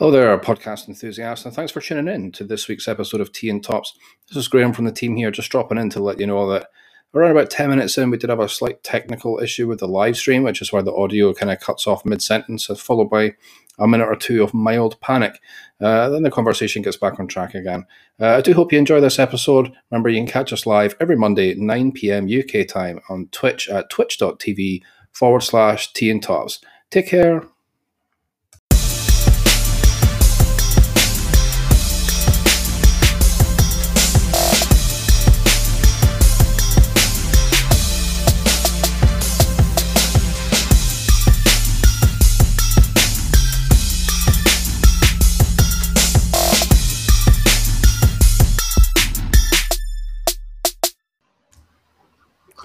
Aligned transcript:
Hello 0.00 0.10
there, 0.10 0.38
podcast 0.38 0.88
enthusiasts, 0.88 1.44
and 1.44 1.54
thanks 1.54 1.70
for 1.70 1.82
tuning 1.82 2.08
in 2.08 2.32
to 2.32 2.42
this 2.42 2.68
week's 2.68 2.88
episode 2.88 3.20
of 3.20 3.32
Tea 3.32 3.50
and 3.50 3.62
Tops. 3.62 3.92
This 4.28 4.38
is 4.38 4.48
Graham 4.48 4.72
from 4.72 4.86
the 4.86 4.92
team 4.92 5.14
here, 5.14 5.30
just 5.30 5.50
dropping 5.50 5.76
in 5.76 5.90
to 5.90 6.02
let 6.02 6.18
you 6.18 6.26
know 6.26 6.48
that 6.48 6.68
around 7.12 7.32
about 7.32 7.50
10 7.50 7.68
minutes 7.68 7.98
in, 7.98 8.08
we 8.08 8.16
did 8.16 8.30
have 8.30 8.40
a 8.40 8.48
slight 8.48 8.82
technical 8.82 9.38
issue 9.40 9.68
with 9.68 9.80
the 9.80 9.86
live 9.86 10.16
stream, 10.16 10.42
which 10.42 10.62
is 10.62 10.72
why 10.72 10.80
the 10.80 10.94
audio 10.94 11.34
kind 11.34 11.52
of 11.52 11.60
cuts 11.60 11.86
off 11.86 12.06
mid 12.06 12.22
sentence, 12.22 12.68
followed 12.78 13.10
by 13.10 13.34
a 13.78 13.86
minute 13.86 14.06
or 14.06 14.16
two 14.16 14.42
of 14.42 14.54
mild 14.54 14.98
panic. 15.02 15.38
Uh, 15.82 16.08
then 16.08 16.22
the 16.22 16.30
conversation 16.30 16.80
gets 16.80 16.96
back 16.96 17.20
on 17.20 17.26
track 17.26 17.54
again. 17.54 17.84
Uh, 18.18 18.36
I 18.36 18.40
do 18.40 18.54
hope 18.54 18.72
you 18.72 18.78
enjoy 18.78 19.02
this 19.02 19.18
episode. 19.18 19.70
Remember, 19.90 20.08
you 20.08 20.20
can 20.20 20.26
catch 20.26 20.50
us 20.50 20.64
live 20.64 20.96
every 20.98 21.16
Monday, 21.16 21.54
9 21.56 21.92
p.m. 21.92 22.26
UK 22.26 22.66
time 22.66 23.00
on 23.10 23.28
Twitch 23.32 23.68
at 23.68 23.90
twitch.tv 23.90 24.80
forward 25.12 25.42
slash 25.42 25.92
Tea 25.92 26.10
and 26.10 26.22
Tops. 26.22 26.60
Take 26.88 27.08
care. 27.08 27.42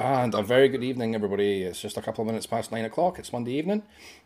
And 0.05 0.35
a 0.35 0.43
very 0.43 0.69
good 0.69 0.83
evening, 0.83 1.15
everybody. 1.15 1.63
It's 1.63 1.81
just 1.81 1.97
a 1.97 2.01
couple 2.03 2.21
of 2.21 2.27
minutes 2.27 2.45
past 2.45 2.71
nine 2.71 2.85
o'clock. 2.85 3.17
It's 3.17 3.33
Monday 3.33 3.53
evening. 3.53 3.81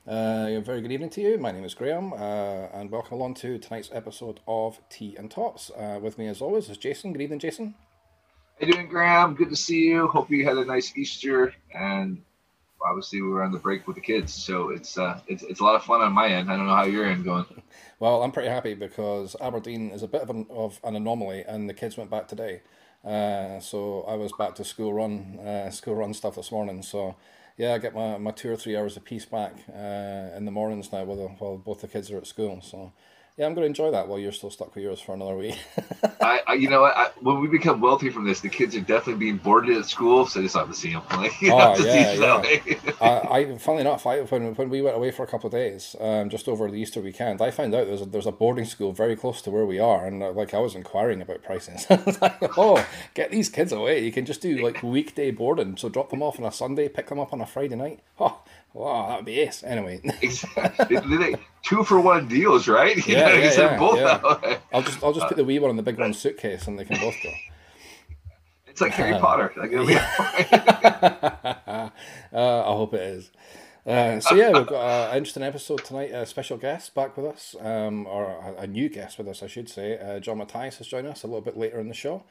Uh, 0.06 0.48
a 0.50 0.60
very 0.60 0.82
good 0.82 0.92
evening 0.92 1.10
to 1.12 1.22
you. 1.22 1.38
My 1.38 1.54
name 1.54 1.64
is 1.64 1.74
Graham, 1.74 2.12
uh, 2.12 2.68
and 2.74 2.92
welcome 2.92 3.14
along 3.14 3.36
to 3.36 3.58
tonight's 3.58 3.90
episode 3.94 4.42
of 4.46 4.82
Tea 4.90 5.16
and 5.18 5.32
Tops. 5.32 5.72
Uh, 5.72 5.98
with 6.02 6.18
me, 6.18 6.28
as 6.28 6.42
always, 6.42 6.70
is 6.70 6.76
Jason. 6.76 7.14
Good 7.14 7.22
evening, 7.22 7.40
Jason. 7.40 7.76
How 8.60 8.68
you 8.68 8.74
doing, 8.74 8.90
Graham? 8.90 9.36
Good 9.36 9.52
to 9.52 9.56
see 9.56 9.86
you. 9.86 10.10
Hope 10.10 10.30
you 10.30 10.44
had 10.44 10.58
a 10.58 10.66
nice 10.66 10.92
Easter, 10.98 11.54
and 11.74 12.22
obviously 12.86 13.22
we 13.22 13.30
were 13.30 13.42
on 13.42 13.54
the 13.54 13.60
break 13.60 13.88
with 13.88 13.96
the 13.96 14.02
kids, 14.02 14.34
so 14.34 14.72
it's 14.72 14.98
uh, 14.98 15.22
it's 15.28 15.44
it's 15.44 15.62
a 15.62 15.64
lot 15.64 15.76
of 15.76 15.84
fun 15.86 16.02
on 16.02 16.12
my 16.12 16.28
end. 16.28 16.52
I 16.52 16.58
don't 16.58 16.68
know 16.68 16.76
how 16.76 16.84
your 16.84 17.06
end 17.06 17.24
going. 17.24 17.46
Well, 18.00 18.22
I'm 18.24 18.34
pretty 18.34 18.50
happy 18.50 18.74
because 18.74 19.38
Aberdeen 19.40 19.92
is 19.92 20.04
a 20.04 20.08
bit 20.10 20.24
of 20.24 20.30
an, 20.30 20.46
of 20.50 20.82
an 20.84 20.98
anomaly, 20.98 21.46
and 21.48 21.70
the 21.70 21.74
kids 21.74 21.96
went 21.96 22.10
back 22.10 22.28
today. 22.28 22.64
Uh, 23.04 23.60
so 23.60 24.04
I 24.08 24.16
was 24.16 24.32
back 24.34 24.56
to 24.56 24.64
school 24.64 24.94
run, 24.94 25.40
uh, 25.40 25.70
school 25.72 25.96
run 25.96 26.14
stuff 26.14 26.36
this 26.36 26.52
morning. 26.52 26.82
So 26.84 27.16
yeah, 27.58 27.74
I 27.74 27.78
get 27.78 27.94
my, 27.96 28.18
my 28.18 28.32
two 28.32 28.52
or 28.52 28.56
three 28.58 28.76
hours 28.76 28.98
of 28.98 29.06
peace 29.06 29.26
back 29.26 29.54
uh, 29.74 30.36
in 30.36 30.46
the 30.46 30.52
mornings 30.52 30.92
now 30.92 31.04
while, 31.06 31.36
while 31.40 31.58
both 31.58 31.82
the 31.82 31.88
kids 31.88 32.12
are 32.12 32.18
at 32.18 32.28
school. 32.28 32.62
So 32.62 32.92
yeah, 33.40 33.46
I'm 33.46 33.54
going 33.54 33.64
to 33.64 33.68
enjoy 33.68 33.92
that 33.92 34.10
while 34.10 34.20
you're 34.20 34.34
still 34.34 34.50
stuck 34.50 34.76
with 34.76 34.84
yours 34.84 35.00
for 35.00 35.14
another 35.14 35.38
week. 35.38 35.58
I, 36.22 36.42
I, 36.46 36.54
you 36.56 36.70
know, 36.70 36.84
I, 36.84 37.10
when 37.22 37.40
we 37.40 37.48
become 37.48 37.80
wealthy 37.80 38.10
from 38.10 38.26
this, 38.26 38.42
the 38.42 38.50
kids 38.50 38.76
are 38.76 38.82
definitely 38.82 39.16
being 39.16 39.38
boarded 39.38 39.78
at 39.78 39.86
school, 39.86 40.26
so 40.26 40.42
I 40.42 40.44
just 40.44 40.58
have 40.58 40.68
to 40.68 40.74
see 40.74 40.92
them. 40.92 41.04
Oh 41.52 41.76
yeah, 41.80 42.14
yeah. 42.14 42.94
I, 43.00 43.40
I, 43.40 43.58
funnily 43.58 43.82
enough, 43.82 44.06
I, 44.06 44.22
when 44.24 44.56
when 44.56 44.70
we 44.70 44.82
went 44.82 44.98
away 44.98 45.12
for 45.12 45.24
a 45.24 45.28
couple 45.28 45.48
of 45.48 45.54
days, 45.54 45.96
um, 46.02 46.30
just 46.30 46.50
over 46.50 46.70
the 46.70 46.76
Easter 46.76 47.00
weekend, 47.00 47.42
I 47.42 47.50
found 47.50 47.74
out 47.74 47.88
there's 47.88 48.02
a, 48.02 48.06
there's 48.06 48.26
a 48.26 48.32
boarding 48.32 48.66
school 48.66 48.92
very 48.92 49.16
close 49.16 49.42
to 49.44 49.52
where 49.52 49.66
we 49.66 49.80
are, 49.80 50.06
and 50.06 50.22
uh, 50.22 50.32
like 50.32 50.54
I 50.54 50.60
was 50.60 50.76
inquiring 50.76 51.22
about 51.22 51.42
prices. 51.44 51.86
I 51.90 51.96
was 51.96 52.22
like, 52.22 52.58
oh, 52.58 52.86
get 53.14 53.32
these 53.32 53.48
kids 53.48 53.72
away! 53.72 54.04
You 54.04 54.12
can 54.12 54.26
just 54.26 54.42
do 54.42 54.58
like 54.58 54.84
weekday 54.84 55.32
boarding, 55.32 55.78
so 55.78 55.88
drop 55.88 56.10
them 56.10 56.22
off 56.22 56.40
on 56.40 56.46
a 56.46 56.52
Sunday, 56.52 56.90
pick 56.90 57.08
them 57.08 57.20
up 57.20 57.32
on 57.32 57.40
a 57.40 57.46
Friday 57.46 57.76
night. 57.76 58.02
Oh, 58.20 58.42
Wow, 58.74 59.10
that'd 59.10 59.26
be 59.26 59.40
it. 59.40 59.62
Anyway, 59.66 60.00
exactly. 60.22 61.36
two 61.64 61.84
for 61.84 62.00
one 62.00 62.28
deals, 62.28 62.68
right? 62.68 62.96
You 63.08 63.16
yeah, 63.16 63.34
yeah, 63.34 63.54
yeah, 63.54 63.78
both 63.78 63.98
yeah. 63.98 64.60
I'll 64.72 64.84
just 64.84 65.04
I'll 65.04 65.14
just 65.14 65.28
put 65.28 65.38
the 65.38 65.44
wee 65.44 65.60
one 65.60 65.72
in 65.72 65.78
the 65.78 65.84
big 65.84 65.98
one 65.98 66.14
suitcase, 66.14 66.68
and 66.68 66.78
they 66.78 66.86
can 66.86 67.00
both 67.00 67.16
go. 67.24 67.32
It's 68.68 68.82
like 68.82 68.92
Harry 68.94 69.14
uh, 69.14 69.20
Potter. 69.20 69.52
Like, 69.58 69.74
uh, 72.32 72.32
I 72.32 72.72
hope 72.72 72.94
it 72.94 73.02
is. 73.02 73.32
Uh, 73.86 74.20
so 74.20 74.36
yeah, 74.36 74.52
we've 74.52 74.68
got 74.68 75.10
an 75.12 75.18
interesting 75.18 75.44
episode 75.44 75.84
tonight. 75.86 76.12
A 76.12 76.26
special 76.26 76.58
guest 76.58 76.94
back 76.94 77.16
with 77.16 77.26
us, 77.26 77.56
um, 77.62 78.06
or 78.08 78.56
a, 78.58 78.68
new 78.68 78.90
guest 78.90 79.18
with 79.18 79.28
us, 79.28 79.42
I 79.42 79.48
should 79.48 79.70
say. 79.70 79.98
Uh, 79.98 80.20
John 80.20 80.38
Matthias 80.38 80.78
has 80.78 80.88
joined 80.88 81.08
us 81.08 81.24
a 81.24 81.28
little 81.28 81.42
bit 81.42 81.58
later 81.58 81.80
in 81.80 81.88
the 81.88 81.94
show. 81.94 82.24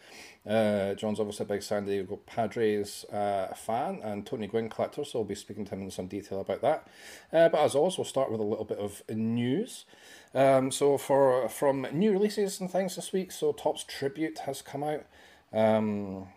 Uh, 0.47 0.95
John's 0.95 1.19
obviously 1.19 1.45
a 1.45 1.49
big 1.49 1.63
San 1.63 1.87
Diego 1.87 2.17
Padres 2.27 3.05
uh, 3.07 3.55
fan 3.55 4.01
and 4.03 4.27
Tony 4.27 4.47
Gwynn 4.47 4.69
collector, 4.69 5.05
so 5.05 5.21
we'll 5.21 5.29
be 5.29 5.35
speaking 5.35 5.65
to 5.65 5.75
him 5.75 5.83
in 5.83 5.91
some 5.91 6.07
detail 6.07 6.41
about 6.41 6.61
that. 6.61 6.87
Uh, 7.33 7.49
but 7.49 7.61
as 7.61 7.75
always, 7.75 7.97
we'll 7.97 8.05
start 8.05 8.31
with 8.31 8.41
a 8.41 8.45
little 8.45 8.67
bit 8.67 8.79
of 8.79 9.03
news. 9.09 9.87
Um, 10.35 10.71
so 10.71 10.99
for 10.99 11.49
from 11.49 11.87
new 11.93 12.13
releases 12.13 12.61
and 12.61 12.71
things 12.71 12.97
this 12.97 13.13
week, 13.13 13.33
so 13.33 13.53
Topps 13.53 13.85
Tribute 13.85 14.41
has 14.41 14.61
come 14.61 14.85
out. 14.85 15.07
Um, 15.53 16.29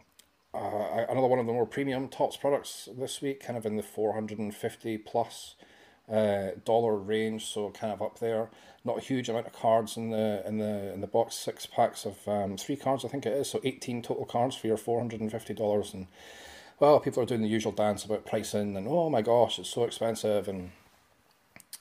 uh, 0.53 1.05
another 1.09 1.27
one 1.27 1.39
of 1.39 1.45
the 1.45 1.53
more 1.53 1.65
premium 1.65 2.09
Topps 2.09 2.37
products 2.37 2.89
this 2.97 3.21
week, 3.21 3.45
kind 3.45 3.57
of 3.57 3.65
in 3.65 3.77
the 3.77 3.83
450 3.83 4.97
plus 4.99 5.55
uh, 6.11 6.51
dollar 6.65 6.97
range, 6.97 7.45
so 7.45 7.69
kind 7.71 7.93
of 7.93 8.01
up 8.01 8.19
there. 8.19 8.49
Not 8.83 8.97
a 8.97 9.01
huge 9.01 9.29
amount 9.29 9.47
of 9.47 9.53
cards 9.53 9.95
in 9.95 10.09
the 10.09 10.43
in 10.45 10.57
the 10.57 10.91
in 10.91 11.01
the 11.01 11.07
box. 11.07 11.35
Six 11.35 11.65
packs 11.65 12.05
of 12.05 12.27
um, 12.27 12.57
three 12.57 12.75
cards, 12.75 13.05
I 13.05 13.07
think 13.07 13.25
it 13.25 13.33
is. 13.33 13.49
So 13.49 13.61
eighteen 13.63 14.01
total 14.01 14.25
cards 14.25 14.55
for 14.55 14.67
your 14.67 14.77
four 14.77 14.99
hundred 14.99 15.21
and 15.21 15.31
fifty 15.31 15.53
dollars. 15.53 15.93
And 15.93 16.07
well, 16.79 16.99
people 16.99 17.21
are 17.21 17.27
doing 17.27 17.43
the 17.43 17.47
usual 17.47 17.71
dance 17.71 18.03
about 18.03 18.25
pricing 18.25 18.75
and 18.75 18.87
oh 18.89 19.09
my 19.09 19.21
gosh, 19.21 19.59
it's 19.59 19.69
so 19.69 19.83
expensive 19.83 20.47
and 20.47 20.71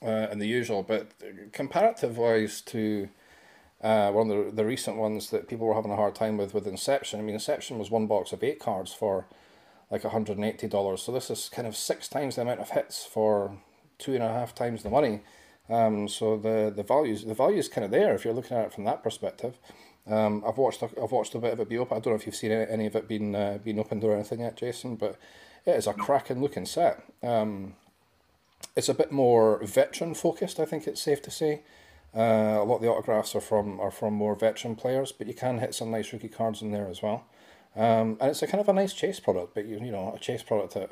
uh, 0.03 0.29
and 0.31 0.41
the 0.41 0.47
usual. 0.47 0.83
But 0.83 1.13
comparative 1.53 2.19
wise 2.19 2.61
to 2.63 3.09
uh, 3.83 4.11
one 4.11 4.31
of 4.31 4.47
the, 4.47 4.53
the 4.53 4.65
recent 4.65 4.97
ones 4.97 5.31
that 5.31 5.49
people 5.49 5.67
were 5.67 5.75
having 5.75 5.91
a 5.91 5.97
hard 5.97 6.15
time 6.15 6.37
with 6.37 6.55
with 6.55 6.67
Inception. 6.67 7.21
I 7.21 7.23
mean, 7.23 7.35
Inception 7.35 7.79
was 7.79 7.91
one 7.91 8.07
box 8.07 8.33
of 8.33 8.43
eight 8.43 8.61
cards 8.61 8.93
for 8.93 9.27
like 9.91 10.03
$180. 10.03 10.99
So 10.99 11.13
this 11.13 11.31
is 11.31 11.49
kind 11.49 11.67
of 11.67 11.77
six 11.77 12.07
times 12.09 12.37
the 12.37 12.43
amount 12.43 12.61
of 12.61 12.71
hits 12.71 13.05
for 13.05 13.57
two 13.99 14.15
and 14.15 14.23
a 14.23 14.29
half 14.29 14.55
times 14.55 14.83
the 14.83 14.91
money. 14.91 15.21
Um, 15.69 16.09
so 16.09 16.37
the 16.37 16.73
the 16.75 16.83
values 16.83 17.25
the 17.25 17.35
value 17.35 17.59
is 17.59 17.69
kind 17.69 17.85
of 17.85 17.91
there 17.91 18.15
if 18.15 18.25
you're 18.25 18.35
looking 18.35 18.57
at 18.57 18.67
it 18.67 18.73
from 18.73 18.85
that 18.85 19.03
perspective. 19.03 19.57
Um, 20.07 20.43
I've 20.47 20.59
watched 20.59 20.83
a, 20.83 20.91
I've 21.01 21.13
watched 21.13 21.35
a 21.35 21.39
bit 21.39 21.53
of 21.53 21.61
it 21.61 21.69
be 21.69 21.79
open. 21.79 21.97
I 21.97 22.01
don't 22.01 22.13
know 22.13 22.19
if 22.19 22.27
you've 22.27 22.35
seen 22.35 22.51
any, 22.51 22.87
of 22.87 22.97
it 22.97 23.07
being 23.07 23.35
uh, 23.35 23.59
opened 23.79 24.03
or 24.03 24.15
anything 24.15 24.41
yet, 24.41 24.57
Jason, 24.57 24.97
but 24.97 25.17
it 25.67 25.77
is 25.77 25.87
a 25.87 25.93
cracking 25.93 26.41
looking 26.41 26.67
set. 26.67 27.05
Um, 27.23 27.75
it's 28.75 28.89
a 28.89 28.95
bit 28.95 29.13
more 29.13 29.63
veteran 29.65 30.15
focused. 30.15 30.59
I 30.59 30.65
think 30.65 30.87
it's 30.87 31.01
safe 31.01 31.23
to 31.23 31.31
say. 31.31 31.63
Uh, 32.15 32.59
a 32.61 32.65
lot 32.65 32.77
of 32.77 32.83
the 32.83 32.89
autographs 32.89 33.35
are 33.37 33.41
from 33.41 33.79
are 33.81 33.91
from 33.91 34.15
more 34.15 34.35
veteran 34.35 34.75
players, 34.75 35.13
but 35.13 35.27
you 35.27 35.35
can 35.35 35.59
hit 35.59 35.75
some 35.75 35.91
nice 35.91 36.13
rookie 36.13 36.29
cards 36.29 36.61
in 36.61 36.73
there 36.73 36.89
as 36.89 37.03
well. 37.03 37.25
Um, 37.77 38.17
and 38.21 38.31
it's 38.31 38.43
a 38.43 38.49
kind 38.49 38.61
of 38.61 38.69
a 38.69 38.73
nice 38.73 38.93
chase 38.93 39.21
product, 39.21 39.55
but 39.55 39.67
you 39.67 39.79
you 39.79 39.93
know 39.93 40.13
a 40.15 40.19
chase 40.19 40.43
product 40.43 40.77
at 40.77 40.91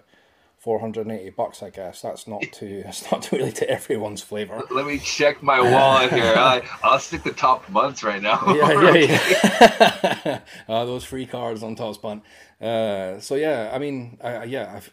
four 0.59 0.79
hundred 0.79 1.07
and 1.07 1.19
eighty 1.19 1.31
bucks. 1.31 1.61
I 1.61 1.71
guess 1.71 2.03
that's 2.03 2.29
not 2.29 2.43
too 2.53 2.85
it's 2.87 3.11
not 3.11 3.33
really 3.33 3.51
to 3.53 3.69
everyone's 3.69 4.23
flavor. 4.23 4.63
Let 4.71 4.87
me 4.87 4.99
check 4.99 5.43
my 5.43 5.61
wallet 5.61 6.13
here. 6.13 6.35
I 6.37 6.63
I'll 6.85 7.01
stick 7.01 7.25
the 7.25 7.33
top 7.33 7.69
months 7.69 8.05
right 8.05 8.23
now. 8.23 8.43
yeah, 8.55 8.93
yeah, 8.93 10.21
yeah. 10.25 10.41
uh, 10.69 10.85
those 10.85 11.05
free 11.05 11.27
cards 11.27 11.65
on 11.65 11.75
Topps 11.75 11.99
Bunt. 11.99 12.23
Uh, 12.61 13.19
so 13.19 13.35
yeah, 13.35 13.71
I 13.73 13.79
mean, 13.79 14.19
I, 14.23 14.45
yeah. 14.45 14.73
I've, 14.77 14.91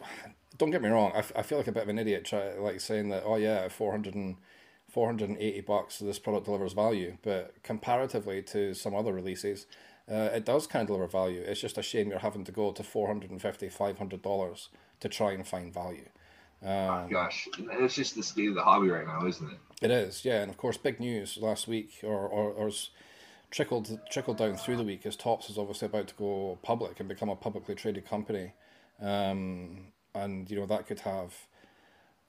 don't 0.58 0.70
get 0.70 0.82
me 0.82 0.88
wrong. 0.88 1.12
I, 1.14 1.18
I 1.38 1.42
feel 1.42 1.58
like 1.58 1.66
a 1.66 1.72
bit 1.72 1.82
of 1.82 1.88
an 1.88 1.98
idiot, 1.98 2.24
try, 2.24 2.54
like 2.54 2.80
saying 2.80 3.10
that. 3.10 3.22
Oh 3.26 3.36
yeah, 3.36 3.68
four 3.68 3.90
hundred 3.92 4.14
and 4.14 4.36
480 4.96 5.60
bucks 5.60 5.98
this 5.98 6.18
product 6.18 6.46
delivers 6.46 6.72
value. 6.72 7.18
But 7.20 7.62
comparatively 7.62 8.40
to 8.44 8.72
some 8.72 8.94
other 8.94 9.12
releases 9.12 9.66
uh, 10.10 10.30
it 10.32 10.46
does 10.46 10.66
kind 10.66 10.82
of 10.82 10.86
deliver 10.86 11.06
value. 11.06 11.42
It's 11.44 11.60
just 11.60 11.76
a 11.76 11.82
shame 11.82 12.08
you're 12.08 12.20
having 12.20 12.44
to 12.44 12.52
go 12.52 12.72
to 12.72 12.82
450 12.82 13.68
500 13.68 14.22
dollars 14.22 14.70
to 15.00 15.08
try 15.10 15.32
and 15.32 15.46
find 15.46 15.74
value. 15.74 16.08
Um, 16.62 16.70
oh, 16.70 17.06
gosh. 17.10 17.46
It's 17.58 17.94
just 17.94 18.16
the 18.16 18.22
state 18.22 18.48
of 18.48 18.54
the 18.54 18.62
hobby 18.62 18.88
right 18.88 19.06
now 19.06 19.26
isn't 19.26 19.52
it? 19.52 19.58
It 19.82 19.90
is 19.90 20.24
yeah 20.24 20.40
and 20.40 20.50
of 20.50 20.56
course 20.56 20.78
big 20.78 20.98
news 20.98 21.36
last 21.36 21.68
week 21.68 22.00
or, 22.02 22.26
or, 22.26 22.50
or 22.52 22.70
trickled 23.50 24.00
trickled 24.10 24.38
down 24.38 24.56
through 24.56 24.78
the 24.78 24.84
week 24.84 25.04
is 25.04 25.16
Topps 25.16 25.50
is 25.50 25.58
obviously 25.58 25.86
about 25.86 26.08
to 26.08 26.14
go 26.14 26.58
public 26.62 27.00
and 27.00 27.08
become 27.08 27.28
a 27.28 27.36
publicly 27.36 27.74
traded 27.74 28.08
company. 28.08 28.54
Um, 28.98 29.88
and 30.14 30.50
you 30.50 30.58
know 30.58 30.66
that 30.66 30.86
could 30.86 31.00
have 31.00 31.34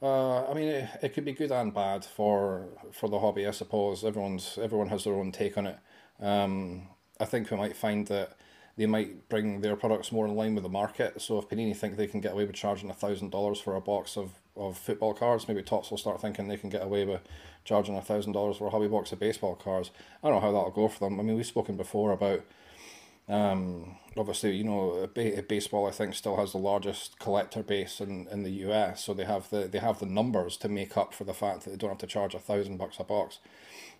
uh, 0.01 0.49
I 0.49 0.53
mean, 0.53 0.67
it, 0.67 0.89
it 1.01 1.13
could 1.13 1.25
be 1.25 1.33
good 1.33 1.51
and 1.51 1.73
bad 1.73 2.05
for 2.05 2.67
for 2.91 3.09
the 3.09 3.19
hobby, 3.19 3.47
I 3.47 3.51
suppose. 3.51 4.03
Everyone's 4.03 4.57
everyone 4.61 4.89
has 4.89 5.03
their 5.03 5.13
own 5.13 5.31
take 5.31 5.57
on 5.57 5.67
it. 5.67 5.77
Um, 6.19 6.87
I 7.19 7.25
think 7.25 7.49
we 7.49 7.57
might 7.57 7.75
find 7.75 8.07
that 8.07 8.37
they 8.77 8.85
might 8.85 9.27
bring 9.27 9.61
their 9.61 9.75
products 9.75 10.11
more 10.11 10.27
in 10.27 10.35
line 10.35 10.53
with 10.53 10.63
the 10.63 10.69
market. 10.69 11.19
So 11.19 11.39
if 11.39 11.49
Panini 11.49 11.75
think 11.75 11.97
they 11.97 12.05
can 12.05 12.21
get 12.21 12.33
away 12.33 12.45
with 12.45 12.55
charging 12.55 12.91
thousand 12.93 13.31
dollars 13.31 13.59
for 13.59 13.75
a 13.75 13.81
box 13.81 14.17
of, 14.17 14.31
of 14.55 14.77
football 14.77 15.15
cards, 15.15 15.47
maybe 15.47 15.63
Topps 15.63 15.89
will 15.89 15.97
start 15.97 16.21
thinking 16.21 16.47
they 16.47 16.57
can 16.57 16.69
get 16.69 16.83
away 16.83 17.03
with 17.03 17.21
charging 17.65 17.99
thousand 18.01 18.33
dollars 18.33 18.57
for 18.57 18.67
a 18.67 18.69
hobby 18.69 18.87
box 18.87 19.11
of 19.11 19.19
baseball 19.19 19.55
cards. 19.55 19.89
I 20.23 20.27
don't 20.27 20.35
know 20.35 20.41
how 20.41 20.51
that'll 20.51 20.71
go 20.71 20.87
for 20.87 20.99
them. 20.99 21.19
I 21.19 21.23
mean, 21.23 21.35
we've 21.35 21.45
spoken 21.45 21.75
before 21.75 22.11
about 22.11 22.43
Um, 23.29 23.97
obviously, 24.15 24.55
you 24.55 24.63
know, 24.63 25.07
baseball 25.13 25.87
I 25.87 25.91
think 25.91 26.15
still 26.15 26.37
has 26.37 26.53
the 26.53 26.57
largest 26.57 27.19
collector 27.19 27.61
base 27.61 27.99
in, 27.99 28.27
in 28.31 28.43
the 28.43 28.51
US, 28.67 29.03
so 29.03 29.13
they 29.13 29.25
have 29.25 29.49
the 29.49 29.67
they 29.67 29.79
have 29.79 29.99
the 29.99 30.05
numbers 30.05 30.57
to 30.57 30.69
make 30.69 30.95
up 30.97 31.13
for 31.13 31.23
the 31.23 31.33
fact 31.33 31.63
that 31.63 31.71
they 31.71 31.75
don't 31.75 31.89
have 31.89 31.99
to 31.99 32.07
charge 32.07 32.33
a 32.33 32.39
thousand 32.39 32.77
bucks 32.77 32.99
a 32.99 33.03
box. 33.03 33.39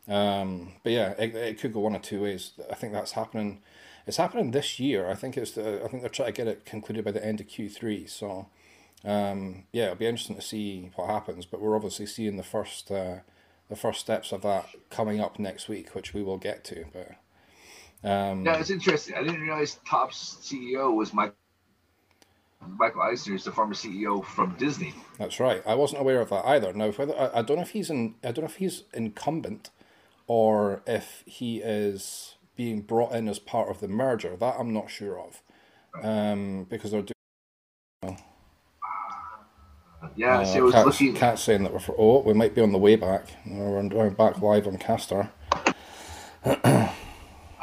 Um, 0.08 0.74
but 0.84 0.94
yeah, 0.94 1.10
it, 1.20 1.36
it 1.36 1.60
could 1.60 1.74
go 1.74 1.82
one 1.82 1.96
of 1.96 2.02
two 2.02 2.22
ways. 2.22 2.54
I 2.72 2.76
think 2.76 2.94
that's 2.94 3.12
happening. 3.12 3.62
It's 4.06 4.18
happening 4.18 4.52
this 4.52 4.80
year. 4.80 5.10
I 5.10 5.16
think 5.16 5.36
it's 5.36 5.52
the, 5.52 5.84
I 5.84 5.88
think 5.90 6.02
they're 6.02 6.10
trying 6.10 6.34
to 6.34 6.38
get 6.38 6.48
it 6.48 6.66
concluded 6.66 7.04
by 7.04 7.12
the 7.12 7.26
end 7.26 7.42
of 7.42 7.48
Q 7.48 7.70
three. 7.70 8.08
So 8.08 8.48
um, 9.04 9.66
yeah, 9.74 9.86
it'll 9.86 9.96
be 9.96 10.08
interesting 10.08 10.38
to 10.38 10.42
see 10.42 10.92
what 10.96 11.10
happens. 11.10 11.46
But 11.46 11.60
we're 11.62 11.76
obviously 11.76 12.06
seeing 12.06 12.38
the 12.38 12.44
first 12.44 12.90
uh, 12.90 13.18
the 13.70 13.76
first 13.76 14.00
steps 14.00 14.32
of 14.32 14.42
that 14.44 14.70
coming 14.90 15.20
up 15.20 15.38
next 15.40 15.68
week, 15.68 15.94
which 15.94 16.14
we 16.14 16.24
will 16.24 16.38
get 16.38 16.64
to. 16.66 16.86
But 16.94 17.12
um, 18.04 18.46
yeah, 18.46 18.58
it's 18.58 18.70
interesting. 18.70 19.16
I 19.16 19.24
didn't 19.24 19.42
realize 19.42 19.80
Topps 19.86 20.38
CEO 20.42 20.96
was 20.96 21.14
Mike. 21.14 21.34
Michael 22.66 23.02
Eisner 23.02 23.36
is 23.36 23.44
the 23.44 23.52
former 23.52 23.74
CEO 23.74 24.24
from 24.26 24.56
Disney. 24.58 24.94
That's 25.18 25.40
right. 25.40 25.62
I 25.66 25.76
wasn't 25.76 26.02
aware 26.02 26.22
of 26.22 26.30
that 26.30 26.46
either. 26.46 26.74
Now, 26.74 26.92
whether 26.92 27.18
I, 27.18 27.40
I 27.40 27.42
don't 27.42 27.58
know 27.58 27.64
if 27.64 27.72
he's 27.72 27.90
in, 27.90 28.16
I 28.24 28.32
don't 28.32 28.40
know 28.40 28.50
if 28.50 28.56
he's 28.58 28.84
incumbent, 28.94 29.70
or 30.28 30.82
if 30.86 31.24
he 31.26 31.58
is 31.60 32.36
being 32.56 32.82
brought 32.82 33.14
in 33.14 33.28
as 33.28 33.40
part 33.40 33.70
of 33.70 33.80
the 33.80 33.88
merger. 33.88 34.36
That 34.36 34.56
I'm 34.60 34.74
not 34.74 34.90
sure 34.90 35.20
of, 35.20 35.42
um, 36.04 36.66
because 36.70 36.92
they're 36.92 37.04
doing. 37.04 38.18
yeah, 40.16 40.40
uh, 40.40 40.46
see, 40.46 40.60
I 40.60 40.62
was 40.62 40.74
looking. 40.74 41.16
Cat 41.16 41.40
saying 41.40 41.64
that 41.64 41.74
we're 41.74 41.80
for, 41.80 41.96
oh, 41.98 42.22
we 42.22 42.34
might 42.34 42.56
be 42.56 42.62
on 42.62 42.72
the 42.72 42.78
way 42.78 42.96
back. 42.96 43.28
We're 43.46 44.10
back 44.10 44.42
live 44.42 44.68
on 44.68 44.78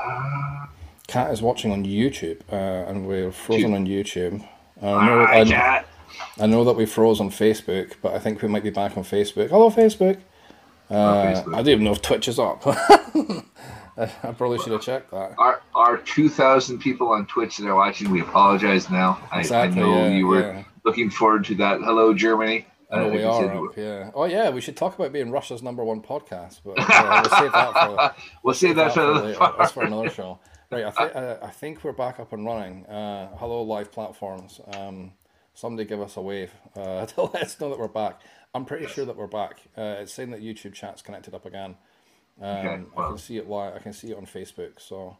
Caster. 0.04 0.68
Cat 1.06 1.30
is 1.32 1.42
watching 1.42 1.70
on 1.70 1.84
YouTube, 1.84 2.40
uh, 2.50 2.88
and 2.88 3.06
we're 3.06 3.30
frozen 3.30 3.74
on 3.74 3.86
YouTube. 3.86 4.46
I 4.82 5.06
know, 5.06 5.20
I, 5.20 5.84
I, 6.38 6.46
know 6.46 6.64
that 6.64 6.74
we 6.74 6.86
froze 6.86 7.20
on 7.20 7.30
Facebook, 7.30 7.94
but 8.02 8.14
I 8.14 8.18
think 8.18 8.42
we 8.42 8.48
might 8.48 8.62
be 8.62 8.70
back 8.70 8.96
on 8.96 9.04
Facebook. 9.04 9.50
Hello, 9.50 9.70
Facebook. 9.70 10.18
Uh, 10.90 11.24
Facebook. 11.24 11.54
I 11.54 11.58
don't 11.58 11.68
even 11.68 11.84
know 11.84 11.92
if 11.92 12.02
Twitch 12.02 12.28
is 12.28 12.38
up. 12.38 12.66
I 13.96 14.06
probably 14.36 14.58
should 14.58 14.72
have 14.72 14.82
checked 14.82 15.12
that. 15.12 15.34
Our 15.38 15.62
our 15.74 15.98
two 15.98 16.28
thousand 16.28 16.80
people 16.80 17.08
on 17.08 17.26
Twitch 17.26 17.58
that 17.58 17.68
are 17.68 17.76
watching, 17.76 18.10
we 18.10 18.20
apologize 18.20 18.90
now. 18.90 19.20
Exactly, 19.32 19.80
I, 19.80 19.84
I 19.84 19.88
know 19.88 20.06
yeah, 20.06 20.16
you 20.16 20.26
were 20.26 20.40
yeah. 20.40 20.64
looking 20.84 21.10
forward 21.10 21.44
to 21.44 21.54
that. 21.56 21.80
Hello, 21.80 22.12
Germany. 22.12 22.66
I 22.90 22.98
know 22.98 23.08
uh, 23.08 23.12
we 23.12 23.22
are 23.22 23.66
up, 23.66 23.76
yeah. 23.76 24.10
Oh 24.14 24.24
yeah, 24.24 24.50
we 24.50 24.60
should 24.60 24.76
talk 24.76 24.94
about 24.94 25.12
being 25.12 25.30
Russia's 25.30 25.62
number 25.62 25.84
one 25.84 26.02
podcast, 26.02 26.60
but 26.64 26.74
uh, 26.78 27.20
we'll 27.22 27.40
save 27.40 27.52
that 27.52 27.72
for. 27.72 28.14
we'll 28.42 28.54
save 28.54 28.76
that, 28.76 28.94
that 28.94 28.94
for, 28.94 29.20
later. 29.20 29.52
That's 29.58 29.72
for 29.72 29.84
another 29.84 30.10
show. 30.10 30.38
Right, 30.70 30.86
I, 30.86 30.90
th- 30.90 31.14
uh, 31.14 31.36
I 31.42 31.50
think 31.50 31.84
we're 31.84 31.92
back 31.92 32.18
up 32.18 32.32
and 32.32 32.44
running. 32.44 32.86
Uh, 32.86 33.28
hello, 33.36 33.62
live 33.62 33.92
platforms. 33.92 34.60
Um, 34.74 35.12
somebody 35.52 35.86
give 35.86 36.00
us 36.00 36.16
a 36.16 36.20
wave 36.20 36.52
uh, 36.74 37.06
to 37.06 37.22
let 37.22 37.42
us 37.42 37.60
know 37.60 37.68
that 37.68 37.78
we're 37.78 37.86
back. 37.86 38.20
I'm 38.54 38.64
pretty 38.64 38.86
sure 38.86 39.04
that 39.04 39.16
we're 39.16 39.26
back. 39.26 39.60
Uh, 39.76 39.96
it's 40.00 40.12
saying 40.12 40.30
that 40.30 40.42
YouTube 40.42 40.72
chat's 40.72 41.02
connected 41.02 41.34
up 41.34 41.46
again. 41.46 41.76
Um, 42.40 42.56
okay, 42.56 42.82
well. 42.96 43.06
I 43.06 43.08
can 43.10 43.18
see 43.18 43.36
it 43.36 43.48
live. 43.48 43.74
I 43.74 43.78
can 43.78 43.92
see 43.92 44.10
it 44.10 44.16
on 44.16 44.26
Facebook. 44.26 44.80
So 44.80 45.16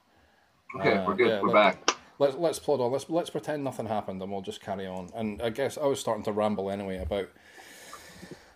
okay, 0.81 1.05
we're 1.06 1.14
good. 1.14 1.28
Yeah, 1.28 1.40
we're 1.43 1.52
back. 1.52 1.90
Let's 2.19 2.37
let's 2.37 2.58
plod 2.58 2.81
on. 2.81 2.90
Let's 2.90 3.08
let's 3.08 3.31
pretend 3.31 3.64
nothing 3.64 3.87
happened, 3.87 4.22
and 4.22 4.32
we'll 4.32 4.40
just 4.40 4.60
carry 4.60 4.87
on. 4.87 5.10
And 5.14 5.43
I 5.43 5.50
guess 5.50 5.78
I 5.78 5.87
was 5.87 6.00
starting 6.00 6.25
to 6.25 6.32
ramble 6.32 6.70
anyway 6.70 6.99
about 6.99 7.28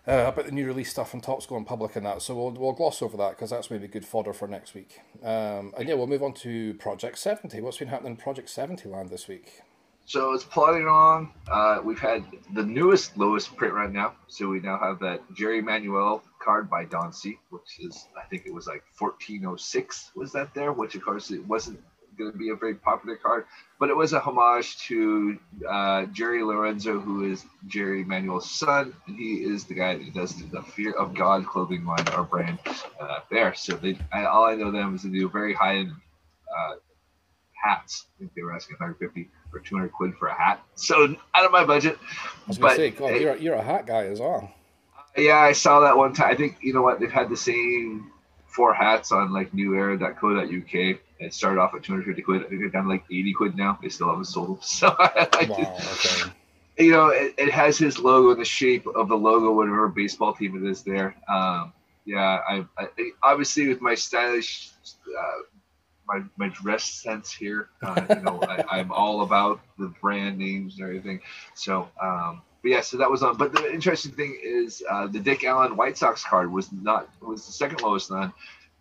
uh, 0.09 0.27
about 0.27 0.45
the 0.45 0.51
new 0.51 0.65
release 0.65 0.89
stuff 0.89 1.13
and 1.13 1.21
Topps 1.21 1.45
going 1.45 1.65
public 1.65 1.95
and 1.95 2.05
that. 2.05 2.21
So 2.21 2.35
we'll, 2.35 2.51
we'll 2.51 2.73
gloss 2.73 3.01
over 3.01 3.15
that 3.17 3.31
because 3.31 3.51
that's 3.51 3.69
maybe 3.69 3.87
good 3.87 4.05
fodder 4.05 4.33
for 4.33 4.47
next 4.47 4.73
week. 4.73 4.99
Um, 5.23 5.73
and 5.77 5.87
yeah, 5.87 5.93
we'll 5.93 6.07
move 6.07 6.23
on 6.23 6.33
to 6.35 6.73
Project 6.75 7.19
70. 7.19 7.61
What's 7.61 7.77
been 7.77 7.89
happening 7.89 8.13
in 8.13 8.17
Project 8.17 8.49
70 8.49 8.89
land 8.89 9.09
this 9.09 9.27
week? 9.27 9.61
So 10.05 10.33
it's 10.33 10.43
plodding 10.43 10.87
along. 10.87 11.31
Uh, 11.47 11.81
we've 11.83 11.99
had 11.99 12.25
the 12.55 12.63
newest, 12.63 13.15
lowest 13.15 13.55
print 13.55 13.75
right 13.75 13.91
now. 13.91 14.15
So 14.27 14.49
we 14.49 14.59
now 14.59 14.79
have 14.79 14.97
that 15.01 15.21
Jerry 15.35 15.61
Manuel 15.61 16.23
card 16.41 16.67
by 16.67 16.85
Don 16.85 17.13
C, 17.13 17.37
which 17.51 17.79
is, 17.79 18.07
I 18.17 18.27
think 18.27 18.47
it 18.47 18.53
was 18.53 18.65
like 18.65 18.81
1406 18.97 20.11
was 20.15 20.31
that 20.31 20.51
there, 20.55 20.73
which 20.73 20.95
of 20.95 21.03
course 21.05 21.29
it 21.29 21.45
wasn't 21.45 21.79
going 22.19 22.31
to 22.31 22.37
be 22.37 22.49
a 22.49 22.55
very 22.55 22.75
popular 22.75 23.15
card, 23.15 23.45
but 23.79 23.89
it 23.89 23.95
was 23.95 24.13
a 24.13 24.19
homage 24.19 24.77
to 24.79 25.39
uh, 25.67 26.05
Jerry 26.07 26.43
Lorenzo, 26.43 26.99
who 26.99 27.31
is 27.31 27.45
Jerry 27.67 28.03
Manuel's 28.03 28.49
son, 28.49 28.93
and 29.07 29.17
he 29.17 29.35
is 29.35 29.63
the 29.63 29.73
guy 29.73 29.97
that 29.97 30.13
does 30.13 30.35
the 30.51 30.61
Fear 30.61 30.91
of 30.91 31.15
God 31.15 31.47
clothing 31.47 31.85
line 31.85 32.07
our 32.09 32.23
brand 32.23 32.59
uh, 32.99 33.19
there. 33.31 33.55
So 33.55 33.75
they, 33.75 33.97
I, 34.11 34.25
all 34.25 34.45
I 34.45 34.55
know 34.55 34.69
them 34.69 34.95
is 34.95 35.03
they 35.03 35.09
do 35.09 35.29
very 35.29 35.53
high 35.53 35.77
end 35.77 35.93
uh, 36.55 36.73
hats. 37.53 38.05
I 38.15 38.19
think 38.19 38.35
they 38.35 38.43
were 38.43 38.53
asking 38.53 38.75
150 38.79 39.29
or 39.53 39.59
200 39.59 39.91
quid 39.91 40.13
for 40.19 40.27
a 40.27 40.33
hat. 40.35 40.61
So 40.75 41.15
out 41.33 41.45
of 41.45 41.51
my 41.51 41.63
budget. 41.63 41.97
I 42.01 42.47
was 42.47 42.57
going 42.57 42.71
to 42.71 42.75
say, 42.75 42.89
God, 42.91 43.19
you're, 43.19 43.37
you're 43.37 43.55
a 43.55 43.63
hat 43.63 43.87
guy 43.87 44.05
as 44.05 44.19
well. 44.19 44.51
Yeah, 45.17 45.37
I 45.37 45.53
saw 45.53 45.79
that 45.81 45.97
one 45.97 46.13
time. 46.13 46.31
I 46.31 46.35
think 46.35 46.57
you 46.61 46.73
know 46.73 46.81
what 46.81 46.99
they've 46.99 47.11
had 47.11 47.29
the 47.29 47.37
same 47.37 48.11
four 48.45 48.73
hats 48.73 49.11
on 49.11 49.31
like 49.31 49.51
newera.co.uk 49.51 50.99
it 51.19 51.33
started 51.33 51.59
off 51.59 51.73
at 51.75 51.83
250 51.83 52.21
quid. 52.21 52.45
I 52.45 52.49
think 52.49 52.61
they're 52.61 52.69
down 52.69 52.83
to 52.83 52.89
like 52.89 53.03
80 53.11 53.33
quid 53.33 53.57
now. 53.57 53.77
They 53.81 53.89
still 53.89 54.09
haven't 54.09 54.25
sold 54.25 54.47
them. 54.47 54.57
So 54.61 54.95
I, 54.97 55.47
wow, 55.49 55.77
okay. 55.93 56.31
you 56.77 56.91
know, 56.91 57.07
it, 57.07 57.35
it, 57.37 57.51
has 57.51 57.77
his 57.77 57.99
logo 57.99 58.31
in 58.31 58.39
the 58.39 58.45
shape 58.45 58.87
of 58.87 59.09
the 59.09 59.17
logo, 59.17 59.51
whatever 59.51 59.89
baseball 59.89 60.33
team 60.33 60.63
it 60.63 60.69
is 60.69 60.83
there. 60.83 61.15
Um, 61.27 61.73
yeah, 62.05 62.39
I, 62.47 62.65
I, 62.77 62.87
obviously 63.21 63.67
with 63.67 63.81
my 63.81 63.95
stylish, 63.95 64.71
uh, 65.07 65.43
my, 66.07 66.23
my 66.37 66.47
dress 66.49 66.85
sense 66.85 67.31
here, 67.31 67.69
uh, 67.83 68.01
you 68.09 68.21
know, 68.21 68.39
I, 68.71 68.79
am 68.79 68.91
all 68.91 69.21
about 69.21 69.59
the 69.77 69.93
brand 70.01 70.37
names 70.37 70.79
and 70.79 70.87
everything. 70.87 71.19
So, 71.53 71.89
um, 72.01 72.41
but 72.61 72.71
yeah, 72.71 72.81
so 72.81 72.97
that 72.97 73.11
was 73.11 73.23
on. 73.23 73.37
But 73.37 73.53
the 73.53 73.71
interesting 73.71 74.11
thing 74.13 74.37
is, 74.41 74.83
uh, 74.89 75.07
the 75.07 75.19
Dick 75.19 75.43
Allen 75.43 75.77
White 75.77 75.97
Sox 75.97 76.23
card 76.23 76.51
was 76.51 76.71
not 76.71 77.09
was 77.21 77.45
the 77.45 77.53
second 77.53 77.81
lowest 77.81 78.11
on 78.11 78.33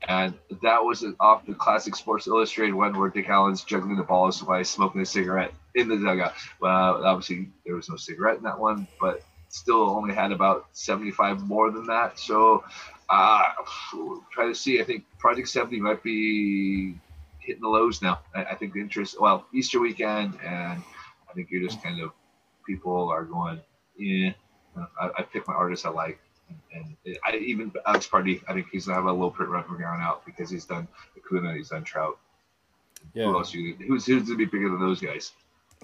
and 0.06 0.34
that 0.62 0.84
was 0.84 1.04
off 1.18 1.44
the 1.46 1.54
classic 1.54 1.96
Sports 1.96 2.26
Illustrated 2.26 2.74
one 2.74 2.96
where 2.96 3.10
Dick 3.10 3.28
Allen's 3.28 3.64
juggling 3.64 3.96
the 3.96 4.02
balls 4.02 4.42
while 4.42 4.62
smoking 4.64 5.00
a 5.00 5.06
cigarette 5.06 5.52
in 5.74 5.88
the 5.88 5.96
dugout. 5.96 6.34
Well, 6.60 7.04
obviously 7.04 7.48
there 7.66 7.74
was 7.74 7.88
no 7.88 7.96
cigarette 7.96 8.36
in 8.36 8.44
that 8.44 8.58
one, 8.58 8.86
but 9.00 9.22
still 9.48 9.90
only 9.90 10.14
had 10.14 10.30
about 10.30 10.66
75 10.72 11.42
more 11.42 11.70
than 11.70 11.86
that. 11.86 12.18
So 12.18 12.64
uh, 13.08 13.42
try 14.30 14.46
to 14.46 14.54
see. 14.54 14.80
I 14.80 14.84
think 14.84 15.04
Project 15.18 15.48
70 15.48 15.80
might 15.80 16.02
be 16.02 16.94
hitting 17.40 17.62
the 17.62 17.68
lows 17.68 18.00
now. 18.02 18.20
I, 18.34 18.44
I 18.44 18.54
think 18.54 18.74
the 18.74 18.80
interest, 18.80 19.20
well, 19.20 19.46
Easter 19.52 19.80
weekend, 19.80 20.38
and 20.44 20.82
I 21.28 21.32
think 21.34 21.50
you're 21.50 21.66
just 21.66 21.82
kind 21.82 22.00
of 22.00 22.10
people 22.66 23.08
are 23.08 23.24
going, 23.24 23.60
yeah, 23.96 24.32
I, 25.00 25.10
I 25.18 25.22
pick 25.22 25.48
my 25.48 25.54
artists 25.54 25.86
I 25.86 25.90
like 25.90 26.20
and 26.72 26.96
I, 27.24 27.36
even 27.36 27.72
Alex 27.86 28.06
Pardee, 28.06 28.42
I 28.48 28.52
think 28.52 28.68
he's 28.70 28.86
gonna 28.86 28.96
have 28.96 29.06
a 29.06 29.12
little 29.12 29.30
print 29.30 29.50
run 29.50 29.64
from 29.64 29.78
here 29.78 29.88
on 29.88 30.00
out 30.00 30.24
because 30.26 30.50
he's 30.50 30.64
done 30.64 30.88
Acuna, 31.16 31.54
he's 31.54 31.70
done 31.70 31.84
Trout. 31.84 32.18
Yeah. 33.14 33.26
Who 33.26 33.38
else? 33.38 33.54
You, 33.54 33.74
who's 33.86 34.06
who's 34.06 34.24
gonna 34.24 34.36
be 34.36 34.44
bigger 34.44 34.68
than 34.68 34.80
those 34.80 35.00
guys? 35.00 35.32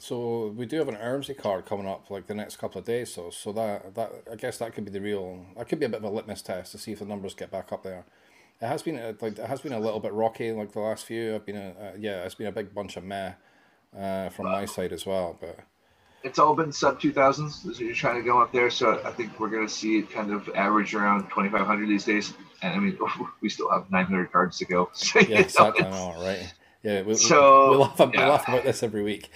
So 0.01 0.49
we 0.57 0.67
do 0.67 0.79
have 0.79 0.89
an 0.89 0.97
Ermsey 0.97 1.37
card 1.37 1.67
coming 1.67 1.87
up 1.87 2.11
like 2.11 2.27
the 2.27 2.35
next 2.35 2.57
couple 2.57 2.81
of 2.81 2.85
days. 2.85 3.15
So 3.15 3.31
so 3.31 3.53
that 3.53 3.95
that 3.95 4.13
I 4.31 4.35
guess 4.37 4.59
that 4.59 4.75
could 4.75 4.85
be 4.85 4.91
the 4.91 5.01
real. 5.01 5.47
That 5.57 5.69
could 5.69 5.79
be 5.79 5.87
a 5.87 5.89
bit 5.89 5.99
of 5.99 6.05
a 6.05 6.11
litmus 6.11 6.43
test 6.43 6.73
to 6.73 6.79
see 6.79 6.93
if 6.93 6.99
the 6.99 7.05
numbers 7.05 7.35
get 7.35 7.51
back 7.51 7.73
up 7.73 7.83
there. 7.83 8.05
It 8.61 8.67
has 8.67 8.83
been 8.83 8.97
like 9.21 9.39
it 9.39 9.47
has 9.47 9.61
been 9.61 9.73
a 9.73 9.81
little 9.81 10.01
bit 10.01 10.13
rocky 10.13 10.51
like 10.53 10.73
the 10.73 10.81
last 10.81 11.07
few. 11.07 11.35
I've 11.35 11.47
been 11.47 11.57
a, 11.57 11.71
uh, 11.71 11.93
yeah, 11.99 12.25
it's 12.25 12.35
been 12.35 12.47
a 12.47 12.53
big 12.53 12.75
bunch 12.75 12.97
of 12.97 13.05
meh 13.05 13.33
uh, 13.97 14.29
from 14.31 14.47
wow. 14.47 14.53
my 14.53 14.65
side 14.65 14.93
as 14.93 15.07
well, 15.07 15.37
but 15.41 15.61
it's 16.25 16.39
all 16.39 16.55
been 16.55 16.73
sub 16.73 17.01
2000s. 17.01 17.75
So 17.75 17.85
you're 17.85 17.95
trying 17.95 18.17
to 18.17 18.23
go 18.23 18.41
up 18.41 18.51
there. 18.51 18.71
So 18.71 19.01
I 19.05 19.11
think 19.13 19.39
we're 19.39 19.51
going 19.51 19.67
to 19.67 19.73
see 19.73 19.99
it 19.99 20.11
kind 20.11 20.33
of 20.33 20.49
average 20.55 20.95
around 20.95 21.25
2,500 21.25 21.89
these 21.89 22.05
days. 22.05 22.33
And 22.63 22.75
I 22.75 22.79
mean, 22.79 22.99
we 23.41 23.49
still 23.51 23.71
have 23.71 23.91
900 23.91 24.33
cards 24.33 24.59
to 24.59 24.65
go. 24.65 24.91
So, 25.05 25.21
yeah, 25.21 25.41
exactly. 25.41 25.85
Know, 25.85 26.15
right. 26.19 26.53
Yeah, 26.83 27.03
we, 27.03 27.15
so, 27.15 27.71
we, 27.71 27.77
laugh, 27.79 27.97
yeah. 27.99 28.07
we 28.07 28.19
laugh 28.19 28.49
about 28.49 28.65
this 28.65 28.83
every 28.83 29.03
week. 29.03 29.31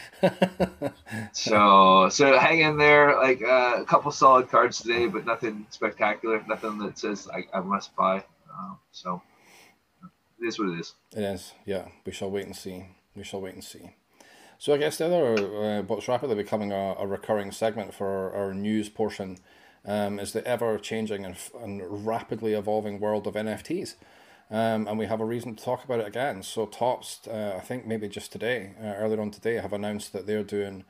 so, 1.32 2.08
so 2.10 2.38
hang 2.38 2.60
in 2.60 2.76
there. 2.76 3.16
Like 3.16 3.42
uh, 3.42 3.76
a 3.78 3.84
couple 3.84 4.10
solid 4.10 4.50
cards 4.50 4.80
today, 4.80 5.06
but 5.06 5.24
nothing 5.24 5.66
spectacular. 5.70 6.42
Nothing 6.46 6.78
that 6.78 6.98
says 6.98 7.28
I, 7.32 7.44
I 7.56 7.60
must 7.60 7.94
buy. 7.96 8.18
Uh, 8.18 8.74
so 8.92 9.22
it 10.40 10.46
is 10.46 10.58
what 10.58 10.68
it 10.68 10.80
is. 10.80 10.94
It 11.16 11.22
is. 11.22 11.52
Yeah, 11.64 11.88
we 12.04 12.12
shall 12.12 12.30
wait 12.30 12.44
and 12.44 12.56
see. 12.56 12.86
We 13.16 13.24
shall 13.24 13.40
wait 13.40 13.54
and 13.54 13.64
see. 13.64 13.94
So 14.60 14.74
I 14.74 14.76
guess 14.78 14.98
the 14.98 15.06
other, 15.06 15.34
uh, 15.78 15.82
what's 15.82 16.08
rapidly 16.08 16.34
becoming 16.34 16.72
a, 16.72 16.96
a 16.98 17.06
recurring 17.06 17.52
segment 17.52 17.94
for 17.94 18.08
our, 18.08 18.32
our 18.34 18.54
news 18.54 18.88
portion 18.88 19.38
um, 19.86 20.18
is 20.18 20.32
the 20.32 20.44
ever 20.44 20.76
changing 20.78 21.24
and, 21.24 21.36
and 21.62 22.04
rapidly 22.04 22.54
evolving 22.54 22.98
world 22.98 23.28
of 23.28 23.34
NFTs. 23.34 23.94
Um, 24.50 24.88
and 24.88 24.98
we 24.98 25.06
have 25.06 25.20
a 25.20 25.24
reason 25.24 25.54
to 25.54 25.64
talk 25.64 25.84
about 25.84 26.00
it 26.00 26.08
again. 26.08 26.42
So 26.42 26.66
Topps, 26.66 27.20
uh, 27.28 27.54
I 27.56 27.60
think 27.60 27.86
maybe 27.86 28.08
just 28.08 28.32
today, 28.32 28.72
uh, 28.82 28.94
earlier 28.96 29.20
on 29.20 29.30
today, 29.30 29.54
have 29.54 29.72
announced 29.72 30.12
that 30.12 30.26
they're 30.26 30.42
doing, 30.42 30.84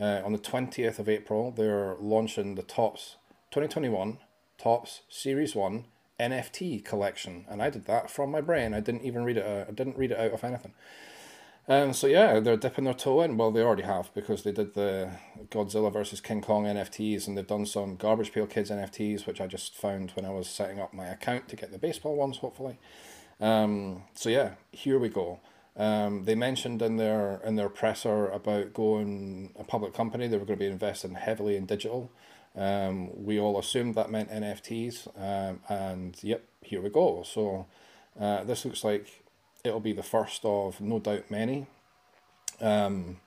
uh, 0.00 0.22
on 0.24 0.32
the 0.32 0.38
20th 0.38 0.98
of 0.98 1.08
April, 1.08 1.52
they're 1.52 1.94
launching 2.00 2.56
the 2.56 2.62
Topps 2.62 3.16
2021 3.52 4.18
Topps 4.58 5.02
Series 5.08 5.54
1 5.54 5.84
NFT 6.18 6.84
collection. 6.84 7.44
And 7.48 7.62
I 7.62 7.70
did 7.70 7.84
that 7.84 8.10
from 8.10 8.32
my 8.32 8.40
brain. 8.40 8.74
I 8.74 8.80
didn't 8.80 9.04
even 9.04 9.22
read 9.22 9.36
it. 9.36 9.46
Uh, 9.46 9.66
I 9.68 9.72
didn't 9.72 9.96
read 9.96 10.10
it 10.10 10.18
out 10.18 10.32
of 10.32 10.42
anything. 10.42 10.72
Um, 11.66 11.94
so 11.94 12.06
yeah, 12.06 12.40
they're 12.40 12.58
dipping 12.58 12.84
their 12.84 12.94
toe 12.94 13.22
in. 13.22 13.38
Well, 13.38 13.50
they 13.50 13.62
already 13.62 13.84
have 13.84 14.12
because 14.14 14.42
they 14.42 14.52
did 14.52 14.74
the 14.74 15.10
Godzilla 15.50 15.90
versus 15.92 16.20
King 16.20 16.42
Kong 16.42 16.64
NFTs, 16.64 17.26
and 17.26 17.36
they've 17.36 17.46
done 17.46 17.64
some 17.64 17.96
Garbage 17.96 18.32
Pail 18.32 18.46
Kids 18.46 18.70
NFTs, 18.70 19.26
which 19.26 19.40
I 19.40 19.46
just 19.46 19.74
found 19.74 20.10
when 20.10 20.26
I 20.26 20.30
was 20.30 20.46
setting 20.46 20.78
up 20.78 20.92
my 20.92 21.06
account 21.06 21.48
to 21.48 21.56
get 21.56 21.72
the 21.72 21.78
baseball 21.78 22.16
ones, 22.16 22.38
hopefully. 22.38 22.78
Um, 23.40 24.02
so 24.14 24.28
yeah, 24.28 24.52
here 24.72 24.98
we 24.98 25.08
go. 25.08 25.40
Um, 25.76 26.24
they 26.24 26.34
mentioned 26.34 26.82
in 26.82 26.98
their 26.98 27.40
in 27.44 27.56
their 27.56 27.68
presser 27.68 28.28
about 28.28 28.74
going 28.74 29.52
a 29.58 29.64
public 29.64 29.94
company. 29.94 30.28
They 30.28 30.36
were 30.36 30.44
going 30.44 30.58
to 30.58 30.64
be 30.64 30.70
investing 30.70 31.14
heavily 31.14 31.56
in 31.56 31.66
digital. 31.66 32.12
Um, 32.54 33.24
we 33.24 33.40
all 33.40 33.58
assumed 33.58 33.96
that 33.96 34.10
meant 34.10 34.30
NFTs, 34.30 35.08
um, 35.18 35.60
and 35.68 36.16
yep, 36.22 36.44
here 36.60 36.80
we 36.80 36.90
go. 36.90 37.24
So 37.24 37.66
uh, 38.20 38.44
this 38.44 38.64
looks 38.64 38.84
like 38.84 39.23
it'll 39.64 39.80
be 39.80 39.92
the 39.92 40.02
first 40.02 40.44
of 40.44 40.80
no 40.80 40.98
doubt 40.98 41.30
many. 41.30 41.66
Um, 42.60 43.18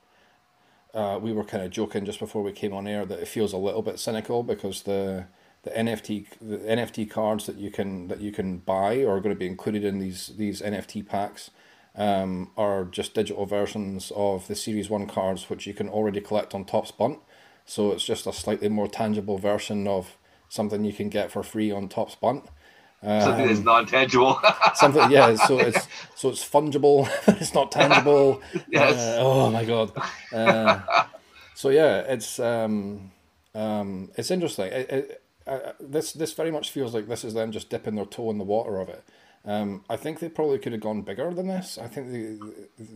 uh, 0.94 1.20
we 1.22 1.34
were 1.34 1.44
kind 1.44 1.64
of 1.64 1.72
joking 1.72 2.06
just 2.06 2.20
before 2.20 2.44
we 2.44 2.52
came 2.52 2.74
on 2.74 2.88
air 2.88 3.06
that 3.06 3.20
it 3.20 3.28
feels 3.28 3.54
a 3.54 3.58
little 3.58 3.82
bit 3.82 4.00
cynical 4.00 4.44
because 4.44 4.84
the 4.84 5.26
the 5.64 5.72
NFT 5.72 6.28
the 6.40 6.58
NFT 6.58 7.10
cards 7.10 7.46
that 7.48 7.58
you 7.58 7.72
can 7.72 8.08
that 8.08 8.22
you 8.22 8.32
can 8.32 8.60
buy 8.60 9.00
are 9.00 9.20
going 9.20 9.36
to 9.36 9.40
be 9.40 9.48
included 9.48 9.84
in 9.84 10.00
these 10.00 10.28
these 10.38 10.62
NFT 10.62 11.06
packs 11.06 11.50
um, 11.96 12.52
are 12.56 12.86
just 12.86 13.16
digital 13.16 13.46
versions 13.46 14.12
of 14.16 14.48
the 14.48 14.56
Series 14.56 14.88
1 14.90 15.08
cards, 15.08 15.50
which 15.50 15.66
you 15.66 15.74
can 15.74 15.90
already 15.90 16.22
collect 16.22 16.54
on 16.54 16.64
Topps 16.64 16.92
Bunt. 16.92 17.20
So 17.66 17.92
it's 17.92 18.06
just 18.06 18.28
a 18.28 18.32
slightly 18.32 18.70
more 18.70 18.88
tangible 18.88 19.40
version 19.40 19.88
of 19.88 20.16
something 20.48 20.86
you 20.86 20.94
can 20.94 21.10
get 21.10 21.32
for 21.32 21.42
free 21.42 21.72
on 21.72 21.90
Topps 21.90 22.16
Bunt. 22.16 22.46
Um, 23.04 23.22
something 23.22 23.48
that's 23.48 23.60
non-tangible. 23.60 24.42
something, 24.76 25.12
yeah. 25.12 25.36
So 25.36 25.60
it's 25.60 25.88
so 26.16 26.30
it's 26.30 26.44
fungible. 26.48 27.10
it's 27.40 27.54
not 27.54 27.72
tangible. 27.72 28.42
yes. 28.70 28.96
Uh, 28.96 29.22
oh 29.22 29.52
my 29.52 29.66
god. 29.66 29.92
Uh, 30.34 31.06
so 31.54 31.70
yeah, 31.70 32.00
it's 32.00 32.40
um, 32.40 33.12
um, 33.54 34.10
it's 34.16 34.32
interesting. 34.32 34.68
It, 34.68 34.90
it, 34.90 35.24
uh, 35.46 35.74
this 35.80 36.14
this 36.14 36.34
very 36.34 36.52
much 36.52 36.72
feels 36.72 36.94
like 36.94 37.08
this 37.08 37.24
is 37.24 37.34
them 37.34 37.52
just 37.52 37.70
dipping 37.70 37.96
their 37.96 38.06
toe 38.06 38.32
in 38.32 38.38
the 38.38 38.44
water 38.44 38.80
of 38.80 38.90
it. 38.90 39.04
Um, 39.46 39.86
I 39.90 39.96
think 39.96 40.20
they 40.20 40.28
probably 40.28 40.60
could 40.60 40.74
have 40.74 40.82
gone 40.82 41.04
bigger 41.04 41.34
than 41.34 41.48
this. 41.48 41.78
I 41.78 41.88
think 41.88 42.12
they, 42.12 42.38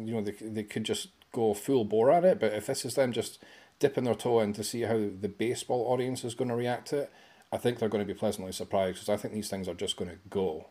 you 0.04 0.14
know, 0.14 0.22
they, 0.22 0.32
they 0.32 0.64
could 0.64 0.84
just 0.84 1.08
go 1.32 1.54
full 1.54 1.86
bore 1.86 2.12
at 2.12 2.26
it. 2.26 2.40
But 2.42 2.54
if 2.54 2.66
this 2.66 2.84
is 2.84 2.96
them 2.96 3.14
just 3.14 3.40
dipping 3.80 4.04
their 4.04 4.16
toe 4.16 4.42
in 4.42 4.52
to 4.54 4.64
see 4.64 4.82
how 4.82 4.98
the 4.98 5.30
baseball 5.30 5.92
audience 5.92 6.26
is 6.26 6.36
going 6.36 6.50
to 6.50 6.56
react 6.56 6.90
to 6.90 7.00
it, 7.00 7.12
I 7.52 7.58
think 7.58 7.80
they're 7.80 7.90
going 7.90 8.06
to 8.06 8.14
be 8.14 8.18
pleasantly 8.18 8.52
surprised 8.52 8.96
because 8.96 9.10
I 9.10 9.18
think 9.18 9.34
these 9.34 9.50
things 9.50 9.68
are 9.68 9.74
just 9.74 9.98
going 9.98 10.10
to 10.10 10.18
go. 10.30 10.68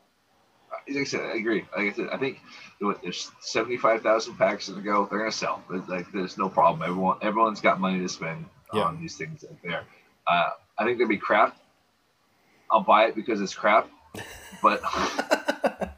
Like 0.88 0.98
I 0.98 1.04
said, 1.04 1.20
I 1.20 1.34
agree. 1.34 1.64
Like 1.76 1.92
I 1.92 1.92
said, 1.92 2.08
I 2.12 2.16
think 2.16 2.40
there's 2.80 3.30
seventy 3.40 3.76
five 3.76 4.02
thousand 4.02 4.36
packs 4.36 4.66
to 4.66 4.72
go. 4.80 5.06
They're 5.06 5.18
going 5.18 5.30
to 5.30 5.36
sell. 5.36 5.62
Like 5.68 6.10
there's 6.12 6.38
no 6.38 6.48
problem. 6.48 6.82
Everyone 6.88 7.18
everyone's 7.22 7.60
got 7.60 7.80
money 7.80 7.98
to 7.98 8.08
spend 8.08 8.46
yeah. 8.72 8.82
on 8.82 9.00
these 9.00 9.16
things 9.16 9.44
out 9.44 9.56
there. 9.62 9.84
Uh, 10.26 10.50
I 10.78 10.84
think 10.84 10.98
they'll 10.98 11.08
be 11.08 11.18
crap. 11.18 11.56
I'll 12.70 12.82
buy 12.82 13.06
it 13.06 13.14
because 13.14 13.40
it's 13.40 13.54
crap, 13.54 13.90
but 14.62 14.80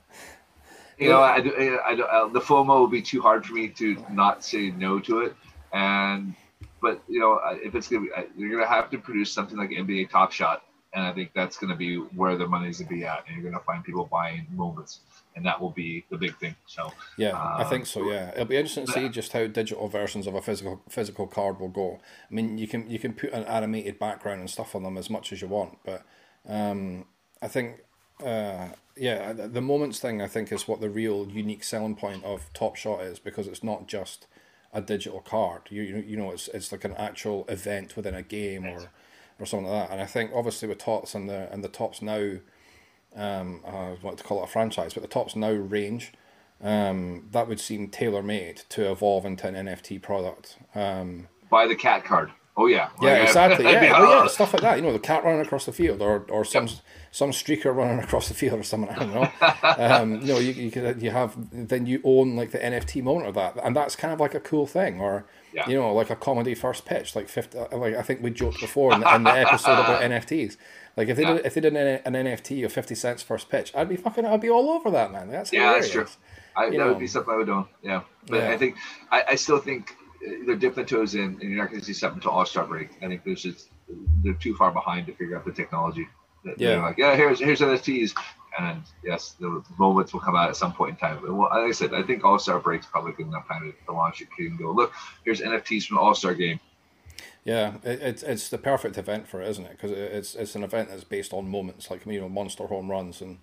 you 0.98 1.08
know, 1.08 1.20
I, 1.20 1.36
I, 1.36 1.78
I, 1.86 2.00
uh, 2.00 2.28
the 2.28 2.40
FOMO 2.40 2.80
will 2.80 2.88
be 2.88 3.02
too 3.02 3.20
hard 3.20 3.44
for 3.44 3.52
me 3.52 3.68
to 3.68 4.02
not 4.10 4.42
say 4.42 4.70
no 4.70 4.98
to 5.00 5.20
it. 5.20 5.36
And 5.72 6.34
but 6.80 7.02
you 7.08 7.20
know, 7.20 7.38
if 7.62 7.74
it's 7.74 7.88
gonna 7.88 8.06
be, 8.06 8.10
you're 8.36 8.50
gonna 8.50 8.66
have 8.66 8.90
to 8.90 8.98
produce 8.98 9.30
something 9.30 9.58
like 9.58 9.70
NBA 9.70 10.10
Top 10.10 10.32
Shot, 10.32 10.62
and 10.94 11.04
I 11.04 11.12
think 11.12 11.32
that's 11.34 11.56
gonna 11.56 11.76
be 11.76 11.96
where 11.96 12.36
the 12.36 12.46
money's 12.46 12.78
gonna 12.78 12.90
be 12.90 13.04
at, 13.04 13.24
and 13.26 13.36
you're 13.36 13.50
gonna 13.50 13.62
find 13.64 13.84
people 13.84 14.08
buying 14.10 14.46
moments, 14.50 15.00
and 15.36 15.44
that 15.46 15.60
will 15.60 15.70
be 15.70 16.04
the 16.10 16.16
big 16.16 16.36
thing. 16.38 16.54
So 16.66 16.92
yeah, 17.16 17.30
um, 17.30 17.60
I 17.60 17.64
think 17.64 17.86
so. 17.86 18.10
Yeah, 18.10 18.30
it'll 18.32 18.44
be 18.44 18.56
interesting 18.56 18.86
to 18.86 18.92
see 18.92 19.08
just 19.08 19.32
how 19.32 19.46
digital 19.46 19.88
versions 19.88 20.26
of 20.26 20.34
a 20.34 20.42
physical 20.42 20.82
physical 20.88 21.26
card 21.26 21.60
will 21.60 21.68
go. 21.68 22.00
I 22.30 22.34
mean, 22.34 22.58
you 22.58 22.68
can 22.68 22.88
you 22.90 22.98
can 22.98 23.14
put 23.14 23.32
an 23.32 23.44
animated 23.44 23.98
background 23.98 24.40
and 24.40 24.50
stuff 24.50 24.74
on 24.74 24.82
them 24.82 24.98
as 24.98 25.08
much 25.08 25.32
as 25.32 25.40
you 25.40 25.48
want, 25.48 25.78
but 25.84 26.04
um, 26.48 27.06
I 27.40 27.48
think 27.48 27.80
uh, 28.22 28.68
yeah, 28.96 29.32
the 29.32 29.60
moments 29.60 29.98
thing 29.98 30.20
I 30.20 30.28
think 30.28 30.52
is 30.52 30.68
what 30.68 30.80
the 30.80 30.90
real 30.90 31.26
unique 31.28 31.64
selling 31.64 31.96
point 31.96 32.24
of 32.24 32.52
Top 32.52 32.76
Shot 32.76 33.00
is 33.02 33.18
because 33.18 33.46
it's 33.46 33.64
not 33.64 33.88
just 33.88 34.26
a 34.72 34.80
digital 34.80 35.20
card. 35.20 35.62
You 35.70 35.82
you 35.82 36.16
know 36.16 36.30
it's 36.30 36.48
it's 36.48 36.72
like 36.72 36.84
an 36.84 36.94
actual 36.94 37.44
event 37.48 37.96
within 37.96 38.14
a 38.14 38.22
game 38.22 38.66
or 38.66 38.90
or 39.42 39.46
something 39.46 39.70
like 39.70 39.88
that. 39.88 39.92
And 39.92 40.00
I 40.00 40.06
think 40.06 40.30
obviously 40.34 40.68
with 40.68 40.78
Topps 40.78 41.14
and 41.14 41.28
the 41.28 41.52
and 41.52 41.64
the 41.64 41.68
Topps 41.68 42.00
now, 42.00 42.36
um, 43.16 43.60
I 43.66 43.96
want 44.02 44.18
to 44.18 44.24
call 44.24 44.40
it 44.40 44.44
a 44.44 44.46
franchise, 44.46 44.94
but 44.94 45.02
the 45.02 45.08
Topps 45.08 45.34
now 45.34 45.50
range, 45.50 46.12
um, 46.62 47.28
that 47.32 47.48
would 47.48 47.60
seem 47.60 47.88
tailor 47.88 48.22
made 48.22 48.62
to 48.70 48.90
evolve 48.90 49.26
into 49.26 49.48
an 49.48 49.54
NFT 49.66 50.00
product. 50.00 50.58
Um, 50.74 51.28
Buy 51.50 51.66
the 51.66 51.74
cat 51.74 52.04
card. 52.04 52.30
Oh 52.54 52.66
yeah, 52.66 52.90
yeah, 53.00 53.22
exactly. 53.22 53.64
Yeah, 53.72 53.94
oh, 53.96 54.22
yeah, 54.22 54.26
stuff 54.26 54.52
like 54.52 54.62
that. 54.62 54.76
You 54.76 54.82
know, 54.82 54.92
the 54.92 54.98
cat 54.98 55.24
running 55.24 55.40
across 55.40 55.64
the 55.64 55.72
field, 55.72 56.02
or 56.02 56.26
or 56.28 56.44
some 56.44 56.66
yep. 56.66 56.76
some 57.10 57.30
streaker 57.30 57.74
running 57.74 57.98
across 57.98 58.28
the 58.28 58.34
field, 58.34 58.60
or 58.60 58.62
something. 58.62 58.90
I 58.90 58.98
don't 58.98 59.14
know. 59.14 59.30
um, 59.78 60.20
you 60.20 60.26
know, 60.34 60.38
you 60.38 60.52
you 60.52 60.70
could, 60.70 61.00
you 61.02 61.10
have 61.10 61.34
then 61.50 61.86
you 61.86 62.00
own 62.04 62.36
like 62.36 62.50
the 62.50 62.58
NFT 62.58 63.02
moment 63.02 63.28
of 63.28 63.34
that, 63.36 63.56
and 63.64 63.74
that's 63.74 63.96
kind 63.96 64.12
of 64.12 64.20
like 64.20 64.34
a 64.34 64.40
cool 64.40 64.66
thing. 64.66 65.00
Or 65.00 65.24
yeah. 65.52 65.68
you 65.68 65.76
know, 65.76 65.92
like 65.92 66.10
a 66.10 66.16
comedy 66.16 66.54
first 66.54 66.84
pitch, 66.84 67.14
like 67.14 67.28
fifty. 67.28 67.58
Uh, 67.58 67.76
like 67.76 67.94
I 67.94 68.02
think 68.02 68.22
we 68.22 68.30
joked 68.30 68.60
before 68.60 68.92
in 68.92 69.00
the, 69.00 69.14
in 69.14 69.24
the 69.24 69.30
episode 69.30 69.72
about 69.72 70.02
NFTs. 70.10 70.56
Like 70.96 71.08
if 71.08 71.16
they 71.16 71.22
yeah. 71.22 71.34
did 71.34 71.46
if 71.46 71.54
they 71.54 71.60
did 71.60 71.76
an, 71.76 72.00
an 72.04 72.26
NFT 72.26 72.64
of 72.64 72.72
fifty 72.72 72.94
cents 72.94 73.22
first 73.22 73.48
pitch, 73.48 73.72
I'd 73.74 73.88
be 73.88 73.96
fucking 73.96 74.24
I'd 74.24 74.40
be 74.40 74.50
all 74.50 74.70
over 74.70 74.90
that 74.90 75.12
man. 75.12 75.30
That's 75.30 75.52
yeah, 75.52 75.60
hilarious. 75.60 75.92
that's 75.92 76.12
true. 76.12 76.22
I, 76.54 76.70
that 76.70 76.76
know. 76.76 76.88
would 76.88 76.98
be 76.98 77.06
something 77.06 77.32
I 77.32 77.36
would 77.36 77.46
do. 77.46 77.66
Yeah, 77.82 78.02
but 78.26 78.38
yeah. 78.38 78.50
I 78.50 78.58
think 78.58 78.76
I, 79.10 79.24
I 79.30 79.34
still 79.36 79.58
think 79.58 79.96
uh, 80.26 80.30
they're 80.46 80.56
dipping 80.56 80.86
toes 80.86 81.14
in, 81.14 81.38
and 81.40 81.42
you're 81.42 81.58
not 81.58 81.70
going 81.70 81.80
to 81.80 81.86
see 81.86 81.94
something 81.94 82.18
until 82.18 82.32
All 82.32 82.46
Star 82.46 82.66
break. 82.66 82.90
I 83.02 83.08
think 83.08 83.24
there's 83.24 83.42
just 83.42 83.68
they're 84.22 84.34
too 84.34 84.54
far 84.56 84.70
behind 84.70 85.06
to 85.06 85.14
figure 85.14 85.36
out 85.36 85.44
the 85.44 85.52
technology. 85.52 86.08
Yeah, 86.58 86.82
like 86.82 86.98
yeah, 86.98 87.16
here's 87.16 87.38
here's 87.38 87.60
NFTs, 87.60 88.14
and 88.58 88.82
yes, 89.02 89.34
the 89.40 89.62
moments 89.78 90.12
will 90.12 90.20
come 90.20 90.36
out 90.36 90.48
at 90.48 90.56
some 90.56 90.72
point 90.72 90.90
in 90.90 90.96
time. 90.96 91.18
But 91.20 91.32
well, 91.32 91.48
like 91.50 91.68
I 91.68 91.72
said, 91.72 91.94
I 91.94 92.02
think 92.02 92.24
All 92.24 92.38
Star 92.38 92.58
break's 92.58 92.86
probably 92.86 93.12
good 93.12 93.26
enough 93.26 93.48
time 93.48 93.72
to 93.86 93.92
launch 93.92 94.20
it. 94.20 94.28
You 94.38 94.48
can 94.48 94.56
go 94.56 94.72
look, 94.72 94.92
here's 95.24 95.40
NFTs 95.40 95.86
from 95.86 95.96
the 95.96 96.02
All 96.02 96.14
Star 96.14 96.34
game. 96.34 96.60
Yeah, 97.44 97.74
it, 97.82 98.00
it's 98.00 98.22
it's 98.22 98.48
the 98.48 98.58
perfect 98.58 98.98
event 98.98 99.26
for 99.26 99.42
it, 99.42 99.48
isn't 99.48 99.64
it? 99.64 99.72
Because 99.72 99.90
it's 99.92 100.34
it's 100.34 100.54
an 100.54 100.62
event 100.62 100.90
that's 100.90 101.04
based 101.04 101.32
on 101.32 101.48
moments, 101.48 101.90
like 101.90 102.06
you 102.06 102.20
know, 102.20 102.28
monster 102.28 102.66
home 102.66 102.90
runs, 102.90 103.20
and 103.20 103.38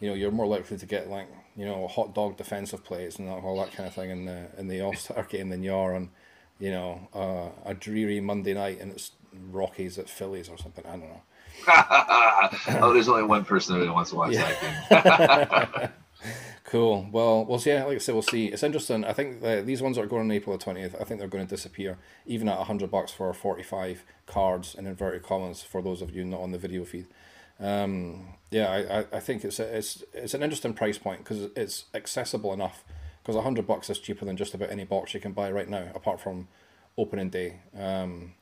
you 0.00 0.08
know, 0.08 0.14
you're 0.14 0.30
more 0.30 0.46
likely 0.46 0.76
to 0.76 0.86
get 0.86 1.08
like 1.08 1.28
you 1.56 1.64
know 1.64 1.86
hot 1.86 2.14
dog 2.14 2.36
defensive 2.36 2.84
plays 2.84 3.18
and 3.18 3.28
all 3.28 3.58
that 3.58 3.72
kind 3.72 3.86
of 3.86 3.94
thing 3.94 4.10
in 4.10 4.24
the 4.26 4.48
in 4.58 4.68
the 4.68 4.80
All 4.80 4.94
Star 4.94 5.22
game 5.30 5.48
than 5.48 5.62
you 5.62 5.74
are 5.74 5.94
on 5.94 6.10
you 6.58 6.70
know 6.70 7.08
uh, 7.14 7.70
a 7.70 7.74
dreary 7.74 8.20
Monday 8.20 8.54
night 8.54 8.80
and 8.80 8.92
it's 8.92 9.12
Rockies 9.32 9.98
at 9.98 10.08
Phillies 10.08 10.48
or 10.48 10.58
something. 10.58 10.84
I 10.86 10.90
don't 10.90 11.08
know. 11.08 11.22
oh, 12.82 12.92
there's 12.92 13.08
only 13.08 13.24
one 13.24 13.44
person 13.44 13.78
that 13.78 13.92
wants 13.92 14.10
to 14.10 14.16
watch 14.16 14.32
yeah. 14.32 14.54
that 14.90 15.80
game. 15.80 15.90
cool. 16.64 17.08
Well, 17.10 17.44
we'll 17.44 17.58
see. 17.58 17.74
Like 17.74 17.96
I 17.96 17.98
said, 17.98 18.14
we'll 18.14 18.22
see. 18.22 18.46
It's 18.46 18.62
interesting. 18.62 19.04
I 19.04 19.12
think 19.12 19.42
these 19.66 19.82
ones 19.82 19.98
are 19.98 20.06
going 20.06 20.22
on 20.22 20.30
April 20.30 20.56
the 20.56 20.62
twentieth. 20.62 20.94
I 21.00 21.04
think 21.04 21.20
they're 21.20 21.28
going 21.28 21.46
to 21.46 21.50
disappear, 21.50 21.98
even 22.26 22.48
at 22.48 22.58
hundred 22.58 22.90
bucks 22.90 23.12
for 23.12 23.32
forty-five 23.32 24.04
cards 24.26 24.74
in 24.74 24.86
inverted 24.86 25.22
commas. 25.22 25.62
For 25.62 25.82
those 25.82 26.02
of 26.02 26.14
you 26.14 26.24
not 26.24 26.40
on 26.40 26.52
the 26.52 26.58
video 26.58 26.84
feed, 26.84 27.06
um, 27.58 28.34
yeah, 28.50 29.04
I, 29.12 29.16
I 29.16 29.20
think 29.20 29.44
it's 29.44 29.58
a, 29.58 29.76
it's 29.76 30.04
it's 30.12 30.34
an 30.34 30.42
interesting 30.42 30.74
price 30.74 30.98
point 30.98 31.24
because 31.24 31.48
it's 31.56 31.86
accessible 31.94 32.52
enough. 32.52 32.84
Because 33.22 33.36
a 33.36 33.42
hundred 33.42 33.66
bucks 33.66 33.90
is 33.90 33.98
cheaper 33.98 34.24
than 34.24 34.38
just 34.38 34.54
about 34.54 34.70
any 34.70 34.84
box 34.84 35.12
you 35.12 35.20
can 35.20 35.32
buy 35.32 35.50
right 35.50 35.68
now, 35.68 35.88
apart 35.94 36.20
from 36.20 36.48
opening 36.96 37.28
day. 37.28 37.60
Um, 37.78 38.32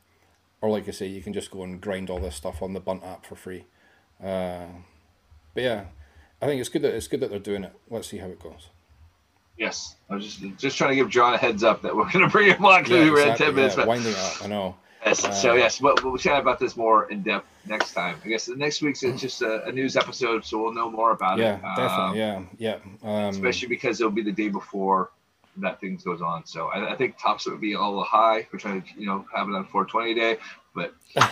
or 0.61 0.71
like 0.71 0.89
I 0.89 0.93
say, 0.93 1.07
you 1.07 1.23
can 1.23 1.33
just 1.33 1.51
go 1.51 1.63
and 1.63 1.81
grind 1.81 2.11
all 2.11 2.19
this 2.19 2.37
stuff 2.37 2.63
on 2.63 2.73
the 2.73 2.81
Bunt 2.81 3.05
app 3.05 3.25
for 3.25 3.37
free. 3.37 3.65
Uh, 4.23 4.67
but 5.55 5.63
yeah, 5.63 5.85
I 6.43 6.47
think 6.47 6.61
it's 6.61 6.69
good 6.69 6.83
that 6.83 6.95
it's 6.95 7.09
good 7.09 7.21
that 7.21 7.31
they're 7.31 7.39
doing 7.39 7.65
it. 7.65 7.73
Let's 7.91 8.09
see 8.09 8.19
how 8.19 8.27
it 8.27 8.41
goes. 8.41 8.69
Yes, 9.57 9.97
I 10.09 10.15
was 10.15 10.25
just 10.25 10.59
just 10.59 10.79
trying 10.79 10.91
to 10.91 10.97
give 10.97 11.11
John 11.11 11.35
a 11.35 11.39
heads 11.39 11.65
up 11.65 11.83
that 11.83 11.95
we're 11.95 12.11
going 12.13 12.25
to 12.25 12.31
bring 12.31 12.51
him 12.51 12.65
on 12.65 12.83
because 12.83 12.99
yeah, 12.99 13.05
we 13.05 13.11
were 13.11 13.19
exactly, 13.19 13.45
at 13.45 13.47
ten 13.49 13.55
minutes. 13.55 13.77
Yeah, 13.77 13.85
winding 13.85 14.15
up, 14.15 14.43
I 14.43 14.47
know. 14.47 14.77
Yes, 15.05 15.25
uh, 15.25 15.33
so 15.33 15.55
yes, 15.55 15.79
but 15.79 16.03
we'll 16.03 16.17
chat 16.17 16.41
about 16.41 16.59
this 16.59 16.77
more 16.77 17.11
in 17.11 17.23
depth 17.23 17.47
next 17.67 17.93
time. 17.93 18.17
I 18.25 18.29
guess 18.29 18.47
the 18.47 18.57
next 18.57 18.83
week's 18.83 19.03
is 19.03 19.21
just 19.21 19.43
a, 19.43 19.65
a 19.65 19.73
news 19.73 19.97
episode, 19.97 20.45
so 20.45 20.63
we'll 20.63 20.75
know 20.75 20.91
more 20.91 21.13
about 21.13 21.39
yeah, 21.39 21.57
it. 21.57 21.61
Yeah, 21.63 21.77
definitely. 21.77 22.23
Um, 22.23 22.49
yeah, 22.59 22.79
yeah. 23.03 23.27
Um, 23.27 23.29
especially 23.31 23.69
because 23.69 24.01
it'll 24.01 24.13
be 24.13 24.23
the 24.23 24.33
day 24.33 24.49
before 24.49 25.11
that 25.61 25.81
thing 25.81 26.01
goes 26.05 26.23
on. 26.23 26.47
So 26.47 26.67
I, 26.69 26.93
I 26.93 26.97
think 26.97 27.19
Topps 27.19 27.47
would 27.47 27.61
be 27.61 27.75
a 27.75 27.81
little 27.81 28.05
high. 28.05 28.47
We're 28.53 28.59
trying 28.59 28.83
to, 28.83 28.89
you 28.97 29.07
know, 29.07 29.25
have 29.35 29.49
it 29.49 29.55
on 29.55 29.67
420 29.67 30.15
day, 30.15 30.39
but. 30.75 30.95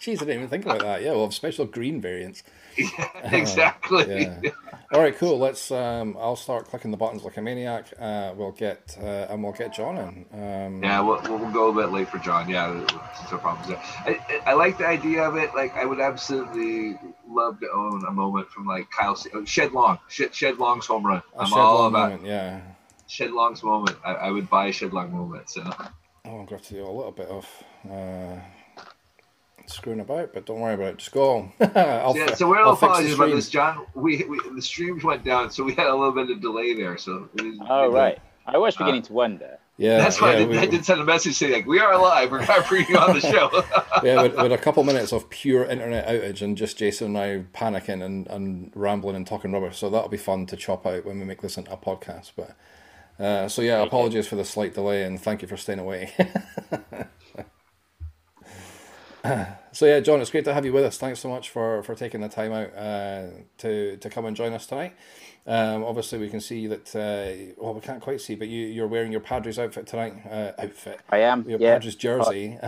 Jeez, 0.00 0.16
I 0.16 0.20
didn't 0.20 0.30
even 0.30 0.48
think 0.48 0.64
about 0.64 0.80
that. 0.80 1.02
Yeah, 1.02 1.12
we'll 1.12 1.24
have 1.24 1.34
special 1.34 1.66
green 1.66 2.00
variants. 2.00 2.42
Yeah, 2.76 3.34
exactly. 3.36 4.04
Uh, 4.26 4.40
yeah. 4.42 4.50
All 4.92 5.00
right, 5.00 5.14
cool. 5.18 5.38
Let's. 5.38 5.70
Um, 5.70 6.16
I'll 6.18 6.36
start 6.36 6.66
clicking 6.66 6.92
the 6.92 6.96
buttons 6.96 7.24
like 7.24 7.36
a 7.36 7.42
maniac. 7.42 7.92
Uh, 7.98 8.32
we'll 8.34 8.52
get 8.52 8.96
uh, 9.02 9.26
and 9.28 9.42
we'll 9.42 9.52
get 9.52 9.74
John 9.74 9.98
in. 9.98 10.24
Um, 10.32 10.82
yeah, 10.82 11.00
we'll, 11.00 11.20
we'll 11.22 11.50
go 11.50 11.70
a 11.70 11.74
bit 11.74 11.92
late 11.92 12.08
for 12.08 12.18
John. 12.18 12.48
Yeah, 12.48 12.86
no 13.30 13.38
problems 13.38 13.68
there. 13.68 13.76
I, 13.78 14.42
I 14.46 14.52
like 14.54 14.78
the 14.78 14.86
idea 14.86 15.24
of 15.24 15.36
it. 15.36 15.54
Like, 15.54 15.76
I 15.76 15.84
would 15.84 16.00
absolutely 16.00 16.98
love 17.28 17.60
to 17.60 17.68
own 17.70 18.04
a 18.06 18.12
moment 18.12 18.48
from 18.50 18.66
like 18.66 18.88
Kyle 18.90 19.16
Shed 19.44 19.72
Long, 19.72 19.98
Shed, 20.08 20.34
Shed 20.34 20.58
Long's 20.58 20.86
home 20.86 21.04
run. 21.04 21.22
I'm 21.36 21.52
all 21.52 21.86
about. 21.86 22.12
Moment, 22.12 22.26
yeah 22.26 22.60
Shed 23.10 23.32
Long's 23.32 23.62
moment. 23.64 23.96
I, 24.04 24.12
I 24.12 24.30
would 24.30 24.48
buy 24.48 24.70
Shed 24.70 24.92
Long 24.92 25.12
moment. 25.12 25.50
So. 25.50 25.62
Oh, 25.66 25.90
I'm 26.24 26.32
going 26.32 26.46
to 26.46 26.54
have 26.54 26.62
to 26.62 26.74
do 26.74 26.84
a 26.84 26.90
little 26.90 27.10
bit 27.10 27.28
of 27.28 27.64
uh, 27.90 28.36
screwing 29.66 30.00
about, 30.00 30.32
but 30.32 30.46
don't 30.46 30.60
worry 30.60 30.74
about 30.74 30.88
it. 30.88 30.98
Just 30.98 31.10
go. 31.10 31.50
yeah, 31.60 32.34
so 32.34 32.48
we're 32.48 32.60
all 32.60 32.74
apologies 32.74 33.14
about 33.14 33.30
this, 33.30 33.48
John. 33.48 33.84
We, 33.94 34.24
we 34.24 34.38
the 34.54 34.62
streams 34.62 35.02
went 35.02 35.24
down, 35.24 35.50
so 35.50 35.64
we 35.64 35.74
had 35.74 35.88
a 35.88 35.94
little 35.94 36.12
bit 36.12 36.30
of 36.30 36.40
delay 36.40 36.74
there. 36.74 36.96
So. 36.98 37.28
oh 37.68 37.90
right. 37.90 38.18
I 38.46 38.58
was 38.58 38.76
beginning 38.76 39.02
uh, 39.02 39.06
to 39.06 39.12
wonder. 39.12 39.58
Yeah, 39.76 39.96
that's 39.96 40.20
why 40.20 40.32
yeah, 40.32 40.36
I, 40.36 40.38
did, 40.40 40.48
we, 40.48 40.58
I, 40.58 40.66
did, 40.66 40.84
send 40.84 41.00
a 41.00 41.04
message 41.04 41.34
saying 41.34 41.52
like, 41.52 41.66
"We 41.66 41.80
are 41.80 41.92
alive. 41.92 42.30
We're 42.30 42.44
not 42.44 42.68
bringing 42.68 42.96
on 42.96 43.14
the 43.14 43.20
show." 43.20 43.50
yeah, 44.04 44.22
with, 44.22 44.36
with, 44.36 44.52
a 44.52 44.58
couple 44.58 44.84
minutes 44.84 45.10
of 45.10 45.30
pure 45.30 45.64
internet 45.64 46.06
outage 46.06 46.42
and 46.42 46.56
just 46.56 46.76
Jason 46.76 47.16
and 47.16 47.18
I 47.18 47.58
panicking 47.58 48.04
and, 48.04 48.26
and 48.26 48.72
rambling 48.74 49.16
and 49.16 49.26
talking 49.26 49.52
rubbish. 49.52 49.78
So 49.78 49.88
that'll 49.88 50.10
be 50.10 50.18
fun 50.18 50.44
to 50.46 50.56
chop 50.56 50.86
out 50.86 51.06
when 51.06 51.18
we 51.18 51.24
make 51.24 51.40
this 51.40 51.56
into 51.56 51.72
a 51.72 51.78
podcast. 51.78 52.32
But 52.36 52.56
uh, 53.20 53.48
so 53.48 53.62
yeah, 53.62 53.82
apologies 53.82 54.26
for 54.26 54.36
the 54.36 54.44
slight 54.44 54.74
delay 54.74 55.04
and 55.04 55.20
thank 55.20 55.42
you 55.42 55.48
for 55.48 55.56
staying 55.56 55.78
away. 55.78 56.12
so 59.72 59.86
yeah, 59.86 60.00
John, 60.00 60.20
it's 60.20 60.30
great 60.30 60.44
to 60.46 60.54
have 60.54 60.64
you 60.64 60.72
with 60.72 60.84
us. 60.84 60.96
Thanks 60.96 61.20
so 61.20 61.28
much 61.28 61.50
for, 61.50 61.82
for 61.82 61.94
taking 61.94 62.20
the 62.20 62.28
time 62.28 62.52
out 62.52 62.74
uh, 62.74 63.26
to 63.58 63.96
to 63.98 64.10
come 64.10 64.24
and 64.24 64.34
join 64.36 64.52
us 64.52 64.66
tonight. 64.66 64.94
Um, 65.46 65.84
obviously, 65.84 66.18
we 66.18 66.28
can 66.28 66.40
see 66.40 66.66
that. 66.66 66.94
Uh, 66.94 67.54
well, 67.62 67.74
we 67.74 67.80
can't 67.80 68.00
quite 68.00 68.20
see, 68.20 68.34
but 68.34 68.48
you 68.48 68.66
you're 68.66 68.86
wearing 68.86 69.12
your 69.12 69.20
Padres 69.20 69.58
outfit 69.58 69.86
tonight. 69.86 70.14
Uh, 70.30 70.52
outfit. 70.58 71.00
I 71.10 71.18
am. 71.18 71.48
Your 71.48 71.60
yeah. 71.60 71.74
Padres 71.74 71.94
jersey. 71.96 72.58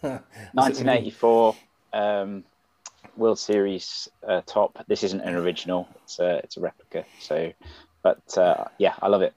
1984 0.00 1.56
um, 1.92 2.44
World 3.16 3.38
Series 3.38 4.08
uh, 4.26 4.42
top. 4.46 4.84
This 4.86 5.02
isn't 5.04 5.20
an 5.20 5.34
original. 5.34 5.88
It's 6.04 6.18
a 6.18 6.38
it's 6.38 6.56
a 6.56 6.60
replica. 6.60 7.04
So, 7.20 7.52
but 8.02 8.38
uh, 8.38 8.64
yeah, 8.78 8.94
I 9.00 9.08
love 9.08 9.22
it. 9.22 9.34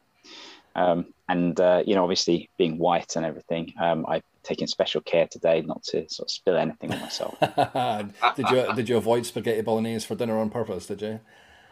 Um, 0.76 1.14
and 1.30 1.60
uh, 1.60 1.84
you 1.86 1.96
know, 1.96 2.04
obviously 2.04 2.50
being 2.58 2.78
white 2.78 3.16
and 3.16 3.26
everything, 3.26 3.74
um, 3.80 4.06
I've 4.08 4.24
taken 4.44 4.68
special 4.68 5.02
care 5.02 5.28
today 5.28 5.62
not 5.62 5.84
to 5.84 6.08
sort 6.10 6.28
of 6.28 6.32
spill 6.32 6.58
anything 6.58 6.92
on 6.92 7.00
myself. 7.00 7.38
did 8.36 8.50
you 8.50 8.76
did 8.76 8.90
you 8.90 8.98
avoid 8.98 9.26
spaghetti 9.26 9.62
bolognese 9.62 10.06
for 10.06 10.16
dinner 10.16 10.38
on 10.38 10.50
purpose? 10.50 10.88
Did 10.88 11.02
you? 11.02 11.20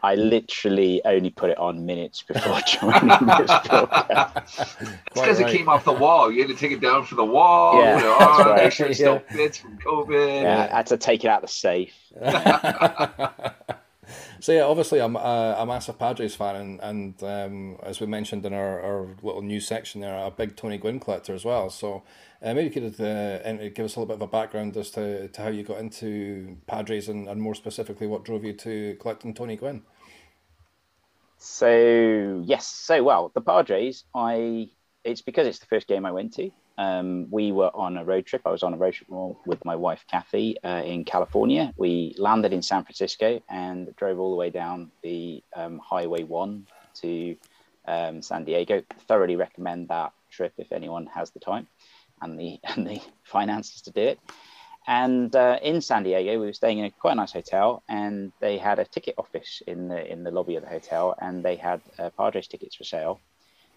I 0.03 0.15
literally 0.15 0.99
only 1.05 1.29
put 1.29 1.51
it 1.51 1.59
on 1.59 1.85
minutes 1.85 2.23
before 2.23 2.59
joining 2.67 3.07
this 3.09 3.51
podcast. 3.51 4.87
It's 5.11 5.21
because 5.21 5.41
right. 5.41 5.53
it 5.53 5.57
came 5.57 5.69
off 5.69 5.85
the 5.85 5.93
wall. 5.93 6.31
You 6.31 6.41
had 6.41 6.49
to 6.49 6.55
take 6.55 6.71
it 6.71 6.81
down 6.81 7.05
from 7.05 7.17
the 7.17 7.25
wall. 7.25 7.79
Yeah, 7.79 7.97
you 7.97 8.03
know, 8.03 8.17
oh, 8.19 8.43
right. 8.45 8.63
make 8.63 8.73
sure 8.73 8.87
it 8.87 8.95
still 8.95 9.21
yeah. 9.29 9.35
fits 9.35 9.57
from 9.57 9.77
COVID. 9.77 10.41
Yeah, 10.41 10.69
I 10.71 10.77
had 10.77 10.87
to 10.87 10.97
take 10.97 11.23
it 11.23 11.27
out 11.27 11.43
of 11.43 11.49
the 11.49 11.53
safe. 11.53 11.93
So 14.41 14.51
yeah, 14.51 14.63
obviously 14.63 14.99
I'm 14.99 15.15
a, 15.15 15.55
a 15.59 15.65
massive 15.65 15.97
Padres 15.97 16.35
fan, 16.35 16.55
and, 16.55 16.79
and 16.81 17.23
um, 17.23 17.77
as 17.83 17.99
we 17.99 18.07
mentioned 18.07 18.45
in 18.45 18.53
our, 18.53 18.81
our 18.81 19.07
little 19.21 19.41
news 19.41 19.67
section 19.67 20.01
there, 20.01 20.17
a 20.25 20.31
big 20.31 20.55
Tony 20.55 20.77
Gwynn 20.77 20.99
collector 20.99 21.33
as 21.33 21.45
well. 21.45 21.69
So 21.69 22.03
uh, 22.41 22.53
maybe 22.53 22.63
you 22.63 22.69
could 22.71 22.99
uh, 22.99 23.69
give 23.69 23.85
us 23.85 23.95
a 23.95 23.99
little 23.99 24.07
bit 24.07 24.15
of 24.15 24.21
a 24.21 24.27
background 24.27 24.75
as 24.75 24.89
to, 24.91 25.27
to 25.27 25.41
how 25.41 25.49
you 25.49 25.63
got 25.63 25.77
into 25.77 26.57
Padres 26.67 27.07
and, 27.07 27.29
and 27.29 27.41
more 27.41 27.55
specifically 27.55 28.07
what 28.07 28.25
drove 28.25 28.43
you 28.43 28.53
to 28.53 28.97
collecting 28.99 29.33
Tony 29.33 29.55
Gwynn. 29.55 29.83
So 31.37 32.43
yes, 32.45 32.67
so 32.67 33.03
well 33.03 33.31
the 33.33 33.41
Padres. 33.41 34.03
I 34.13 34.69
it's 35.03 35.21
because 35.21 35.47
it's 35.47 35.59
the 35.59 35.65
first 35.65 35.87
game 35.87 36.05
I 36.05 36.11
went 36.11 36.33
to. 36.35 36.51
Um, 36.77 37.27
we 37.29 37.51
were 37.51 37.71
on 37.73 37.97
a 37.97 38.03
road 38.03 38.25
trip. 38.25 38.41
I 38.45 38.51
was 38.51 38.63
on 38.63 38.73
a 38.73 38.77
road 38.77 38.93
trip 38.93 39.09
with 39.45 39.63
my 39.65 39.75
wife 39.75 40.05
Kathy 40.09 40.57
uh, 40.63 40.81
in 40.83 41.05
California. 41.05 41.73
We 41.77 42.15
landed 42.17 42.53
in 42.53 42.61
San 42.61 42.83
Francisco 42.83 43.41
and 43.49 43.95
drove 43.95 44.19
all 44.19 44.31
the 44.31 44.37
way 44.37 44.49
down 44.49 44.91
the 45.03 45.43
um, 45.55 45.79
Highway 45.79 46.23
One 46.23 46.67
to 47.01 47.35
um, 47.87 48.21
San 48.21 48.45
Diego. 48.45 48.83
Thoroughly 49.07 49.35
recommend 49.35 49.89
that 49.89 50.13
trip 50.29 50.53
if 50.57 50.71
anyone 50.71 51.07
has 51.07 51.31
the 51.31 51.39
time 51.39 51.67
and 52.21 52.39
the 52.39 52.59
and 52.63 52.87
the 52.87 53.01
finances 53.23 53.81
to 53.83 53.91
do 53.91 54.01
it. 54.01 54.19
And 54.87 55.35
uh, 55.35 55.59
in 55.61 55.79
San 55.79 56.03
Diego, 56.03 56.39
we 56.39 56.47
were 56.47 56.53
staying 56.53 56.79
in 56.79 56.85
a 56.85 56.91
quite 56.91 57.15
nice 57.15 57.31
hotel, 57.31 57.83
and 57.87 58.31
they 58.39 58.57
had 58.57 58.79
a 58.79 58.85
ticket 58.85 59.13
office 59.17 59.61
in 59.67 59.87
the 59.89 60.11
in 60.11 60.23
the 60.23 60.31
lobby 60.31 60.55
of 60.55 60.63
the 60.63 60.69
hotel, 60.69 61.15
and 61.21 61.43
they 61.43 61.55
had 61.55 61.81
uh, 61.99 62.09
Padres 62.17 62.47
tickets 62.47 62.75
for 62.75 62.83
sale. 62.83 63.19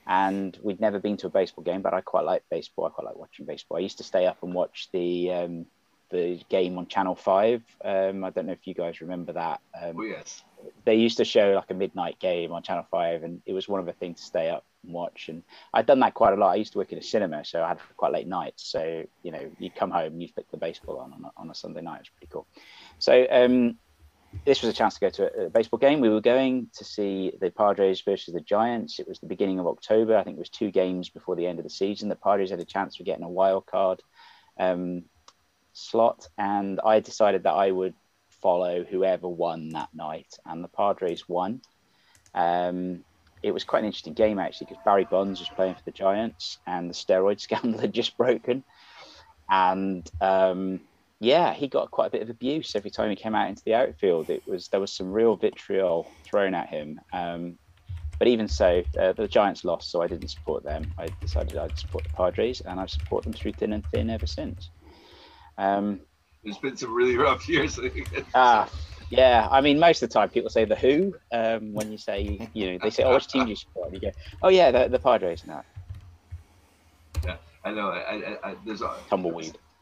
And 0.06 0.58
we'd 0.62 0.80
never 0.80 0.98
been 0.98 1.16
to 1.18 1.28
a 1.28 1.30
baseball 1.30 1.64
game, 1.64 1.82
but 1.82 1.94
I 1.94 2.00
quite 2.00 2.24
like 2.24 2.42
baseball. 2.50 2.86
I 2.86 2.90
quite 2.90 3.06
like 3.06 3.16
watching 3.16 3.46
baseball. 3.46 3.78
I 3.78 3.80
used 3.80 3.98
to 3.98 4.04
stay 4.04 4.26
up 4.26 4.42
and 4.42 4.52
watch 4.52 4.88
the 4.92 5.32
um, 5.32 5.66
the 6.10 6.40
game 6.48 6.78
on 6.78 6.86
Channel 6.86 7.14
Five. 7.14 7.62
Um, 7.84 8.24
I 8.24 8.30
don't 8.30 8.46
know 8.46 8.52
if 8.52 8.66
you 8.66 8.74
guys 8.74 9.00
remember 9.00 9.32
that. 9.32 9.60
Um, 9.80 9.96
oh 9.98 10.02
yes. 10.02 10.44
They 10.84 10.94
used 10.94 11.18
to 11.18 11.24
show 11.24 11.52
like 11.52 11.70
a 11.70 11.74
midnight 11.74 12.18
game 12.18 12.52
on 12.52 12.62
Channel 12.62 12.86
Five, 12.90 13.22
and 13.22 13.42
it 13.46 13.52
was 13.52 13.68
one 13.68 13.80
of 13.80 13.86
the 13.86 13.92
things 13.92 14.20
to 14.20 14.26
stay 14.26 14.48
up 14.48 14.64
and 14.84 14.92
watch. 14.92 15.28
And 15.28 15.42
I'd 15.72 15.86
done 15.86 16.00
that 16.00 16.14
quite 16.14 16.32
a 16.32 16.36
lot. 16.36 16.50
I 16.50 16.56
used 16.56 16.72
to 16.72 16.78
work 16.78 16.92
in 16.92 16.98
a 16.98 17.02
cinema, 17.02 17.44
so 17.44 17.62
I 17.62 17.68
had 17.68 17.78
quite 17.96 18.12
late 18.12 18.26
nights. 18.26 18.64
So 18.64 19.04
you 19.22 19.32
know, 19.32 19.50
you'd 19.58 19.74
come 19.74 19.90
home, 19.90 20.20
you 20.20 20.28
flick 20.28 20.50
the 20.50 20.56
baseball 20.56 20.98
on 20.98 21.12
on 21.12 21.24
a, 21.24 21.30
on 21.36 21.50
a 21.50 21.54
Sunday 21.54 21.80
night. 21.80 21.96
It 21.96 22.00
was 22.00 22.10
pretty 22.10 22.30
cool. 22.32 22.46
So 22.98 23.26
um, 23.30 23.78
this 24.44 24.62
was 24.62 24.70
a 24.70 24.74
chance 24.74 24.94
to 24.94 25.00
go 25.00 25.10
to 25.10 25.46
a, 25.46 25.50
baseball 25.50 25.78
game. 25.78 26.00
We 26.00 26.08
were 26.08 26.20
going 26.20 26.68
to 26.74 26.84
see 26.84 27.32
the 27.40 27.50
Padres 27.50 28.02
versus 28.02 28.34
the 28.34 28.40
Giants. 28.40 28.98
It 28.98 29.08
was 29.08 29.18
the 29.18 29.26
beginning 29.26 29.58
of 29.58 29.66
October. 29.66 30.16
I 30.16 30.24
think 30.24 30.36
it 30.36 30.40
was 30.40 30.50
two 30.50 30.70
games 30.70 31.08
before 31.08 31.36
the 31.36 31.46
end 31.46 31.58
of 31.58 31.64
the 31.64 31.70
season. 31.70 32.08
The 32.08 32.16
Padres 32.16 32.50
had 32.50 32.60
a 32.60 32.64
chance 32.64 32.96
for 32.96 33.04
getting 33.04 33.24
a 33.24 33.28
wild 33.28 33.66
card 33.66 34.02
um, 34.58 35.04
slot, 35.72 36.28
and 36.36 36.80
I 36.84 37.00
decided 37.00 37.44
that 37.44 37.52
I 37.52 37.70
would 37.70 37.94
follow 38.28 38.84
whoever 38.84 39.28
won 39.28 39.70
that 39.70 39.88
night, 39.94 40.38
and 40.44 40.62
the 40.62 40.68
Padres 40.68 41.28
won. 41.28 41.62
Um, 42.34 43.04
it 43.42 43.52
was 43.52 43.64
quite 43.64 43.80
an 43.80 43.86
interesting 43.86 44.14
game 44.14 44.38
actually 44.38 44.66
because 44.68 44.82
Barry 44.84 45.04
Bonds 45.04 45.38
was 45.38 45.48
playing 45.50 45.74
for 45.74 45.82
the 45.84 45.90
Giants 45.90 46.58
and 46.66 46.88
the 46.88 46.94
steroid 46.94 47.40
scandal 47.46 47.80
had 47.80 47.92
just 47.92 48.16
broken, 48.16 48.64
and 49.48 50.08
um, 50.20 50.80
yeah, 51.20 51.54
he 51.54 51.68
got 51.68 51.90
quite 51.90 52.06
a 52.06 52.10
bit 52.10 52.22
of 52.22 52.30
abuse 52.30 52.74
every 52.74 52.90
time 52.90 53.10
he 53.10 53.16
came 53.16 53.34
out 53.34 53.48
into 53.48 53.62
the 53.64 53.74
outfield. 53.74 54.30
It 54.30 54.42
was 54.46 54.68
there 54.68 54.80
was 54.80 54.92
some 54.92 55.12
real 55.12 55.36
vitriol 55.36 56.10
thrown 56.24 56.54
at 56.54 56.68
him. 56.68 57.00
Um, 57.12 57.58
but 58.18 58.28
even 58.28 58.46
so, 58.48 58.82
uh, 58.98 59.12
the 59.12 59.26
Giants 59.26 59.64
lost, 59.64 59.90
so 59.90 60.00
I 60.00 60.06
didn't 60.06 60.28
support 60.28 60.62
them. 60.62 60.92
I 60.98 61.08
decided 61.20 61.56
I'd 61.56 61.76
support 61.78 62.04
the 62.04 62.10
Padres, 62.10 62.60
and 62.60 62.78
I've 62.78 62.90
supported 62.90 63.32
them 63.32 63.32
through 63.38 63.52
thin 63.52 63.72
and 63.72 63.84
thin 63.86 64.08
ever 64.08 64.26
since. 64.26 64.70
Um, 65.58 66.00
There's 66.42 66.58
been 66.58 66.76
some 66.76 66.94
really 66.94 67.16
rough 67.16 67.48
years. 67.48 67.78
Ah, 68.34 68.70
yeah, 69.10 69.48
I 69.50 69.60
mean, 69.60 69.78
most 69.78 70.02
of 70.02 70.08
the 70.08 70.12
time 70.12 70.28
people 70.28 70.50
say 70.50 70.64
the 70.64 70.76
Who 70.76 71.14
um, 71.32 71.72
when 71.72 71.90
you 71.90 71.98
say, 71.98 72.48
you 72.52 72.72
know, 72.72 72.78
they 72.82 72.90
say, 72.90 73.02
"Oh, 73.02 73.14
which 73.14 73.28
team 73.28 73.44
do 73.44 73.50
you 73.50 73.56
support?" 73.56 73.92
And 73.92 73.94
you 73.94 74.10
go, 74.10 74.16
"Oh 74.42 74.48
yeah, 74.48 74.70
the, 74.70 74.88
the 74.88 74.98
Padres." 74.98 75.44
No. 75.46 75.62
Yeah, 77.24 77.36
I 77.64 77.72
know. 77.72 77.90
I, 77.90 78.38
I, 78.42 78.50
I 78.50 78.54
there's 78.64 78.82
a 78.82 78.94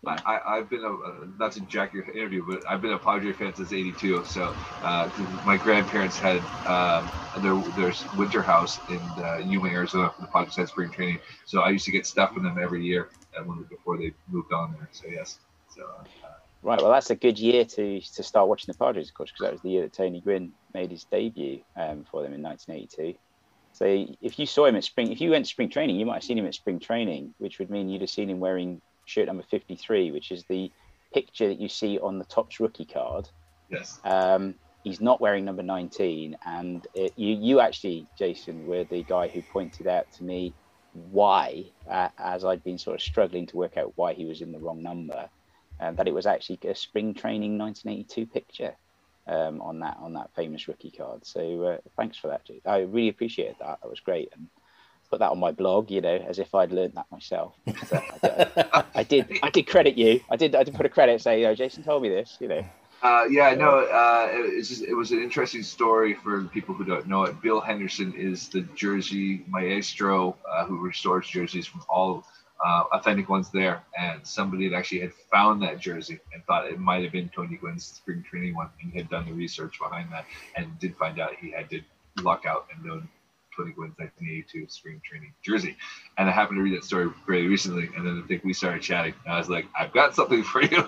tumbleweed. 0.04 0.22
I, 0.26 0.56
I've 0.58 0.70
been 0.70 0.84
a 0.84 1.38
not 1.38 1.52
to 1.52 1.60
jack 1.62 1.92
your 1.92 2.04
interview, 2.10 2.44
but 2.46 2.60
I've 2.68 2.82
been 2.82 2.92
a 2.92 2.98
Padre 2.98 3.32
fan 3.32 3.54
since 3.54 3.72
'82. 3.72 4.24
So 4.24 4.54
uh, 4.82 5.10
my 5.42 5.56
grandparents 5.56 6.18
had 6.18 6.44
um, 6.66 7.10
their 7.40 7.60
their 7.76 7.92
winter 8.14 8.42
house 8.42 8.80
in 8.88 9.00
uh, 9.18 9.38
Yuma, 9.38 9.68
Arizona. 9.68 10.10
For 10.14 10.22
the 10.22 10.28
Padres 10.28 10.56
had 10.56 10.68
spring 10.68 10.90
training, 10.90 11.18
so 11.46 11.60
I 11.60 11.70
used 11.70 11.84
to 11.86 11.92
get 11.92 12.06
stuff 12.06 12.34
from 12.34 12.44
them 12.44 12.58
every 12.60 12.84
year 12.84 13.10
before 13.68 13.96
they 13.98 14.12
moved 14.28 14.52
on 14.52 14.72
there. 14.72 14.88
So 14.92 15.08
yes, 15.08 15.38
so. 15.74 15.82
Uh, 15.82 16.04
Right, 16.64 16.80
well, 16.80 16.92
that's 16.92 17.10
a 17.10 17.16
good 17.16 17.40
year 17.40 17.64
to 17.64 18.00
to 18.00 18.22
start 18.22 18.46
watching 18.46 18.72
the 18.72 18.78
Padres, 18.78 19.08
of 19.08 19.14
course, 19.14 19.32
because 19.32 19.46
that 19.46 19.52
was 19.52 19.62
the 19.62 19.70
year 19.70 19.82
that 19.82 19.92
Tony 19.92 20.20
Gwynn 20.20 20.52
made 20.72 20.92
his 20.92 21.04
debut 21.10 21.60
um, 21.76 22.04
for 22.08 22.22
them 22.22 22.32
in 22.32 22.40
1982. 22.40 23.18
So 23.72 23.84
if 24.20 24.38
you 24.38 24.46
saw 24.46 24.66
him 24.66 24.76
at 24.76 24.84
spring, 24.84 25.10
if 25.10 25.20
you 25.20 25.30
went 25.30 25.44
to 25.44 25.50
spring 25.50 25.70
training, 25.70 25.96
you 25.96 26.06
might 26.06 26.14
have 26.14 26.22
seen 26.22 26.38
him 26.38 26.46
at 26.46 26.54
spring 26.54 26.78
training, 26.78 27.34
which 27.38 27.58
would 27.58 27.70
mean 27.70 27.88
you'd 27.88 28.02
have 28.02 28.10
seen 28.10 28.30
him 28.30 28.38
wearing 28.38 28.80
shirt 29.04 29.26
number 29.26 29.44
53, 29.50 30.10
which 30.10 30.30
is 30.30 30.44
the 30.44 30.70
picture 31.12 31.48
that 31.48 31.60
you 31.60 31.68
see 31.68 31.98
on 31.98 32.18
the 32.18 32.24
Topps 32.24 32.60
rookie 32.60 32.84
card. 32.84 33.28
Yes. 33.68 34.00
Um, 34.04 34.54
he's 34.84 35.00
not 35.00 35.20
wearing 35.20 35.44
number 35.44 35.62
19, 35.62 36.36
and 36.44 36.86
it, 36.94 37.12
you 37.16 37.34
you 37.34 37.60
actually, 37.60 38.06
Jason, 38.18 38.66
were 38.66 38.84
the 38.84 39.02
guy 39.02 39.28
who 39.28 39.42
pointed 39.42 39.86
out 39.86 40.10
to 40.12 40.24
me 40.24 40.52
why, 40.92 41.64
uh, 41.90 42.08
as 42.18 42.44
I'd 42.44 42.62
been 42.64 42.78
sort 42.78 42.96
of 42.96 43.02
struggling 43.02 43.46
to 43.46 43.56
work 43.56 43.76
out 43.76 43.92
why 43.96 44.12
he 44.12 44.26
was 44.26 44.42
in 44.42 44.52
the 44.52 44.58
wrong 44.58 44.82
number 44.82 45.28
um, 45.80 45.96
that 45.96 46.06
it 46.06 46.14
was 46.14 46.26
actually 46.26 46.58
a 46.68 46.74
spring 46.74 47.14
training 47.14 47.58
1982 47.58 48.26
picture 48.26 48.74
um, 49.26 49.60
on 49.60 49.80
that 49.80 49.96
on 50.00 50.12
that 50.14 50.30
famous 50.34 50.68
rookie 50.68 50.90
card. 50.90 51.26
So 51.26 51.62
uh, 51.64 51.78
thanks 51.96 52.16
for 52.16 52.28
that, 52.28 52.42
I 52.66 52.80
really 52.80 53.08
appreciated 53.08 53.56
that. 53.60 53.78
That 53.82 53.88
was 53.88 54.00
great, 54.00 54.30
and 54.32 54.48
put 55.12 55.18
that 55.18 55.30
on 55.30 55.38
my 55.38 55.52
blog, 55.52 55.90
you 55.90 56.00
know, 56.00 56.16
as 56.26 56.38
if 56.38 56.54
I'd 56.54 56.72
learned 56.72 56.94
that 56.94 57.04
myself. 57.12 57.54
So 57.86 58.02
I, 58.22 58.84
I, 58.94 59.02
did, 59.02 59.38
I 59.42 59.50
did 59.50 59.64
credit 59.64 59.98
you. 59.98 60.20
I 60.30 60.36
did, 60.36 60.54
I 60.54 60.62
did 60.62 60.74
put 60.74 60.86
a 60.86 60.88
credit 60.88 61.20
say, 61.20 61.44
oh, 61.44 61.54
Jason 61.54 61.82
told 61.82 62.02
me 62.02 62.08
this, 62.08 62.38
you 62.40 62.48
know. 62.48 62.64
Uh, 63.02 63.24
yeah, 63.28 63.54
no, 63.54 63.80
uh, 63.80 64.28
it, 64.30 64.62
just, 64.62 64.82
it 64.82 64.94
was 64.94 65.10
an 65.10 65.20
interesting 65.22 65.62
story 65.62 66.14
for 66.14 66.44
people 66.44 66.74
who 66.74 66.84
don't 66.84 67.06
know 67.06 67.24
it. 67.24 67.42
Bill 67.42 67.60
Henderson 67.60 68.14
is 68.14 68.48
the 68.48 68.62
Jersey 68.74 69.44
maestro 69.48 70.34
uh, 70.50 70.64
who 70.64 70.78
restores 70.78 71.28
jerseys 71.28 71.66
from 71.66 71.82
all 71.90 72.24
uh, 72.64 72.84
authentic 72.92 73.28
ones 73.28 73.50
there, 73.50 73.82
and 73.98 74.26
somebody 74.26 74.64
had 74.64 74.72
actually 74.72 75.00
had 75.00 75.12
found 75.30 75.60
that 75.60 75.78
jersey 75.78 76.20
and 76.32 76.42
thought 76.44 76.66
it 76.66 76.78
might 76.78 77.02
have 77.02 77.12
been 77.12 77.28
Tony 77.28 77.56
Gwynn's 77.56 77.84
spring 77.84 78.22
training 78.22 78.54
one, 78.54 78.70
and 78.80 78.94
had 78.94 79.10
done 79.10 79.26
the 79.26 79.32
research 79.32 79.78
behind 79.78 80.10
that, 80.12 80.24
and 80.56 80.78
did 80.78 80.96
find 80.96 81.20
out 81.20 81.34
he 81.38 81.50
had 81.50 81.68
to 81.70 81.82
luck 82.22 82.44
out 82.46 82.66
and 82.72 82.82
known 82.84 83.08
Tony 83.56 83.72
Gwynn's 83.72 83.98
1982 83.98 84.66
spring 84.68 85.00
training 85.04 85.32
jersey. 85.42 85.76
And 86.18 86.28
I 86.28 86.32
happened 86.32 86.58
to 86.58 86.62
read 86.62 86.76
that 86.76 86.84
story 86.84 87.10
very 87.26 87.48
recently, 87.48 87.88
and 87.96 88.06
then 88.06 88.22
I 88.22 88.26
think 88.26 88.44
we 88.44 88.52
started 88.52 88.82
chatting. 88.82 89.14
I 89.26 89.38
was 89.38 89.48
like, 89.48 89.66
I've 89.78 89.92
got 89.92 90.14
something 90.14 90.42
for 90.42 90.62
you. 90.62 90.86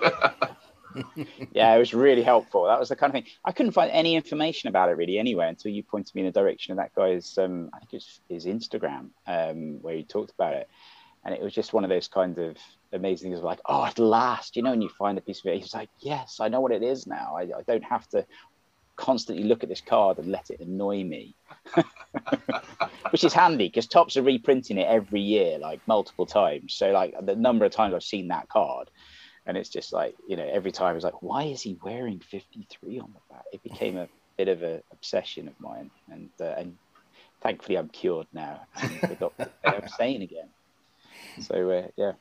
yeah, 1.51 1.75
it 1.75 1.79
was 1.79 1.93
really 1.93 2.23
helpful. 2.23 2.65
That 2.65 2.79
was 2.79 2.89
the 2.89 2.95
kind 2.95 3.09
of 3.09 3.13
thing 3.13 3.31
I 3.43 3.51
couldn't 3.51 3.73
find 3.73 3.91
any 3.91 4.15
information 4.15 4.69
about 4.69 4.89
it 4.89 4.97
really 4.97 5.19
anywhere 5.19 5.47
until 5.47 5.71
you 5.71 5.83
pointed 5.83 6.15
me 6.15 6.21
in 6.21 6.27
the 6.27 6.31
direction 6.31 6.71
of 6.71 6.77
that 6.77 6.93
guy's, 6.95 7.37
um, 7.37 7.69
I 7.73 7.79
think 7.79 7.93
it's 7.93 8.21
his 8.29 8.45
Instagram, 8.45 9.09
um, 9.27 9.81
where 9.81 9.95
he 9.95 10.03
talked 10.03 10.31
about 10.31 10.53
it. 10.53 10.69
And 11.23 11.33
it 11.33 11.41
was 11.41 11.53
just 11.53 11.73
one 11.73 11.83
of 11.83 11.89
those 11.89 12.07
kind 12.07 12.37
of 12.37 12.55
amazing 12.93 13.31
things 13.31 13.43
like, 13.43 13.59
oh, 13.65 13.85
at 13.85 13.97
last, 13.97 14.55
you 14.55 14.61
know, 14.61 14.73
and 14.73 14.83
you 14.83 14.89
find 14.89 15.17
a 15.17 15.21
piece 15.21 15.39
of 15.39 15.47
it. 15.47 15.59
He's 15.59 15.73
like, 15.73 15.89
yes, 15.99 16.37
I 16.39 16.49
know 16.49 16.61
what 16.61 16.71
it 16.71 16.83
is 16.83 17.07
now. 17.07 17.35
I, 17.35 17.41
I 17.41 17.63
don't 17.67 17.83
have 17.83 18.07
to 18.09 18.25
constantly 18.95 19.43
look 19.43 19.63
at 19.63 19.69
this 19.69 19.81
card 19.81 20.19
and 20.19 20.27
let 20.27 20.49
it 20.49 20.59
annoy 20.59 21.03
me, 21.03 21.35
which 23.11 23.23
is 23.23 23.33
handy 23.33 23.67
because 23.67 23.87
Topps 23.87 24.17
are 24.17 24.21
reprinting 24.21 24.77
it 24.77 24.87
every 24.87 25.21
year, 25.21 25.57
like 25.57 25.79
multiple 25.87 26.25
times. 26.25 26.73
So, 26.73 26.91
like 26.91 27.13
the 27.25 27.35
number 27.35 27.65
of 27.65 27.71
times 27.71 27.93
I've 27.93 28.03
seen 28.03 28.29
that 28.29 28.49
card, 28.49 28.89
and 29.45 29.57
it's 29.57 29.69
just 29.69 29.93
like 29.93 30.15
you 30.27 30.35
know, 30.35 30.47
every 30.51 30.71
time 30.71 30.95
it's 30.95 31.05
like, 31.05 31.21
why 31.21 31.43
is 31.43 31.61
he 31.61 31.77
wearing 31.83 32.19
fifty 32.19 32.67
three 32.69 32.99
on 32.99 33.13
the 33.13 33.33
back? 33.33 33.43
It 33.51 33.63
became 33.63 33.97
a 33.97 34.07
bit 34.37 34.47
of 34.47 34.63
an 34.63 34.81
obsession 34.91 35.47
of 35.47 35.59
mine, 35.59 35.91
and 36.11 36.29
uh, 36.39 36.55
and 36.57 36.77
thankfully 37.41 37.77
I'm 37.77 37.89
cured 37.89 38.27
now 38.33 38.61
and 38.81 39.01
the 39.01 39.15
doctor 39.15 39.49
I'm 39.65 39.87
sane 39.87 40.21
again. 40.21 40.49
So 41.41 41.69
uh, 41.69 41.87
yeah. 41.95 42.13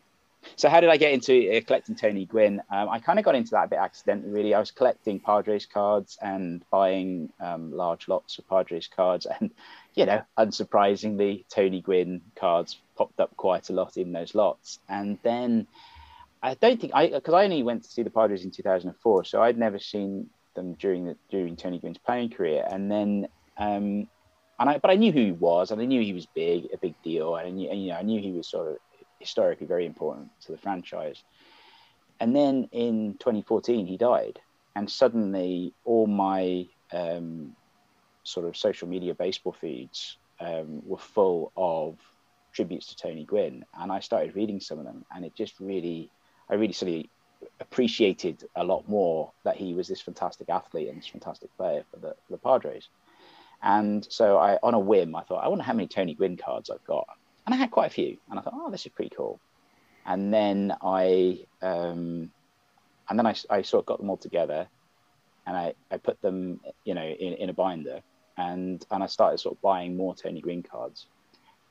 So 0.56 0.68
how 0.68 0.80
did 0.80 0.90
I 0.90 0.96
get 0.96 1.12
into 1.12 1.56
uh, 1.56 1.60
collecting 1.62 1.94
Tony 1.94 2.26
Gwynn? 2.26 2.62
Um, 2.70 2.88
I 2.88 2.98
kind 2.98 3.18
of 3.18 3.24
got 3.24 3.34
into 3.34 3.50
that 3.52 3.64
a 3.64 3.68
bit 3.68 3.78
accidentally, 3.78 4.32
really. 4.32 4.54
I 4.54 4.60
was 4.60 4.70
collecting 4.70 5.20
Padres 5.20 5.66
cards 5.66 6.18
and 6.20 6.64
buying 6.70 7.30
um, 7.40 7.72
large 7.72 8.08
lots 8.08 8.38
of 8.38 8.48
Padres 8.48 8.88
cards, 8.88 9.26
and 9.40 9.50
you 9.94 10.06
know, 10.06 10.22
unsurprisingly, 10.38 11.44
Tony 11.48 11.80
Gwynn 11.80 12.20
cards 12.36 12.78
popped 12.96 13.20
up 13.20 13.36
quite 13.36 13.70
a 13.70 13.72
lot 13.72 13.96
in 13.96 14.12
those 14.12 14.34
lots. 14.34 14.78
And 14.88 15.18
then 15.22 15.66
I 16.42 16.54
don't 16.54 16.80
think 16.80 16.92
I, 16.94 17.08
because 17.08 17.34
I 17.34 17.44
only 17.44 17.62
went 17.62 17.84
to 17.84 17.88
see 17.88 18.02
the 18.02 18.10
Padres 18.10 18.44
in 18.44 18.50
2004, 18.50 19.24
so 19.24 19.42
I'd 19.42 19.58
never 19.58 19.78
seen 19.78 20.28
them 20.54 20.74
during 20.74 21.06
the 21.06 21.16
during 21.30 21.56
Tony 21.56 21.78
Gwynn's 21.78 21.98
playing 21.98 22.30
career. 22.30 22.66
And 22.68 22.90
then, 22.90 23.28
um, 23.56 24.08
and 24.58 24.70
I, 24.70 24.78
but 24.78 24.90
I 24.90 24.96
knew 24.96 25.10
who 25.10 25.24
he 25.24 25.32
was, 25.32 25.70
and 25.70 25.80
I 25.80 25.84
knew 25.84 26.02
he 26.02 26.12
was 26.12 26.26
big, 26.26 26.68
a 26.72 26.78
big 26.78 26.94
deal, 27.02 27.36
and 27.36 27.48
and, 27.48 27.82
you 27.82 27.90
know, 27.90 27.96
I 27.96 28.02
knew 28.02 28.20
he 28.20 28.32
was 28.32 28.48
sort 28.48 28.68
of 28.68 28.76
historically 29.24 29.66
very 29.66 29.86
important 29.86 30.28
to 30.42 30.52
the 30.52 30.58
franchise. 30.58 31.24
And 32.20 32.36
then 32.36 32.68
in 32.72 33.16
2014, 33.18 33.86
he 33.86 33.96
died, 33.96 34.38
and 34.76 34.90
suddenly 34.90 35.72
all 35.84 36.06
my 36.06 36.66
um, 36.92 37.56
sort 38.22 38.46
of 38.46 38.56
social 38.56 38.86
media 38.86 39.14
baseball 39.14 39.52
feeds 39.52 40.18
um, 40.40 40.86
were 40.86 40.98
full 40.98 41.52
of 41.56 41.96
tributes 42.52 42.86
to 42.88 42.96
Tony 42.96 43.24
Gwynn, 43.24 43.64
and 43.80 43.90
I 43.90 44.00
started 44.00 44.36
reading 44.36 44.60
some 44.60 44.78
of 44.78 44.84
them, 44.84 45.04
and 45.14 45.24
it 45.24 45.34
just 45.34 45.58
really, 45.58 46.10
I 46.50 46.54
really 46.54 46.74
sort 46.74 46.92
of 46.92 47.04
appreciated 47.60 48.44
a 48.56 48.64
lot 48.64 48.88
more 48.88 49.32
that 49.44 49.56
he 49.56 49.72
was 49.72 49.88
this 49.88 50.02
fantastic 50.02 50.48
athlete 50.50 50.88
and 50.88 50.98
this 50.98 51.08
fantastic 51.08 51.54
player 51.56 51.82
for 51.90 51.98
the, 51.98 52.14
for 52.26 52.32
the 52.32 52.38
Padres. 52.38 52.88
And 53.62 54.06
so 54.10 54.36
I, 54.36 54.58
on 54.62 54.74
a 54.74 54.78
whim, 54.78 55.16
I 55.16 55.22
thought, 55.22 55.42
I 55.42 55.48
wonder 55.48 55.64
how 55.64 55.72
many 55.72 55.88
Tony 55.88 56.14
Gwynn 56.14 56.36
cards 56.36 56.68
I've 56.70 56.84
got 56.84 57.06
and 57.46 57.54
I 57.54 57.58
had 57.58 57.70
quite 57.70 57.86
a 57.86 57.94
few, 57.94 58.16
and 58.30 58.38
I 58.38 58.42
thought, 58.42 58.54
oh, 58.56 58.70
this 58.70 58.86
is 58.86 58.92
pretty 58.92 59.14
cool. 59.14 59.38
And 60.06 60.32
then 60.32 60.74
I, 60.82 61.40
um, 61.62 62.30
and 63.08 63.18
then 63.18 63.26
I, 63.26 63.34
I 63.50 63.62
sort 63.62 63.82
of 63.82 63.86
got 63.86 63.98
them 63.98 64.10
all 64.10 64.16
together, 64.16 64.66
and 65.46 65.56
I, 65.56 65.74
I 65.90 65.98
put 65.98 66.20
them, 66.22 66.60
you 66.84 66.94
know, 66.94 67.04
in, 67.04 67.34
in 67.34 67.50
a 67.50 67.52
binder, 67.54 68.00
and 68.36 68.84
and 68.90 69.02
I 69.02 69.06
started 69.06 69.38
sort 69.38 69.56
of 69.56 69.62
buying 69.62 69.96
more 69.96 70.14
Tony 70.14 70.40
Gwynn 70.40 70.62
cards, 70.62 71.06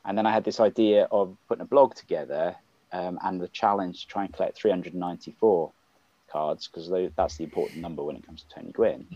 and 0.06 0.18
then 0.18 0.26
I 0.26 0.32
had 0.32 0.44
this 0.44 0.60
idea 0.60 1.08
of 1.12 1.36
putting 1.48 1.64
a 1.64 1.68
blog 1.68 1.96
together, 1.96 2.56
um, 2.92 3.20
and 3.24 3.42
the 3.42 3.48
challenge 3.48 4.02
to 4.02 4.08
try 4.08 4.26
and 4.26 4.34
collect 4.34 4.58
394 4.58 5.72
cards 6.32 6.68
because 6.68 6.92
that's 7.16 7.38
the 7.38 7.44
important 7.44 7.80
number 7.80 8.04
when 8.04 8.16
it 8.16 8.26
comes 8.26 8.44
to 8.44 8.56
Tony 8.56 8.72
Gwynn. 8.72 9.08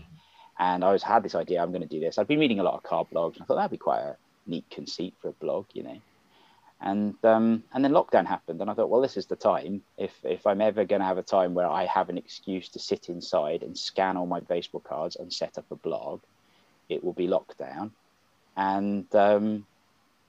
And 0.58 0.82
I 0.82 0.88
always 0.88 1.02
had 1.02 1.22
this 1.22 1.34
idea, 1.34 1.62
I'm 1.62 1.70
going 1.70 1.82
to 1.82 1.88
do 1.88 2.00
this. 2.00 2.18
I've 2.18 2.26
been 2.26 2.40
reading 2.40 2.58
a 2.58 2.64
lot 2.64 2.74
of 2.74 2.82
card 2.82 3.08
blogs, 3.12 3.34
and 3.34 3.42
I 3.42 3.44
thought 3.44 3.56
that'd 3.56 3.70
be 3.70 3.76
quite 3.76 4.00
a 4.00 4.16
neat 4.46 4.64
conceit 4.70 5.14
for 5.20 5.28
a 5.28 5.32
blog, 5.32 5.66
you 5.72 5.84
know. 5.84 6.00
And 6.80 7.16
um, 7.24 7.64
and 7.72 7.84
then 7.84 7.92
lockdown 7.92 8.24
happened, 8.26 8.60
and 8.60 8.70
I 8.70 8.74
thought, 8.74 8.88
well, 8.88 9.00
this 9.00 9.16
is 9.16 9.26
the 9.26 9.34
time. 9.34 9.82
If 9.96 10.12
if 10.22 10.46
I'm 10.46 10.60
ever 10.60 10.84
going 10.84 11.00
to 11.00 11.06
have 11.06 11.18
a 11.18 11.24
time 11.24 11.54
where 11.54 11.68
I 11.68 11.86
have 11.86 12.08
an 12.08 12.18
excuse 12.18 12.68
to 12.70 12.78
sit 12.78 13.08
inside 13.08 13.64
and 13.64 13.76
scan 13.76 14.16
all 14.16 14.26
my 14.26 14.40
baseball 14.40 14.80
cards 14.80 15.16
and 15.16 15.32
set 15.32 15.58
up 15.58 15.64
a 15.72 15.74
blog, 15.74 16.20
it 16.88 17.02
will 17.02 17.14
be 17.14 17.26
lockdown. 17.26 17.90
And 18.56 19.12
um, 19.14 19.66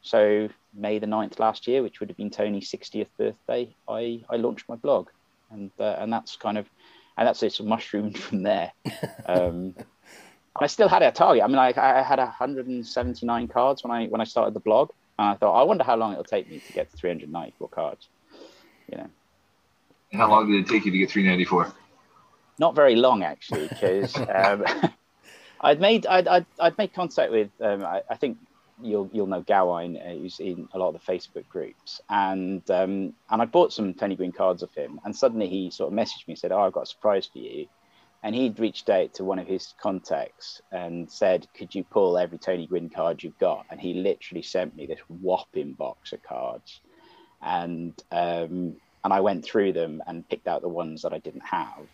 so 0.02 0.50
May 0.74 1.00
the 1.00 1.08
9th 1.08 1.40
last 1.40 1.68
year, 1.68 1.82
which 1.82 2.00
would 2.00 2.10
have 2.10 2.18
been 2.18 2.30
Tony's 2.30 2.72
60th 2.72 3.08
birthday, 3.18 3.76
I, 3.88 4.24
I 4.30 4.38
launched 4.38 4.70
my 4.70 4.76
blog, 4.76 5.10
and 5.50 5.72
uh, 5.80 5.96
and 6.00 6.12
that's 6.14 6.36
kind 6.36 6.58
of 6.58 6.70
and 7.18 7.28
that's 7.28 7.44
it's 7.44 7.60
mushroomed 7.60 8.18
from 8.28 8.44
there. 8.44 8.72
Um, 9.26 9.76
I 10.56 10.68
still 10.68 10.90
had 10.90 11.02
a 11.02 11.12
target. 11.12 11.44
I 11.44 11.48
mean, 11.48 11.58
I, 11.58 11.74
I 11.76 12.02
had 12.02 12.20
179 12.20 13.48
cards 13.48 13.84
when 13.84 13.92
I 13.92 14.08
when 14.08 14.22
I 14.22 14.26
started 14.26 14.54
the 14.54 14.60
blog, 14.60 14.92
and 15.20 15.28
I 15.28 15.36
thought, 15.36 15.60
I 15.60 15.64
wonder 15.64 15.84
how 15.84 15.98
long 15.98 16.14
it'll 16.14 16.24
take 16.24 16.50
me 16.50 16.60
to 16.66 16.74
get 16.74 16.90
to 16.92 16.98
394 16.98 17.68
cards. 17.68 18.08
You 18.90 19.00
know. 19.00 19.10
How 20.14 20.30
long 20.30 20.50
did 20.50 20.62
it 20.62 20.70
take 20.70 20.86
you 20.86 20.92
to 20.92 20.98
get 20.98 21.12
394? 21.12 21.74
Not 22.58 22.74
very 22.74 22.96
long, 22.96 23.24
actually, 23.24 23.68
because 23.68 24.16
um, 24.34 24.64
I'd 25.62 25.82
made 25.82 26.08
I'd, 26.08 26.26
I'd, 26.26 26.46
I'd, 26.58 26.78
made 26.78 26.94
contact 26.94 27.34
with 27.34 27.50
um, 27.60 27.84
I, 27.84 28.02
I, 28.10 28.16
think 28.16 28.38
you'll 28.82 29.10
you'll 29.12 29.28
know 29.28 29.42
Gawain, 29.42 29.98
uh, 29.98 30.12
who's 30.12 30.40
in 30.40 30.70
a 30.74 30.80
lot 30.80 30.96
of 30.96 31.02
the 31.06 31.12
Facebook 31.12 31.48
groups, 31.50 32.00
and 32.10 32.62
um, 32.72 33.14
and 33.30 33.42
I 33.42 33.46
bought 33.46 33.74
some 33.74 33.94
Tony 33.94 34.16
Gwynn 34.16 34.32
cards 34.32 34.64
of 34.64 34.74
him, 34.74 35.02
and 35.04 35.14
suddenly 35.14 35.50
he 35.50 35.70
sort 35.70 35.92
of 35.92 36.00
messaged 36.00 36.28
me 36.28 36.34
and 36.34 36.40
said, 36.40 36.54
"Oh, 36.54 36.62
I've 36.62 36.72
got 36.72 36.84
a 36.84 36.86
surprise 36.86 37.26
for 37.26 37.40
you." 37.40 37.68
And 38.24 38.36
he'd 38.36 38.60
reached 38.60 38.90
out 38.90 39.14
to 39.16 39.24
one 39.24 39.40
of 39.40 39.48
his 39.48 39.74
contacts 39.82 40.62
and 40.72 41.10
said, 41.12 41.48
"Could 41.56 41.74
you 41.76 41.84
pull 41.86 42.18
every 42.18 42.38
Tony 42.40 42.68
Gwynn 42.68 42.90
card 42.90 43.24
you've 43.24 43.38
got?" 43.38 43.66
And 43.72 43.80
he 43.80 43.94
literally 43.96 44.42
sent 44.44 44.76
me 44.76 44.86
this 44.88 45.00
whopping 45.08 45.74
box 45.74 46.14
of 46.14 46.22
cards, 46.24 46.82
and 47.42 47.98
um, 48.12 48.80
and 49.04 49.14
I 49.14 49.22
went 49.22 49.46
through 49.46 49.74
them 49.74 50.02
and 50.08 50.28
picked 50.28 50.48
out 50.48 50.62
the 50.62 50.70
ones 50.70 51.04
that 51.04 51.14
I 51.14 51.20
didn't 51.20 51.46
have, 51.50 51.88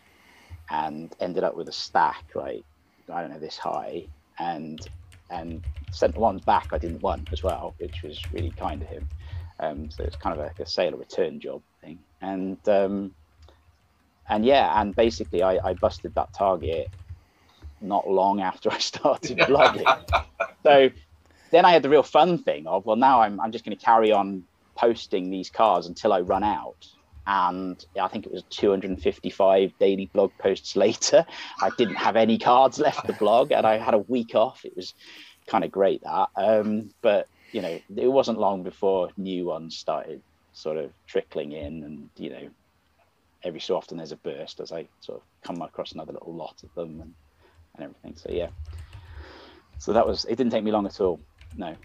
and 0.70 1.16
ended 1.20 1.44
up 1.44 1.56
with 1.56 1.70
a 1.70 1.74
stack 1.74 2.24
like 2.36 2.66
I 3.14 3.22
don't 3.22 3.32
know 3.32 3.40
this 3.40 3.58
high, 3.58 4.10
and 4.40 4.86
and 5.30 5.62
sent 5.92 6.14
the 6.16 6.20
ones 6.22 6.42
back 6.42 6.70
I 6.72 6.78
didn't 6.80 7.02
want 7.02 7.30
as 7.34 7.44
well, 7.44 7.76
which 7.80 8.02
was 8.04 8.26
really 8.32 8.54
kind 8.60 8.82
of 8.84 8.90
him. 8.90 9.08
Um, 9.60 9.90
so 9.92 10.04
it's 10.04 10.18
kind 10.18 10.38
of 10.38 10.44
like 10.46 10.60
a 10.60 10.66
sale 10.66 10.96
or 10.96 10.98
return 10.98 11.40
job 11.40 11.64
thing, 11.82 12.00
and 12.22 12.58
um, 12.68 13.16
and 14.30 14.46
yeah, 14.46 14.80
and 14.80 14.96
basically 14.96 15.44
I, 15.44 15.70
I 15.70 15.74
busted 15.74 16.16
that 16.16 16.34
target 16.34 16.90
not 17.82 18.10
long 18.10 18.42
after 18.42 18.72
I 18.72 18.78
started 18.92 19.38
blogging. 19.40 19.86
so 20.64 20.90
then 21.52 21.66
I 21.66 21.72
had 21.72 21.84
the 21.84 21.90
real 21.90 22.04
fun 22.04 22.38
thing 22.38 22.68
of 22.68 22.86
well 22.86 22.96
now 22.96 23.22
I'm 23.22 23.40
I'm 23.40 23.52
just 23.52 23.66
going 23.66 23.78
to 23.78 23.84
carry 23.84 24.12
on 24.12 24.44
posting 24.76 25.30
these 25.30 25.50
cards 25.50 25.88
until 25.88 26.14
I 26.14 26.22
run 26.22 26.44
out. 26.44 26.88
And 27.28 27.84
I 28.00 28.08
think 28.08 28.28
it 28.28 28.32
was 28.32 28.44
255 28.52 29.74
daily 29.80 30.10
blog 30.14 30.32
posts 30.38 30.76
later. 30.86 31.26
I 31.62 31.72
didn't 31.78 31.96
have 31.96 32.16
any 32.16 32.38
cards 32.38 32.78
left 32.78 33.08
to 33.08 33.14
blog, 33.14 33.52
and 33.52 33.66
I 33.66 33.78
had 33.78 33.96
a 33.96 34.00
week 34.00 34.36
off. 34.36 34.64
It 34.64 34.76
was 34.76 34.94
kind 35.48 35.64
of 35.64 35.72
great 35.72 36.04
that. 36.04 36.30
Um, 36.36 36.92
but 37.02 37.28
you 37.52 37.62
know, 37.62 37.80
it 37.96 38.08
wasn't 38.08 38.40
long 38.40 38.64
before 38.64 39.10
new 39.18 39.46
ones 39.46 39.78
started 39.78 40.22
sort 40.54 40.78
of 40.78 40.92
trickling 41.08 41.54
in, 41.54 41.84
and 41.84 42.10
you 42.18 42.30
know, 42.30 42.50
every 43.46 43.62
so 43.62 43.78
often 43.78 43.98
there's 43.98 44.12
a 44.12 44.18
burst 44.18 44.60
as 44.60 44.72
I 44.72 44.88
sort 45.00 45.20
of 45.20 45.24
come 45.44 45.62
across 45.62 45.94
another 45.94 46.14
little 46.14 46.34
lot 46.34 46.56
of 46.64 46.74
them 46.74 47.00
and, 47.02 47.14
and 47.76 47.84
everything. 47.84 48.16
So 48.18 48.30
yeah. 48.32 48.50
So 49.78 49.94
that 49.94 50.06
was 50.06 50.26
it 50.26 50.36
didn't 50.36 50.52
take 50.52 50.64
me 50.64 50.72
long 50.72 50.86
at 50.86 51.00
all. 51.00 51.20
No. 51.56 51.76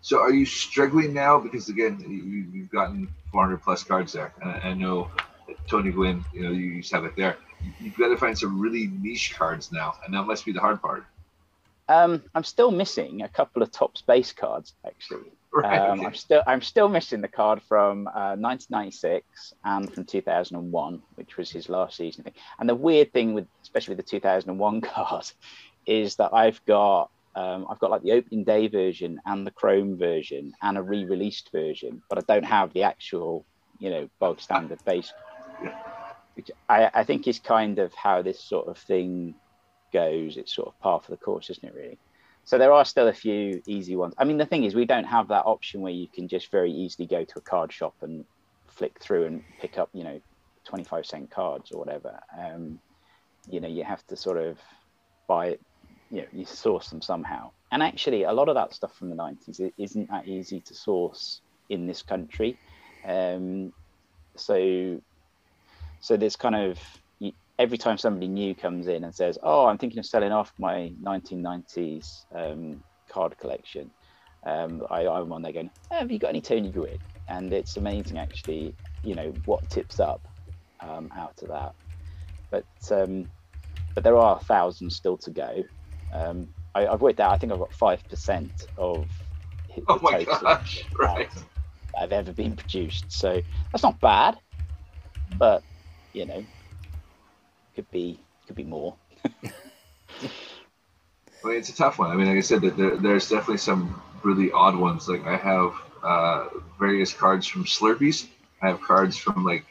So 0.00 0.18
are 0.18 0.32
you 0.32 0.46
struggling 0.46 1.12
now? 1.12 1.38
Because 1.38 1.68
again, 1.68 2.02
you, 2.08 2.62
have 2.62 2.70
gotten 2.70 3.08
400 3.32 3.62
plus 3.62 3.84
cards 3.84 4.14
there. 4.14 4.32
And 4.40 4.50
I, 4.50 4.58
I 4.70 4.74
know 4.74 5.10
Tony 5.68 5.90
Gwynn, 5.90 6.24
you 6.32 6.42
know, 6.42 6.50
you 6.50 6.64
used 6.64 6.88
to 6.90 6.96
have 6.96 7.04
it 7.04 7.14
there. 7.16 7.36
You've 7.78 7.96
got 7.96 8.08
to 8.08 8.16
find 8.16 8.36
some 8.36 8.58
really 8.58 8.86
niche 8.86 9.34
cards 9.36 9.70
now, 9.70 9.94
and 10.04 10.14
that 10.14 10.22
must 10.22 10.46
be 10.46 10.52
the 10.52 10.60
hard 10.60 10.80
part. 10.80 11.04
Um, 11.90 12.22
I'm 12.34 12.44
still 12.44 12.70
missing 12.70 13.22
a 13.22 13.28
couple 13.28 13.62
of 13.62 13.70
top 13.70 13.96
base 14.06 14.32
cards 14.32 14.74
actually. 14.86 15.32
Right. 15.54 15.80
Um, 15.80 16.06
I'm 16.06 16.14
still 16.14 16.42
I'm 16.46 16.62
still 16.62 16.88
missing 16.88 17.20
the 17.20 17.28
card 17.28 17.60
from 17.62 18.06
uh, 18.06 18.36
1996 18.38 19.54
and 19.64 19.92
from 19.92 20.04
2001, 20.04 21.02
which 21.16 21.36
was 21.36 21.50
his 21.50 21.68
last 21.68 21.96
season 21.96 22.22
thing. 22.22 22.34
And 22.60 22.68
the 22.68 22.74
weird 22.76 23.12
thing 23.12 23.34
with 23.34 23.48
especially 23.62 23.96
with 23.96 24.06
the 24.06 24.10
2001 24.10 24.80
card 24.82 25.26
is 25.86 26.14
that 26.16 26.32
I've 26.32 26.64
got 26.66 27.10
um, 27.34 27.66
I've 27.68 27.80
got 27.80 27.90
like 27.90 28.02
the 28.02 28.12
opening 28.12 28.44
day 28.44 28.68
version 28.68 29.20
and 29.26 29.44
the 29.44 29.50
Chrome 29.50 29.96
version 29.96 30.52
and 30.62 30.78
a 30.78 30.82
re-released 30.82 31.50
version, 31.50 32.02
but 32.08 32.18
I 32.18 32.32
don't 32.32 32.46
have 32.46 32.72
the 32.72 32.84
actual 32.84 33.44
you 33.80 33.90
know 33.90 34.08
bog 34.20 34.40
standard 34.40 34.84
base. 34.84 35.12
Which 36.34 36.50
I, 36.68 36.90
I 36.94 37.04
think 37.04 37.26
is 37.26 37.40
kind 37.40 37.80
of 37.80 37.92
how 37.94 38.22
this 38.22 38.40
sort 38.40 38.68
of 38.68 38.78
thing 38.78 39.34
goes. 39.92 40.36
It's 40.36 40.54
sort 40.54 40.68
of 40.68 40.78
par 40.80 41.00
for 41.00 41.10
the 41.10 41.16
course, 41.16 41.50
isn't 41.50 41.64
it? 41.64 41.74
Really. 41.74 41.98
So 42.50 42.58
there 42.58 42.72
are 42.72 42.84
still 42.84 43.06
a 43.06 43.12
few 43.12 43.62
easy 43.68 43.94
ones. 43.94 44.12
I 44.18 44.24
mean, 44.24 44.36
the 44.36 44.44
thing 44.44 44.64
is, 44.64 44.74
we 44.74 44.84
don't 44.84 45.04
have 45.04 45.28
that 45.28 45.44
option 45.46 45.82
where 45.82 45.92
you 45.92 46.08
can 46.12 46.26
just 46.26 46.50
very 46.50 46.72
easily 46.72 47.06
go 47.06 47.22
to 47.22 47.38
a 47.38 47.40
card 47.42 47.72
shop 47.72 47.94
and 48.02 48.24
flick 48.66 48.98
through 48.98 49.26
and 49.26 49.44
pick 49.60 49.78
up, 49.78 49.88
you 49.92 50.02
know, 50.02 50.20
25 50.64 51.06
cent 51.06 51.30
cards 51.30 51.70
or 51.70 51.78
whatever. 51.78 52.18
Um, 52.36 52.80
you 53.48 53.60
know, 53.60 53.68
you 53.68 53.84
have 53.84 54.04
to 54.08 54.16
sort 54.16 54.36
of 54.36 54.58
buy 55.28 55.50
it, 55.50 55.60
you 56.10 56.22
know, 56.22 56.26
you 56.32 56.44
source 56.44 56.90
them 56.90 57.00
somehow. 57.00 57.52
And 57.70 57.84
actually, 57.84 58.24
a 58.24 58.32
lot 58.32 58.48
of 58.48 58.56
that 58.56 58.74
stuff 58.74 58.96
from 58.96 59.10
the 59.10 59.14
90s 59.14 59.70
isn't 59.78 60.10
that 60.10 60.26
easy 60.26 60.58
to 60.58 60.74
source 60.74 61.42
in 61.68 61.86
this 61.86 62.02
country. 62.02 62.56
Um, 63.06 63.72
so, 64.34 65.00
so 66.00 66.16
there's 66.16 66.34
kind 66.34 66.56
of 66.56 66.80
every 67.60 67.76
time 67.76 67.98
somebody 67.98 68.26
new 68.26 68.54
comes 68.54 68.88
in 68.88 69.04
and 69.04 69.14
says, 69.14 69.38
"Oh, 69.42 69.66
I'm 69.66 69.76
thinking 69.76 69.98
of 69.98 70.06
selling 70.06 70.32
off 70.32 70.52
my 70.58 70.92
1990s 71.04 72.24
um, 72.34 72.82
card 73.12 73.36
collection," 73.38 73.90
um, 74.46 74.82
I, 74.90 75.02
am 75.02 75.32
on 75.32 75.42
there 75.42 75.52
going, 75.52 75.70
"Have 75.90 76.10
you 76.10 76.18
got 76.18 76.30
any 76.30 76.40
Tony 76.40 76.72
Gwynn?" 76.72 76.98
And 77.28 77.52
it's 77.52 77.76
amazing, 77.76 78.18
actually, 78.18 78.76
you 79.02 79.14
know 79.14 79.38
what 79.44 79.68
tips 79.68 80.00
up 80.00 80.26
um, 80.80 81.10
out 81.16 81.38
of 81.42 81.48
that. 81.48 81.72
But 82.50 82.66
um, 82.90 83.28
but 83.94 84.04
there 84.04 84.16
are 84.16 84.40
thousands 84.40 84.96
still 84.96 85.18
to 85.18 85.30
go. 85.30 85.62
Um, 86.12 86.48
I, 86.74 86.82
have 86.82 87.02
worked 87.02 87.20
out. 87.20 87.32
I 87.32 87.36
think 87.36 87.52
I've 87.52 87.58
got 87.58 87.74
five 87.74 88.08
percent 88.08 88.52
of 88.78 89.10
the 89.76 89.82
oh 89.86 89.98
my 90.00 90.24
gosh, 90.24 90.78
right. 90.98 91.28
that 91.92 92.00
have 92.00 92.12
ever 92.12 92.32
been 92.32 92.56
produced. 92.56 93.12
So 93.12 93.42
that's 93.70 93.82
not 93.82 94.00
bad, 94.00 94.38
but 95.28 95.62
you 96.14 96.24
know 96.24 96.46
could 97.80 97.90
be 97.90 98.20
could 98.46 98.56
be 98.56 98.64
more. 98.64 98.94
I 99.24 99.30
mean, 101.48 101.56
it's 101.56 101.70
a 101.70 101.74
tough 101.74 101.98
one. 101.98 102.10
I 102.10 102.14
mean, 102.14 102.26
like 102.26 102.36
I 102.36 102.40
said, 102.40 102.60
that 102.60 102.76
there, 102.76 102.96
there's 102.96 103.30
definitely 103.30 103.56
some 103.56 104.02
really 104.22 104.52
odd 104.52 104.76
ones. 104.76 105.08
Like 105.08 105.26
I 105.26 105.36
have 105.36 105.72
uh, 106.02 106.48
various 106.78 107.14
cards 107.14 107.46
from 107.46 107.64
Slurpees. 107.64 108.26
I 108.60 108.68
have 108.68 108.82
cards 108.82 109.16
from 109.16 109.44
like 109.44 109.64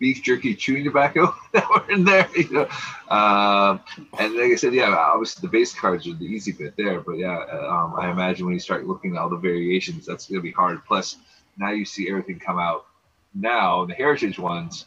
beef 0.00 0.24
jerky 0.24 0.56
chewing 0.56 0.82
tobacco 0.82 1.32
that 1.52 1.70
were 1.70 1.88
in 1.88 2.04
there. 2.04 2.28
You 2.34 2.52
know, 2.52 3.16
um, 3.16 3.80
and 4.18 4.34
like 4.34 4.50
I 4.50 4.56
said, 4.56 4.74
yeah, 4.74 4.92
obviously 4.92 5.42
the 5.42 5.52
base 5.52 5.72
cards 5.72 6.08
are 6.08 6.14
the 6.14 6.24
easy 6.24 6.50
bit 6.50 6.76
there. 6.76 7.00
But 7.00 7.18
yeah, 7.18 7.38
um, 7.38 7.94
I 7.96 8.10
imagine 8.10 8.44
when 8.44 8.54
you 8.54 8.60
start 8.60 8.88
looking 8.88 9.14
at 9.14 9.22
all 9.22 9.28
the 9.28 9.36
variations, 9.36 10.04
that's 10.04 10.26
going 10.26 10.40
to 10.40 10.42
be 10.42 10.50
hard. 10.50 10.84
Plus, 10.84 11.16
now 11.56 11.70
you 11.70 11.84
see 11.84 12.08
everything 12.08 12.40
come 12.40 12.58
out. 12.58 12.86
Now 13.32 13.84
the 13.84 13.94
heritage 13.94 14.36
ones 14.36 14.86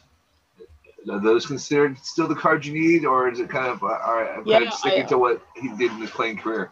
are 1.08 1.20
those 1.20 1.46
considered 1.46 1.98
still 1.98 2.28
the 2.28 2.34
cards 2.34 2.66
you 2.66 2.74
need, 2.74 3.04
or 3.04 3.28
is 3.28 3.40
it 3.40 3.48
kind 3.48 3.68
of 3.68 3.82
uh, 3.82 3.98
kind 3.98 4.46
yeah, 4.46 4.58
of 4.58 4.74
sticking 4.74 5.04
I, 5.04 5.08
to 5.08 5.18
what 5.18 5.42
he 5.56 5.68
did 5.76 5.92
in 5.92 5.98
his 5.98 6.10
playing 6.10 6.38
career? 6.38 6.70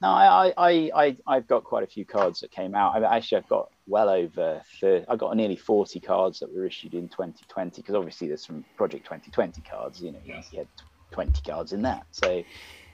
No, 0.00 0.10
I, 0.10 0.52
I, 0.56 0.90
I, 0.94 1.16
I've 1.26 1.46
got 1.46 1.64
quite 1.64 1.82
a 1.82 1.86
few 1.86 2.04
cards 2.04 2.40
that 2.40 2.50
came 2.50 2.74
out. 2.74 3.02
I 3.02 3.16
actually, 3.16 3.38
I've 3.38 3.48
got 3.48 3.70
well 3.86 4.10
over 4.10 4.60
30, 4.80 5.06
I 5.08 5.16
got 5.16 5.34
nearly 5.36 5.56
40 5.56 5.98
cards 6.00 6.40
that 6.40 6.54
were 6.54 6.66
issued 6.66 6.94
in 6.94 7.08
2020 7.08 7.80
because 7.80 7.94
obviously 7.94 8.28
there's 8.28 8.44
some 8.44 8.64
Project 8.76 9.04
2020 9.04 9.62
cards. 9.62 10.02
You 10.02 10.12
know, 10.12 10.20
you 10.26 10.58
had 10.58 10.68
20 11.12 11.40
cards 11.42 11.72
in 11.72 11.82
that. 11.82 12.06
So, 12.10 12.42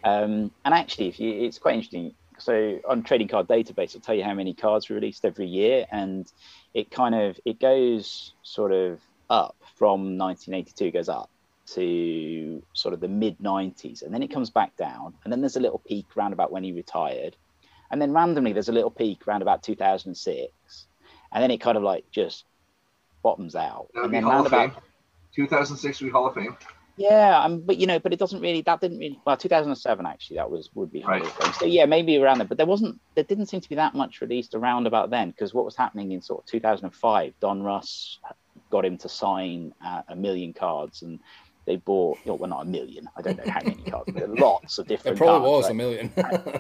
um, 0.04 0.52
and 0.64 0.74
actually, 0.74 1.08
if 1.08 1.18
you, 1.18 1.32
it's 1.32 1.58
quite 1.58 1.74
interesting. 1.74 2.14
So 2.38 2.78
on 2.88 3.02
Trading 3.02 3.28
Card 3.28 3.48
Database, 3.48 3.90
it'll 3.90 4.00
tell 4.02 4.14
you 4.14 4.24
how 4.24 4.34
many 4.34 4.54
cards 4.54 4.88
were 4.88 4.94
released 4.94 5.24
every 5.24 5.48
year, 5.48 5.86
and 5.90 6.30
it 6.74 6.90
kind 6.90 7.14
of 7.14 7.38
it 7.44 7.60
goes 7.60 8.34
sort 8.42 8.72
of 8.72 9.00
up 9.30 9.56
from 9.76 10.18
1982 10.18 10.90
goes 10.90 11.08
up 11.08 11.30
to 11.66 12.62
sort 12.74 12.92
of 12.92 13.00
the 13.00 13.08
mid 13.08 13.38
90s 13.38 14.02
and 14.02 14.12
then 14.12 14.22
it 14.22 14.28
comes 14.28 14.50
back 14.50 14.76
down 14.76 15.14
and 15.24 15.32
then 15.32 15.40
there's 15.40 15.56
a 15.56 15.60
little 15.60 15.78
peak 15.78 16.06
around 16.16 16.32
about 16.32 16.50
when 16.50 16.64
he 16.64 16.72
retired 16.72 17.36
and 17.90 18.02
then 18.02 18.12
randomly 18.12 18.52
there's 18.52 18.68
a 18.68 18.72
little 18.72 18.90
peak 18.90 19.26
around 19.26 19.40
about 19.42 19.62
2006 19.62 20.52
and 21.32 21.42
then 21.42 21.50
it 21.50 21.58
kind 21.58 21.76
of 21.76 21.84
like 21.84 22.04
just 22.10 22.44
bottoms 23.22 23.54
out 23.54 23.88
That'd 23.94 24.06
and 24.06 24.14
then 24.14 24.22
Hall 24.24 24.46
about 24.46 24.82
2006 25.34 26.00
we 26.00 26.06
be 26.06 26.12
Hall 26.12 26.26
of 26.26 26.34
Fame 26.34 26.56
yeah, 27.00 27.42
um, 27.42 27.62
but 27.62 27.78
you 27.78 27.86
know, 27.86 27.98
but 27.98 28.12
it 28.12 28.18
doesn't 28.18 28.42
really. 28.42 28.60
That 28.60 28.82
didn't 28.82 28.98
really. 28.98 29.18
Well, 29.24 29.34
2007 29.34 30.04
actually, 30.04 30.36
that 30.36 30.50
was 30.50 30.68
would 30.74 30.92
be 30.92 31.02
right. 31.02 31.24
So 31.58 31.64
yeah, 31.64 31.86
maybe 31.86 32.18
around 32.18 32.38
there. 32.38 32.46
But 32.46 32.58
there 32.58 32.66
wasn't. 32.66 33.00
There 33.14 33.24
didn't 33.24 33.46
seem 33.46 33.62
to 33.62 33.68
be 33.70 33.76
that 33.76 33.94
much 33.94 34.20
released 34.20 34.54
around 34.54 34.86
about 34.86 35.08
then 35.08 35.30
because 35.30 35.54
what 35.54 35.64
was 35.64 35.74
happening 35.74 36.12
in 36.12 36.20
sort 36.20 36.42
of 36.42 36.46
2005, 36.50 37.32
Donruss 37.40 38.18
got 38.70 38.84
him 38.84 38.96
to 38.98 39.08
sign 39.08 39.74
uh, 39.84 40.02
a 40.08 40.16
million 40.16 40.52
cards, 40.52 41.02
and 41.02 41.20
they 41.66 41.76
bought, 41.76 42.18
you 42.24 42.32
know, 42.32 42.36
well, 42.36 42.50
not 42.50 42.62
a 42.62 42.68
million. 42.68 43.08
I 43.16 43.22
don't 43.22 43.36
know 43.36 43.50
how 43.50 43.60
many 43.62 43.82
cards, 43.90 44.10
but 44.12 44.28
lots 44.30 44.78
of 44.78 44.86
different. 44.86 45.16
It 45.16 45.18
probably 45.18 45.48
cards, 45.48 45.50
was 45.50 45.64
right? 45.64 45.70
a 45.70 45.74
million. 45.74 46.08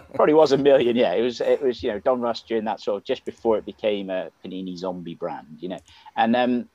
probably 0.14 0.34
was 0.34 0.52
a 0.52 0.58
million. 0.58 0.96
Yeah, 0.96 1.14
it 1.14 1.22
was. 1.22 1.40
It 1.40 1.62
was 1.62 1.82
you 1.82 1.92
know 1.92 2.00
Donruss 2.00 2.46
during 2.46 2.64
that 2.64 2.80
sort 2.80 2.98
of 2.98 3.04
just 3.04 3.24
before 3.24 3.56
it 3.58 3.64
became 3.64 4.10
a 4.10 4.30
Panini 4.44 4.76
Zombie 4.76 5.14
brand, 5.14 5.58
you 5.58 5.68
know, 5.68 5.80
and 6.16 6.36
um, 6.36 6.68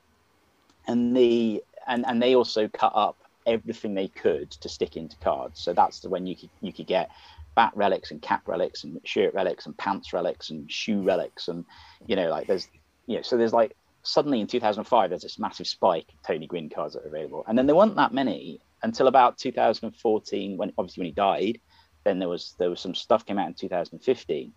and 0.86 1.16
the 1.16 1.62
and 1.86 2.04
and 2.06 2.20
they 2.20 2.34
also 2.34 2.68
cut 2.68 2.92
up 2.94 3.16
everything 3.46 3.94
they 3.94 4.08
could 4.08 4.50
to 4.50 4.68
stick 4.68 4.96
into 4.96 5.16
cards. 5.18 5.60
So 5.60 5.72
that's 5.72 6.00
the 6.00 6.08
when 6.08 6.26
you 6.26 6.36
could 6.36 6.50
you 6.60 6.72
could 6.72 6.86
get 6.86 7.10
bat 7.54 7.72
relics 7.74 8.10
and 8.10 8.20
cap 8.20 8.46
relics 8.46 8.84
and 8.84 9.00
shirt 9.04 9.32
relics 9.34 9.66
and 9.66 9.76
pants 9.78 10.12
relics 10.12 10.50
and 10.50 10.70
shoe 10.70 11.02
relics 11.02 11.48
and 11.48 11.64
you 12.06 12.14
know 12.14 12.28
like 12.28 12.46
there's 12.46 12.68
you 13.06 13.16
know 13.16 13.22
so 13.22 13.38
there's 13.38 13.54
like 13.54 13.74
suddenly 14.06 14.40
in 14.40 14.46
2005 14.46 15.10
there's 15.10 15.22
this 15.22 15.38
massive 15.38 15.66
spike 15.66 16.06
of 16.08 16.22
Tony 16.22 16.46
Gwynn 16.46 16.70
cards 16.70 16.94
that 16.94 17.04
are 17.04 17.08
available, 17.08 17.44
and 17.46 17.58
then 17.58 17.66
there 17.66 17.76
weren't 17.76 17.96
that 17.96 18.14
many 18.14 18.60
until 18.82 19.08
about 19.08 19.38
2014 19.38 20.56
when 20.56 20.72
obviously 20.78 21.00
when 21.00 21.06
he 21.06 21.12
died. 21.12 21.60
Then 22.04 22.18
there 22.18 22.28
was 22.28 22.54
there 22.58 22.70
was 22.70 22.80
some 22.80 22.94
stuff 22.94 23.26
came 23.26 23.38
out 23.38 23.48
in 23.48 23.54
2015, 23.54 24.52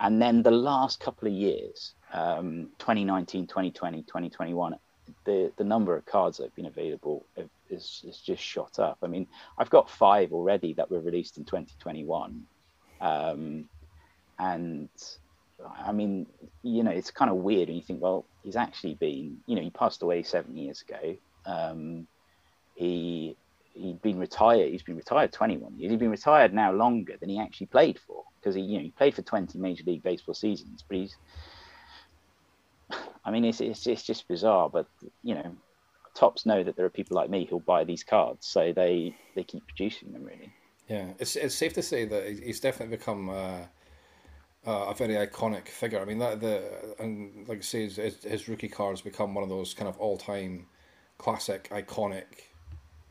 and 0.00 0.20
then 0.20 0.42
the 0.42 0.50
last 0.50 0.98
couple 0.98 1.28
of 1.28 1.34
years, 1.34 1.94
um, 2.12 2.70
2019, 2.78 3.46
2020, 3.46 4.02
2021, 4.02 4.74
the 5.24 5.52
the 5.56 5.64
number 5.64 5.96
of 5.96 6.04
cards 6.04 6.38
that 6.38 6.44
have 6.44 6.56
been 6.56 6.66
available 6.66 7.26
is 7.68 8.02
is 8.06 8.18
just 8.18 8.42
shot 8.42 8.78
up. 8.78 8.98
I 9.02 9.06
mean, 9.06 9.26
I've 9.56 9.70
got 9.70 9.88
five 9.88 10.32
already 10.32 10.74
that 10.74 10.90
were 10.90 11.00
released 11.00 11.38
in 11.38 11.44
2021, 11.44 12.42
um, 13.00 13.68
and 14.38 14.88
I 15.78 15.92
mean, 15.92 16.26
you 16.62 16.82
know, 16.82 16.90
it's 16.90 17.10
kind 17.10 17.30
of 17.30 17.38
weird 17.38 17.68
when 17.68 17.76
you 17.76 17.82
think, 17.82 18.02
well, 18.02 18.24
he's 18.42 18.56
actually 18.56 18.94
been, 18.94 19.38
you 19.46 19.56
know, 19.56 19.62
he 19.62 19.70
passed 19.70 20.02
away 20.02 20.22
seven 20.22 20.56
years 20.56 20.82
ago. 20.82 21.16
Um, 21.46 22.06
he 22.74 23.36
he'd 23.74 24.02
been 24.02 24.18
retired. 24.18 24.70
He's 24.70 24.82
been 24.82 24.96
retired 24.96 25.32
21 25.32 25.78
years. 25.78 25.90
He's 25.90 26.00
been 26.00 26.10
retired 26.10 26.52
now 26.52 26.72
longer 26.72 27.16
than 27.18 27.28
he 27.28 27.38
actually 27.38 27.66
played 27.66 27.98
for 28.06 28.24
because 28.40 28.54
he, 28.54 28.62
you 28.62 28.78
know, 28.78 28.84
he 28.84 28.90
played 28.90 29.14
for 29.14 29.22
20 29.22 29.58
Major 29.58 29.84
League 29.86 30.02
Baseball 30.02 30.34
seasons. 30.34 30.84
But 30.86 30.98
he's, 30.98 31.16
I 33.24 33.30
mean, 33.30 33.44
it's 33.44 33.60
it's, 33.60 33.86
it's 33.86 34.02
just 34.02 34.28
bizarre. 34.28 34.68
But 34.68 34.86
you 35.22 35.34
know, 35.34 35.52
Topps 36.14 36.46
know 36.46 36.62
that 36.62 36.76
there 36.76 36.86
are 36.86 36.90
people 36.90 37.16
like 37.16 37.30
me 37.30 37.44
who'll 37.44 37.60
buy 37.60 37.84
these 37.84 38.04
cards, 38.04 38.46
so 38.46 38.72
they 38.72 39.14
they 39.34 39.44
keep 39.44 39.66
producing 39.66 40.12
them. 40.12 40.24
Really. 40.24 40.52
Yeah, 40.88 41.12
it's 41.18 41.36
it's 41.36 41.54
safe 41.54 41.74
to 41.74 41.82
say 41.82 42.04
that 42.06 42.40
he's 42.42 42.60
definitely 42.60 42.96
become. 42.96 43.30
Uh 43.30 43.66
uh, 44.66 44.86
a 44.88 44.94
very 44.94 45.14
iconic 45.14 45.68
figure. 45.68 46.00
I 46.00 46.04
mean, 46.04 46.18
that 46.18 46.40
the 46.40 46.94
and 46.98 47.48
like 47.48 47.58
I 47.58 47.62
say, 47.62 47.88
his, 47.88 48.22
his 48.22 48.48
rookie 48.48 48.68
cards 48.68 49.00
become 49.00 49.34
one 49.34 49.44
of 49.44 49.50
those 49.50 49.74
kind 49.74 49.88
of 49.88 49.98
all 49.98 50.18
time 50.18 50.66
classic, 51.18 51.68
iconic 51.70 52.24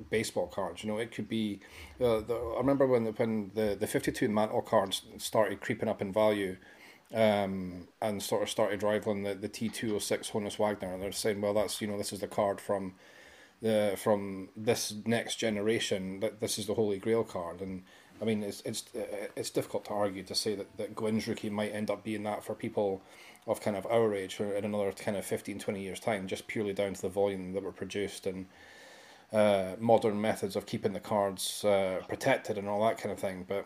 baseball 0.10 0.48
cards. 0.48 0.84
You 0.84 0.92
know, 0.92 0.98
it 0.98 1.12
could 1.12 1.28
be. 1.28 1.60
Uh, 2.00 2.22
the, 2.22 2.36
I 2.56 2.60
remember 2.60 2.88
when 2.88 3.04
the, 3.06 3.12
when 3.12 3.52
the 3.54 3.78
the 3.80 3.88
fifty 3.88 4.12
two 4.12 4.30
mantle 4.30 4.62
cards 4.62 5.02
started 5.18 5.62
creeping 5.62 5.90
up 5.90 6.02
in 6.02 6.14
value. 6.14 6.58
Um, 7.12 7.88
and 8.04 8.22
sort 8.22 8.44
of 8.44 8.52
started 8.52 8.84
rivaling 8.84 9.24
the, 9.24 9.34
the 9.34 9.48
T 9.48 9.68
two 9.68 9.96
oh 9.96 9.98
six 9.98 10.30
Honus 10.30 10.60
Wagner, 10.60 10.94
and 10.94 11.02
they're 11.02 11.12
saying, 11.12 11.42
well, 11.42 11.56
that's 11.56 11.82
you 11.82 11.88
know 11.88 11.98
this 11.98 12.14
is 12.14 12.20
the 12.20 12.28
card 12.28 12.62
from 12.62 12.94
the 13.64 13.96
from 13.98 14.50
this 14.56 14.94
next 15.08 15.38
generation. 15.38 16.20
That 16.20 16.40
this 16.40 16.60
is 16.60 16.68
the 16.68 16.76
Holy 16.76 17.00
Grail 17.00 17.24
card, 17.24 17.62
and 17.62 17.82
I 18.22 18.26
mean, 18.26 18.44
it's 18.44 18.62
it's 18.66 18.86
it's 19.36 19.50
difficult 19.50 19.86
to 19.86 19.92
argue 19.92 20.24
to 20.24 20.36
say 20.36 20.56
that, 20.56 20.78
that 20.78 20.96
Gwynn's 20.96 21.28
rookie 21.28 21.50
might 21.50 21.74
end 21.74 21.90
up 21.90 22.04
being 22.04 22.24
that 22.24 22.44
for 22.44 22.54
people 22.54 23.02
of 23.48 23.62
kind 23.62 23.76
of 23.76 23.86
our 23.88 24.14
age 24.14 24.40
in 24.40 24.66
another 24.66 24.92
kind 24.92 25.18
of 25.18 25.26
15, 25.26 25.60
20 25.60 25.82
years 25.82 26.00
time, 26.00 26.28
just 26.28 26.48
purely 26.48 26.74
down 26.74 26.94
to 26.94 27.02
the 27.02 27.10
volume 27.10 27.54
that 27.54 27.64
were 27.64 27.72
produced 27.72 28.28
and 28.28 28.46
uh, 29.32 29.76
modern 29.80 30.20
methods 30.22 30.56
of 30.56 30.66
keeping 30.66 30.94
the 30.94 31.00
cards 31.00 31.64
uh, 31.64 32.02
protected 32.08 32.58
and 32.58 32.68
all 32.68 32.86
that 32.86 32.98
kind 32.98 33.12
of 33.12 33.20
thing. 33.20 33.46
But 33.48 33.66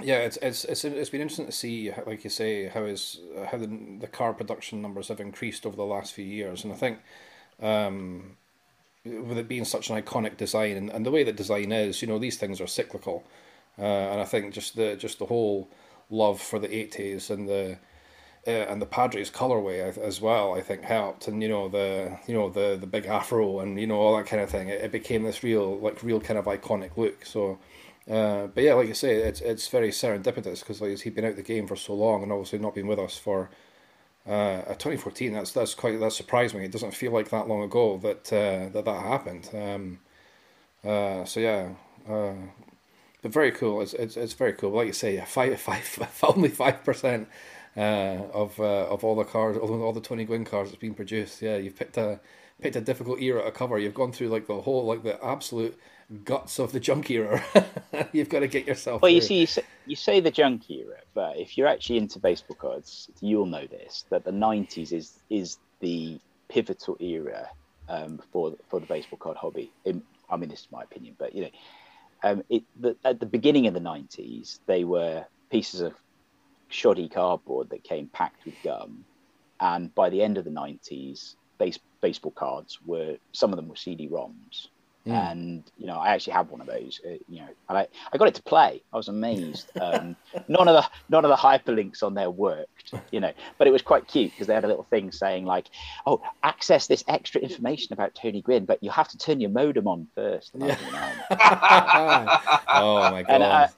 yeah, 0.00 0.18
it's 0.18 0.38
it's 0.40 0.64
it's 0.64 0.84
it's 0.84 1.10
been 1.10 1.20
interesting 1.20 1.46
to 1.46 1.52
see, 1.52 1.92
like 2.06 2.24
you 2.24 2.30
say, 2.30 2.68
how 2.68 2.84
is 2.84 3.20
how 3.50 3.58
the 3.58 3.68
the 4.00 4.06
card 4.06 4.36
production 4.36 4.80
numbers 4.80 5.08
have 5.08 5.20
increased 5.20 5.66
over 5.66 5.76
the 5.76 5.84
last 5.84 6.14
few 6.14 6.24
years, 6.24 6.64
and 6.64 6.72
I 6.72 6.76
think. 6.76 6.98
Um, 7.60 8.36
with 9.04 9.38
it 9.38 9.48
being 9.48 9.64
such 9.64 9.88
an 9.90 10.00
iconic 10.00 10.36
design 10.36 10.76
and, 10.76 10.90
and 10.90 11.06
the 11.06 11.10
way 11.10 11.24
that 11.24 11.36
design 11.36 11.72
is, 11.72 12.02
you 12.02 12.08
know, 12.08 12.18
these 12.18 12.36
things 12.36 12.60
are 12.60 12.66
cyclical. 12.66 13.24
Uh, 13.78 13.82
and 13.84 14.20
I 14.20 14.24
think 14.24 14.54
just 14.54 14.76
the 14.76 14.96
just 14.96 15.18
the 15.18 15.26
whole 15.26 15.70
love 16.10 16.40
for 16.40 16.58
the 16.58 16.74
eighties 16.74 17.30
and 17.30 17.48
the 17.48 17.78
uh, 18.46 18.50
and 18.50 18.80
the 18.80 18.86
Padres 18.86 19.30
colorway 19.30 19.96
as 19.98 20.20
well, 20.20 20.54
I 20.54 20.60
think 20.62 20.82
helped. 20.82 21.28
And 21.28 21.42
you 21.42 21.48
know 21.48 21.68
the 21.68 22.18
you 22.26 22.34
know 22.34 22.50
the 22.50 22.76
the 22.80 22.86
big 22.86 23.06
afro 23.06 23.60
and 23.60 23.78
you 23.80 23.86
know 23.86 23.96
all 23.96 24.16
that 24.16 24.26
kind 24.26 24.42
of 24.42 24.50
thing. 24.50 24.68
It, 24.68 24.80
it 24.82 24.92
became 24.92 25.22
this 25.24 25.42
real 25.42 25.78
like 25.78 26.02
real 26.02 26.20
kind 26.20 26.38
of 26.38 26.46
iconic 26.46 26.96
look. 26.96 27.24
So 27.24 27.58
Uh, 28.10 28.46
but 28.48 28.64
yeah, 28.64 28.74
like 28.74 28.88
you 28.88 28.94
say, 28.94 29.16
it's 29.16 29.40
it's 29.42 29.68
very 29.68 29.90
serendipitous 29.90 30.60
because 30.60 30.80
like 30.80 30.98
he'd 31.00 31.14
been 31.14 31.26
out 31.26 31.36
the 31.36 31.42
game 31.42 31.66
for 31.66 31.76
so 31.76 31.94
long 31.94 32.22
and 32.22 32.32
obviously 32.32 32.58
not 32.58 32.74
been 32.74 32.86
with 32.88 32.98
us 32.98 33.18
for 33.18 33.50
uh, 34.26 34.62
2014. 34.74 35.32
That's 35.32 35.52
that's 35.52 35.74
quite 35.74 36.00
that 36.00 36.12
surprised 36.12 36.54
me. 36.54 36.64
It 36.64 36.72
doesn't 36.72 36.94
feel 36.94 37.12
like 37.12 37.30
that 37.30 37.48
long 37.48 37.62
ago 37.62 37.98
that 37.98 38.32
uh, 38.32 38.70
that 38.72 38.84
that 38.84 39.02
happened. 39.02 39.50
Um, 39.54 40.00
uh, 40.84 41.24
so 41.24 41.40
yeah, 41.40 41.70
uh, 42.08 42.34
but 43.22 43.32
very 43.32 43.50
cool. 43.50 43.80
It's, 43.80 43.94
it's 43.94 44.16
it's 44.16 44.34
very 44.34 44.52
cool. 44.52 44.70
Like 44.70 44.86
you 44.86 44.92
say, 44.92 45.20
five 45.26 45.58
five 45.60 46.20
only 46.22 46.48
five 46.48 46.84
percent 46.84 47.28
uh, 47.76 48.18
of 48.32 48.58
uh, 48.60 48.86
of 48.86 49.04
all 49.04 49.16
the 49.16 49.24
cars, 49.24 49.56
all, 49.56 49.82
all 49.82 49.92
the 49.92 50.00
Tony 50.00 50.24
Gwynn 50.24 50.44
cars 50.44 50.68
that's 50.68 50.80
been 50.80 50.94
produced. 50.94 51.42
Yeah, 51.42 51.56
you've 51.56 51.76
picked 51.76 51.96
a 51.96 52.20
picked 52.60 52.76
a 52.76 52.80
difficult 52.80 53.20
era 53.20 53.44
to 53.44 53.50
cover. 53.50 53.78
You've 53.78 53.94
gone 53.94 54.12
through 54.12 54.28
like 54.28 54.46
the 54.46 54.60
whole 54.60 54.84
like 54.84 55.02
the 55.02 55.22
absolute 55.24 55.78
guts 56.24 56.58
of 56.58 56.72
the 56.72 56.80
junk 56.80 57.10
era. 57.10 57.44
You've 58.12 58.28
got 58.28 58.40
to 58.40 58.48
get 58.48 58.66
yourself. 58.66 59.02
Well, 59.02 59.10
through. 59.10 59.16
you 59.16 59.20
see, 59.20 59.40
you 59.40 59.46
say, 59.46 59.62
you 59.86 59.96
say 59.96 60.20
the 60.20 60.30
junk 60.30 60.70
era, 60.70 60.98
but 61.14 61.36
if 61.36 61.58
you're 61.58 61.68
actually 61.68 61.98
into 61.98 62.18
baseball 62.18 62.56
cards, 62.56 63.10
you'll 63.20 63.46
know 63.46 63.66
this 63.66 64.04
that 64.10 64.24
the 64.24 64.30
'90s 64.30 64.92
is 64.92 65.18
is 65.30 65.58
the 65.80 66.18
pivotal 66.48 66.96
era 67.00 67.48
um, 67.88 68.20
for 68.32 68.54
for 68.68 68.80
the 68.80 68.86
baseball 68.86 69.18
card 69.18 69.36
hobby. 69.36 69.70
In, 69.84 70.02
I 70.30 70.36
mean, 70.36 70.50
this 70.50 70.60
is 70.60 70.68
my 70.70 70.82
opinion, 70.82 71.14
but 71.18 71.34
you 71.34 71.42
know, 71.42 71.50
um, 72.22 72.42
it, 72.48 72.64
the, 72.78 72.96
at 73.04 73.20
the 73.20 73.26
beginning 73.26 73.66
of 73.66 73.74
the 73.74 73.80
'90s, 73.80 74.60
they 74.66 74.84
were 74.84 75.24
pieces 75.50 75.80
of 75.80 75.94
shoddy 76.68 77.08
cardboard 77.08 77.70
that 77.70 77.84
came 77.84 78.08
packed 78.08 78.44
with 78.44 78.54
gum, 78.62 79.04
and 79.60 79.94
by 79.94 80.10
the 80.10 80.22
end 80.22 80.38
of 80.38 80.44
the 80.44 80.50
'90s, 80.50 81.36
base, 81.58 81.78
baseball 82.00 82.32
cards 82.32 82.78
were 82.84 83.16
some 83.32 83.52
of 83.52 83.56
them 83.56 83.68
were 83.68 83.76
CD-ROMs 83.76 84.68
Mm. 85.08 85.30
And 85.30 85.62
you 85.78 85.86
know, 85.86 85.96
I 85.96 86.08
actually 86.10 86.34
had 86.34 86.50
one 86.50 86.60
of 86.60 86.66
those. 86.66 87.00
Uh, 87.04 87.12
you 87.28 87.40
know, 87.40 87.48
and 87.68 87.78
I, 87.78 87.88
I 88.12 88.18
got 88.18 88.28
it 88.28 88.34
to 88.34 88.42
play. 88.42 88.82
I 88.92 88.96
was 88.96 89.08
amazed. 89.08 89.70
Um, 89.80 90.16
none 90.48 90.68
of 90.68 90.74
the 90.74 90.86
none 91.08 91.24
of 91.24 91.30
the 91.30 91.36
hyperlinks 91.36 92.02
on 92.02 92.12
there 92.12 92.30
worked. 92.30 92.92
You 93.10 93.20
know, 93.20 93.32
but 93.56 93.66
it 93.66 93.70
was 93.70 93.80
quite 93.80 94.06
cute 94.06 94.32
because 94.32 94.46
they 94.46 94.54
had 94.54 94.64
a 94.64 94.68
little 94.68 94.84
thing 94.84 95.10
saying 95.12 95.46
like, 95.46 95.68
"Oh, 96.06 96.20
access 96.42 96.86
this 96.86 97.04
extra 97.08 97.40
information 97.40 97.94
about 97.94 98.14
Tony 98.14 98.42
Gwynn, 98.42 98.66
but 98.66 98.82
you 98.82 98.90
have 98.90 99.08
to 99.08 99.18
turn 99.18 99.40
your 99.40 99.50
modem 99.50 99.88
on 99.88 100.08
first. 100.14 100.50
Yeah. 100.54 100.76
oh 102.74 103.10
my 103.10 103.22
god. 103.22 103.30
And, 103.30 103.42
uh, 103.42 103.68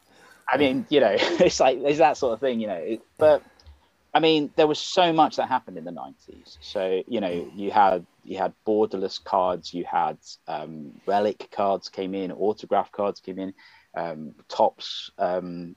I 0.48 0.56
mean, 0.56 0.84
you 0.88 0.98
know, 0.98 1.14
it's 1.16 1.60
like 1.60 1.78
it's 1.78 1.98
that 1.98 2.16
sort 2.16 2.32
of 2.32 2.40
thing. 2.40 2.60
You 2.60 2.66
know, 2.66 2.98
but 3.18 3.42
I 4.12 4.20
mean, 4.20 4.50
there 4.56 4.66
was 4.66 4.78
so 4.78 5.12
much 5.12 5.36
that 5.36 5.48
happened 5.48 5.78
in 5.78 5.84
the 5.84 5.92
'90s. 5.92 6.58
So 6.60 7.02
you 7.06 7.20
know, 7.20 7.50
you 7.54 7.70
had 7.70 8.06
you 8.24 8.38
had 8.38 8.52
borderless 8.66 9.22
cards, 9.22 9.72
you 9.72 9.84
had 9.84 10.18
um, 10.48 10.92
relic 11.06 11.48
cards 11.52 11.88
came 11.88 12.14
in, 12.14 12.32
autograph 12.32 12.90
cards 12.92 13.20
came 13.20 13.38
in. 13.38 13.54
Um, 13.96 14.34
Topps 14.48 15.10
um, 15.18 15.74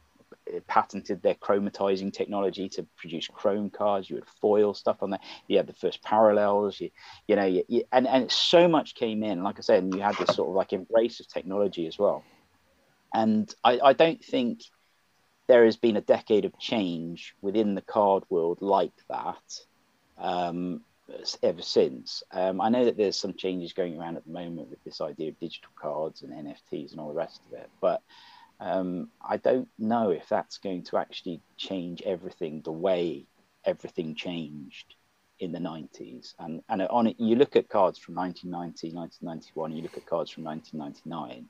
patented 0.68 1.22
their 1.22 1.36
chromatizing 1.36 2.12
technology 2.14 2.70
to 2.70 2.86
produce 2.98 3.28
chrome 3.28 3.70
cards. 3.70 4.10
You 4.10 4.18
had 4.18 4.28
foil 4.42 4.74
stuff 4.74 4.98
on 5.02 5.12
there. 5.12 5.20
You 5.48 5.58
had 5.58 5.68
the 5.68 5.74
first 5.74 6.04
parallels. 6.04 6.80
You, 6.80 6.90
you 7.28 7.36
know, 7.36 7.46
you, 7.46 7.64
you, 7.68 7.84
and 7.92 8.08
and 8.08 8.32
so 8.32 8.68
much 8.68 8.96
came 8.96 9.24
in. 9.24 9.44
Like 9.44 9.58
I 9.58 9.62
said, 9.62 9.84
and 9.84 9.94
you 9.94 10.02
had 10.02 10.18
this 10.18 10.36
sort 10.36 10.50
of 10.50 10.56
like 10.56 10.74
embrace 10.74 11.20
of 11.20 11.28
technology 11.28 11.88
as 11.88 11.98
well. 11.98 12.24
And 13.14 13.54
I, 13.64 13.80
I 13.80 13.94
don't 13.94 14.24
think 14.24 14.62
there 15.48 15.66
has 15.66 15.78
been 15.78 15.98
a 15.98 16.02
decade 16.02 16.46
of 16.46 16.58
change 16.58 17.36
within 17.42 17.76
the 17.76 17.82
card 17.82 18.24
world 18.30 18.60
like 18.62 18.94
that 19.10 19.60
um, 20.18 20.82
ever 21.42 21.62
since. 21.62 22.24
Um, 22.32 22.62
I 22.62 22.70
know 22.70 22.86
that 22.86 22.98
there's 22.98 23.18
some 23.18 23.34
changes 23.34 23.74
going 23.74 24.00
around 24.00 24.18
at 24.18 24.26
the 24.26 24.32
moment 24.32 24.70
with 24.70 24.84
this 24.84 25.02
idea 25.02 25.30
of 25.30 25.40
digital 25.40 25.72
cards 25.76 26.22
and 26.22 26.32
NFTs 26.32 26.92
and 26.92 27.00
all 27.00 27.10
the 27.10 27.14
rest 27.14 27.42
of 27.46 27.54
it, 27.58 27.70
but 27.82 28.02
um, 28.60 29.10
I 29.22 29.38
don't 29.38 29.68
know 29.78 30.12
if 30.12 30.30
that's 30.30 30.58
going 30.58 30.84
to 30.86 30.98
actually 30.98 31.42
change 31.58 32.02
everything 32.04 32.62
the 32.62 32.72
way 32.72 33.26
everything 33.66 34.16
changed 34.16 34.96
in 35.40 35.52
the 35.52 35.60
90s. 35.60 36.36
And, 36.40 36.62
and 36.70 36.84
on 36.84 37.08
it, 37.08 37.20
you 37.20 37.36
look 37.36 37.56
at 37.56 37.68
cards 37.68 38.00
from 38.00 38.16
1990, 38.16 38.96
1991, 38.96 39.74
you 39.74 39.82
look 39.82 39.98
at 39.98 40.06
cards 40.06 40.32
from 40.32 40.46
1999 40.46 41.50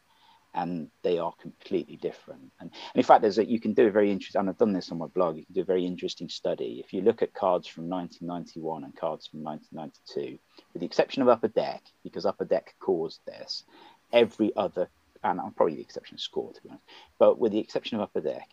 and 0.53 0.89
they 1.01 1.17
are 1.17 1.33
completely 1.41 1.95
different. 1.97 2.51
And, 2.59 2.69
and 2.69 2.95
in 2.95 3.03
fact, 3.03 3.21
there's 3.21 3.37
a, 3.37 3.45
you 3.45 3.59
can 3.59 3.73
do 3.73 3.87
a 3.87 3.91
very 3.91 4.11
interesting, 4.11 4.39
and 4.39 4.49
I've 4.49 4.57
done 4.57 4.73
this 4.73 4.91
on 4.91 4.99
my 4.99 5.07
blog, 5.07 5.37
you 5.37 5.45
can 5.45 5.55
do 5.55 5.61
a 5.61 5.65
very 5.65 5.85
interesting 5.85 6.29
study. 6.29 6.81
If 6.83 6.93
you 6.93 7.01
look 7.01 7.21
at 7.21 7.33
cards 7.33 7.67
from 7.67 7.89
1991 7.89 8.83
and 8.83 8.95
cards 8.95 9.27
from 9.27 9.43
1992, 9.43 10.37
with 10.73 10.79
the 10.79 10.85
exception 10.85 11.21
of 11.21 11.29
Upper 11.29 11.47
Deck, 11.47 11.81
because 12.03 12.25
Upper 12.25 12.45
Deck 12.45 12.75
caused 12.79 13.19
this, 13.25 13.63
every 14.11 14.55
other, 14.55 14.89
and 15.23 15.39
I'm 15.39 15.53
probably 15.53 15.75
the 15.75 15.81
exception 15.81 16.15
of 16.15 16.21
Score, 16.21 16.53
to 16.53 16.61
be 16.61 16.69
honest, 16.69 16.85
but 17.17 17.39
with 17.39 17.51
the 17.51 17.59
exception 17.59 17.97
of 17.97 18.03
Upper 18.03 18.21
Deck, 18.21 18.47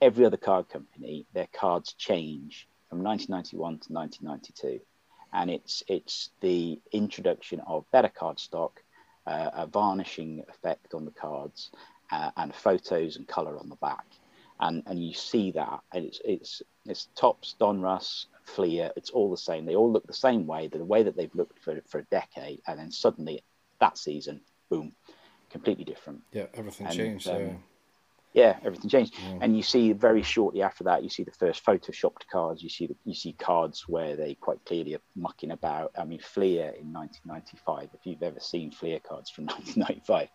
every 0.00 0.24
other 0.24 0.36
card 0.36 0.68
company, 0.68 1.26
their 1.32 1.48
cards 1.52 1.92
change 1.94 2.68
from 2.90 3.02
1991 3.02 3.78
to 3.80 3.92
1992. 3.92 4.84
And 5.32 5.50
it's 5.50 5.82
it's 5.88 6.30
the 6.40 6.80
introduction 6.92 7.60
of 7.66 7.90
better 7.90 8.08
card 8.08 8.38
stock, 8.38 8.83
uh, 9.26 9.50
a 9.54 9.66
varnishing 9.66 10.42
effect 10.48 10.94
on 10.94 11.04
the 11.04 11.10
cards 11.10 11.70
uh, 12.10 12.30
and 12.36 12.54
photos 12.54 13.16
and 13.16 13.26
color 13.26 13.58
on 13.58 13.68
the 13.68 13.76
back. 13.76 14.06
And, 14.60 14.82
and 14.86 15.04
you 15.04 15.14
see 15.14 15.50
that, 15.52 15.80
and 15.92 16.04
it's 16.04 16.20
it's 16.24 16.62
it's 16.86 17.08
Topps, 17.16 17.56
Donruss, 17.60 18.26
Fleer. 18.44 18.92
It's 18.96 19.10
all 19.10 19.30
the 19.30 19.36
same. 19.36 19.66
They 19.66 19.74
all 19.74 19.90
look 19.90 20.06
the 20.06 20.12
same 20.12 20.46
way. 20.46 20.68
The 20.68 20.84
way 20.84 21.02
that 21.02 21.16
they've 21.16 21.34
looked 21.34 21.58
for 21.58 21.80
for 21.88 21.98
a 21.98 22.04
decade, 22.04 22.62
and 22.68 22.78
then 22.78 22.92
suddenly 22.92 23.42
that 23.80 23.98
season, 23.98 24.40
boom, 24.70 24.92
completely 25.50 25.84
different. 25.84 26.22
Yeah, 26.32 26.46
everything 26.54 26.86
and, 26.86 26.96
changed. 26.96 27.28
Um, 27.28 27.40
yeah 27.40 27.52
yeah, 28.34 28.56
everything 28.64 28.90
changed. 28.90 29.14
Mm. 29.14 29.38
And 29.42 29.56
you 29.56 29.62
see 29.62 29.92
very 29.92 30.22
shortly 30.22 30.60
after 30.60 30.82
that, 30.84 31.04
you 31.04 31.08
see 31.08 31.22
the 31.22 31.30
first 31.30 31.64
photoshopped 31.64 32.26
cards. 32.30 32.64
You 32.64 32.68
see 32.68 32.88
the, 32.88 32.96
you 33.04 33.14
see 33.14 33.32
cards 33.32 33.84
where 33.88 34.16
they 34.16 34.34
quite 34.34 34.58
clearly 34.66 34.96
are 34.96 35.00
mucking 35.14 35.52
about. 35.52 35.92
I 35.96 36.04
mean, 36.04 36.18
Fleer 36.18 36.74
in 36.80 36.92
1995. 36.92 37.90
If 37.94 38.04
you've 38.04 38.24
ever 38.24 38.40
seen 38.40 38.72
Fleer 38.72 38.98
cards 38.98 39.30
from 39.30 39.44
1995, 39.46 40.28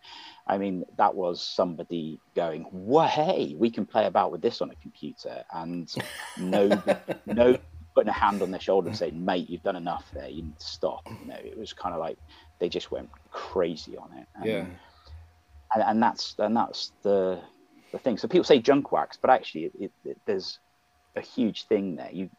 I 0.46 0.56
mean 0.56 0.84
that 0.96 1.14
was 1.14 1.42
somebody 1.42 2.18
going, 2.34 2.66
"Well, 2.72 3.06
hey, 3.06 3.54
we 3.56 3.70
can 3.70 3.84
play 3.84 4.06
about 4.06 4.32
with 4.32 4.40
this 4.40 4.62
on 4.62 4.70
a 4.70 4.76
computer," 4.76 5.44
and 5.52 5.94
no, 6.38 6.82
no 7.26 7.58
putting 7.94 8.08
a 8.08 8.12
hand 8.12 8.40
on 8.40 8.50
their 8.50 8.60
shoulder 8.60 8.88
and 8.88 8.96
saying, 8.96 9.22
"Mate, 9.22 9.50
you've 9.50 9.62
done 9.62 9.76
enough 9.76 10.06
there. 10.14 10.28
You 10.28 10.44
need 10.44 10.58
to 10.58 10.66
stop." 10.66 11.06
You 11.06 11.28
know, 11.28 11.38
it 11.38 11.58
was 11.58 11.74
kind 11.74 11.94
of 11.94 12.00
like 12.00 12.16
they 12.60 12.70
just 12.70 12.90
went 12.90 13.10
crazy 13.30 13.98
on 13.98 14.10
it. 14.16 14.26
And, 14.36 14.46
yeah. 14.46 14.64
And, 15.74 15.84
and 15.84 16.02
that's 16.02 16.34
and 16.38 16.56
that's 16.56 16.92
the 17.02 17.42
the 17.92 17.98
thing. 17.98 18.16
So 18.16 18.28
people 18.28 18.44
say 18.44 18.60
junk 18.60 18.92
wax, 18.92 19.18
but 19.20 19.30
actually, 19.30 19.64
it, 19.64 19.72
it, 19.80 19.92
it, 20.04 20.16
there's 20.26 20.58
a 21.16 21.20
huge 21.20 21.66
thing 21.66 21.96
there. 21.96 22.10
You 22.12 22.30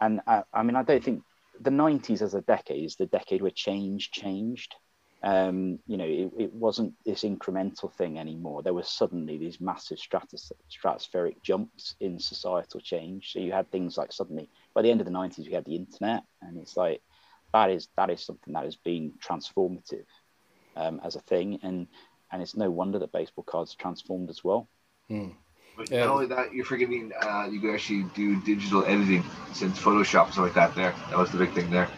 and 0.00 0.20
I, 0.26 0.42
I, 0.52 0.62
mean, 0.62 0.76
I 0.76 0.82
don't 0.82 1.02
think 1.02 1.22
the 1.60 1.70
'90s 1.70 2.22
as 2.22 2.34
a 2.34 2.40
decade 2.42 2.84
is 2.84 2.96
the 2.96 3.06
decade 3.06 3.42
where 3.42 3.50
change 3.50 4.10
changed. 4.10 4.74
Um, 5.22 5.78
you 5.86 5.96
know, 5.96 6.04
it, 6.06 6.52
wasn't 6.52 6.92
this 7.06 7.22
incremental 7.22 7.90
thing 7.94 8.18
anymore. 8.18 8.62
There 8.62 8.74
was 8.74 8.90
suddenly 8.90 9.38
these 9.38 9.58
massive 9.58 9.96
stratos- 9.96 10.52
stratospheric 10.70 11.42
jumps 11.42 11.94
in 12.00 12.18
societal 12.18 12.80
change. 12.80 13.32
So 13.32 13.38
you 13.38 13.50
had 13.50 13.70
things 13.70 13.96
like 13.96 14.12
suddenly 14.12 14.50
by 14.74 14.82
the 14.82 14.90
end 14.90 15.00
of 15.00 15.06
the 15.06 15.12
'90s, 15.12 15.46
we 15.46 15.54
had 15.54 15.64
the 15.64 15.76
internet, 15.76 16.24
and 16.42 16.58
it's 16.58 16.76
like 16.76 17.00
that 17.54 17.70
is 17.70 17.88
that 17.96 18.10
is 18.10 18.24
something 18.24 18.52
that 18.52 18.64
has 18.64 18.76
been 18.76 19.12
transformative 19.26 20.06
um, 20.76 21.00
as 21.04 21.16
a 21.16 21.20
thing. 21.20 21.58
And 21.62 21.86
and 22.34 22.42
it's 22.42 22.56
no 22.56 22.68
wonder 22.68 22.98
that 22.98 23.12
baseball 23.12 23.44
cards 23.44 23.76
transformed 23.76 24.28
as 24.28 24.42
well. 24.42 24.68
Hmm. 25.08 25.28
But 25.76 25.90
yeah. 25.90 26.00
not 26.00 26.14
only 26.14 26.26
that, 26.26 26.52
you're 26.52 26.64
forgetting 26.64 27.12
uh, 27.20 27.46
you 27.50 27.60
could 27.60 27.72
actually 27.72 28.04
do 28.14 28.40
digital 28.42 28.84
editing 28.84 29.24
since 29.52 29.78
Photoshop 29.78 30.32
stuff 30.32 30.38
like 30.38 30.54
that. 30.54 30.74
There, 30.74 30.92
that 31.10 31.18
was 31.18 31.30
the 31.30 31.38
big 31.38 31.52
thing 31.52 31.70
there. 31.70 31.88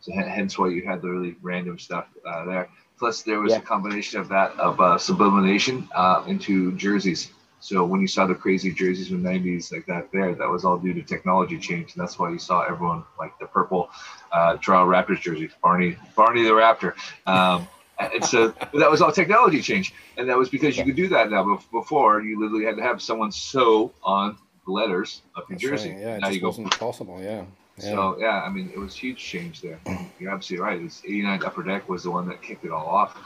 So 0.00 0.12
hence 0.14 0.58
why 0.58 0.68
you 0.68 0.82
had 0.86 1.02
the 1.02 1.08
really 1.08 1.36
random 1.42 1.78
stuff 1.78 2.06
uh, 2.26 2.46
there. 2.46 2.70
Plus, 2.98 3.22
there 3.22 3.40
was 3.40 3.52
yeah. 3.52 3.58
a 3.58 3.60
combination 3.60 4.18
of 4.18 4.28
that 4.28 4.52
of 4.58 4.80
uh, 4.80 4.96
sublimation 4.96 5.88
uh, 5.94 6.24
into 6.26 6.72
jerseys. 6.76 7.30
So 7.60 7.84
when 7.84 8.00
you 8.00 8.06
saw 8.06 8.26
the 8.26 8.34
crazy 8.34 8.72
jerseys 8.72 9.10
in 9.10 9.22
the 9.22 9.28
90s 9.28 9.72
like 9.72 9.84
that 9.86 10.10
there, 10.10 10.34
that 10.34 10.48
was 10.48 10.64
all 10.64 10.78
due 10.78 10.94
to 10.94 11.02
technology 11.02 11.58
change. 11.58 11.94
And 11.94 12.02
that's 12.02 12.18
why 12.18 12.30
you 12.30 12.38
saw 12.38 12.62
everyone 12.62 13.04
like 13.18 13.38
the 13.40 13.46
purple 13.46 13.90
uh, 14.32 14.56
Toronto 14.56 14.90
Raptors 14.90 15.20
jersey, 15.20 15.50
Barney, 15.62 15.96
Barney 16.16 16.44
the 16.44 16.50
Raptor. 16.50 16.94
Um, 17.26 17.68
and 17.98 18.24
so 18.24 18.48
that 18.74 18.90
was 18.90 19.02
all 19.02 19.12
technology 19.12 19.60
change, 19.60 19.94
and 20.16 20.28
that 20.28 20.36
was 20.36 20.48
because 20.48 20.76
you 20.76 20.84
could 20.84 20.96
do 20.96 21.08
that 21.08 21.30
now. 21.30 21.44
But 21.44 21.62
Before 21.72 22.22
you 22.22 22.40
literally 22.40 22.64
had 22.64 22.76
to 22.76 22.82
have 22.82 23.02
someone 23.02 23.32
sew 23.32 23.92
on 24.02 24.38
the 24.66 24.72
letters 24.72 25.22
of 25.34 25.48
New 25.48 25.54
That's 25.54 25.62
Jersey. 25.62 25.90
Right. 25.90 26.00
Yeah, 26.00 26.16
it 26.16 26.20
now 26.20 26.30
just 26.30 26.42
wasn't 26.42 26.78
possible. 26.78 27.20
Yeah. 27.20 27.44
yeah. 27.78 27.82
So 27.82 28.16
yeah, 28.20 28.42
I 28.42 28.50
mean, 28.50 28.70
it 28.72 28.78
was 28.78 28.94
huge 28.94 29.18
change 29.18 29.62
there. 29.62 29.80
You're 30.18 30.30
absolutely 30.30 30.64
right. 30.64 30.80
It's 30.80 31.02
89 31.04 31.44
Upper 31.44 31.62
Deck 31.62 31.88
was 31.88 32.04
the 32.04 32.10
one 32.10 32.28
that 32.28 32.40
kicked 32.40 32.64
it 32.64 32.70
all 32.70 32.86
off. 32.86 33.18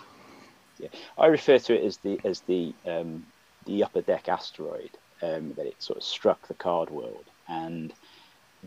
Yeah, 0.79 0.89
I 1.18 1.27
refer 1.27 1.59
to 1.59 1.75
it 1.75 1.85
as 1.85 1.99
the 1.99 2.18
as 2.25 2.41
the 2.41 2.73
um, 2.87 3.27
the 3.66 3.85
Upper 3.85 4.01
Deck 4.01 4.29
asteroid 4.29 4.91
um, 5.20 5.53
that 5.57 5.66
it 5.66 5.83
sort 5.83 5.99
of 5.99 6.03
struck 6.03 6.49
the 6.49 6.55
card 6.55 6.89
world, 6.89 7.25
and 7.47 7.93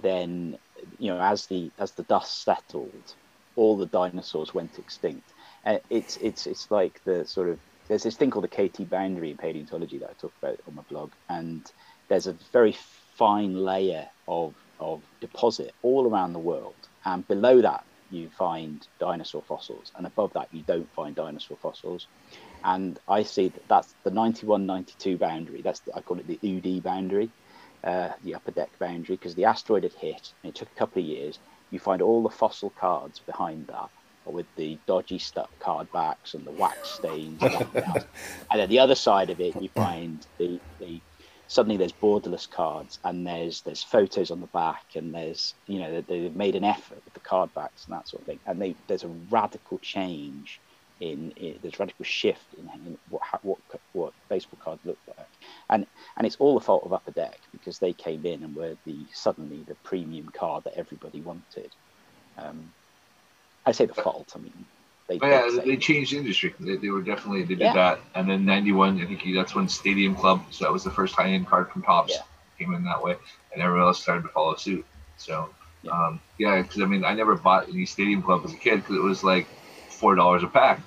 then 0.01 0.57
you 0.99 1.09
know 1.09 1.19
as 1.19 1.47
the 1.47 1.71
as 1.79 1.93
the 1.93 2.03
dust 2.03 2.43
settled, 2.43 3.15
all 3.55 3.75
the 3.75 3.87
dinosaurs 3.87 4.53
went 4.53 4.77
extinct 4.77 5.31
uh, 5.65 5.79
it's 5.89 6.17
it's 6.17 6.47
it's 6.47 6.69
like 6.69 7.03
the 7.05 7.25
sort 7.25 7.49
of 7.49 7.59
there's 7.87 8.03
this 8.03 8.15
thing 8.15 8.31
called 8.31 8.47
the 8.49 8.69
KT 8.69 8.89
boundary 8.89 9.31
in 9.31 9.37
paleontology 9.37 9.97
that 9.99 10.09
I 10.09 10.13
talk 10.13 10.33
about 10.41 10.59
on 10.67 10.75
my 10.75 10.83
blog, 10.89 11.11
and 11.29 11.69
there's 12.07 12.27
a 12.27 12.35
very 12.51 12.75
fine 13.15 13.55
layer 13.55 14.07
of 14.27 14.53
of 14.79 15.01
deposit 15.21 15.73
all 15.81 16.07
around 16.07 16.33
the 16.33 16.39
world, 16.39 16.75
and 17.05 17.27
below 17.27 17.61
that 17.61 17.83
you 18.11 18.29
find 18.29 18.87
dinosaur 18.99 19.41
fossils, 19.41 19.91
and 19.95 20.05
above 20.05 20.33
that 20.33 20.49
you 20.51 20.63
don't 20.63 20.91
find 20.93 21.15
dinosaur 21.15 21.57
fossils. 21.57 22.07
And 22.63 22.99
I 23.07 23.23
see 23.23 23.49
that 23.49 23.67
that's 23.67 23.93
the 24.03 24.11
91-92 24.11 25.19
boundary. 25.19 25.61
That's 25.61 25.79
the, 25.81 25.95
I 25.95 26.01
call 26.01 26.19
it 26.19 26.27
the 26.27 26.39
UD 26.43 26.83
boundary, 26.83 27.29
uh, 27.83 28.09
the 28.23 28.35
upper 28.35 28.51
deck 28.51 28.69
boundary, 28.79 29.15
because 29.15 29.35
the 29.35 29.45
asteroid 29.45 29.83
had 29.83 29.93
hit, 29.93 30.33
and 30.43 30.49
it 30.51 30.55
took 30.55 30.69
a 30.71 30.79
couple 30.79 31.01
of 31.01 31.07
years. 31.07 31.39
You 31.71 31.79
find 31.79 32.01
all 32.01 32.23
the 32.23 32.29
fossil 32.29 32.69
cards 32.71 33.19
behind 33.19 33.67
that, 33.67 33.89
with 34.33 34.45
the 34.55 34.77
dodgy 34.87 35.19
stuck 35.19 35.49
card 35.59 35.91
backs 35.91 36.33
and 36.33 36.45
the 36.45 36.51
wax 36.51 36.89
stains. 36.97 37.41
and, 37.41 37.67
and 37.75 38.59
then 38.59 38.69
the 38.69 38.79
other 38.79 38.95
side 38.95 39.29
of 39.29 39.39
it, 39.39 39.61
you 39.61 39.69
find 39.69 40.25
the, 40.37 40.59
the 40.79 41.01
suddenly 41.47 41.77
there's 41.77 41.93
borderless 41.93 42.49
cards 42.49 42.99
and 43.03 43.25
there's 43.25 43.61
there's 43.61 43.83
photos 43.83 44.31
on 44.31 44.41
the 44.41 44.47
back 44.47 44.83
and 44.95 45.13
there's 45.13 45.53
you 45.67 45.79
know 45.79 46.01
they've 46.01 46.35
made 46.35 46.55
an 46.55 46.63
effort 46.63 46.99
with 47.05 47.13
the 47.13 47.19
card 47.19 47.53
backs 47.53 47.85
and 47.85 47.95
that 47.95 48.07
sort 48.07 48.21
of 48.21 48.25
thing 48.25 48.39
and 48.47 48.59
they, 48.59 48.75
there's 48.87 49.03
a 49.03 49.15
radical 49.29 49.77
change 49.77 50.59
in, 51.01 51.31
in 51.35 51.59
there's 51.61 51.75
a 51.75 51.77
radical 51.77 52.03
shift 52.03 52.53
in, 52.57 52.67
in 52.87 52.97
what, 53.09 53.21
what 53.43 53.59
what 53.93 54.13
baseball 54.27 54.59
cards 54.63 54.81
look 54.85 54.97
like 55.07 55.27
and 55.69 55.85
and 56.17 56.25
it's 56.25 56.35
all 56.37 56.55
the 56.55 56.65
fault 56.65 56.83
of 56.85 56.93
Upper 56.93 57.11
Deck 57.11 57.39
because 57.51 57.79
they 57.79 57.93
came 57.93 58.25
in 58.25 58.43
and 58.43 58.55
were 58.55 58.75
the 58.85 59.05
suddenly 59.13 59.63
the 59.67 59.75
premium 59.83 60.29
card 60.29 60.63
that 60.63 60.77
everybody 60.77 61.21
wanted. 61.21 61.71
Um, 62.37 62.71
I 63.65 63.71
say 63.71 63.85
the 63.85 63.93
fault. 63.93 64.33
I 64.35 64.39
mean, 64.39 64.65
they, 65.07 65.19
oh, 65.21 65.27
yeah, 65.27 65.63
they 65.63 65.77
changed 65.77 66.13
the 66.13 66.17
industry. 66.17 66.53
They, 66.59 66.77
they 66.77 66.89
were 66.89 67.01
definitely 67.01 67.43
they 67.43 67.55
did 67.55 67.59
yeah. 67.59 67.73
that, 67.73 67.99
and 68.15 68.29
then 68.29 68.45
'91, 68.45 69.01
I 69.01 69.05
think 69.05 69.23
that's 69.35 69.53
when 69.53 69.67
Stadium 69.67 70.15
Club. 70.15 70.43
So 70.51 70.65
that 70.65 70.71
was 70.71 70.83
the 70.83 70.91
first 70.91 71.15
high-end 71.15 71.47
card 71.47 71.69
from 71.71 71.83
Topps 71.83 72.13
yeah. 72.13 72.21
came 72.57 72.73
in 72.73 72.83
that 72.85 73.03
way, 73.03 73.15
and 73.53 73.61
everyone 73.61 73.87
else 73.87 74.01
started 74.01 74.23
to 74.23 74.29
follow 74.29 74.55
suit. 74.55 74.85
So 75.17 75.49
yeah, 75.83 75.91
um, 75.91 76.19
yeah, 76.39 76.61
because 76.61 76.81
I 76.81 76.85
mean, 76.85 77.05
I 77.05 77.13
never 77.13 77.35
bought 77.35 77.69
any 77.69 77.85
Stadium 77.85 78.23
Club 78.23 78.41
as 78.45 78.53
a 78.53 78.57
kid 78.57 78.77
because 78.77 78.95
it 78.95 79.03
was 79.03 79.23
like 79.23 79.47
four 79.89 80.15
dollars 80.15 80.43
a 80.43 80.47
pack. 80.47 80.81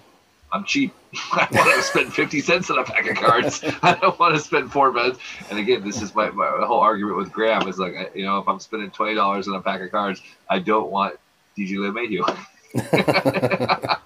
I'm 0.51 0.65
cheap. 0.65 0.95
I 1.33 1.47
want 1.53 1.75
to 1.75 1.83
spend 1.89 2.13
50 2.13 2.41
cents 2.41 2.71
on 2.71 2.79
a 2.79 2.85
pack 2.85 3.07
of 3.07 3.17
cards. 3.17 3.63
I 3.83 3.95
don't 3.95 4.19
want 4.19 4.35
to 4.35 4.41
spend 4.41 4.73
four 4.73 4.93
bucks. 4.93 5.19
And 5.51 5.59
again, 5.59 5.85
this 5.85 6.03
is 6.03 6.15
my, 6.15 6.31
my 6.31 6.65
whole 6.65 6.81
argument 6.81 7.19
with 7.19 7.33
Graham 7.33 7.69
is 7.69 7.79
like, 7.79 8.13
you 8.15 8.25
know, 8.25 8.39
if 8.39 8.49
I'm 8.49 8.61
spending 8.61 8.91
$20 8.91 9.49
on 9.49 9.55
a 9.55 9.61
pack 9.61 9.83
of 9.83 9.91
cards, 9.91 10.23
I 10.49 10.59
don't 10.59 10.91
want 10.91 11.19
DJ 11.57 11.77
LeMahieu. 11.77 12.47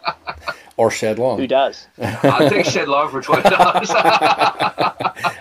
or 0.76 0.90
Shed 0.90 1.18
Long. 1.18 1.38
Who 1.38 1.46
does? 1.46 1.86
I'll 1.98 2.48
take 2.48 2.66
Shed 2.66 2.88
Long 2.88 3.10
for 3.10 3.22
twenty 3.22 3.48
dollars. 3.48 3.90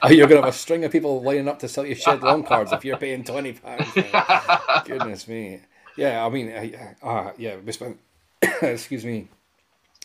oh, 0.04 0.10
you're 0.10 0.28
gonna 0.28 0.42
have 0.42 0.50
a 0.50 0.58
string 0.58 0.84
of 0.84 0.92
people 0.92 1.22
lining 1.22 1.48
up 1.48 1.60
to 1.60 1.68
sell 1.68 1.86
you 1.86 1.96
Shed 1.96 2.22
Long 2.24 2.44
cards 2.44 2.72
if 2.72 2.84
you're 2.86 2.98
paying 2.98 3.24
twenty 3.24 3.54
pounds. 3.54 3.88
Goodness 4.86 5.28
me. 5.28 5.60
Yeah, 5.98 6.26
I 6.26 6.30
mean, 6.30 6.52
uh, 6.52 7.06
uh, 7.06 7.32
yeah, 7.38 7.58
we 7.58 7.72
spent. 7.72 8.00
excuse 8.62 9.06
me. 9.06 9.28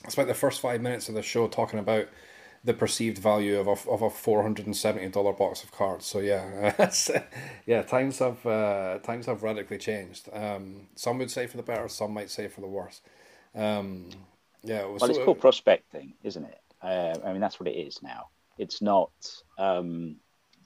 I 0.04 0.08
spent 0.10 0.28
the 0.28 0.34
first 0.34 0.60
five 0.60 0.80
minutes 0.80 1.08
of 1.08 1.14
the 1.14 1.22
show 1.22 1.48
talking 1.48 1.78
about 1.78 2.06
the 2.64 2.74
perceived 2.74 3.18
value 3.18 3.58
of 3.58 3.66
a, 3.66 3.90
of 3.90 4.02
a 4.02 4.10
four 4.10 4.42
hundred 4.42 4.66
and 4.66 4.76
seventy 4.76 5.08
dollar 5.08 5.32
box 5.32 5.62
of 5.62 5.72
cards. 5.72 6.06
So 6.06 6.20
yeah, 6.20 6.74
yeah, 7.66 7.82
times 7.82 8.18
have 8.18 8.44
uh, 8.46 8.98
times 8.98 9.26
have 9.26 9.42
radically 9.42 9.78
changed. 9.78 10.28
Um, 10.32 10.88
some 10.94 11.18
would 11.18 11.30
say 11.30 11.46
for 11.46 11.56
the 11.56 11.62
better, 11.62 11.88
some 11.88 12.12
might 12.12 12.30
say 12.30 12.48
for 12.48 12.60
the 12.60 12.66
worse. 12.66 13.00
Um, 13.54 14.10
yeah, 14.62 14.80
it 14.80 15.00
well, 15.00 15.10
it's 15.10 15.18
called 15.18 15.40
prospecting, 15.40 16.14
isn't 16.22 16.44
it? 16.44 16.60
Uh, 16.82 17.14
I 17.24 17.32
mean, 17.32 17.40
that's 17.40 17.60
what 17.60 17.68
it 17.68 17.76
is 17.76 18.02
now. 18.02 18.28
It's 18.58 18.82
not. 18.82 19.10
Um, 19.58 20.16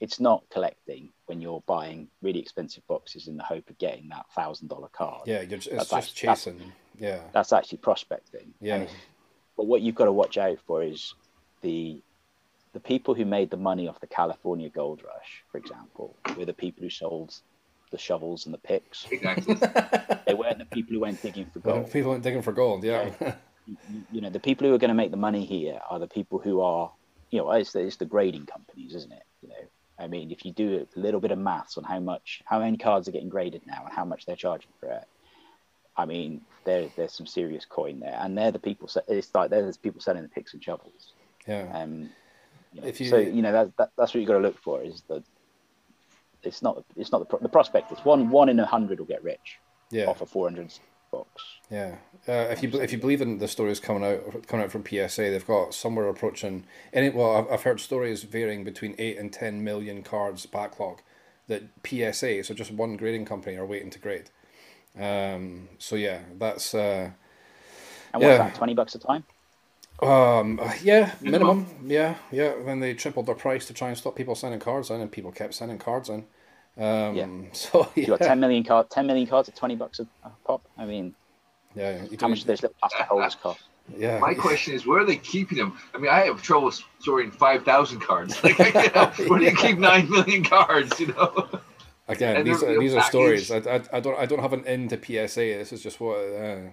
it's 0.01 0.19
not 0.19 0.43
collecting 0.51 1.11
when 1.27 1.43
you're 1.43 1.63
buying 1.67 2.09
really 2.23 2.41
expensive 2.41 2.87
boxes 2.89 3.29
in 3.29 3.37
the 3.37 3.43
hope 3.43 3.69
of 3.69 3.77
getting 3.77 4.09
that 4.09 4.25
thousand 4.35 4.69
dollar 4.69 4.89
card. 4.89 5.23
Yeah, 5.27 5.41
it's 5.41 5.67
that's 5.67 5.91
just 5.91 5.93
actually, 5.93 6.29
chasing. 6.29 6.59
That's, 6.59 6.71
yeah, 6.99 7.21
that's 7.33 7.53
actually 7.53 7.79
prospecting. 7.79 8.55
Yeah. 8.61 8.87
but 9.57 9.67
what 9.67 9.83
you've 9.83 9.95
got 9.95 10.07
to 10.07 10.13
watch 10.13 10.39
out 10.39 10.59
for 10.67 10.83
is 10.83 11.15
the 11.63 12.03
the 12.73 12.81
people 12.81 13.15
who 13.15 13.25
made 13.25 13.51
the 13.51 13.57
money 13.57 13.89
off 13.89 14.01
the 14.01 14.07
California 14.07 14.69
gold 14.69 15.03
rush, 15.03 15.43
for 15.51 15.59
example, 15.59 16.17
were 16.37 16.45
the 16.45 16.53
people 16.53 16.85
who 16.85 16.91
sold 16.91 17.35
the 17.91 17.99
shovels 17.99 18.45
and 18.45 18.55
the 18.55 18.59
picks. 18.59 19.07
Exactly. 19.11 19.55
they 20.27 20.35
weren't 20.35 20.59
the 20.59 20.67
people 20.67 20.95
who 20.95 21.01
went 21.01 21.21
digging 21.21 21.47
for 21.47 21.59
gold. 21.59 21.87
The 21.87 21.91
people 21.91 22.13
went 22.13 22.23
digging 22.23 22.43
for 22.43 22.53
gold, 22.53 22.85
yeah. 22.85 23.11
you, 23.67 23.77
you, 24.13 24.21
know, 24.21 24.31
the 24.31 24.39
people 24.39 24.69
who 24.69 24.75
are 24.75 24.79
going 24.79 24.91
to 24.91 24.95
make 24.95 25.11
the 25.11 25.17
money 25.17 25.45
here 25.45 25.81
are 25.91 25.99
the 25.99 26.07
people 26.07 26.39
who 26.39 26.61
are, 26.61 26.93
you 27.31 27.41
know, 27.41 27.51
it's 27.51 27.73
the, 27.73 27.81
it's 27.81 27.97
the 27.97 28.05
grading 28.05 28.47
companies, 28.47 28.95
isn't 28.95 29.13
it? 29.13 29.25
You 29.43 29.49
know, 29.49 29.69
I 29.99 30.07
mean, 30.07 30.31
if 30.31 30.45
you 30.45 30.53
do 30.53 30.87
a 30.97 31.01
little 31.01 31.21
bit 31.21 31.33
of 31.33 31.39
maths 31.39 31.77
on 31.77 31.85
how 31.85 31.99
much, 31.99 32.43
how 32.45 32.61
many 32.61 32.77
cards 32.77 33.09
are 33.09 33.13
getting 33.13 33.29
graded 33.29 33.63
now 33.67 33.83
and 33.85 33.93
how 33.93 34.05
much 34.05 34.27
they're 34.27 34.37
charging 34.37 34.71
for 34.79 34.91
it, 34.91 35.05
I 35.97 36.07
mean, 36.07 36.43
there, 36.65 36.89
there's 36.97 37.13
some 37.13 37.27
serious 37.27 37.65
coin 37.65 38.01
there, 38.01 38.17
and 38.21 38.39
they're 38.39 38.53
the 38.53 38.59
people. 38.59 38.89
It's 39.09 39.35
like 39.35 39.51
there's 39.51 39.77
people 39.77 40.01
selling 40.01 40.23
the 40.23 40.29
picks 40.29 40.55
and 40.55 40.63
shovels. 40.63 41.10
Yeah. 41.47 41.69
Um, 41.73 42.11
you 42.73 42.81
know, 42.81 42.87
if 42.87 43.01
you, 43.01 43.09
so 43.09 43.19
you 43.19 43.43
know 43.43 43.53
that, 43.53 43.77
that 43.77 43.91
that's 43.97 44.15
what 44.15 44.21
you 44.21 44.27
got 44.27 44.35
to 44.35 44.41
look 44.41 44.61
for 44.63 44.83
is 44.83 45.03
that 45.09 45.23
it's 46.43 46.63
not 46.63 46.85
it's 46.97 47.13
not 47.13 47.29
the, 47.29 47.39
the 47.39 47.49
prospect. 47.49 47.91
It's 47.93 48.05
one 48.05 48.31
one 48.31 48.49
in 48.49 48.59
a 48.61 48.67
hundred 48.67 48.99
will 48.99 49.07
get 49.07 49.23
rich. 49.23 49.59
Yeah. 49.91 50.07
Off 50.07 50.21
a 50.21 50.27
four 50.27 50.47
hundred 50.47 50.73
box. 51.11 51.43
Yeah. 51.71 51.97
Uh, 52.29 52.49
if 52.51 52.63
you 52.63 52.71
if 52.81 52.93
you 52.93 52.99
believe 52.99 53.21
in 53.21 53.39
the 53.39 53.49
stories 53.49 53.81
coming 53.81 54.05
out 54.05 54.47
coming 54.47 54.65
out 54.65 54.71
from 54.71 54.85
PSA, 54.85 55.23
they've 55.23 55.47
got 55.47 55.75
somewhere 55.75 56.09
approaching. 56.09 56.65
Any 56.93 57.11
well, 57.11 57.49
I've 57.51 57.63
heard 57.63 57.81
stories 57.81 58.23
varying 58.23 58.65
between 58.65 58.95
eight 58.99 59.19
and 59.19 59.33
ten 59.33 59.65
million 59.65 60.03
cards 60.03 60.47
backlog 60.47 61.01
that 61.49 61.65
PSA, 61.85 62.45
so 62.45 62.55
just 62.55 62.71
one 62.71 62.97
grading 62.97 63.25
company, 63.25 63.57
are 63.57 63.67
waiting 63.67 63.91
to 63.91 63.99
grade. 63.99 64.31
Um, 64.99 65.69
so 65.79 65.97
yeah, 65.97 66.21
that's. 66.39 66.75
Uh, 66.75 67.11
and 68.13 68.23
what's 68.23 68.25
yeah. 68.25 68.39
that? 68.39 68.55
Twenty 68.55 68.75
bucks 68.75 68.95
a 68.95 68.99
time. 68.99 69.25
Um, 70.03 70.61
yeah, 70.83 71.13
minimum. 71.21 71.67
Yeah, 71.85 72.17
yeah. 72.33 72.55
Then 72.65 72.81
they 72.81 72.95
tripled 72.95 73.27
their 73.27 73.35
price 73.35 73.67
to 73.67 73.75
try 73.75 73.89
and 73.89 73.99
stop 73.99 74.17
people 74.17 74.35
sending 74.35 74.61
cards 74.61 74.91
in, 74.91 75.01
and 75.01 75.13
people 75.13 75.31
kept 75.31 75.55
sending 75.55 75.79
cards 75.79 76.09
in. 76.09 76.27
Um, 76.79 77.15
yeah. 77.15 77.27
So 77.53 77.91
yeah. 77.95 78.03
you 78.03 78.07
got 78.07 78.21
ten 78.21 78.41
million 78.41 78.65
cards. 78.65 78.89
Ten 78.91 79.07
million 79.07 79.27
cards 79.27 79.49
at 79.49 79.57
twenty 79.57 79.77
bucks 79.77 80.01
a, 80.01 80.07
pop. 80.45 80.63
I 80.79 80.87
mean, 80.87 81.15
yeah. 81.75 81.99
How 82.19 82.29
much 82.29 82.41
do 82.41 82.47
those 82.47 82.63
little 82.63 82.77
plastic 82.81 83.07
holders 83.07 83.35
cost? 83.35 83.61
Yeah. 83.97 84.19
My 84.19 84.35
question 84.35 84.75
is, 84.75 84.87
where 84.87 85.01
are 85.01 85.05
they 85.05 85.17
keeping 85.17 85.59
them? 85.59 85.77
I 85.95 85.99
mean, 85.99 86.11
I 86.11 86.21
have 86.21 86.43
trouble 86.43 86.71
storing 86.71 87.31
five 87.31 87.65
thousand 87.65 88.01
cards. 88.01 88.41
Like, 88.45 88.59
you 88.59 88.91
know, 88.95 89.07
where 89.29 89.39
do 89.39 89.45
you 89.45 89.57
keep 89.57 89.79
nine 89.79 90.09
million 90.09 90.45
cards? 90.45 90.99
You 91.01 91.09
know. 91.09 91.49
Again, 92.09 92.37
and 92.37 92.47
these 92.47 92.63
are, 92.63 92.79
these 92.79 92.95
are 92.95 93.03
stories. 93.03 93.51
I, 93.51 93.59
I, 93.59 93.83
I 93.93 94.01
don't 94.01 94.19
I 94.19 94.27
don't 94.27 94.41
have 94.41 94.53
an 94.53 94.67
end 94.67 94.91
to 94.91 94.97
PSA. 94.97 95.41
This 95.41 95.73
is 95.73 95.83
just 95.83 96.01
what. 96.01 96.17
Uh, 96.19 96.71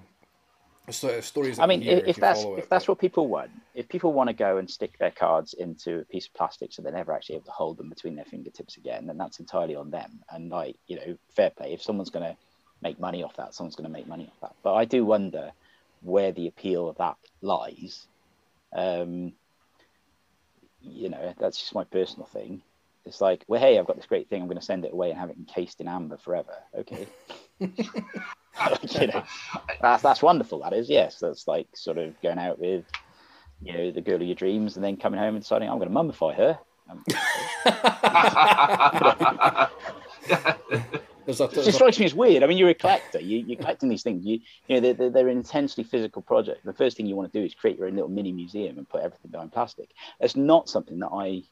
stories. 0.90 1.60
I 1.60 1.66
mean, 1.66 1.84
if, 1.84 2.08
if 2.08 2.16
that's 2.18 2.44
if 2.44 2.60
it, 2.60 2.70
that's 2.70 2.86
but... 2.86 2.94
what 2.94 3.00
people 3.00 3.28
want, 3.28 3.52
if 3.76 3.88
people 3.90 4.14
want 4.14 4.30
to 4.30 4.34
go 4.34 4.58
and 4.58 4.70
stick 4.70 4.98
their 4.98 5.12
cards 5.12 5.54
into 5.54 6.00
a 6.00 6.06
piece 6.06 6.28
of 6.28 6.34
plastic 6.34 6.72
so 6.74 6.82
they're 6.82 6.92
never 6.92 7.14
actually 7.14 7.36
able 7.36 7.46
to 7.46 7.52
hold 7.52 7.78
them 7.78 7.90
between 7.90 8.16
their 8.16 8.26
fingertips 8.26 8.78
again, 8.78 9.08
then 9.08 9.18
that's 9.18 9.40
entirely 9.40 9.76
on 9.76 9.92
them. 9.92 10.20
And 10.32 10.50
like 10.50 10.78
you 10.88 10.96
know, 10.98 11.18
fair 11.36 11.50
play. 11.50 11.74
If 11.74 11.82
someone's 11.82 12.10
going 12.10 12.26
to 12.26 12.38
make 12.82 13.00
money 13.00 13.24
off 13.24 13.36
that, 13.38 13.54
someone's 13.54 13.76
going 13.76 13.90
to 13.90 13.94
make 13.94 14.08
money 14.08 14.28
off 14.28 14.40
that. 14.42 14.56
But 14.64 14.76
I 14.76 14.86
do 14.86 15.06
wonder 15.06 15.52
where 16.02 16.32
the 16.32 16.48
appeal 16.48 16.88
of 16.88 16.98
that 16.98 17.18
lies. 17.42 18.08
Um, 18.74 19.34
you 20.82 21.10
know, 21.10 21.34
that's 21.40 21.60
just 21.60 21.76
my 21.76 21.84
personal 21.84 22.28
thing. 22.28 22.62
It's 23.06 23.22
like, 23.22 23.44
well, 23.48 23.60
hey, 23.60 23.80
I've 23.80 23.88
got 23.88 23.96
this 23.96 24.06
great 24.06 24.30
thing. 24.30 24.42
I'm 24.42 24.48
going 24.48 24.60
to 24.60 24.66
send 24.66 24.86
it 24.86 24.94
away 24.94 25.10
and 25.10 25.20
have 25.20 25.30
it 25.30 25.38
encased 25.38 25.80
in 25.80 25.88
amber 25.88 26.18
forever. 26.18 26.56
Okay. 26.78 27.08
you 29.02 29.08
know, 29.08 29.24
that's 29.82 30.04
that's 30.04 30.22
wonderful. 30.22 30.60
That 30.60 30.74
is, 30.74 30.90
yes. 30.90 31.20
That's 31.20 31.48
like 31.48 31.68
sort 31.74 31.98
of 31.98 32.20
going 32.22 32.40
out 32.40 32.60
with, 32.60 32.86
you 33.62 33.74
know, 33.74 33.92
the 33.92 34.02
girl 34.02 34.16
of 34.16 34.24
your 34.24 34.36
dreams, 34.36 34.76
and 34.76 34.84
then 34.84 34.98
coming 34.98 35.20
home 35.20 35.36
and 35.36 35.44
deciding 35.44 35.70
I'm 35.70 35.80
going 35.80 35.90
to 35.90 35.96
mummify 35.96 36.36
her. 36.36 36.60
Um, 36.90 37.04
there's 41.26 41.42
a, 41.42 41.48
there's 41.48 41.68
it 41.68 41.74
strikes 41.74 42.00
me 42.00 42.06
as 42.06 42.16
weird. 42.16 42.44
I 42.44 42.48
mean, 42.48 42.58
you're 42.58 42.70
a 42.70 42.74
collector. 42.74 43.20
You, 43.20 43.40
you're 43.40 43.58
collecting 43.58 43.90
these 43.90 44.04
things. 44.04 44.26
You, 44.26 44.40
you 44.68 44.80
know, 44.80 44.94
they're, 44.94 45.10
they're, 45.10 45.28
an 45.28 45.38
intensely 45.38 45.84
physical 45.84 46.22
project. 46.22 46.66
The 46.66 46.74
first 46.74 46.96
thing 46.96 47.06
you 47.06 47.16
want 47.16 47.32
to 47.32 47.40
do 47.40 47.46
is 47.46 47.54
create 47.54 47.78
your 47.78 47.88
own 47.88 47.96
little 47.96 48.10
mini 48.10 48.32
museum 48.32 48.78
and 48.78 48.88
put 48.88 49.02
everything 49.02 49.32
behind 49.32 49.52
plastic. 49.52 49.90
That's 50.20 50.38
not 50.38 50.70
something 50.70 51.00
that 51.00 51.10
I 51.10 51.44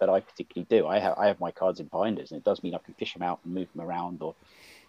that 0.00 0.08
I 0.08 0.20
particularly 0.20 0.66
do. 0.68 0.86
I 0.86 0.98
have 0.98 1.18
I 1.18 1.26
have 1.26 1.40
my 1.40 1.50
cards 1.50 1.80
in 1.80 1.86
binders, 1.86 2.30
and 2.30 2.38
it 2.38 2.44
does 2.44 2.62
mean 2.62 2.74
I 2.74 2.78
can 2.78 2.94
fish 2.94 3.14
them 3.14 3.22
out 3.22 3.40
and 3.44 3.54
move 3.54 3.68
them 3.74 3.84
around 3.84 4.22
or 4.22 4.34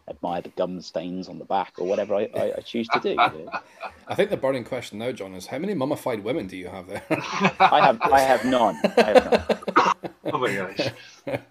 admire 0.07 0.41
the 0.41 0.49
gum 0.49 0.81
stains 0.81 1.27
on 1.27 1.39
the 1.39 1.45
back 1.45 1.73
or 1.77 1.87
whatever 1.87 2.15
I, 2.15 2.29
I, 2.35 2.53
I 2.57 2.61
choose 2.61 2.87
to 2.89 2.99
do. 2.99 3.15
I 4.07 4.15
think 4.15 4.29
the 4.29 4.37
burning 4.37 4.63
question 4.63 4.99
now, 4.99 5.11
John, 5.11 5.33
is 5.33 5.47
how 5.47 5.57
many 5.57 5.73
mummified 5.73 6.23
women 6.23 6.47
do 6.47 6.57
you 6.57 6.67
have 6.67 6.87
there? 6.87 7.03
I 7.09 7.81
have 7.81 8.01
I 8.01 8.19
have 8.19 8.45
none. 8.45 8.79
I 8.97 9.03
have 9.03 9.65
none. 9.75 9.91
Oh 10.27 10.39
my 10.39 10.53
gosh! 10.53 10.89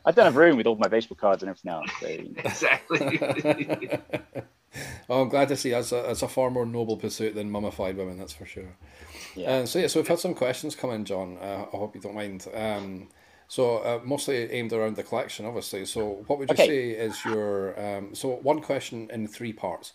I 0.05 0.11
don't 0.11 0.25
have 0.25 0.35
room 0.35 0.57
with 0.57 0.67
all 0.67 0.75
my 0.75 0.89
baseball 0.89 1.17
cards 1.17 1.45
and 1.45 1.49
everything 1.49 1.71
else. 1.71 1.91
So, 2.01 2.09
you 2.09 2.35
know. 2.35 2.43
Exactly. 2.45 3.99
oh, 5.09 5.23
I'm 5.23 5.29
glad 5.29 5.47
to 5.49 5.57
see 5.57 5.71
that's 5.71 5.93
a, 5.93 6.03
that's 6.03 6.23
a 6.23 6.29
far 6.29 6.51
more 6.51 6.67
noble 6.67 6.97
pursuit 6.97 7.37
than 7.37 7.53
mummified 7.53 7.97
women. 7.97 8.19
That's 8.19 8.33
for 8.33 8.47
sure. 8.47 8.77
Yeah. 9.37 9.51
Uh, 9.51 9.67
so 9.67 9.79
yeah, 9.79 9.87
so 9.87 10.01
we've 10.01 10.09
had 10.09 10.19
some 10.19 10.35
questions 10.35 10.75
come 10.75 10.91
in, 10.91 11.05
John. 11.05 11.39
Uh, 11.41 11.67
I 11.73 11.77
hope 11.77 11.95
you 11.95 12.01
don't 12.01 12.17
mind. 12.17 12.47
Um, 12.53 13.09
so 13.55 13.77
uh, 13.77 14.01
mostly 14.03 14.51
aimed 14.51 14.73
around 14.73 14.97
the 14.97 15.05
collection, 15.05 15.47
obviously. 15.47 15.85
So 15.85 16.25
what 16.27 16.41
would 16.41 16.49
you 16.49 16.55
okay. 16.55 16.67
say 16.67 16.89
is 16.91 17.25
your 17.25 17.79
um, 17.81 18.13
so 18.13 18.31
one 18.43 18.61
question 18.61 19.09
in 19.13 19.29
three 19.29 19.53
parts? 19.53 19.93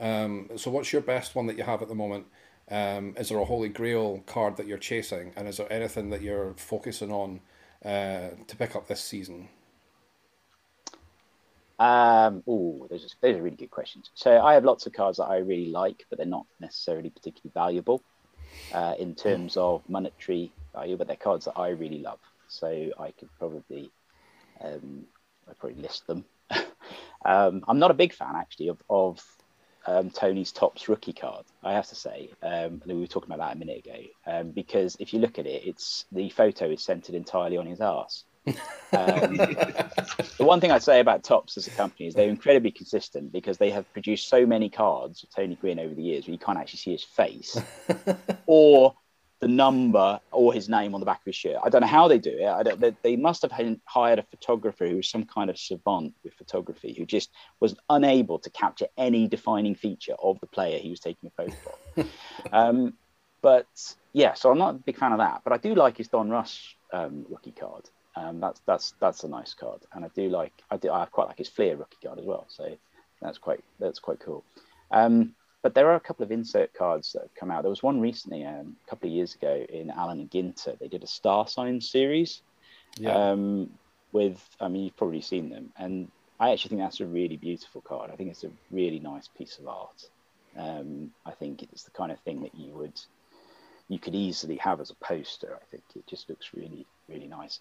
Um, 0.00 0.48
so 0.56 0.70
what's 0.70 0.90
your 0.90 1.02
best 1.02 1.34
one 1.34 1.46
that 1.48 1.58
you 1.58 1.64
have 1.64 1.82
at 1.82 1.88
the 1.88 1.94
moment? 1.94 2.24
Um, 2.70 3.14
is 3.18 3.28
there 3.28 3.38
a 3.38 3.44
holy 3.44 3.68
grail 3.68 4.22
card 4.24 4.56
that 4.56 4.66
you're 4.66 4.78
chasing, 4.78 5.34
and 5.36 5.46
is 5.46 5.58
there 5.58 5.70
anything 5.70 6.08
that 6.10 6.22
you're 6.22 6.54
focusing 6.54 7.12
on 7.12 7.40
uh, 7.84 8.30
to 8.46 8.56
pick 8.56 8.74
up 8.74 8.88
this 8.88 9.02
season? 9.02 9.50
Um, 11.78 12.42
oh, 12.48 12.86
those 12.88 13.04
are, 13.04 13.08
those 13.20 13.36
are 13.36 13.42
really 13.42 13.56
good 13.56 13.70
questions. 13.70 14.12
So 14.14 14.40
I 14.40 14.54
have 14.54 14.64
lots 14.64 14.86
of 14.86 14.94
cards 14.94 15.18
that 15.18 15.24
I 15.24 15.36
really 15.40 15.70
like, 15.70 16.06
but 16.08 16.16
they're 16.16 16.26
not 16.26 16.46
necessarily 16.58 17.10
particularly 17.10 17.52
valuable 17.52 18.02
uh, 18.72 18.94
in 18.98 19.14
terms 19.14 19.58
of 19.58 19.82
monetary 19.90 20.52
value, 20.72 20.96
but 20.96 21.06
they're 21.06 21.16
cards 21.16 21.44
that 21.44 21.58
I 21.58 21.68
really 21.68 21.98
love. 21.98 22.18
So 22.54 22.90
I 22.98 23.10
could 23.12 23.28
probably, 23.38 23.90
um, 24.60 25.04
I 25.48 25.52
probably 25.58 25.82
list 25.82 26.06
them. 26.06 26.24
um, 27.24 27.64
I'm 27.66 27.78
not 27.78 27.90
a 27.90 27.94
big 27.94 28.12
fan 28.12 28.34
actually 28.36 28.68
of, 28.68 28.82
of 28.88 29.24
um, 29.86 30.10
Tony's 30.10 30.52
Topps 30.52 30.88
rookie 30.88 31.12
card. 31.12 31.44
I 31.62 31.72
have 31.72 31.88
to 31.88 31.94
say, 31.94 32.30
um, 32.42 32.82
we 32.86 32.94
were 32.94 33.06
talking 33.06 33.32
about 33.32 33.46
that 33.46 33.56
a 33.56 33.58
minute 33.58 33.86
ago, 33.86 33.98
um, 34.26 34.50
because 34.50 34.96
if 35.00 35.12
you 35.12 35.20
look 35.20 35.38
at 35.38 35.46
it, 35.46 35.66
it's 35.66 36.06
the 36.12 36.30
photo 36.30 36.70
is 36.70 36.82
centered 36.82 37.14
entirely 37.14 37.56
on 37.56 37.66
his 37.66 37.80
ass. 37.80 38.24
Um, 38.46 38.54
the 39.36 40.34
one 40.38 40.60
thing 40.60 40.70
I'd 40.70 40.82
say 40.82 41.00
about 41.00 41.24
Topps 41.24 41.56
as 41.56 41.66
a 41.66 41.70
company 41.70 42.06
is 42.06 42.14
they're 42.14 42.28
incredibly 42.28 42.70
consistent 42.70 43.32
because 43.32 43.58
they 43.58 43.70
have 43.70 43.90
produced 43.92 44.28
so 44.28 44.46
many 44.46 44.68
cards 44.68 45.22
of 45.22 45.30
Tony 45.30 45.56
Gwynn 45.56 45.78
over 45.78 45.94
the 45.94 46.02
years 46.02 46.26
where 46.26 46.32
you 46.32 46.38
can't 46.38 46.58
actually 46.58 46.78
see 46.78 46.92
his 46.92 47.04
face 47.04 47.56
or 48.46 48.94
the 49.40 49.48
number 49.48 50.20
or 50.30 50.52
his 50.52 50.68
name 50.68 50.94
on 50.94 51.00
the 51.00 51.06
back 51.06 51.18
of 51.18 51.26
his 51.26 51.36
shirt. 51.36 51.56
I 51.62 51.68
don't 51.68 51.80
know 51.80 51.86
how 51.86 52.08
they 52.08 52.18
do 52.18 52.32
it. 52.34 52.80
They, 52.80 52.96
they, 53.02 53.16
must 53.16 53.42
have 53.42 53.52
hired 53.86 54.18
a 54.18 54.22
photographer 54.22 54.86
who 54.86 54.96
was 54.96 55.10
some 55.10 55.24
kind 55.24 55.50
of 55.50 55.58
savant 55.58 56.14
with 56.22 56.34
photography 56.34 56.94
who 56.96 57.04
just 57.04 57.30
was 57.60 57.74
unable 57.90 58.38
to 58.38 58.50
capture 58.50 58.86
any 58.96 59.28
defining 59.28 59.74
feature 59.74 60.14
of 60.22 60.40
the 60.40 60.46
player 60.46 60.78
he 60.78 60.90
was 60.90 61.00
taking 61.00 61.28
a 61.28 61.42
photo 61.42 61.56
of. 61.96 62.08
um, 62.52 62.94
but 63.42 63.66
yeah, 64.14 64.32
so 64.34 64.50
I'm 64.50 64.58
not 64.58 64.70
a 64.70 64.78
big 64.78 64.96
fan 64.96 65.12
of 65.12 65.18
that. 65.18 65.42
But 65.44 65.52
I 65.52 65.58
do 65.58 65.74
like 65.74 65.98
his 65.98 66.08
Donruss 66.08 66.74
um, 66.92 67.26
rookie 67.28 67.52
card. 67.52 67.90
Um, 68.16 68.40
that's 68.40 68.60
that's 68.64 68.94
that's 69.00 69.24
a 69.24 69.28
nice 69.28 69.54
card, 69.54 69.82
and 69.92 70.04
I 70.04 70.08
do 70.14 70.28
like 70.28 70.52
I 70.70 70.76
do 70.76 70.90
I 70.90 71.04
quite 71.06 71.26
like 71.26 71.38
his 71.38 71.48
Fleer 71.48 71.76
rookie 71.76 71.98
card 72.02 72.20
as 72.20 72.24
well. 72.24 72.46
So 72.48 72.76
that's 73.20 73.38
quite 73.38 73.62
that's 73.80 73.98
quite 73.98 74.20
cool. 74.20 74.44
Um, 74.92 75.34
but 75.64 75.74
there 75.74 75.88
are 75.90 75.94
a 75.94 76.00
couple 76.00 76.22
of 76.22 76.30
insert 76.30 76.74
cards 76.74 77.14
that 77.14 77.22
have 77.22 77.34
come 77.34 77.50
out. 77.50 77.62
There 77.62 77.70
was 77.70 77.82
one 77.82 77.98
recently, 77.98 78.44
um, 78.44 78.76
a 78.86 78.90
couple 78.90 79.08
of 79.08 79.14
years 79.14 79.34
ago, 79.34 79.64
in 79.70 79.90
Allen 79.90 80.20
and 80.20 80.30
Ginter. 80.30 80.78
They 80.78 80.88
did 80.88 81.02
a 81.02 81.06
Star 81.06 81.48
Sign 81.48 81.80
series. 81.80 82.42
Yeah. 82.98 83.30
Um, 83.30 83.70
with 84.12 84.46
I 84.60 84.68
mean 84.68 84.84
you've 84.84 84.96
probably 84.96 85.22
seen 85.22 85.48
them, 85.48 85.72
and 85.78 86.08
I 86.38 86.52
actually 86.52 86.68
think 86.68 86.82
that's 86.82 87.00
a 87.00 87.06
really 87.06 87.38
beautiful 87.38 87.80
card. 87.80 88.10
I 88.12 88.16
think 88.16 88.30
it's 88.30 88.44
a 88.44 88.50
really 88.70 89.00
nice 89.00 89.26
piece 89.26 89.58
of 89.58 89.66
art. 89.66 90.08
Um, 90.56 91.10
I 91.24 91.32
think 91.32 91.62
it's 91.62 91.82
the 91.82 91.90
kind 91.90 92.12
of 92.12 92.20
thing 92.20 92.42
that 92.42 92.54
you 92.54 92.70
would 92.74 93.00
you 93.88 93.98
could 93.98 94.14
easily 94.14 94.56
have 94.56 94.80
as 94.82 94.90
a 94.90 94.94
poster. 94.96 95.58
I 95.60 95.64
think 95.70 95.82
it 95.96 96.06
just 96.06 96.28
looks 96.28 96.52
really 96.54 96.86
really 97.08 97.26
nice. 97.26 97.60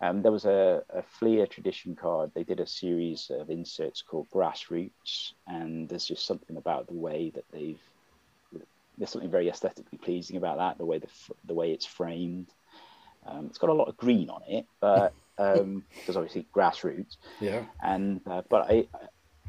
Um, 0.00 0.22
there 0.22 0.32
was 0.32 0.46
a, 0.46 0.82
a 0.90 1.02
Fleer 1.02 1.46
tradition 1.46 1.94
card. 1.94 2.30
They 2.34 2.44
did 2.44 2.60
a 2.60 2.66
series 2.66 3.30
of 3.30 3.50
inserts 3.50 4.02
called 4.02 4.30
Grassroots, 4.30 5.32
and 5.46 5.88
there's 5.88 6.06
just 6.06 6.26
something 6.26 6.56
about 6.56 6.86
the 6.86 6.94
way 6.94 7.30
that 7.34 7.44
they've. 7.52 7.80
There's 8.96 9.10
something 9.10 9.30
very 9.30 9.48
aesthetically 9.48 9.98
pleasing 9.98 10.36
about 10.36 10.58
that. 10.58 10.78
The 10.78 10.86
way 10.86 10.98
the 10.98 11.08
the 11.44 11.54
way 11.54 11.72
it's 11.72 11.86
framed. 11.86 12.48
Um, 13.26 13.46
it's 13.46 13.58
got 13.58 13.68
a 13.68 13.74
lot 13.74 13.88
of 13.88 13.96
green 13.98 14.30
on 14.30 14.42
it, 14.48 14.64
but 14.80 15.12
um, 15.38 15.84
because 15.94 16.16
obviously 16.16 16.46
grassroots. 16.54 17.16
Yeah. 17.38 17.64
And 17.82 18.20
uh, 18.26 18.42
but 18.48 18.70
I, 18.70 18.86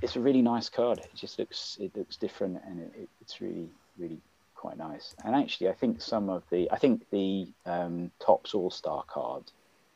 it's 0.01 0.17
a 0.17 0.19
really 0.19 0.41
nice 0.41 0.67
card. 0.67 0.99
It 0.99 1.15
just 1.15 1.39
looks 1.39 1.77
it 1.79 1.95
looks 1.95 2.17
different, 2.17 2.61
and 2.65 2.81
it, 2.81 3.09
it's 3.21 3.39
really 3.39 3.69
really 3.97 4.19
quite 4.55 4.77
nice. 4.77 5.15
And 5.23 5.33
actually, 5.33 5.69
I 5.69 5.73
think 5.73 6.01
some 6.01 6.29
of 6.29 6.43
the 6.49 6.69
I 6.71 6.77
think 6.77 7.09
the 7.09 7.47
um, 7.65 8.11
Topps 8.19 8.53
All 8.53 8.69
Star 8.69 9.03
card 9.07 9.43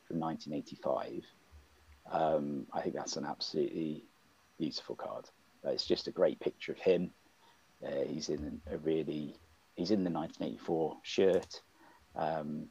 from 0.06 0.20
1985. 0.20 1.24
Um, 2.10 2.66
I 2.72 2.80
think 2.80 2.94
that's 2.94 3.16
an 3.16 3.24
absolutely 3.24 4.04
beautiful 4.58 4.94
card. 4.94 5.28
Uh, 5.64 5.70
it's 5.70 5.86
just 5.86 6.06
a 6.06 6.12
great 6.12 6.38
picture 6.40 6.72
of 6.72 6.78
him. 6.78 7.10
Uh, 7.84 8.04
he's 8.06 8.28
in 8.28 8.60
a 8.70 8.78
really, 8.78 9.34
he's 9.74 9.90
in 9.90 10.04
the 10.04 10.10
1984 10.10 10.96
shirt. 11.02 11.60
Um, 12.14 12.66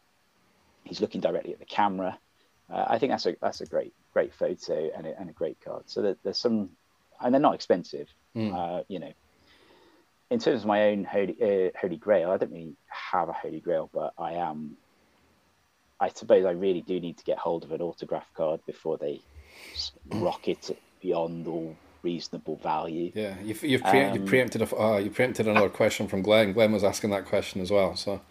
he's 0.83 1.01
looking 1.01 1.21
directly 1.21 1.53
at 1.53 1.59
the 1.59 1.65
camera. 1.65 2.17
Uh, 2.71 2.85
I 2.87 2.97
think 2.97 3.11
that's 3.11 3.27
a 3.27 3.35
that's 3.41 3.61
a 3.61 3.65
great 3.67 3.93
great 4.11 4.33
photo 4.33 4.89
and 4.95 5.05
a, 5.05 5.19
and 5.19 5.29
a 5.29 5.33
great 5.33 5.59
card. 5.63 5.83
So 5.85 6.01
there, 6.01 6.15
there's 6.23 6.37
some, 6.37 6.71
and 7.21 7.33
they're 7.33 7.41
not 7.41 7.53
expensive. 7.53 8.07
Mm. 8.35 8.83
you 8.87 8.99
know, 8.99 9.13
in 10.31 10.39
terms 10.39 10.61
of 10.61 10.67
my 10.67 10.89
own 10.89 11.03
holy 11.03 11.37
uh, 11.41 11.69
holy 11.79 11.97
grail, 11.97 12.31
I 12.31 12.37
don't 12.37 12.51
really 12.51 12.75
have 12.87 13.29
a 13.29 13.33
holy 13.33 13.59
grail, 13.59 13.89
but 13.93 14.13
I 14.17 14.33
am 14.33 14.77
I 15.99 16.09
suppose 16.09 16.45
I 16.45 16.51
really 16.51 16.81
do 16.81 16.99
need 16.99 17.17
to 17.17 17.23
get 17.23 17.37
hold 17.37 17.63
of 17.63 17.71
an 17.71 17.81
autograph 17.81 18.27
card 18.35 18.59
before 18.65 18.97
they 18.97 19.21
rocket 20.09 20.69
it 20.71 20.81
beyond 21.01 21.47
all 21.47 21.75
reasonable 22.03 22.57
value. 22.57 23.11
Yeah, 23.15 23.35
you've, 23.43 23.63
you've, 23.63 23.83
pre- 23.83 24.03
um, 24.03 24.15
you've 24.15 24.25
preempted 24.25 24.61
a, 24.61 24.75
uh, 24.75 24.97
you 24.97 25.09
preempted 25.09 25.47
another 25.47 25.69
question 25.69 26.07
from 26.07 26.21
Glenn. 26.21 26.53
Glenn 26.53 26.71
was 26.71 26.83
asking 26.83 27.09
that 27.11 27.25
question 27.25 27.61
as 27.61 27.71
well. 27.71 27.95
So, 27.95 28.21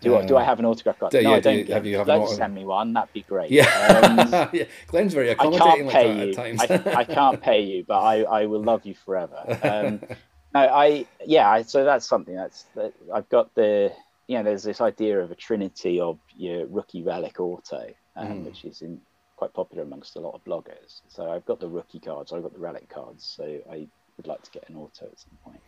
do, 0.00 0.16
I, 0.16 0.26
do 0.26 0.36
I 0.36 0.44
have 0.44 0.58
an 0.58 0.64
autograph 0.64 0.98
card? 0.98 1.12
Do, 1.12 1.22
no, 1.22 1.30
yeah, 1.30 1.36
I 1.36 1.40
don't. 1.40 1.68
You, 1.68 1.74
have 1.74 1.86
you 1.86 1.96
have 1.98 2.06
don't 2.06 2.22
auto- 2.22 2.34
send 2.34 2.54
me 2.54 2.64
one. 2.64 2.92
That'd 2.92 3.12
be 3.12 3.22
great. 3.22 3.50
Yeah, 3.50 3.64
um, 3.64 4.48
yeah. 4.52 4.64
Glenn's 4.88 5.14
very 5.14 5.30
accommodating 5.30 5.86
like 5.86 5.94
that 5.94 6.16
you. 6.16 6.30
at 6.30 6.34
times. 6.34 6.60
I, 6.62 7.00
I, 7.00 7.04
can't 7.04 7.40
pay 7.40 7.60
you, 7.62 7.84
but 7.84 8.00
I, 8.00 8.22
I 8.22 8.46
will 8.46 8.62
love 8.62 8.84
you 8.84 8.94
forever. 8.94 9.36
Um, 9.62 10.00
no, 10.54 10.60
I 10.60 11.06
yeah. 11.26 11.62
so 11.62 11.84
that's 11.84 12.06
something 12.06 12.34
that's 12.34 12.64
that 12.74 12.92
I've 13.12 13.28
got 13.28 13.54
the 13.54 13.92
you 14.26 14.36
know, 14.36 14.42
there's 14.42 14.62
this 14.62 14.80
idea 14.80 15.20
of 15.20 15.30
a 15.30 15.34
trinity 15.34 16.00
of 16.00 16.18
your 16.36 16.66
rookie 16.66 17.02
relic 17.02 17.40
auto, 17.40 17.92
um, 18.16 18.28
mm. 18.28 18.44
which 18.44 18.64
is 18.64 18.82
in, 18.82 19.00
quite 19.36 19.52
popular 19.52 19.82
amongst 19.82 20.16
a 20.16 20.20
lot 20.20 20.34
of 20.34 20.44
bloggers. 20.44 21.00
So 21.08 21.30
I've 21.30 21.44
got 21.44 21.60
the 21.60 21.68
rookie 21.68 21.98
cards, 21.98 22.32
I've 22.32 22.42
got 22.42 22.52
the 22.52 22.60
relic 22.60 22.88
cards. 22.88 23.24
So 23.24 23.44
I 23.70 23.86
would 24.16 24.26
like 24.26 24.42
to 24.42 24.50
get 24.50 24.68
an 24.68 24.76
auto 24.76 25.06
at 25.06 25.18
some 25.18 25.38
point. 25.44 25.60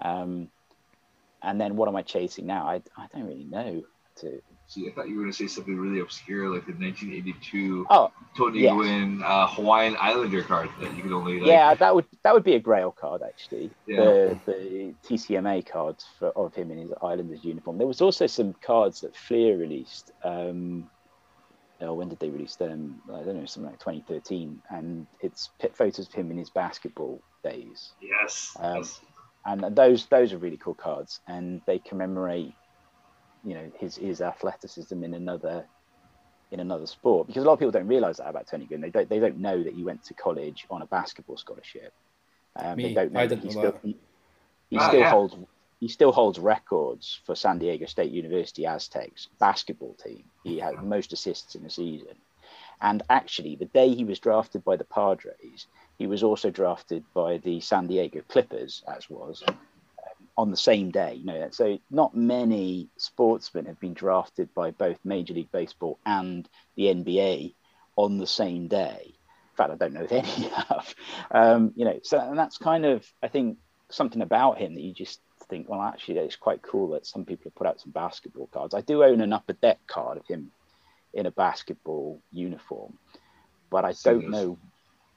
Um, 0.00 0.48
and 1.42 1.60
then 1.60 1.76
what 1.76 1.88
am 1.88 1.96
I 1.96 2.02
chasing 2.02 2.46
now? 2.46 2.66
I, 2.66 2.82
I 2.96 3.06
don't 3.12 3.26
really 3.26 3.44
know. 3.44 3.84
To 4.16 4.42
See, 4.68 4.86
I 4.86 4.92
thought 4.92 5.08
you 5.08 5.16
were 5.16 5.22
going 5.22 5.32
to 5.32 5.36
say 5.36 5.46
something 5.46 5.78
really 5.78 6.00
obscure, 6.00 6.50
like 6.50 6.66
the 6.66 6.72
1982 6.72 7.86
oh, 7.88 8.12
Tony 8.36 8.60
yes. 8.60 8.74
Gwynn 8.74 9.22
uh, 9.24 9.46
Hawaiian 9.46 9.96
Islander 9.98 10.42
card 10.42 10.68
that 10.82 10.94
you 10.94 11.02
could 11.02 11.12
only. 11.12 11.40
Like... 11.40 11.48
Yeah, 11.48 11.74
that 11.74 11.94
would 11.94 12.04
that 12.22 12.34
would 12.34 12.44
be 12.44 12.54
a 12.54 12.60
Grail 12.60 12.92
card 12.92 13.22
actually. 13.22 13.70
Yeah. 13.86 13.96
The 13.96 14.38
the 14.44 14.94
TCMA 15.08 15.66
cards 15.66 16.04
for, 16.18 16.28
of 16.36 16.54
him 16.54 16.70
in 16.70 16.76
his 16.76 16.92
Islanders 17.00 17.42
uniform. 17.42 17.78
There 17.78 17.86
was 17.86 18.02
also 18.02 18.26
some 18.26 18.52
cards 18.60 19.00
that 19.00 19.16
Fleer 19.16 19.56
released. 19.56 20.12
Um, 20.22 20.90
oh, 21.80 21.94
when 21.94 22.10
did 22.10 22.18
they 22.18 22.28
release 22.28 22.56
them? 22.56 23.00
I 23.08 23.22
don't 23.22 23.40
know, 23.40 23.46
something 23.46 23.70
like 23.70 23.80
2013, 23.80 24.60
and 24.68 25.06
it's 25.22 25.48
photos 25.72 26.06
of 26.08 26.12
him 26.12 26.30
in 26.30 26.36
his 26.36 26.50
basketball 26.50 27.22
days. 27.42 27.92
Yes. 28.02 28.54
Um, 28.60 28.76
yes. 28.76 29.00
And 29.46 29.74
those 29.74 30.04
those 30.06 30.34
are 30.34 30.38
really 30.38 30.58
cool 30.58 30.74
cards, 30.74 31.20
and 31.26 31.62
they 31.64 31.78
commemorate 31.78 32.52
you 33.48 33.54
know 33.54 33.70
his 33.78 33.96
his 33.96 34.20
athleticism 34.20 35.02
in 35.02 35.14
another 35.14 35.64
in 36.50 36.60
another 36.60 36.86
sport 36.86 37.26
because 37.26 37.42
a 37.42 37.46
lot 37.46 37.54
of 37.54 37.58
people 37.58 37.72
don't 37.72 37.86
realize 37.86 38.18
that 38.18 38.28
about 38.28 38.46
Tony 38.46 38.66
Gwynn. 38.66 38.80
They 38.80 38.90
don't 38.90 39.08
they 39.08 39.18
don't 39.18 39.38
know 39.38 39.62
that 39.62 39.74
he 39.74 39.82
went 39.82 40.04
to 40.04 40.14
college 40.14 40.66
on 40.70 40.82
a 40.82 40.86
basketball 40.86 41.36
scholarship. 41.36 41.92
Um, 42.56 42.76
Me, 42.76 42.88
they 42.88 42.94
don't 42.94 43.12
know 43.12 43.20
I 43.20 43.26
that 43.26 43.38
he 43.38 43.50
still 43.50 43.72
that. 43.72 43.80
he, 43.82 43.96
he 44.70 44.78
oh, 44.78 44.88
still 44.88 45.00
yeah. 45.00 45.10
holds 45.10 45.36
he 45.80 45.88
still 45.88 46.12
holds 46.12 46.38
records 46.38 47.20
for 47.24 47.34
San 47.34 47.58
Diego 47.58 47.86
State 47.86 48.10
University 48.10 48.66
Aztecs 48.66 49.28
basketball 49.38 49.94
team. 49.94 50.24
He 50.42 50.58
had 50.58 50.82
most 50.82 51.12
assists 51.12 51.54
in 51.54 51.64
a 51.64 51.70
season. 51.70 52.16
And 52.80 53.02
actually, 53.10 53.56
the 53.56 53.64
day 53.66 53.94
he 53.94 54.04
was 54.04 54.20
drafted 54.20 54.64
by 54.64 54.76
the 54.76 54.84
Padres, 54.84 55.66
he 55.98 56.06
was 56.06 56.22
also 56.22 56.50
drafted 56.50 57.04
by 57.12 57.38
the 57.38 57.60
San 57.60 57.86
Diego 57.86 58.22
Clippers, 58.28 58.82
as 58.86 59.10
was, 59.10 59.42
on 60.38 60.52
the 60.52 60.56
same 60.56 60.92
day. 60.92 61.14
You 61.14 61.26
know, 61.26 61.48
so 61.50 61.78
not 61.90 62.16
many 62.16 62.88
sportsmen 62.96 63.66
have 63.66 63.80
been 63.80 63.92
drafted 63.92 64.54
by 64.54 64.70
both 64.70 64.96
Major 65.04 65.34
League 65.34 65.50
Baseball 65.50 65.98
and 66.06 66.48
the 66.76 66.84
NBA 66.84 67.54
on 67.96 68.18
the 68.18 68.26
same 68.26 68.68
day. 68.68 69.00
In 69.02 69.56
fact, 69.56 69.72
I 69.72 69.74
don't 69.74 69.92
know 69.92 70.04
if 70.04 70.12
any 70.12 70.48
have. 70.68 70.94
Um, 71.32 71.72
you 71.74 71.84
know, 71.84 71.98
so 72.04 72.20
and 72.20 72.38
that's 72.38 72.56
kind 72.56 72.86
of 72.86 73.04
I 73.20 73.26
think 73.26 73.58
something 73.90 74.22
about 74.22 74.58
him 74.58 74.76
that 74.76 74.80
you 74.80 74.94
just 74.94 75.20
think, 75.48 75.68
well, 75.68 75.82
actually, 75.82 76.18
it's 76.18 76.36
quite 76.36 76.62
cool 76.62 76.90
that 76.90 77.04
some 77.04 77.24
people 77.24 77.44
have 77.44 77.56
put 77.56 77.66
out 77.66 77.80
some 77.80 77.90
basketball 77.90 78.46
cards. 78.52 78.74
I 78.74 78.80
do 78.80 79.02
own 79.02 79.20
an 79.20 79.32
upper 79.32 79.54
deck 79.54 79.80
card 79.88 80.18
of 80.18 80.26
him 80.28 80.52
in 81.14 81.26
a 81.26 81.32
basketball 81.32 82.20
uniform, 82.30 82.96
but 83.70 83.84
I 83.84 83.92
don't 84.04 84.30
know. 84.30 84.56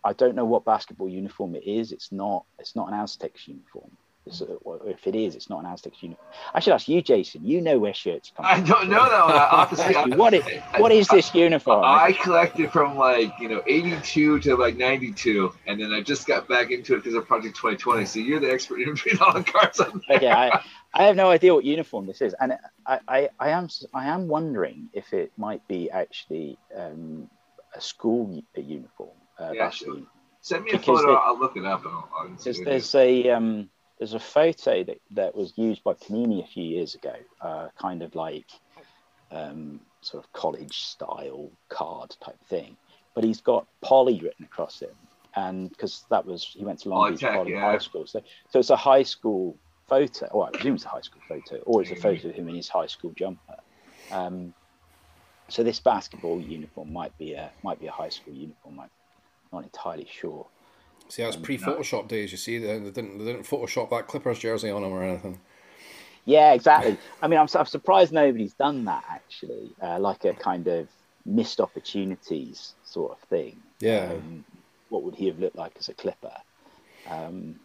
I 0.04 0.14
don't 0.14 0.34
know 0.36 0.46
what 0.46 0.66
basketball 0.66 1.10
uniform 1.10 1.54
it 1.54 1.68
is. 1.68 1.92
It's 1.92 2.12
not. 2.12 2.46
It's 2.58 2.76
not 2.76 2.88
an 2.88 2.96
Aztecs 2.96 3.48
uniform. 3.48 3.92
If 4.26 5.08
it 5.08 5.16
is, 5.16 5.36
it's 5.36 5.50
not 5.50 5.64
an 5.64 5.66
Aztecs 5.66 6.02
uniform. 6.02 6.28
I 6.54 6.60
should 6.60 6.74
ask 6.74 6.88
you, 6.88 7.02
Jason. 7.02 7.46
You 7.46 7.60
know 7.60 7.80
where 7.80 7.94
shirts 7.94 8.32
come. 8.36 8.46
From. 8.46 8.56
I 8.56 8.68
don't 8.68 8.90
know 8.90 9.10
that 9.10 10.08
one. 10.10 10.18
what 10.18 10.34
is 10.34 10.44
what 10.78 10.92
is 10.92 11.08
this 11.08 11.34
uniform? 11.34 11.84
I 11.84 12.12
collected 12.14 12.72
from 12.72 12.98
like 12.98 13.34
you 13.40 13.50
know 13.50 13.64
'82 13.66 14.40
to 14.42 14.56
like 14.56 14.78
'92, 14.78 15.54
and 15.66 15.82
then 15.82 15.92
I 15.92 16.02
just 16.02 16.28
got 16.28 16.48
back 16.48 16.72
into 16.72 16.94
it 16.94 16.98
because 16.98 17.16
of 17.16 17.26
Project 17.26 17.56
2020. 17.56 18.06
So 18.06 18.20
you're 18.20 18.40
the 18.40 18.52
expert 18.52 18.80
in 18.82 18.96
all 19.20 19.34
the 19.34 19.44
cards. 19.44 19.80
On 19.80 20.02
there. 20.08 20.18
Okay, 20.18 20.30
I, 20.30 20.64
I 20.94 21.04
have 21.04 21.16
no 21.16 21.30
idea 21.30 21.54
what 21.54 21.66
uniform 21.66 22.06
this 22.06 22.22
is, 22.22 22.36
and 22.40 22.54
I, 22.86 23.00
I, 23.08 23.30
I 23.40 23.50
am 23.50 23.70
I 23.94 24.08
am 24.08 24.28
wondering 24.28 24.90
if 24.94 25.14
it 25.14 25.32
might 25.38 25.68
be 25.68 25.90
actually 25.90 26.60
um, 26.76 27.30
a 27.74 27.82
school 27.82 28.44
uniform. 28.56 29.10
Uh, 29.40 29.52
yeah, 29.54 29.70
sure. 29.72 30.02
Send 30.42 30.66
me 30.66 30.72
a 30.72 30.80
photo. 30.80 31.14
I'll 31.14 31.40
look 31.40 31.56
it 31.56 31.66
up. 31.66 31.84
Because 32.38 32.60
there's 32.60 32.96
a 32.96 33.30
um, 33.30 33.70
there's 34.02 34.16
a 34.16 34.20
photo 34.20 34.84
that, 34.84 35.00
that 35.12 35.36
was 35.36 35.54
used 35.58 35.84
by 35.84 35.94
Panini 35.94 36.44
a 36.44 36.48
few 36.48 36.64
years 36.64 36.96
ago, 36.96 37.14
uh, 37.40 37.68
kind 37.80 38.02
of 38.02 38.16
like 38.16 38.48
um, 39.30 39.80
sort 40.02 40.24
of 40.24 40.34
college 40.34 40.76
style 40.80 41.52
card 41.70 42.16
type 42.20 42.44
thing. 42.50 42.76
But 43.14 43.24
he's 43.24 43.42
got 43.42 43.68
Poly 43.82 44.20
written 44.20 44.44
across 44.44 44.80
him, 44.80 44.90
and 45.36 45.70
because 45.70 46.04
that 46.10 46.26
was 46.26 46.44
he 46.44 46.66
went 46.66 46.80
to 46.80 46.90
Long 46.90 47.12
Beach 47.12 47.22
yeah. 47.22 47.60
High 47.60 47.78
School, 47.78 48.08
so 48.08 48.24
so 48.50 48.58
it's 48.58 48.72
a 48.72 48.76
high 48.76 49.04
school 49.04 49.56
photo. 49.88 50.26
Or 50.32 50.48
I 50.48 50.50
presume 50.50 50.76
it's 50.76 50.86
a 50.86 50.88
high 50.88 51.02
school 51.02 51.22
photo, 51.28 51.58
or 51.68 51.84
it's 51.84 51.92
a 51.92 51.96
photo 51.96 52.30
of 52.30 52.34
him 52.34 52.50
in 52.50 52.56
his 52.56 52.70
high 52.70 52.88
school 52.88 53.14
jumper. 53.16 53.58
Um, 54.10 54.56
so 55.48 55.62
this 55.62 55.80
basketball 55.80 56.42
uniform 56.42 56.92
might 56.92 57.16
be 57.20 57.34
a 57.34 57.52
might 57.62 57.80
be 57.80 57.86
a 57.86 57.92
high 57.92 58.10
school 58.10 58.34
uniform. 58.34 58.80
I'm 58.80 58.90
not 59.54 59.64
entirely 59.64 60.08
sure. 60.10 60.48
See, 61.12 61.24
that's 61.24 61.36
pre-Photoshop 61.36 62.08
days. 62.08 62.32
You 62.32 62.38
see, 62.38 62.58
they, 62.58 62.80
they, 62.80 62.90
didn't 62.90 63.18
they 63.18 63.26
didn't 63.26 63.44
Photoshop 63.44 63.90
that 63.90 64.08
Clippers 64.08 64.40
jersey 64.40 64.70
on 64.70 64.82
him 64.82 64.94
or 64.94 65.04
anything. 65.04 65.42
Yeah, 66.24 66.54
exactly. 66.54 66.98
I 67.22 67.28
mean, 67.28 67.38
I'm, 67.38 67.48
I'm 67.54 67.66
surprised 67.66 68.14
nobody's 68.14 68.54
done 68.54 68.86
that 68.86 69.04
actually, 69.10 69.72
uh, 69.82 70.00
like 70.00 70.24
a 70.24 70.34
kind 70.34 70.68
of 70.68 70.88
missed 71.26 71.60
opportunities 71.60 72.76
sort 72.86 73.12
of 73.12 73.20
thing. 73.28 73.58
Yeah. 73.82 74.14
Um, 74.14 74.46
what 74.88 75.04
would 75.04 75.16
he 75.16 75.28
have 75.28 75.38
looked 75.38 75.58
like 75.58 75.74
as 75.78 75.90
a 75.90 75.94
Clipper? 75.94 76.32
Um, 77.10 77.60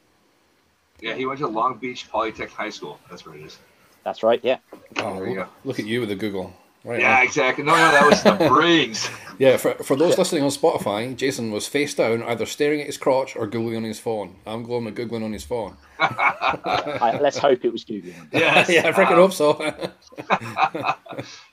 yeah, 1.00 1.14
he 1.14 1.24
went 1.24 1.38
to 1.38 1.46
Long 1.46 1.78
Beach 1.78 2.10
Polytech 2.10 2.48
High 2.48 2.70
School. 2.70 2.98
That's 3.08 3.24
where 3.24 3.36
it 3.36 3.42
is. 3.42 3.58
That's 4.02 4.24
right. 4.24 4.40
Yeah. 4.42 4.58
Oh, 4.96 5.20
look, 5.20 5.48
look, 5.64 5.78
at 5.78 5.86
you 5.86 6.00
with 6.00 6.08
the 6.08 6.16
Google. 6.16 6.52
Right 6.86 7.00
yeah, 7.00 7.24
exactly. 7.24 7.64
No, 7.64 7.72
no, 7.72 7.90
that 7.90 8.06
was 8.08 8.22
the 8.22 8.48
Briggs. 8.48 9.10
yeah, 9.38 9.56
for, 9.56 9.74
for 9.74 9.96
those 9.96 10.16
listening 10.16 10.44
on 10.44 10.50
Spotify, 10.50 11.16
Jason 11.16 11.50
was 11.50 11.66
face 11.66 11.94
down, 11.94 12.22
either 12.22 12.46
staring 12.46 12.80
at 12.80 12.86
his 12.86 12.96
crotch 12.96 13.34
or 13.34 13.48
googling 13.48 13.78
on 13.78 13.82
his 13.82 13.98
phone. 13.98 14.36
I'm 14.46 14.62
going 14.62 14.84
with 14.84 14.94
googling 14.96 15.24
on 15.24 15.32
his 15.32 15.42
phone. 15.42 15.76
I, 15.98 17.18
let's 17.20 17.38
hope 17.38 17.64
it 17.64 17.72
was 17.72 17.84
googling. 17.84 18.14
Yes, 18.32 18.68
yeah, 18.68 18.86
I 18.86 18.92
freaking 18.92 19.18
um, 19.18 19.30
hope 19.30 19.32
so. 19.32 19.58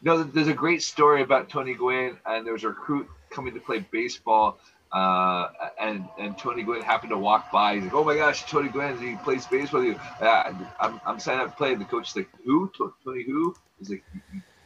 no, 0.03 0.21
there's 0.21 0.49
a 0.49 0.53
great 0.53 0.83
story 0.83 1.23
about 1.23 1.49
Tony 1.49 1.73
Gwynn, 1.73 2.15
and 2.27 2.45
there 2.45 2.53
was 2.53 2.63
a 2.63 2.67
recruit 2.67 3.09
coming 3.31 3.55
to 3.55 3.59
play 3.59 3.79
baseball. 3.91 4.59
Uh, 4.91 5.49
and 5.81 6.07
and 6.19 6.37
Tony 6.37 6.61
Gwynn 6.61 6.83
happened 6.83 7.09
to 7.09 7.17
walk 7.17 7.51
by. 7.51 7.73
He's 7.73 7.85
like, 7.85 7.95
"Oh 7.95 8.03
my 8.03 8.15
gosh, 8.15 8.45
Tony 8.45 8.69
Gwynn, 8.69 9.01
he 9.01 9.15
plays 9.23 9.47
baseball 9.47 9.79
with 9.79 9.95
you." 9.95 9.99
Uh, 10.23 10.53
I'm, 10.79 11.01
I'm 11.03 11.19
signing 11.19 11.41
up 11.41 11.49
to 11.49 11.55
play. 11.55 11.71
And 11.71 11.81
the 11.81 11.85
coach 11.85 12.11
is 12.11 12.15
like, 12.15 12.29
"Who? 12.45 12.71
Tony 13.03 13.23
who?" 13.23 13.55
He's 13.79 13.89
like, 13.89 14.03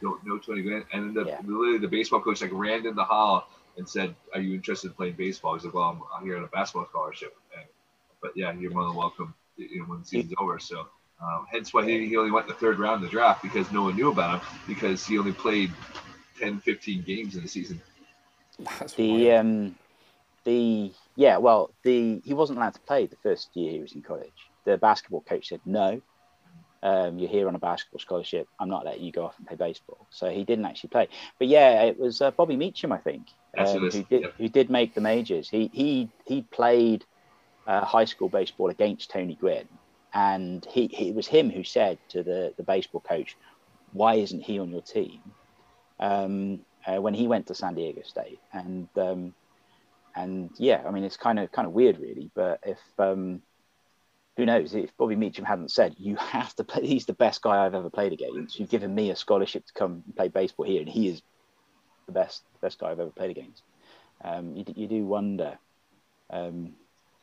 don't 0.00 0.24
know 0.26 0.38
Tony 0.38 0.62
Gwynn. 0.62 0.84
And 0.92 1.04
then 1.04 1.14
the, 1.14 1.30
yeah. 1.30 1.38
literally 1.44 1.78
the 1.78 1.88
baseball 1.88 2.20
coach 2.20 2.42
like 2.42 2.52
ran 2.52 2.86
in 2.86 2.94
the 2.94 3.04
hall 3.04 3.48
and 3.76 3.88
said, 3.88 4.14
"Are 4.34 4.40
you 4.40 4.54
interested 4.54 4.88
in 4.88 4.94
playing 4.94 5.14
baseball?" 5.14 5.54
He's 5.54 5.64
like, 5.64 5.74
"Well, 5.74 5.84
I'm, 5.84 6.02
I'm 6.14 6.24
here 6.24 6.36
on 6.36 6.44
a 6.44 6.48
basketball 6.48 6.86
scholarship." 6.88 7.34
And, 7.56 7.66
but 8.22 8.32
yeah, 8.36 8.52
you're 8.52 8.72
more 8.72 8.84
than 8.84 8.94
welcome. 8.94 9.34
You 9.56 9.80
know, 9.80 9.84
when 9.86 10.00
the 10.00 10.06
season's 10.06 10.34
over. 10.38 10.58
So 10.58 10.86
um, 11.20 11.46
hence 11.50 11.74
why 11.74 11.84
he, 11.84 12.06
he 12.06 12.16
only 12.16 12.30
went 12.30 12.46
in 12.46 12.52
the 12.52 12.58
third 12.58 12.78
round 12.78 12.96
of 12.96 13.02
the 13.02 13.08
draft 13.08 13.42
because 13.42 13.70
no 13.72 13.82
one 13.82 13.96
knew 13.96 14.10
about 14.10 14.40
him 14.40 14.48
because 14.66 15.04
he 15.04 15.18
only 15.18 15.32
played 15.32 15.72
10, 16.38 16.60
15 16.60 17.02
games 17.02 17.36
in 17.36 17.42
the 17.42 17.48
season. 17.48 17.80
That's 18.58 18.94
the 18.94 19.32
um, 19.32 19.76
the 20.44 20.92
yeah, 21.16 21.36
well, 21.38 21.70
the 21.82 22.20
he 22.24 22.34
wasn't 22.34 22.58
allowed 22.58 22.74
to 22.74 22.80
play 22.80 23.06
the 23.06 23.16
first 23.16 23.50
year 23.54 23.72
he 23.72 23.80
was 23.80 23.92
in 23.92 24.02
college. 24.02 24.32
The 24.64 24.76
basketball 24.76 25.22
coach 25.22 25.48
said 25.48 25.60
no, 25.64 26.00
um, 26.82 27.18
you're 27.18 27.28
here 27.28 27.48
on 27.48 27.54
a 27.54 27.58
basketball 27.58 28.00
scholarship. 28.00 28.48
I'm 28.60 28.68
not 28.68 28.84
letting 28.84 29.02
you 29.02 29.12
go 29.12 29.24
off 29.24 29.34
and 29.38 29.46
play 29.46 29.56
baseball. 29.56 30.06
So 30.10 30.30
he 30.30 30.44
didn't 30.44 30.64
actually 30.64 30.90
play. 30.90 31.08
But 31.38 31.48
yeah, 31.48 31.82
it 31.82 31.98
was 31.98 32.20
uh, 32.20 32.30
Bobby 32.30 32.56
Meacham, 32.56 32.92
I 32.92 32.98
think, 32.98 33.28
um, 33.56 33.66
who 33.66 33.90
did 33.90 34.06
yep. 34.10 34.34
who 34.36 34.48
did 34.48 34.70
make 34.70 34.94
the 34.94 35.00
majors. 35.00 35.48
He 35.48 35.70
he 35.72 36.08
he 36.24 36.42
played 36.42 37.04
uh, 37.66 37.84
high 37.84 38.04
school 38.04 38.28
baseball 38.28 38.70
against 38.70 39.10
Tony 39.10 39.34
Gwynn, 39.34 39.68
and 40.14 40.64
he, 40.70 40.86
he, 40.88 41.08
it 41.08 41.14
was 41.14 41.26
him 41.26 41.50
who 41.50 41.64
said 41.64 41.98
to 42.10 42.22
the 42.22 42.54
the 42.56 42.62
baseball 42.62 43.00
coach, 43.00 43.36
"Why 43.92 44.14
isn't 44.14 44.42
he 44.42 44.58
on 44.58 44.70
your 44.70 44.82
team?" 44.82 45.20
Um, 45.98 46.60
uh, 46.86 47.02
when 47.02 47.14
he 47.14 47.26
went 47.26 47.48
to 47.48 47.54
San 47.54 47.74
Diego 47.74 48.02
State, 48.04 48.38
and 48.52 48.88
um, 48.96 49.34
and 50.14 50.50
yeah, 50.58 50.82
I 50.86 50.92
mean 50.92 51.02
it's 51.02 51.16
kind 51.16 51.40
of 51.40 51.50
kind 51.50 51.66
of 51.66 51.74
weird, 51.74 51.98
really. 51.98 52.30
But 52.34 52.60
if 52.64 52.78
um, 52.98 53.42
who 54.38 54.46
knows 54.46 54.72
if 54.72 54.96
Bobby 54.96 55.16
Meacham 55.16 55.44
hadn't 55.44 55.72
said, 55.72 55.96
"You 55.98 56.14
have 56.14 56.54
to 56.54 56.64
play. 56.64 56.86
He's 56.86 57.06
the 57.06 57.12
best 57.12 57.42
guy 57.42 57.66
I've 57.66 57.74
ever 57.74 57.90
played 57.90 58.12
against. 58.12 58.58
You've 58.58 58.70
given 58.70 58.94
me 58.94 59.10
a 59.10 59.16
scholarship 59.16 59.66
to 59.66 59.72
come 59.72 60.04
and 60.06 60.14
play 60.16 60.28
baseball 60.28 60.64
here, 60.64 60.80
and 60.80 60.88
he 60.88 61.08
is 61.08 61.22
the 62.06 62.12
best 62.12 62.44
best 62.62 62.78
guy 62.78 62.92
I've 62.92 63.00
ever 63.00 63.10
played 63.10 63.30
against." 63.30 63.64
Um, 64.22 64.54
you, 64.54 64.64
you 64.76 64.86
do 64.86 65.04
wonder 65.04 65.58
um, 66.30 66.74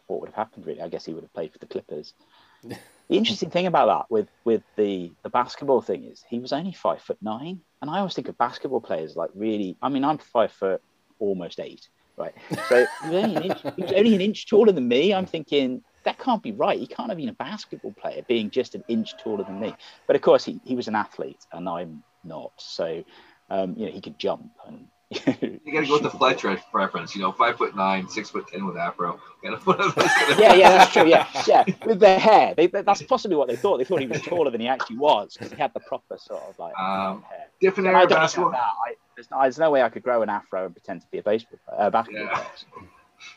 what 0.07 0.19
would 0.19 0.27
have 0.27 0.35
happened. 0.35 0.65
Really, 0.65 0.81
I 0.81 0.89
guess 0.89 1.05
he 1.05 1.13
would 1.13 1.23
have 1.23 1.33
played 1.33 1.53
for 1.53 1.59
the 1.59 1.67
Clippers. 1.67 2.13
the 2.63 2.77
interesting 3.07 3.49
thing 3.49 3.65
about 3.65 3.85
that 3.85 4.11
with 4.11 4.27
with 4.43 4.63
the 4.75 5.13
the 5.23 5.29
basketball 5.29 5.81
thing 5.81 6.03
is 6.03 6.21
he 6.29 6.39
was 6.39 6.51
only 6.51 6.73
five 6.73 7.01
foot 7.01 7.19
nine, 7.21 7.61
and 7.81 7.89
I 7.89 7.99
always 7.99 8.13
think 8.13 8.27
of 8.27 8.37
basketball 8.37 8.81
players 8.81 9.15
like 9.15 9.29
really. 9.33 9.77
I 9.81 9.87
mean, 9.87 10.03
I'm 10.03 10.17
five 10.17 10.51
foot 10.51 10.81
almost 11.19 11.61
eight, 11.61 11.87
right? 12.17 12.35
So 12.67 12.85
he 13.03 13.09
was 13.09 13.23
only 13.23 13.35
an 13.37 13.43
inch, 13.43 13.61
he 13.77 13.83
was 13.83 13.93
only 13.93 14.15
an 14.15 14.21
inch 14.21 14.49
taller 14.49 14.73
than 14.73 14.89
me. 14.89 15.13
I'm 15.13 15.25
thinking 15.25 15.81
that 16.05 16.19
can't 16.19 16.41
be 16.41 16.51
right. 16.51 16.79
He 16.79 16.87
can't 16.87 17.09
have 17.09 17.17
been 17.17 17.29
a 17.29 17.33
basketball 17.33 17.91
player 17.91 18.21
being 18.27 18.49
just 18.49 18.75
an 18.75 18.83
inch 18.87 19.17
taller 19.17 19.43
than 19.43 19.59
me. 19.59 19.75
But 20.07 20.15
of 20.15 20.21
course, 20.21 20.45
he, 20.45 20.61
he 20.63 20.75
was 20.75 20.87
an 20.87 20.95
athlete 20.95 21.45
and 21.51 21.67
I'm 21.67 22.03
not. 22.23 22.53
So, 22.57 23.03
um, 23.49 23.75
you 23.77 23.87
know, 23.87 23.91
he 23.91 24.01
could 24.01 24.17
jump 24.17 24.51
and. 24.67 24.87
you 25.11 25.71
got 25.71 25.81
to 25.81 25.85
go 25.85 25.93
with 25.93 26.01
the 26.01 26.09
Fletcher 26.09 26.59
reference, 26.73 27.15
you 27.15 27.21
know, 27.21 27.31
five 27.31 27.57
foot 27.57 27.75
nine, 27.75 28.09
six 28.09 28.31
foot 28.31 28.47
ten 28.47 28.65
with 28.65 28.75
afro. 28.75 29.19
yeah, 29.43 30.55
yeah, 30.55 30.69
that's 30.69 30.91
true. 30.91 31.07
Yeah, 31.07 31.27
yeah, 31.47 31.63
with 31.85 31.99
the 31.99 32.17
hair, 32.17 32.55
they, 32.55 32.65
that's 32.65 33.03
possibly 33.03 33.37
what 33.37 33.47
they 33.47 33.55
thought. 33.55 33.77
They 33.77 33.83
thought 33.83 34.01
he 34.01 34.07
was 34.07 34.23
taller 34.23 34.49
than 34.49 34.61
he 34.61 34.67
actually 34.67 34.97
was 34.97 35.33
because 35.33 35.51
he 35.51 35.57
had 35.59 35.71
the 35.75 35.79
proper 35.81 36.17
sort 36.17 36.41
of 36.49 36.57
like 36.57 36.73
um, 36.79 37.21
hair. 37.21 37.45
Different 37.61 37.87
era 37.87 38.07
basketball. 38.07 38.55
I, 38.55 38.95
there's, 39.15 39.29
no, 39.29 39.41
there's, 39.43 39.59
no, 39.59 39.69
way 39.69 39.83
I 39.83 39.89
could 39.89 40.01
grow 40.01 40.23
an 40.23 40.29
afro 40.29 40.65
and 40.65 40.73
pretend 40.73 41.01
to 41.01 41.07
be 41.11 41.19
a 41.19 41.23
baseball 41.23 41.59
uh, 41.71 41.91
basketball 41.91 42.25
yeah. 42.25 42.33
player. 42.33 42.89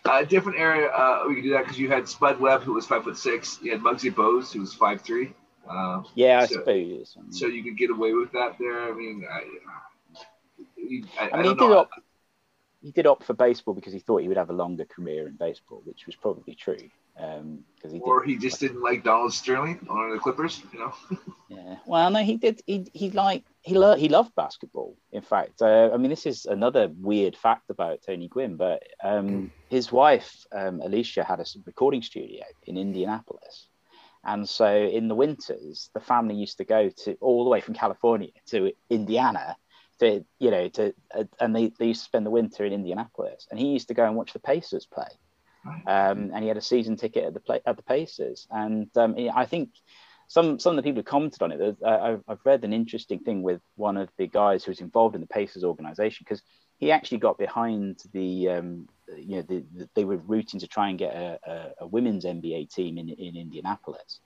A 0.05 0.11
uh, 0.11 0.23
different 0.23 0.59
area, 0.59 0.89
uh, 0.89 1.25
we 1.29 1.35
could 1.35 1.45
do 1.45 1.51
that 1.51 1.65
because 1.65 1.79
you 1.79 1.91
had 1.91 2.09
Spud 2.09 2.41
Webb, 2.41 2.63
who 2.63 2.75
was 2.75 2.87
five 2.87 3.05
foot 3.05 3.17
six. 3.17 3.59
You 3.63 3.73
had 3.73 3.81
Muggsy 3.81 4.13
Bogues, 4.13 4.53
who 4.53 4.61
was 4.61 4.75
five 4.75 5.01
three. 5.03 5.35
Uh, 5.69 6.03
yeah, 6.15 6.41
I 6.41 6.47
so, 6.47 6.55
suppose. 6.55 7.17
So 7.31 7.47
you 7.47 7.63
could 7.63 7.77
get 7.77 7.91
away 7.91 8.13
with 8.13 8.33
that 8.33 8.57
there. 8.59 8.91
I 8.91 8.93
mean, 8.93 9.27
I, 9.31 9.43
I, 11.21 11.31
I 11.31 11.43
mean, 11.43 11.51
he 11.51 11.55
did, 11.55 11.73
opt, 11.73 11.95
he 12.81 12.93
did 12.93 13.07
opt 13.07 13.25
for 13.25 13.35
baseball 13.35 13.75
because 13.75 13.93
he 13.93 13.99
thought 13.99 14.23
he 14.23 14.29
would 14.29 14.37
have 14.37 14.51
a 14.51 14.55
longer 14.55 14.85
career 14.85 15.27
in 15.27 15.35
baseball, 15.37 15.83
which 15.85 16.07
was 16.07 16.17
probably 16.17 16.55
true. 16.55 16.89
Um, 17.19 17.65
he 17.89 18.01
or 18.01 18.23
he 18.23 18.37
just 18.37 18.61
didn't 18.61 18.83
like 18.83 19.05
Donald 19.05 19.33
Sterling 19.33 19.87
on 19.89 20.11
the 20.11 20.19
Clippers, 20.19 20.63
you 20.73 20.79
know. 20.79 20.95
yeah, 21.49 21.77
well, 21.87 22.11
no, 22.11 22.23
he 22.23 22.37
did. 22.37 22.61
He 22.67 22.87
he 22.93 23.11
liked 23.11 23.49
he 23.63 23.77
lo- 23.77 23.97
he 23.97 24.09
loved 24.09 24.35
basketball. 24.35 24.97
In 25.13 25.23
fact, 25.23 25.63
uh, 25.63 25.91
I 25.93 25.97
mean, 25.97 26.11
this 26.11 26.27
is 26.27 26.47
another 26.47 26.91
weird 26.97 27.37
fact 27.37 27.71
about 27.71 28.03
Tony 28.03 28.29
Gwynn, 28.29 28.57
but 28.57 28.83
um, 29.03 29.29
mm. 29.29 29.51
his 29.69 29.91
wife 29.91 30.45
um, 30.53 30.81
Alicia 30.81 31.25
had 31.25 31.41
a 31.41 31.47
recording 31.67 32.03
studio 32.03 32.45
in 32.67 32.77
Indianapolis, 32.77 33.69
and 34.25 34.49
so 34.49 34.73
in 34.73 35.09
the 35.09 35.15
winters, 35.15 35.91
the 35.95 36.01
family 36.01 36.35
used 36.35 36.59
to 36.59 36.65
go 36.65 36.89
to 37.05 37.15
all 37.21 37.45
the 37.45 37.51
way 37.51 37.61
from 37.61 37.75
California 37.75 38.31
to 38.47 38.73
Indiana 38.91 39.57
to 40.01 40.25
you 40.39 40.51
know 40.51 40.69
to 40.69 40.95
uh, 41.15 41.25
and 41.41 41.55
they, 41.55 41.73
they 41.79 41.87
used 41.87 42.01
to 42.01 42.05
spend 42.05 42.27
the 42.27 42.31
winter 42.31 42.65
in 42.65 42.73
Indianapolis, 42.73 43.47
and 43.51 43.59
he 43.59 43.69
used 43.69 43.89
to 43.89 43.95
go 43.95 44.05
and 44.05 44.17
watch 44.17 44.33
the 44.33 44.41
Pacers 44.41 44.87
play. 44.87 45.09
Um, 45.65 46.31
and 46.35 46.43
he 46.43 46.49
had 46.49 46.57
a 46.57 46.63
season 46.63 46.97
ticket 46.97 47.25
at 47.25 47.35
the 47.35 47.41
play, 47.41 47.61
at 47.67 47.77
the 47.77 47.83
Pacers. 47.83 48.47
And 48.51 48.89
um, 48.97 49.17
I 49.35 49.45
think 49.45 49.71
some 50.29 50.59
some 50.59 50.73
of 50.73 50.77
the 50.77 50.83
people 50.83 51.01
who 51.01 51.05
commented 51.05 51.43
on 51.43 51.53
it, 51.53 51.77
I've 51.85 52.41
read 52.45 52.65
an 52.65 52.73
interesting 52.73 53.19
thing 53.21 53.43
with 53.43 53.61
one 53.77 53.97
of 53.97 54.09
the 54.19 54.27
guys 54.27 54.63
who 54.63 54.71
was 54.71 54.81
involved 54.81 55.15
in 55.15 55.21
the 55.21 55.27
Pacers 55.27 55.65
organization 55.65 56.25
because 56.27 56.43
he 56.79 56.93
actually 56.93 57.19
got 57.19 57.39
behind 57.39 58.03
the 58.13 58.49
um, 58.51 58.89
you 59.17 59.37
know 59.37 59.43
the, 59.43 59.65
the, 59.75 59.89
they 59.95 60.05
were 60.05 60.19
rooting 60.19 60.61
to 60.61 60.69
try 60.69 60.91
and 60.91 60.99
get 60.99 61.15
a, 61.15 61.39
a, 61.47 61.85
a, 61.85 61.87
women's 61.87 62.25
NBA 62.25 62.73
team 62.73 62.99
in, 62.99 63.09
in 63.09 63.37
Indianapolis. 63.37 64.21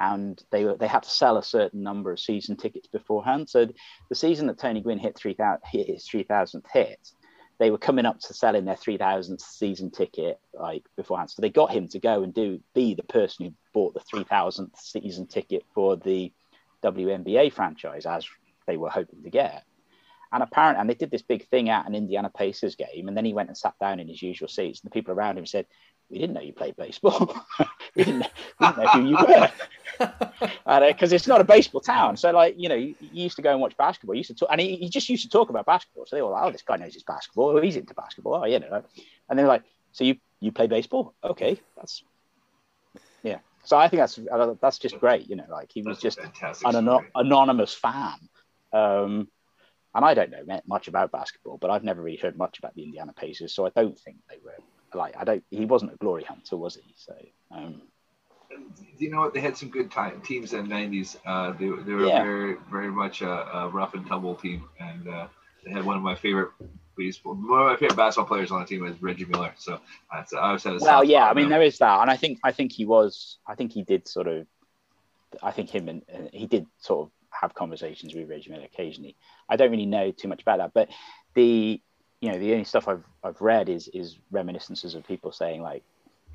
And 0.00 0.40
they 0.52 0.64
were 0.64 0.76
they 0.76 0.86
had 0.86 1.02
to 1.02 1.10
sell 1.10 1.38
a 1.38 1.42
certain 1.42 1.82
number 1.82 2.12
of 2.12 2.20
season 2.20 2.56
tickets 2.56 2.86
beforehand. 2.86 3.48
So 3.48 3.66
the 4.08 4.14
season 4.14 4.46
that 4.46 4.58
Tony 4.58 4.80
Gwynn 4.80 4.98
hit 4.98 5.16
three 5.16 5.34
thousand 5.34 5.62
hit 5.64 5.88
his 5.88 6.06
three 6.06 6.22
thousandth 6.22 6.66
hit, 6.72 7.10
they 7.58 7.70
were 7.70 7.78
coming 7.78 8.06
up 8.06 8.20
to 8.20 8.34
selling 8.34 8.64
their 8.64 8.76
3000th 8.76 9.40
season 9.40 9.90
ticket 9.90 10.40
like 10.54 10.84
beforehand. 10.96 11.30
So 11.30 11.42
they 11.42 11.50
got 11.50 11.72
him 11.72 11.88
to 11.88 11.98
go 11.98 12.22
and 12.22 12.32
do 12.32 12.60
be 12.74 12.94
the 12.94 13.02
person 13.02 13.46
who 13.46 13.54
bought 13.74 13.94
the 13.94 14.16
3000th 14.16 14.76
season 14.78 15.26
ticket 15.26 15.64
for 15.74 15.96
the 15.96 16.32
WNBA 16.84 17.52
franchise 17.52 18.06
as 18.06 18.26
they 18.66 18.76
were 18.76 18.90
hoping 18.90 19.22
to 19.24 19.30
get. 19.30 19.64
And 20.32 20.42
apparently 20.42 20.80
and 20.80 20.90
they 20.90 20.94
did 20.94 21.10
this 21.10 21.22
big 21.22 21.48
thing 21.48 21.68
at 21.68 21.86
an 21.86 21.94
Indiana 21.94 22.30
Pacers 22.30 22.76
game 22.76 23.08
and 23.08 23.16
then 23.16 23.24
he 23.24 23.34
went 23.34 23.48
and 23.48 23.58
sat 23.58 23.74
down 23.80 23.98
in 23.98 24.08
his 24.08 24.22
usual 24.22 24.48
seats 24.48 24.80
and 24.80 24.90
the 24.90 24.94
people 24.94 25.12
around 25.12 25.38
him 25.38 25.46
said 25.46 25.66
we 26.10 26.18
didn't 26.18 26.34
know 26.34 26.40
you 26.40 26.52
played 26.52 26.76
baseball 26.76 27.34
we, 27.94 28.04
didn't, 28.04 28.26
we, 28.60 28.66
didn't, 28.66 28.78
know 28.78 28.88
who 28.88 29.08
you 29.08 29.16
were 29.16 29.50
because 29.98 31.12
uh, 31.12 31.16
it's 31.16 31.26
not 31.26 31.40
a 31.40 31.44
baseball 31.44 31.80
town. 31.80 32.16
So 32.16 32.30
like 32.30 32.54
you 32.56 32.68
know, 32.68 32.74
you, 32.74 32.94
you, 33.00 33.24
used 33.24 33.36
to 33.36 33.42
go 33.42 33.50
and 33.50 33.60
watch 33.60 33.76
basketball. 33.76 34.14
You 34.14 34.20
used 34.20 34.28
to 34.28 34.34
talk, 34.34 34.48
and 34.50 34.60
he, 34.60 34.76
he, 34.76 34.88
just 34.88 35.08
used 35.08 35.24
to 35.24 35.28
talk 35.28 35.50
about 35.50 35.66
basketball. 35.66 36.06
So 36.06 36.16
they 36.16 36.22
were 36.22 36.30
like, 36.30 36.44
"Oh, 36.44 36.52
this 36.52 36.62
guy 36.62 36.76
knows 36.76 36.94
his 36.94 37.02
basketball. 37.02 37.56
Oh, 37.56 37.60
he's 37.60 37.76
into 37.76 37.94
basketball. 37.94 38.34
Oh, 38.34 38.44
you 38.44 38.60
know." 38.60 38.84
And 39.28 39.38
they're 39.38 39.46
like, 39.46 39.62
"So 39.92 40.04
you 40.04 40.16
you 40.40 40.52
play 40.52 40.66
baseball? 40.66 41.14
Okay, 41.24 41.60
that's 41.76 42.02
yeah." 43.22 43.38
So 43.64 43.76
I 43.76 43.88
think 43.88 44.00
that's 44.00 44.18
uh, 44.18 44.54
that's 44.60 44.78
just 44.78 44.98
great. 44.98 45.28
You 45.28 45.36
know, 45.36 45.46
like 45.50 45.70
he 45.72 45.82
was 45.82 45.98
just 45.98 46.18
an 46.18 46.76
an- 46.76 47.06
anonymous 47.14 47.74
fan. 47.74 48.18
Um, 48.72 49.28
and 49.94 50.04
I 50.04 50.14
don't 50.14 50.30
know 50.30 50.60
much 50.66 50.86
about 50.86 51.10
basketball, 51.10 51.56
but 51.56 51.70
I've 51.70 51.82
never 51.82 52.02
really 52.02 52.18
heard 52.18 52.36
much 52.36 52.58
about 52.58 52.74
the 52.74 52.84
Indiana 52.84 53.12
Pacers, 53.12 53.52
so 53.54 53.66
I 53.66 53.70
don't 53.70 53.98
think 53.98 54.18
they 54.28 54.36
were 54.44 54.54
like 54.94 55.16
I 55.16 55.24
don't. 55.24 55.44
He 55.50 55.64
wasn't 55.64 55.92
a 55.92 55.96
glory 55.96 56.24
hunter, 56.24 56.56
was 56.56 56.76
he? 56.76 56.94
So 56.96 57.14
um, 57.50 57.82
you 58.98 59.10
know 59.10 59.20
what? 59.20 59.34
They 59.34 59.40
had 59.40 59.56
some 59.56 59.70
good 59.70 59.90
time, 59.90 60.20
teams 60.22 60.52
in 60.52 60.68
the 60.68 60.74
'90s. 60.74 61.16
Uh, 61.24 61.52
they, 61.52 61.66
they 61.84 61.94
were 61.94 62.06
yeah. 62.06 62.22
very, 62.22 62.56
very 62.70 62.90
much 62.90 63.22
a, 63.22 63.30
a, 63.30 63.68
rough 63.68 63.94
and 63.94 64.06
tumble 64.06 64.34
team, 64.34 64.64
and 64.80 65.08
uh, 65.08 65.28
they 65.64 65.72
had 65.72 65.84
one 65.84 65.96
of 65.96 66.02
my 66.02 66.14
favorite 66.14 66.50
baseball, 66.96 67.34
one 67.34 67.62
of 67.62 67.66
my 67.66 67.76
favorite 67.76 67.96
basketball 67.96 68.26
players 68.26 68.50
on 68.50 68.60
the 68.60 68.66
team 68.66 68.82
was 68.82 69.00
Reggie 69.00 69.24
Miller. 69.24 69.54
So 69.56 69.80
that's 70.12 70.32
I 70.32 70.48
always 70.48 70.64
had 70.64 70.74
a 70.74 70.78
well, 70.80 71.04
yeah. 71.04 71.28
I 71.28 71.34
mean, 71.34 71.48
there 71.48 71.62
is 71.62 71.78
that, 71.78 72.00
and 72.00 72.10
I 72.10 72.16
think 72.16 72.38
I 72.44 72.52
think 72.52 72.72
he 72.72 72.84
was, 72.84 73.38
I 73.46 73.54
think 73.54 73.72
he 73.72 73.82
did 73.82 74.08
sort 74.08 74.26
of, 74.26 74.46
I 75.42 75.52
think 75.52 75.70
him 75.70 75.88
and 75.88 76.02
uh, 76.12 76.28
he 76.32 76.46
did 76.46 76.66
sort 76.78 77.06
of 77.06 77.12
have 77.30 77.54
conversations 77.54 78.14
with 78.14 78.28
Reggie 78.28 78.50
Miller 78.50 78.64
occasionally. 78.64 79.16
I 79.48 79.56
don't 79.56 79.70
really 79.70 79.86
know 79.86 80.10
too 80.10 80.28
much 80.28 80.42
about 80.42 80.58
that, 80.58 80.72
but 80.74 80.88
the 81.34 81.80
you 82.20 82.32
know 82.32 82.38
the 82.38 82.52
only 82.52 82.64
stuff 82.64 82.88
I've 82.88 83.04
I've 83.22 83.40
read 83.40 83.68
is 83.68 83.88
is 83.88 84.18
reminiscences 84.30 84.94
of 84.94 85.06
people 85.06 85.32
saying 85.32 85.62
like 85.62 85.84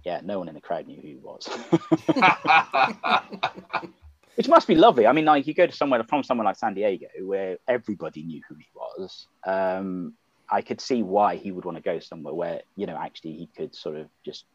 yeah, 0.04 0.22
no 0.24 0.38
one 0.38 0.50
in 0.50 0.56
the 0.56 0.62
crowd 0.62 0.88
knew 0.88 1.02
who 1.02 1.08
he 1.08 1.16
was. 1.16 1.48
Which 4.36 4.48
must 4.48 4.68
be 4.68 4.76
lovely. 4.76 5.08
I 5.08 5.14
mean, 5.14 5.26
like 5.26 5.48
you 5.48 5.54
go 5.54 5.68
to 5.68 5.72
somewhere 5.72 6.04
from 6.04 6.24
somewhere 6.24 6.46
like 6.46 6.58
San 6.58 6.74
Diego 6.74 7.08
where 7.22 7.58
everybody 7.68 8.24
knew 8.24 8.42
who 8.48 8.56
he 8.56 8.68
was. 8.74 9.28
Um, 9.46 10.14
I 10.50 10.62
could 10.62 10.82
see 10.82 11.04
why 11.04 11.36
he 11.36 11.52
would 11.52 11.66
want 11.66 11.78
to 11.78 11.84
go 11.84 12.00
somewhere 12.00 12.34
where 12.34 12.62
you 12.76 12.86
know 12.86 12.98
actually 12.98 13.34
he 13.34 13.50
could 13.56 13.76
sort 13.76 13.98
of 13.98 14.08
just 14.26 14.46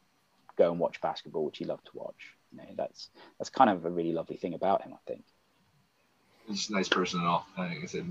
go 0.57 0.70
and 0.70 0.81
watch 0.81 1.01
basketball, 1.01 1.45
which 1.45 1.59
he 1.59 1.64
loved 1.64 1.87
to 1.87 1.93
watch. 1.95 2.35
You 2.53 2.59
know, 2.59 2.68
that's 2.76 3.11
that's 3.39 3.51
kind 3.51 3.70
of 3.70 3.85
a 3.85 3.91
really 3.91 4.12
lovely 4.12 4.37
thing 4.37 4.55
about 4.55 4.83
him, 4.83 4.93
I 4.93 4.99
think. 5.07 5.24
He's 6.47 6.70
a 6.70 6.72
nice 6.72 6.89
person 6.89 7.20
at 7.20 7.26
all. 7.26 7.47
Like 7.57 7.79
I 7.83 7.87
said, 7.87 8.07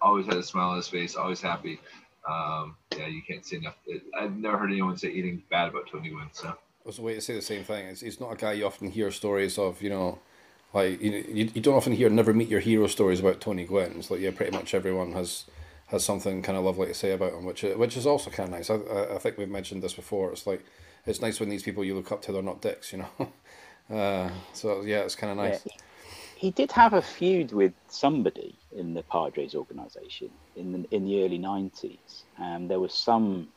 always 0.00 0.26
had 0.26 0.36
a 0.36 0.42
smile 0.42 0.70
on 0.70 0.76
his 0.76 0.88
face, 0.88 1.16
always 1.16 1.40
happy. 1.40 1.80
Um, 2.28 2.76
yeah, 2.96 3.06
you 3.06 3.22
can't 3.22 3.44
say 3.44 3.56
enough. 3.56 3.76
I've 4.18 4.36
never 4.36 4.58
heard 4.58 4.70
anyone 4.70 4.96
say 4.96 5.10
anything 5.10 5.42
bad 5.50 5.68
about 5.68 5.88
Tony 5.90 6.10
Gwynn. 6.10 6.28
So 6.32 6.54
was 6.88 6.98
a 6.98 7.02
way 7.02 7.14
to 7.14 7.20
say 7.20 7.34
the 7.34 7.42
same 7.42 7.64
thing. 7.64 7.86
It's, 7.86 8.00
he's 8.00 8.18
not 8.18 8.32
a 8.32 8.36
guy 8.36 8.54
you 8.54 8.66
often 8.66 8.90
hear 8.90 9.10
stories 9.10 9.58
of, 9.58 9.80
you 9.82 9.90
know, 9.90 10.18
like 10.74 11.00
you, 11.00 11.24
you, 11.28 11.50
you 11.54 11.60
don't 11.60 11.76
often 11.76 11.92
hear 11.92 12.10
never 12.10 12.34
meet 12.34 12.48
your 12.48 12.60
hero 12.60 12.86
stories 12.88 13.20
about 13.20 13.40
Tony 13.40 13.64
Gwynn. 13.64 13.94
It's 13.98 14.10
like 14.10 14.20
yeah, 14.20 14.32
pretty 14.34 14.56
much 14.56 14.74
everyone 14.74 15.12
has 15.12 15.44
has 15.86 16.04
something 16.04 16.42
kind 16.42 16.58
of 16.58 16.64
lovely 16.64 16.86
to 16.88 16.94
say 16.94 17.12
about 17.12 17.32
him, 17.32 17.44
which 17.44 17.62
which 17.62 17.96
is 17.96 18.06
also 18.06 18.30
kind 18.30 18.48
of 18.48 18.54
nice. 18.54 18.68
I, 18.68 19.14
I 19.14 19.18
think 19.18 19.38
we've 19.38 19.48
mentioned 19.48 19.82
this 19.82 19.94
before. 19.94 20.32
It's 20.32 20.46
like 20.46 20.64
it's 21.06 21.22
nice 21.22 21.40
when 21.40 21.48
these 21.48 21.62
people 21.62 21.84
you 21.84 21.94
look 21.94 22.12
up 22.12 22.20
to 22.22 22.32
they're 22.32 22.42
not 22.42 22.60
dicks, 22.60 22.92
you 22.92 22.98
know. 22.98 23.32
Uh, 23.90 24.28
so 24.52 24.82
yeah, 24.82 24.98
it's 24.98 25.14
kind 25.14 25.30
of 25.30 25.38
nice. 25.38 25.62
Yeah. 25.64 25.72
He 26.38 26.52
did 26.52 26.70
have 26.70 26.92
a 26.92 27.02
feud 27.02 27.52
with 27.52 27.72
somebody 27.88 28.54
in 28.76 28.94
the 28.94 29.02
Padres 29.02 29.56
organization 29.56 30.30
in 30.54 30.70
the 30.72 30.94
in 30.94 31.04
the 31.04 31.24
early 31.24 31.38
nineties. 31.38 32.22
Um, 32.38 32.68
there 32.68 32.78
was 32.78 32.94
some 32.94 33.48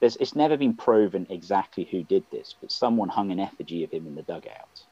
there's, 0.00 0.16
it's 0.16 0.34
never 0.34 0.56
been 0.56 0.74
proven 0.74 1.26
exactly 1.28 1.84
who 1.84 2.02
did 2.02 2.24
this, 2.30 2.54
but 2.58 2.72
someone 2.72 3.10
hung 3.10 3.30
an 3.30 3.38
effigy 3.38 3.84
of 3.84 3.90
him 3.90 4.06
in 4.06 4.14
the 4.14 4.22
dugout. 4.22 4.82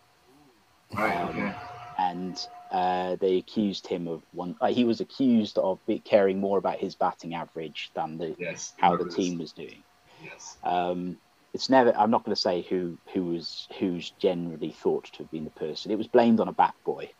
Right. 0.94 1.16
Um, 1.16 1.28
okay. 1.30 1.54
And 1.98 2.46
uh, 2.70 3.16
they 3.16 3.38
accused 3.38 3.86
him 3.86 4.06
of 4.06 4.22
one. 4.32 4.56
Uh, 4.60 4.66
he 4.66 4.84
was 4.84 5.00
accused 5.00 5.56
of 5.56 5.78
caring 6.04 6.40
more 6.40 6.58
about 6.58 6.78
his 6.78 6.94
batting 6.94 7.34
average 7.34 7.90
than 7.94 8.18
the 8.18 8.34
yes, 8.38 8.74
how 8.76 8.96
the 8.96 9.08
team 9.08 9.38
was 9.38 9.52
doing. 9.52 9.82
Yes. 10.22 10.58
Um, 10.62 11.16
it's 11.54 11.68
never. 11.68 11.96
I'm 11.96 12.10
not 12.10 12.24
going 12.24 12.34
to 12.34 12.40
say 12.40 12.62
who 12.62 12.98
who 13.12 13.24
was 13.24 13.68
who's 13.78 14.10
generally 14.18 14.70
thought 14.70 15.04
to 15.12 15.18
have 15.18 15.30
been 15.30 15.44
the 15.44 15.50
person. 15.50 15.90
It 15.90 15.98
was 15.98 16.06
blamed 16.06 16.40
on 16.40 16.48
a 16.48 16.52
bat 16.52 16.74
boy. 16.84 17.10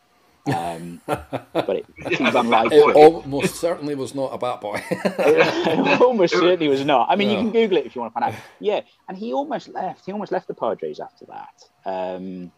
Um, 0.53 1.01
but 1.07 1.77
it 1.77 1.87
seems 2.17 2.35
unlikely. 2.35 2.79
It 2.79 2.97
almost 2.97 3.57
certainly 3.57 3.95
was 3.95 4.15
not 4.15 4.33
a 4.33 4.39
bat 4.39 4.61
boy. 4.61 4.83
it 4.91 6.01
almost 6.01 6.35
certainly 6.35 6.69
was 6.69 6.85
not. 6.85 7.09
I 7.11 7.17
mean, 7.17 7.29
no. 7.29 7.35
you 7.35 7.41
can 7.41 7.53
Google 7.53 7.79
it 7.79 7.87
if 7.87 7.95
you 7.95 8.01
want 8.01 8.15
to 8.15 8.21
find 8.21 8.35
out. 8.35 8.41
Yeah, 8.59 8.81
and 9.09 9.17
he 9.17 9.33
almost 9.33 9.69
left. 9.69 10.07
He 10.07 10.13
almost 10.13 10.33
left 10.33 10.49
the 10.49 10.55
Padres 10.55 10.99
after 10.99 11.27
that. 11.27 11.65
Um, 11.85 12.51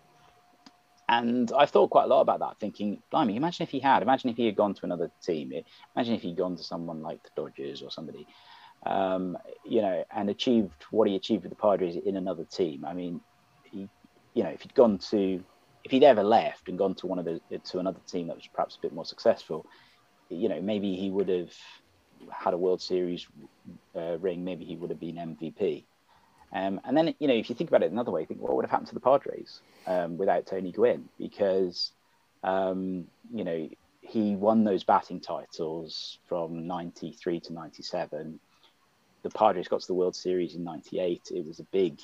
and 1.09 1.53
I 1.53 1.67
thought 1.67 1.91
quite 1.91 2.05
a 2.05 2.07
lot 2.09 2.23
about 2.23 2.41
that, 2.41 2.59
thinking, 2.59 3.03
blimey, 3.11 3.37
imagine 3.37 3.65
if 3.65 3.71
he 3.71 3.81
had. 3.81 4.03
Imagine 4.03 4.31
if 4.31 4.37
he 4.37 4.47
had 4.47 4.57
gone 4.57 4.73
to 4.75 4.85
another 4.85 5.11
team. 5.23 5.53
Imagine 5.95 6.15
if 6.15 6.23
he'd 6.23 6.37
gone 6.37 6.57
to 6.57 6.65
someone 6.65 7.03
like 7.03 7.23
the 7.23 7.31
Dodgers 7.37 7.83
or 7.83 7.91
somebody, 7.91 8.27
um, 8.85 9.39
you 9.65 9.81
know, 9.81 10.05
and 10.15 10.31
achieved 10.31 10.85
what 10.91 11.09
he 11.09 11.17
achieved 11.17 11.43
with 11.43 11.51
the 11.51 11.57
Padres 11.57 11.97
in 11.97 12.17
another 12.17 12.45
team. 12.45 12.85
I 12.85 12.95
mean, 12.95 13.21
he, 13.65 13.89
you 14.35 14.43
know, 14.43 14.51
if 14.51 14.63
he'd 14.63 14.75
gone 14.75 14.99
to 15.11 15.43
if 15.85 15.91
he'd 15.91 16.05
ever 16.05 16.23
left 16.23 16.69
and 16.69 16.79
gone 16.79 16.95
to 16.95 17.07
one 17.07 17.19
of 17.19 17.25
the 17.25 17.41
to 17.71 17.79
another 17.79 18.01
team 18.07 18.29
that 18.29 18.37
was 18.37 18.47
perhaps 18.47 18.77
a 18.77 18.81
bit 18.81 18.93
more 18.93 19.05
successful, 19.05 19.67
you 20.29 20.49
know, 20.49 20.61
maybe 20.61 20.97
he 20.97 21.11
would 21.11 21.29
have 21.29 21.53
had 22.31 22.55
a 22.55 22.59
World 22.59 22.81
Series 22.81 23.27
uh, 23.95 24.19
ring. 24.19 24.45
Maybe 24.45 24.65
he 24.65 24.77
would 24.77 24.91
have 24.91 25.01
been 25.01 25.17
MVP. 25.17 25.85
Um, 26.53 26.81
and 26.85 26.97
then, 26.97 27.15
you 27.19 27.27
know, 27.27 27.35
if 27.35 27.49
you 27.49 27.57
think 27.57 27.69
about 27.69 27.83
it 27.83 27.91
another 27.91 28.13
way, 28.13 28.25
think 28.25 28.41
what 28.41 28.55
would 28.55 28.65
have 28.65 28.71
happened 28.71 28.89
to 28.89 28.95
the 28.95 29.01
Padres 29.01 29.61
um, 29.87 30.17
without 30.17 30.47
Tony 30.47 30.71
Gwynn? 30.71 31.09
Because, 31.19 31.93
um, 32.45 33.07
you 33.35 33.45
know, 33.45 33.69
he 34.01 34.37
won 34.37 34.63
those 34.63 34.85
batting 34.85 35.21
titles 35.21 36.19
from 36.29 36.67
93 36.67 37.41
to 37.41 37.53
97. 37.53 38.39
The 39.25 39.31
Padres 39.31 39.67
got 39.67 39.81
to 39.81 39.87
the 39.89 39.95
World 39.95 40.15
Series 40.15 40.55
in 40.55 40.63
98. 40.63 41.33
It 41.35 41.45
was 41.45 41.59
a 41.59 41.65
big, 41.65 42.01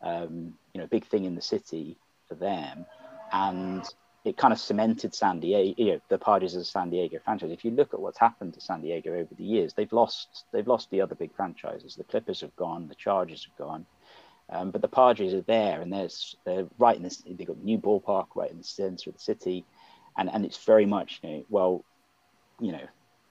um, 0.00 0.54
you 0.72 0.80
know, 0.80 0.86
big 0.86 1.04
thing 1.04 1.26
in 1.26 1.34
the 1.34 1.42
city 1.42 1.98
for 2.26 2.36
them 2.36 2.86
and 3.32 3.84
it 4.24 4.36
kind 4.36 4.52
of 4.52 4.60
cemented 4.60 5.14
San 5.14 5.40
Diego, 5.40 5.74
you 5.78 5.92
know, 5.92 6.00
the 6.08 6.18
Padres 6.18 6.54
as 6.54 6.62
a 6.62 6.70
San 6.70 6.90
Diego 6.90 7.18
franchise. 7.24 7.50
If 7.50 7.64
you 7.64 7.70
look 7.70 7.94
at 7.94 8.00
what's 8.00 8.18
happened 8.18 8.54
to 8.54 8.60
San 8.60 8.82
Diego 8.82 9.14
over 9.14 9.34
the 9.34 9.44
years, 9.44 9.72
they've 9.72 9.92
lost 9.92 10.44
they've 10.52 10.66
lost 10.66 10.90
the 10.90 11.00
other 11.00 11.14
big 11.14 11.34
franchises. 11.34 11.94
The 11.94 12.04
Clippers 12.04 12.40
have 12.42 12.54
gone, 12.56 12.88
the 12.88 12.94
Chargers 12.94 13.46
have 13.46 13.56
gone, 13.56 13.86
um, 14.50 14.70
but 14.70 14.82
the 14.82 14.88
Padres 14.88 15.32
are 15.32 15.40
there, 15.42 15.80
and 15.80 15.92
there's 15.92 16.36
they're 16.44 16.66
right 16.78 16.96
in 16.96 17.02
this. 17.02 17.16
They've 17.16 17.46
got 17.46 17.58
the 17.58 17.64
new 17.64 17.78
ballpark 17.78 18.26
right 18.34 18.50
in 18.50 18.58
the 18.58 18.64
center 18.64 19.08
of 19.08 19.16
the 19.16 19.22
city, 19.22 19.64
and 20.18 20.30
and 20.30 20.44
it's 20.44 20.64
very 20.64 20.86
much 20.86 21.20
you 21.22 21.30
know 21.30 21.44
well, 21.48 21.84
you 22.60 22.72
know, 22.72 22.86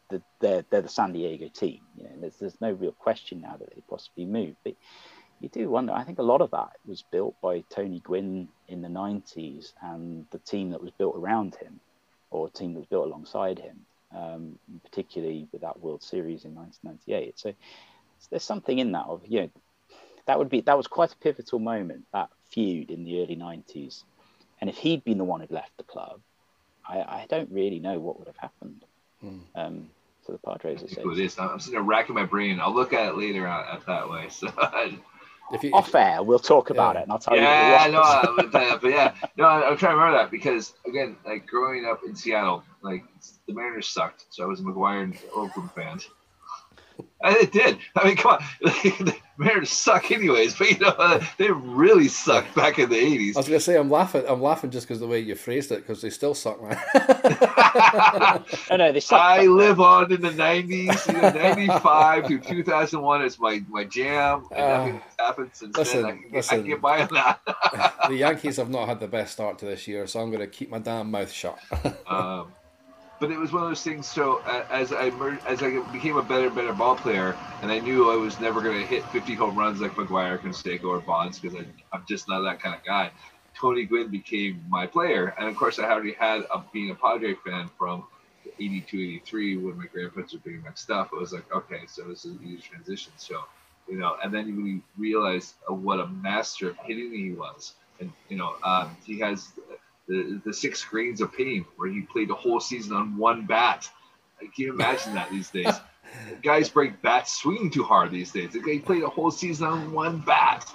the, 0.09 0.21
they're 0.39 0.65
they're 0.69 0.81
the 0.81 0.89
San 0.89 1.13
Diego 1.13 1.47
team. 1.47 1.81
You 1.97 2.03
know, 2.03 2.15
there's 2.21 2.35
there's 2.35 2.61
no 2.61 2.71
real 2.71 2.91
question 2.91 3.41
now 3.41 3.55
that 3.57 3.73
they 3.73 3.81
possibly 3.89 4.25
move, 4.25 4.55
but 4.63 4.75
you 5.39 5.49
do 5.49 5.69
wonder. 5.69 5.93
I 5.93 6.03
think 6.03 6.19
a 6.19 6.23
lot 6.23 6.41
of 6.41 6.51
that 6.51 6.71
was 6.85 7.03
built 7.11 7.35
by 7.41 7.63
Tony 7.69 7.99
Gwynn 8.01 8.49
in 8.67 8.81
the 8.81 8.89
90s 8.89 9.73
and 9.81 10.25
the 10.31 10.39
team 10.39 10.71
that 10.71 10.81
was 10.81 10.91
built 10.91 11.15
around 11.15 11.55
him, 11.55 11.79
or 12.29 12.47
a 12.47 12.49
team 12.49 12.73
that 12.73 12.79
was 12.79 12.87
built 12.87 13.07
alongside 13.07 13.59
him, 13.59 13.79
um, 14.15 14.59
particularly 14.83 15.47
with 15.51 15.61
that 15.61 15.79
World 15.79 16.03
Series 16.03 16.43
in 16.43 16.55
1998. 16.55 17.39
So 17.39 17.53
there's 18.29 18.43
something 18.43 18.79
in 18.79 18.91
that 18.91 19.05
of, 19.05 19.21
you 19.25 19.41
know, 19.41 19.49
that 20.25 20.37
would 20.37 20.49
be 20.49 20.61
that 20.61 20.77
was 20.77 20.87
quite 20.87 21.13
a 21.13 21.17
pivotal 21.17 21.59
moment, 21.59 22.05
that 22.13 22.29
feud 22.49 22.91
in 22.91 23.03
the 23.03 23.23
early 23.23 23.35
90s. 23.35 24.03
And 24.61 24.69
if 24.69 24.77
he'd 24.77 25.05
been 25.05 25.17
the 25.17 25.23
one 25.23 25.39
who'd 25.39 25.51
left 25.51 25.77
the 25.77 25.83
club, 25.83 26.19
I, 26.85 26.97
I 26.97 27.25
don't 27.29 27.49
really 27.51 27.79
know 27.79 27.99
what 27.99 28.19
would 28.19 28.27
have 28.27 28.37
happened. 28.37 28.83
Mm. 29.23 29.41
Um, 29.55 29.89
to 30.29 30.37
the 30.37 30.39
Padres. 30.39 30.83
It 30.83 31.19
is. 31.19 31.39
I'm 31.39 31.59
sitting 31.59 31.73
there 31.73 31.83
racking 31.83 32.15
my 32.15 32.25
brain. 32.25 32.59
I'll 32.59 32.73
look 32.73 32.93
at 32.93 33.09
it 33.09 33.17
later 33.17 33.47
at, 33.47 33.75
at 33.75 33.85
that 33.85 34.09
way. 34.09 34.29
So 35.49 35.55
If 35.55 35.63
you, 35.63 35.71
off 35.73 35.95
air, 35.95 36.21
we'll 36.21 36.37
talk 36.37 36.69
about 36.69 36.93
yeah. 36.93 36.99
it, 36.99 37.03
and 37.03 37.11
I'll 37.11 37.17
tell 37.17 37.35
yeah, 37.35 37.87
you. 37.87 37.91
Yeah, 37.91 37.99
no, 37.99 38.35
but, 38.35 38.55
uh, 38.55 38.77
but 38.79 38.87
yeah, 38.89 39.15
no, 39.35 39.45
I'm 39.47 39.77
trying 39.77 39.93
to 39.93 39.97
remember 39.97 40.19
that 40.19 40.29
because 40.29 40.75
again, 40.85 41.17
like 41.25 41.47
growing 41.47 41.85
up 41.85 42.01
in 42.05 42.15
Seattle, 42.15 42.63
like 42.83 43.03
the 43.47 43.53
Mariners 43.53 43.87
sucked, 43.87 44.25
so 44.29 44.43
I 44.43 44.45
was 44.45 44.59
a 44.59 44.63
McGwire 44.63 45.01
and 45.01 45.17
Oakland 45.33 45.71
fan. 45.71 45.99
And 47.21 47.35
it 47.35 47.51
did. 47.51 47.77
I 47.95 48.05
mean, 48.07 48.15
come 48.15 48.33
on. 48.33 48.43
the 48.61 49.15
Mariners 49.37 49.69
suck 49.69 50.11
anyways, 50.11 50.55
but 50.55 50.71
you 50.71 50.79
know, 50.79 50.87
uh, 50.97 51.23
they 51.37 51.49
really 51.51 52.07
sucked 52.07 52.55
back 52.55 52.79
in 52.79 52.89
the 52.89 52.95
80s. 52.95 53.35
I 53.35 53.39
was 53.39 53.47
going 53.47 53.59
to 53.59 53.63
say, 53.63 53.77
I'm 53.77 53.89
laughing. 53.89 54.23
I'm 54.27 54.41
laughing 54.41 54.69
just 54.69 54.87
because 54.87 54.99
the 54.99 55.07
way 55.07 55.19
you 55.19 55.35
phrased 55.35 55.71
it, 55.71 55.77
because 55.77 56.01
they 56.01 56.09
still 56.09 56.33
suck, 56.33 56.61
man. 56.61 56.77
no, 58.69 58.75
no, 58.77 58.91
they 58.91 58.99
suck. 58.99 59.19
I 59.19 59.45
live 59.47 59.79
on 59.81 60.11
in 60.11 60.21
the 60.21 60.29
90s, 60.29 61.07
you 61.07 61.13
know, 61.13 61.29
95 61.29 62.27
to 62.27 62.39
2001 62.39 63.21
is 63.23 63.39
my, 63.39 63.61
my 63.69 63.83
jam. 63.83 64.45
And 64.51 64.61
Uh, 64.61 64.77
nothing 64.77 64.93
has 64.99 65.13
happened 65.19 65.49
since 65.53 65.77
listen, 65.77 66.01
then. 66.01 66.11
I 66.11 66.21
can, 66.21 66.31
listen. 66.31 66.53
I 66.53 66.61
can 66.61 66.69
get 66.69 66.81
by 66.81 67.01
on 67.01 67.07
that. 67.13 67.95
the 68.07 68.15
Yankees 68.15 68.57
have 68.57 68.69
not 68.69 68.87
had 68.87 68.99
the 68.99 69.07
best 69.07 69.33
start 69.33 69.59
to 69.59 69.65
this 69.65 69.87
year, 69.87 70.07
so 70.07 70.19
I'm 70.21 70.29
going 70.29 70.41
to 70.41 70.47
keep 70.47 70.69
my 70.69 70.79
damn 70.79 71.11
mouth 71.11 71.31
shut. 71.31 71.59
Um, 72.07 72.53
but 73.19 73.31
it 73.31 73.37
was 73.37 73.51
one 73.53 73.63
of 73.63 73.69
those 73.69 73.83
things. 73.83 74.07
So 74.09 74.41
uh, 74.47 74.63
as 74.71 74.93
I 74.93 75.11
mer- 75.11 75.41
as 75.47 75.63
I 75.63 75.79
became 75.91 76.17
a 76.17 76.23
better 76.23 76.49
better 76.49 76.73
ball 76.73 76.95
player, 76.97 77.39
and 77.61 77.71
I 77.71 77.79
knew 77.79 78.11
I 78.11 78.15
was 78.15 78.39
never 78.39 78.61
going 78.61 78.79
to 78.79 78.85
hit 78.87 79.09
50 79.11 79.35
home 79.35 79.57
runs 79.57 79.81
like 79.81 79.95
McGwire, 79.95 80.39
Canseco, 80.41 80.85
or 80.85 81.01
Bonds 81.01 81.39
because 81.39 81.57
I'm 81.93 82.05
just 82.07 82.27
not 82.29 82.41
that 82.41 82.61
kind 82.61 82.75
of 82.75 82.83
guy. 82.85 83.11
Tony 83.59 83.85
Gwynn 83.85 84.09
became 84.11 84.63
my 84.69 84.87
player, 84.87 85.33
and 85.39 85.47
of 85.49 85.55
course 85.55 85.79
I 85.79 85.85
already 85.85 86.13
had 86.13 86.41
a, 86.53 86.63
being 86.73 86.91
a 86.91 86.95
Padre 86.95 87.35
fan 87.45 87.69
from 87.77 88.05
82, 88.59 88.97
83 88.97 89.57
when 89.57 89.77
my 89.77 89.85
grandparents 89.93 90.33
were 90.33 90.39
doing 90.39 90.61
my 90.63 90.73
stuff. 90.75 91.09
It 91.13 91.19
was 91.19 91.33
like, 91.33 91.45
okay, 91.53 91.81
so 91.87 92.03
this 92.07 92.25
is 92.25 92.35
an 92.35 92.41
easy 92.43 92.61
transition. 92.61 93.13
So 93.17 93.41
you 93.87 93.97
know, 93.97 94.15
and 94.23 94.33
then 94.33 94.47
you 94.47 94.81
realize 94.97 95.55
uh, 95.69 95.73
what 95.73 95.99
a 95.99 96.07
master 96.07 96.69
of 96.69 96.77
hitting 96.85 97.11
he 97.13 97.33
was, 97.33 97.75
and 97.99 98.13
you 98.29 98.37
know, 98.37 98.55
um, 98.63 98.97
he 99.03 99.19
has 99.19 99.53
the, 100.09 100.41
the 100.43 100.53
six 100.53 100.83
grains 100.83 101.21
of 101.21 101.31
pain 101.31 101.63
where 101.77 101.89
he 101.89 102.01
played 102.01 102.29
the 102.29 102.35
whole 102.35 102.59
season 102.59 102.93
on 102.95 103.15
one 103.15 103.45
bat. 103.45 103.89
I 104.41 104.45
can 104.45 104.51
you 104.57 104.73
imagine 104.73 105.13
that 105.13 105.29
these 105.31 105.49
days? 105.49 105.75
Guys 106.43 106.67
break 106.69 107.01
bats 107.03 107.37
swinging 107.37 107.69
too 107.69 107.83
hard 107.83 108.09
these 108.09 108.31
days. 108.31 108.51
The 108.53 108.59
guy 108.59 108.79
played 108.79 109.03
a 109.03 109.09
whole 109.09 109.29
season 109.29 109.67
on 109.67 109.91
one 109.93 110.17
bat. 110.19 110.65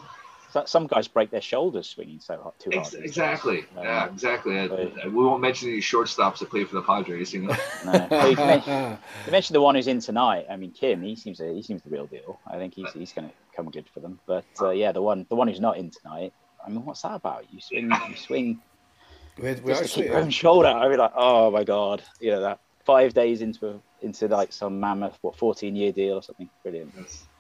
Some 0.67 0.87
guys 0.87 1.09
break 1.09 1.33
their 1.33 1.41
shoulders 1.41 1.89
swinging 1.89 2.21
so 2.21 2.41
hard, 2.41 2.55
too 2.61 2.71
hard. 2.73 2.83
Ex- 2.83 2.91
these 2.91 3.01
days. 3.01 3.11
exactly. 3.11 3.59
Um, 3.77 3.83
Yeah, 3.85 4.07
exactly. 4.07 4.57
I- 4.57 4.67
I- 4.67 5.09
we 5.09 5.25
won't 5.25 5.41
mention 5.41 5.71
any 5.71 5.81
shortstops 5.81 6.39
that 6.39 6.51
play 6.51 6.63
for 6.63 6.77
the 6.77 6.83
Padres. 6.83 7.33
You 7.35 7.43
know. 7.49 7.57
No. 7.85 8.29
You, 8.29 8.37
mentioned, 8.37 8.99
you 9.27 9.33
mentioned 9.33 9.57
the 9.57 9.61
one 9.61 9.75
who's 9.75 9.89
in 9.89 9.99
tonight. 9.99 10.47
I 10.49 10.55
mean, 10.55 10.71
Kim. 10.71 11.03
He 11.03 11.17
seems 11.17 11.41
a, 11.41 11.53
he 11.53 11.63
seems 11.63 11.83
the 11.83 11.91
real 11.91 12.07
deal. 12.07 12.39
I 12.47 12.57
think 12.59 12.75
he's 12.75 12.93
he's 12.93 13.13
going 13.13 13.29
to 13.29 13.35
come 13.57 13.69
good 13.73 13.87
for 13.93 13.99
them. 13.99 14.21
But 14.27 14.45
uh, 14.61 14.71
yeah, 14.71 14.93
the 14.93 15.03
one 15.03 15.27
the 15.29 15.35
one 15.35 15.49
who's 15.49 15.59
not 15.61 15.77
in 15.79 15.91
tonight. 15.91 16.33
I 16.65 16.71
mean, 16.71 16.85
what's 16.85 17.03
that 17.03 17.15
about? 17.17 17.53
You 17.53 17.61
swing 17.61 17.91
you 18.09 18.15
swing 18.17 18.63
we, 19.39 19.49
had- 19.49 19.65
we 19.65 19.73
just 19.73 19.95
to 19.95 20.01
actually, 20.03 20.09
own 20.11 20.31
shoulder. 20.31 20.69
I 20.69 20.89
mean, 20.89 20.99
like, 20.99 21.13
oh 21.15 21.51
my 21.51 21.65
god, 21.65 22.03
you 22.21 22.31
know 22.31 22.41
that 22.41 22.61
five 22.85 23.15
days 23.15 23.41
into 23.43 23.81
into 24.03 24.29
like 24.29 24.53
some 24.53 24.79
mammoth 24.81 25.19
what 25.23 25.37
fourteen 25.37 25.75
year 25.77 25.93
deal 25.93 26.15
or 26.15 26.23
something. 26.23 26.49
Brilliant. 26.63 26.93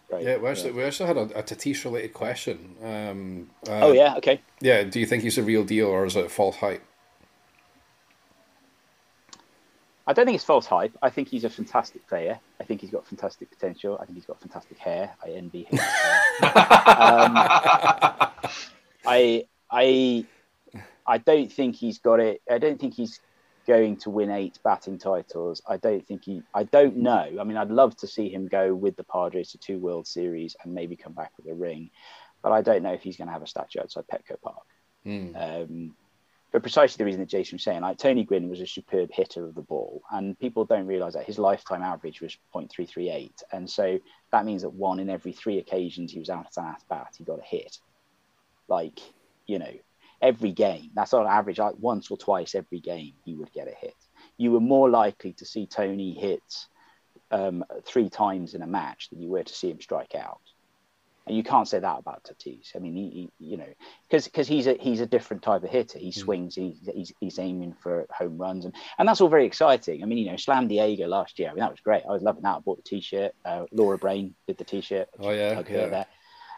Great. 0.08 0.24
yeah, 0.24 0.36
we 0.36 0.48
actually, 0.48 0.72
we 0.72 0.82
actually 0.82 1.06
had 1.06 1.16
a, 1.16 1.38
a 1.38 1.42
Tatis 1.42 1.82
related 1.84 2.12
question. 2.12 2.74
Um, 2.82 3.50
uh, 3.66 3.86
Oh 3.86 3.92
yeah. 3.92 4.16
Okay. 4.16 4.40
Yeah, 4.60 4.82
do 4.82 5.00
you 5.00 5.06
think 5.06 5.22
he's 5.22 5.38
a 5.38 5.42
real 5.42 5.64
deal 5.64 5.86
or 5.86 6.04
is 6.04 6.14
it 6.16 6.30
false 6.30 6.56
hype? 6.56 6.84
I 10.06 10.12
don't 10.12 10.26
think 10.26 10.36
it's 10.36 10.44
false 10.44 10.66
hype. 10.66 10.94
I 11.00 11.08
think 11.08 11.28
he's 11.28 11.44
a 11.44 11.50
fantastic 11.50 12.06
player. 12.06 12.38
I 12.60 12.64
think 12.64 12.82
he's 12.82 12.90
got 12.90 13.06
fantastic 13.06 13.50
potential. 13.50 13.96
I 14.00 14.04
think 14.04 14.16
he's 14.18 14.26
got 14.26 14.38
fantastic 14.40 14.76
hair. 14.76 15.14
I 15.24 15.30
envy 15.30 15.62
him. 15.64 15.78
um, 16.42 17.32
I 19.06 19.44
I 19.70 20.26
I 21.06 21.18
don't 21.18 21.52
think 21.52 21.76
he's 21.76 21.98
got 21.98 22.20
it. 22.20 22.42
I 22.50 22.58
don't 22.58 22.80
think 22.80 22.94
he's 22.94 23.20
going 23.66 23.96
to 23.96 24.10
win 24.10 24.30
eight 24.30 24.58
batting 24.62 24.98
titles. 24.98 25.62
I 25.66 25.76
don't 25.76 26.06
think 26.06 26.24
he. 26.24 26.42
I 26.54 26.64
don't 26.64 26.98
know. 26.98 27.36
I 27.40 27.44
mean, 27.44 27.56
I'd 27.56 27.70
love 27.70 27.96
to 27.98 28.06
see 28.06 28.28
him 28.28 28.46
go 28.48 28.74
with 28.74 28.96
the 28.96 29.04
Padres 29.04 29.52
to 29.52 29.58
two 29.58 29.78
World 29.78 30.06
Series 30.06 30.56
and 30.62 30.74
maybe 30.74 30.96
come 30.96 31.12
back 31.12 31.32
with 31.36 31.50
a 31.50 31.54
ring, 31.54 31.90
but 32.42 32.52
I 32.52 32.62
don't 32.62 32.82
know 32.82 32.92
if 32.92 33.02
he's 33.02 33.16
going 33.16 33.28
to 33.28 33.32
have 33.32 33.42
a 33.42 33.46
statue 33.46 33.80
outside 33.80 34.04
Petco 34.12 34.40
Park. 34.42 34.66
Hmm. 35.04 35.36
Um, 35.36 35.94
for 36.50 36.60
precisely 36.60 36.98
the 36.98 37.04
reason 37.04 37.20
that 37.20 37.28
Jason 37.28 37.56
was 37.56 37.64
saying, 37.64 37.80
like 37.80 37.98
Tony 37.98 38.22
Gwynn 38.22 38.48
was 38.48 38.60
a 38.60 38.66
superb 38.66 39.10
hitter 39.12 39.44
of 39.44 39.56
the 39.56 39.62
ball, 39.62 40.02
and 40.12 40.38
people 40.38 40.64
don't 40.64 40.86
realise 40.86 41.14
that 41.14 41.24
his 41.24 41.38
lifetime 41.38 41.82
average 41.82 42.20
was 42.20 42.38
0.338, 42.54 43.42
and 43.52 43.68
so 43.68 43.98
that 44.30 44.44
means 44.44 44.62
that 44.62 44.70
one 44.70 45.00
in 45.00 45.10
every 45.10 45.32
three 45.32 45.58
occasions 45.58 46.12
he 46.12 46.20
was 46.20 46.30
out 46.30 46.46
at 46.56 46.64
at 46.64 46.82
bat, 46.88 47.14
he 47.18 47.24
got 47.24 47.40
a 47.40 47.44
hit. 47.44 47.78
Like 48.68 49.00
you 49.46 49.58
know, 49.58 49.72
every 50.20 50.52
game. 50.52 50.90
That's 50.94 51.14
on 51.14 51.26
average, 51.26 51.58
like 51.58 51.74
once 51.78 52.10
or 52.10 52.16
twice 52.16 52.54
every 52.54 52.80
game, 52.80 53.14
he 53.24 53.34
would 53.34 53.52
get 53.52 53.68
a 53.68 53.74
hit. 53.74 53.94
You 54.36 54.52
were 54.52 54.60
more 54.60 54.90
likely 54.90 55.32
to 55.34 55.44
see 55.44 55.66
Tony 55.66 56.12
hit 56.14 56.42
um, 57.30 57.64
three 57.84 58.08
times 58.08 58.54
in 58.54 58.62
a 58.62 58.66
match 58.66 59.10
than 59.10 59.20
you 59.20 59.28
were 59.28 59.42
to 59.42 59.54
see 59.54 59.70
him 59.70 59.80
strike 59.80 60.14
out. 60.14 60.40
And 61.26 61.34
you 61.34 61.42
can't 61.42 61.66
say 61.66 61.78
that 61.78 61.98
about 61.98 62.22
Tatis. 62.24 62.76
I 62.76 62.80
mean, 62.80 62.94
he, 62.94 63.30
he 63.38 63.50
you 63.52 63.56
know, 63.56 63.72
because 64.02 64.26
because 64.26 64.46
he's 64.46 64.66
a 64.66 64.74
he's 64.74 65.00
a 65.00 65.06
different 65.06 65.42
type 65.42 65.64
of 65.64 65.70
hitter. 65.70 65.98
He 65.98 66.12
swings. 66.12 66.54
He's, 66.54 66.76
he's 66.94 67.12
he's 67.18 67.38
aiming 67.38 67.76
for 67.82 68.06
home 68.10 68.36
runs, 68.36 68.66
and 68.66 68.74
and 68.98 69.08
that's 69.08 69.22
all 69.22 69.30
very 69.30 69.46
exciting. 69.46 70.02
I 70.02 70.06
mean, 70.06 70.18
you 70.18 70.30
know, 70.30 70.36
Slam 70.36 70.68
Diego 70.68 71.06
last 71.06 71.38
year. 71.38 71.48
I 71.48 71.52
mean, 71.54 71.60
that 71.60 71.70
was 71.70 71.80
great. 71.80 72.02
I 72.06 72.12
was 72.12 72.22
loving 72.22 72.42
that. 72.42 72.56
I 72.56 72.58
bought 72.58 72.76
the 72.76 72.82
T-shirt. 72.82 73.32
Uh, 73.42 73.64
Laura 73.72 73.96
Brain 73.96 74.34
did 74.46 74.58
the 74.58 74.64
T-shirt. 74.64 75.08
Oh, 75.18 75.30
yeah, 75.30 75.54
Hug 75.54 75.70
yeah. 75.70 75.86
there. 75.86 76.06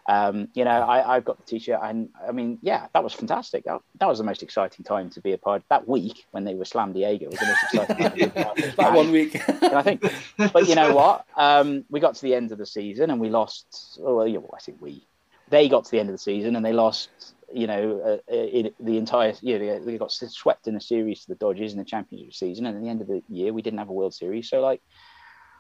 Um, 0.09 0.49
you 0.55 0.65
know, 0.65 0.71
I, 0.71 1.17
I've 1.17 1.25
got 1.25 1.39
the 1.39 1.45
T-shirt, 1.45 1.81
and 1.83 2.11
I 2.27 2.31
mean, 2.31 2.59
yeah, 2.63 2.87
that 2.93 3.03
was 3.03 3.13
fantastic. 3.13 3.65
That, 3.65 3.81
that 3.99 4.07
was 4.07 4.19
the 4.19 4.25
most 4.25 4.43
exciting 4.43 4.85
time 4.85 5.11
to 5.11 5.21
be 5.21 5.33
a 5.33 5.39
part. 5.39 5.65
That 5.69 5.89
week 5.89 6.27
when 6.31 6.45
they 6.45 6.55
were 6.55 6.65
Slam 6.65 6.93
Diego 6.93 7.27
was 7.27 7.41
the 7.41 7.47
most 7.47 7.63
exciting 7.65 7.97
time 7.97 8.11
to 8.11 8.17
be 8.17 8.23
a 8.25 8.45
part 8.45 8.57
That 8.77 8.93
one 8.93 9.11
week. 9.11 9.35
And 9.49 9.75
I 9.75 9.83
think, 9.83 10.05
but 10.53 10.69
you 10.69 10.77
know 10.77 10.95
what? 10.95 11.27
Um, 11.37 11.85
we 11.91 11.99
got 11.99 12.15
to 12.15 12.23
the 12.23 12.35
end 12.35 12.53
of 12.53 12.59
the 12.59 12.67
season 12.67 13.11
and 13.11 13.21
we 13.21 13.31
lost. 13.31 13.99
Oh, 14.03 14.17
well, 14.17 14.29
yeah, 14.29 14.39
well, 14.39 14.55
I 14.55 14.61
think 14.61 14.81
we. 14.81 15.05
They 15.49 15.69
got 15.69 15.85
to 15.85 15.91
the 15.91 16.01
end 16.01 16.09
of 16.09 16.15
the 16.15 16.19
season 16.19 16.57
and 16.57 16.65
they 16.65 16.73
lost. 16.73 17.09
You 17.53 17.69
know, 17.69 18.21
uh, 18.29 18.33
in 18.33 18.73
the 18.81 18.99
entire. 18.99 19.33
You 19.41 19.59
know, 19.59 19.85
they 19.85 19.99
got 19.99 20.13
swept 20.13 20.69
in 20.69 20.77
a 20.77 20.81
series 20.81 21.23
to 21.23 21.29
the 21.29 21.37
Dodgers 21.37 21.73
in 21.73 21.79
the 21.79 21.85
championship 21.85 22.35
season, 22.35 22.67
and 22.67 22.77
at 22.77 22.83
the 22.83 22.89
end 22.89 23.03
of 23.03 23.07
the 23.07 23.23
year, 23.29 23.53
we 23.53 23.63
didn't 23.63 23.79
have 23.79 23.89
a 23.89 23.93
World 23.93 24.15
Series. 24.15 24.49
So, 24.51 24.61
like, 24.61 24.83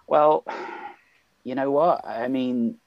well, 0.08 0.44
you 1.44 1.54
know 1.54 1.70
what? 1.70 2.04
I 2.04 2.26
mean, 2.26 2.78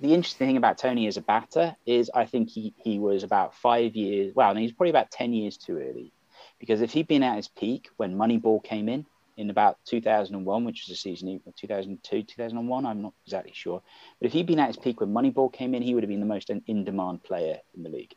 the 0.00 0.12
interesting 0.12 0.48
thing 0.48 0.56
about 0.56 0.78
Tony 0.78 1.06
as 1.06 1.16
a 1.16 1.22
batter 1.22 1.76
is 1.86 2.10
I 2.14 2.26
think 2.26 2.50
he, 2.50 2.74
he 2.78 2.98
was 2.98 3.22
about 3.22 3.54
five 3.54 3.96
years, 3.96 4.34
well, 4.34 4.54
he's 4.54 4.72
probably 4.72 4.90
about 4.90 5.10
10 5.10 5.32
years 5.32 5.56
too 5.56 5.78
early. 5.78 6.12
Because 6.58 6.80
if 6.80 6.92
he'd 6.92 7.08
been 7.08 7.22
at 7.22 7.36
his 7.36 7.48
peak 7.48 7.88
when 7.96 8.16
Moneyball 8.16 8.62
came 8.62 8.88
in, 8.88 9.06
in 9.36 9.50
about 9.50 9.78
2001, 9.86 10.64
which 10.64 10.84
was 10.86 10.96
a 10.96 10.98
season, 10.98 11.40
2002, 11.56 12.22
2001, 12.22 12.86
I'm 12.86 13.02
not 13.02 13.12
exactly 13.26 13.52
sure. 13.54 13.82
But 14.18 14.26
if 14.26 14.32
he'd 14.32 14.46
been 14.46 14.58
at 14.58 14.68
his 14.68 14.78
peak 14.78 15.00
when 15.00 15.12
Moneyball 15.12 15.52
came 15.52 15.74
in, 15.74 15.82
he 15.82 15.94
would 15.94 16.02
have 16.02 16.08
been 16.08 16.20
the 16.20 16.26
most 16.26 16.50
in 16.50 16.84
demand 16.84 17.22
player 17.22 17.58
in 17.76 17.82
the 17.82 17.90
league 17.90 18.14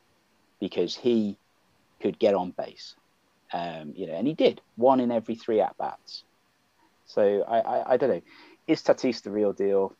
because 0.59 0.95
he 0.95 1.37
could 2.01 2.19
get 2.19 2.35
on 2.35 2.51
base. 2.51 2.95
Um, 3.51 3.93
you 3.95 4.07
know, 4.07 4.13
and 4.13 4.27
he 4.27 4.33
did 4.33 4.61
one 4.75 4.99
in 4.99 5.11
every 5.11 5.35
three 5.35 5.59
at 5.59 5.77
bats. 5.77 6.23
So 7.05 7.43
I, 7.47 7.59
I, 7.59 7.93
I 7.93 7.97
don't 7.97 8.09
know. 8.09 8.21
Is 8.67 8.83
Tatis 8.83 9.23
the 9.23 9.31
real 9.31 9.51
deal? 9.51 9.95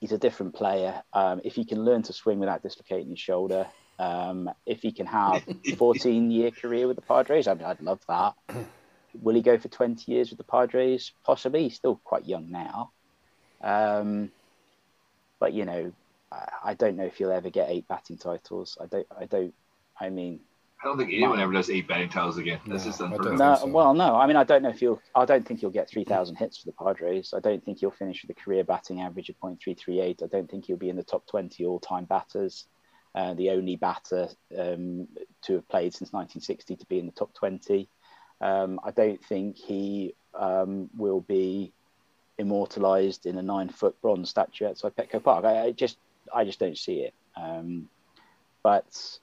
He's 0.00 0.12
a 0.12 0.18
different 0.18 0.54
player. 0.54 1.02
Um, 1.12 1.40
if 1.44 1.54
he 1.54 1.64
can 1.64 1.84
learn 1.84 2.02
to 2.02 2.12
swing 2.12 2.38
without 2.38 2.62
dislocating 2.62 3.10
his 3.10 3.18
shoulder, 3.18 3.66
um, 3.98 4.48
if 4.64 4.82
he 4.82 4.92
can 4.92 5.06
have 5.06 5.42
a 5.66 5.76
14 5.76 6.30
year 6.30 6.50
career 6.50 6.86
with 6.86 6.96
the 6.96 7.02
Padres, 7.02 7.48
I 7.48 7.54
mean, 7.54 7.64
I'd 7.64 7.80
love 7.80 8.00
that. 8.08 8.34
Will 9.22 9.34
he 9.34 9.42
go 9.42 9.58
for 9.58 9.68
20 9.68 10.10
years 10.10 10.30
with 10.30 10.38
the 10.38 10.44
Padres? 10.44 11.12
Possibly. 11.24 11.64
He's 11.64 11.74
still 11.74 12.00
quite 12.04 12.26
young 12.26 12.50
now. 12.50 12.92
Um, 13.60 14.30
but, 15.40 15.52
you 15.52 15.64
know, 15.64 15.92
I, 16.30 16.48
I 16.64 16.74
don't 16.74 16.96
know 16.96 17.06
if 17.06 17.16
he'll 17.16 17.32
ever 17.32 17.50
get 17.50 17.70
eight 17.70 17.88
batting 17.88 18.18
titles. 18.18 18.78
I 18.80 18.86
don't, 18.86 19.06
I 19.18 19.24
don't, 19.24 19.54
I 20.00 20.10
mean, 20.10 20.40
I 20.80 20.86
don't 20.86 20.96
think 20.96 21.12
anyone 21.12 21.40
ever 21.40 21.52
does 21.52 21.70
eight 21.70 21.88
batting 21.88 22.08
titles 22.08 22.38
again. 22.38 22.60
That's 22.66 22.84
No, 22.84 22.90
just 22.90 23.00
unheard 23.00 23.38
no, 23.38 23.56
so. 23.56 23.66
well, 23.66 23.94
no. 23.94 24.14
I 24.14 24.26
mean, 24.28 24.36
I 24.36 24.44
don't 24.44 24.62
know 24.62 24.68
if 24.68 24.78
he'll. 24.78 25.02
I 25.14 25.24
don't 25.24 25.46
think 25.46 25.60
he'll 25.60 25.70
get 25.70 25.90
three 25.90 26.04
thousand 26.04 26.36
hits 26.36 26.58
for 26.58 26.66
the 26.66 26.72
Padres. 26.72 27.34
I 27.34 27.40
don't 27.40 27.64
think 27.64 27.80
he'll 27.80 27.90
finish 27.90 28.22
with 28.22 28.36
a 28.36 28.40
career 28.40 28.62
batting 28.62 29.00
average 29.00 29.28
of 29.28 29.36
.338. 29.40 30.22
I 30.22 30.26
don't 30.26 30.48
think 30.48 30.66
he'll 30.66 30.76
be 30.76 30.88
in 30.88 30.96
the 30.96 31.02
top 31.02 31.26
twenty 31.26 31.64
all-time 31.64 32.04
batters. 32.04 32.66
Uh, 33.14 33.34
the 33.34 33.50
only 33.50 33.74
batter 33.74 34.28
um, 34.56 35.08
to 35.42 35.54
have 35.54 35.68
played 35.68 35.92
since 35.92 36.12
1960 36.12 36.76
to 36.76 36.86
be 36.86 36.98
in 36.98 37.06
the 37.06 37.12
top 37.12 37.32
20. 37.34 37.88
Um, 38.40 38.78
I 38.84 38.90
don't 38.90 39.24
think 39.24 39.56
he 39.56 40.14
um, 40.38 40.88
will 40.96 41.22
be 41.22 41.72
immortalized 42.36 43.26
in 43.26 43.36
a 43.38 43.42
nine-foot 43.42 44.00
bronze 44.00 44.30
statue 44.30 44.66
outside 44.66 44.94
Petco 44.94 45.22
Park. 45.24 45.44
I, 45.44 45.64
I 45.64 45.72
just, 45.72 45.96
I 46.32 46.44
just 46.44 46.60
don't 46.60 46.78
see 46.78 47.00
it. 47.00 47.14
Um, 47.34 47.88
but 48.62 49.18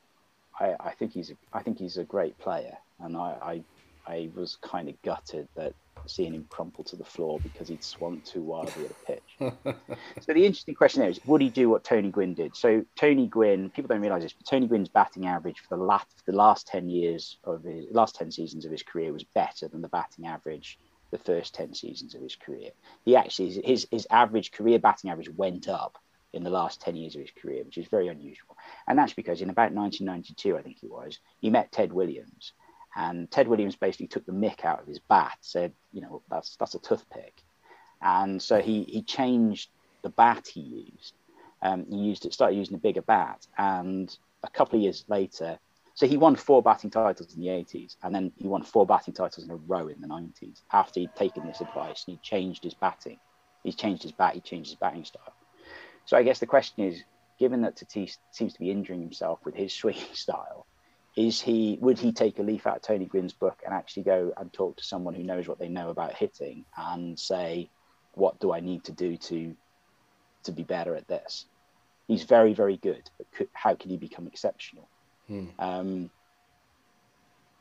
I, 0.60 0.76
I 0.80 0.92
think 0.92 1.14
he's 1.14 1.32
a, 1.32 1.38
I 1.54 1.62
think 1.62 1.80
he's 1.80 1.98
a 1.98 2.04
great 2.04 2.38
player, 2.38 2.78
and 3.00 3.18
I, 3.18 3.64
I, 4.08 4.12
I 4.12 4.30
was 4.34 4.58
kind 4.62 4.90
of 4.90 5.02
gutted 5.02 5.48
that 5.56 5.74
seeing 6.08 6.34
him 6.34 6.46
crumple 6.50 6.84
to 6.84 6.96
the 6.96 7.04
floor 7.04 7.40
because 7.42 7.68
he'd 7.68 7.84
swung 7.84 8.22
too 8.22 8.44
wildly 8.44 8.86
at 8.86 8.92
a 8.92 9.06
pitch. 9.06 9.36
so 10.22 10.34
the 10.34 10.46
interesting 10.46 10.76
question 10.76 11.02
there 11.02 11.10
is, 11.10 11.20
would 11.26 11.42
he 11.42 11.50
do 11.50 11.70
what 11.70 11.84
Tony 11.84 12.12
Gwynn 12.12 12.34
did? 12.34 12.56
So 12.56 12.84
Tony 12.96 13.28
Gwynn, 13.28 13.72
people 13.72 13.88
don't 13.88 14.02
realise 14.02 14.24
this, 14.24 14.34
but 14.34 14.46
Tony 14.46 14.68
Gwynn's 14.68 14.90
batting 14.90 15.26
average 15.26 15.60
for 15.68 15.78
the 15.78 15.84
last 15.84 16.08
the 16.26 16.34
last 16.34 16.68
ten 16.68 16.90
years 16.90 17.38
of 17.44 17.64
his 17.64 17.86
last 17.92 18.16
ten 18.16 18.32
seasons 18.32 18.66
of 18.66 18.72
his 18.72 18.84
career 18.84 19.12
was 19.12 19.24
better 19.24 19.68
than 19.68 19.82
the 19.82 19.90
batting 19.90 20.28
average 20.28 20.78
the 21.12 21.18
first 21.20 21.54
10 21.54 21.74
seasons 21.74 22.16
of 22.16 22.22
his 22.22 22.36
career. 22.36 22.72
He 23.06 23.16
actually, 23.16 23.62
his, 23.64 23.88
his 23.92 24.08
average 24.10 24.52
career 24.52 24.80
batting 24.80 25.10
average 25.10 25.30
went 25.30 25.70
up 25.70 25.98
in 26.36 26.44
the 26.44 26.50
last 26.50 26.82
10 26.82 26.96
years 26.96 27.16
of 27.16 27.22
his 27.22 27.32
career, 27.32 27.64
which 27.64 27.78
is 27.78 27.88
very 27.88 28.08
unusual. 28.08 28.58
And 28.88 28.98
that's 28.98 29.14
because 29.14 29.42
in 29.42 29.50
about 29.50 29.72
1992, 29.72 30.58
I 30.58 30.62
think 30.62 30.78
he 30.80 30.88
was, 30.88 31.20
he 31.40 31.50
met 31.50 31.72
Ted 31.72 31.94
Williams. 31.94 32.54
And 32.96 33.30
Ted 33.30 33.48
Williams 33.48 33.76
basically 33.76 34.08
took 34.08 34.26
the 34.26 34.32
mick 34.32 34.64
out 34.64 34.82
of 34.82 34.88
his 34.88 35.00
bat, 35.00 35.38
said, 35.42 35.74
you 35.92 36.02
know, 36.02 36.22
that's, 36.30 36.56
that's 36.56 36.76
a 36.76 36.80
toothpick. 36.80 37.44
And 38.02 38.42
so 38.42 38.62
he, 38.62 38.84
he 38.84 39.02
changed 39.02 39.70
the 40.02 40.10
bat 40.10 40.48
he 40.48 40.62
used. 40.62 41.14
Um, 41.62 41.86
he 41.90 41.98
used 41.98 42.26
it, 42.26 42.34
started 42.34 42.56
using 42.56 42.76
a 42.76 42.80
bigger 42.80 43.02
bat. 43.02 43.46
And 43.58 44.16
a 44.44 44.50
couple 44.50 44.78
of 44.78 44.84
years 44.84 45.04
later, 45.08 45.60
so 45.96 46.06
he 46.06 46.18
won 46.18 46.36
four 46.36 46.62
batting 46.62 46.90
titles 46.90 47.34
in 47.36 47.42
the 47.42 47.48
80s, 47.48 47.96
and 48.04 48.14
then 48.14 48.32
he 48.38 48.48
won 48.48 48.64
four 48.64 48.86
batting 48.86 49.14
titles 49.14 49.46
in 49.46 49.52
a 49.52 49.56
row 49.56 49.88
in 49.88 50.02
the 50.02 50.08
90s 50.08 50.62
after 50.74 51.00
he'd 51.00 51.16
taken 51.16 51.48
this 51.48 51.62
advice 51.62 52.04
and 52.06 52.18
he 52.18 52.20
changed 52.22 52.64
his 52.66 52.74
batting. 52.74 53.18
He's 53.64 53.76
changed 53.76 54.04
his 54.04 54.12
bat, 54.12 54.36
he 54.36 54.42
changed 54.42 54.70
his 54.70 54.78
batting 54.78 55.06
style. 55.06 55.34
So 56.06 56.18
I 56.18 56.24
guess 56.24 56.40
the 56.40 56.46
question 56.46 56.86
is, 56.86 57.04
given 57.40 57.62
that 57.62 57.76
Tatis 57.76 58.18
seems 58.32 58.54
to 58.54 58.60
be 58.60 58.72
injuring 58.72 59.02
himself 59.02 59.40
with 59.44 59.56
his 59.56 59.74
swinging 59.82 60.14
style, 60.14 60.66
is 61.16 61.40
he 61.40 61.78
would 61.82 61.98
he 61.98 62.12
take 62.12 62.40
a 62.40 62.44
leaf 62.44 62.68
out 62.68 62.78
of 62.78 62.82
Tony 62.82 63.06
Gwynn's 63.06 63.34
book 63.34 63.62
and 63.66 63.74
actually 63.74 64.04
go 64.04 64.34
and 64.38 64.52
talk 64.52 64.78
to 64.78 64.84
someone 64.84 65.14
who 65.14 65.24
knows 65.24 65.48
what 65.48 65.60
they 65.60 65.70
know 65.70 65.90
about 65.90 66.14
hitting 66.14 66.66
and 66.78 67.18
say, 67.18 67.70
what 68.14 68.40
do 68.40 68.52
I 68.52 68.60
need 68.60 68.84
to 68.86 68.92
do 68.92 69.18
to 69.18 69.56
to 70.44 70.52
be 70.52 70.64
better 70.64 70.96
at 70.96 71.08
this? 71.08 71.46
He's 72.08 72.24
very, 72.24 72.54
very 72.54 72.78
good, 72.78 73.10
but 73.18 73.32
could, 73.32 73.50
how 73.54 73.76
can 73.76 73.90
he 73.90 73.98
become 73.98 74.28
exceptional? 74.28 74.88
Hmm. 75.28 75.48
Um, 75.58 76.10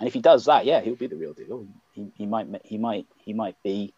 and 0.00 0.08
if 0.08 0.12
he 0.12 0.20
does 0.20 0.46
that, 0.46 0.66
yeah, 0.66 0.80
he'll 0.80 0.96
be 0.96 1.06
the 1.06 1.16
real 1.16 1.32
deal. 1.32 1.66
He, 1.92 2.12
he 2.16 2.26
might 2.26 2.48
he 2.64 2.76
might 2.76 3.06
he 3.18 3.32
might 3.32 3.56
be 3.62 3.94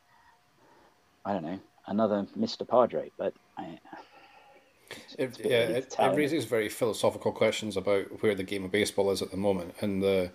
I 1.24 1.32
don't 1.32 1.42
know 1.42 1.58
another 1.86 2.26
Mr. 2.38 2.68
Padre, 2.68 3.10
but 3.16 3.32
I, 3.56 3.78
it, 5.18 5.38
yeah, 5.44 5.62
it, 5.62 5.94
it, 5.98 6.16
raises 6.16 6.44
very 6.44 6.68
philosophical 6.68 7.32
questions 7.32 7.76
about 7.76 8.22
where 8.22 8.34
the 8.34 8.44
game 8.44 8.64
of 8.64 8.70
baseball 8.70 9.10
is 9.10 9.22
at 9.22 9.30
the 9.30 9.36
moment 9.36 9.74
and 9.80 10.02
the 10.02 10.30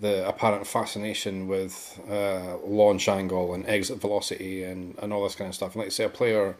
the 0.00 0.26
apparent 0.28 0.66
fascination 0.66 1.48
with 1.48 2.00
uh, 2.08 2.56
launch 2.58 3.08
angle 3.08 3.52
and 3.52 3.66
exit 3.66 4.00
velocity 4.00 4.62
and, 4.62 4.96
and 4.98 5.12
all 5.12 5.24
this 5.24 5.34
kind 5.34 5.48
of 5.48 5.54
stuff. 5.54 5.74
And 5.74 5.82
like 5.82 5.90
say, 5.90 6.04
a 6.04 6.08
player 6.08 6.56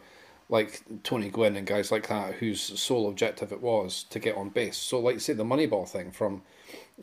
like 0.49 0.81
Tony 1.03 1.29
Gwynn 1.29 1.55
and 1.55 1.65
guys 1.65 1.91
like 1.91 2.09
that, 2.09 2.35
whose 2.35 2.61
sole 2.61 3.07
objective 3.07 3.53
it 3.53 3.61
was 3.61 4.03
to 4.09 4.19
get 4.19 4.35
on 4.35 4.49
base. 4.49 4.77
So, 4.77 4.99
like 4.99 5.21
say, 5.21 5.33
the 5.33 5.45
Moneyball 5.45 5.87
thing 5.87 6.11
from 6.11 6.41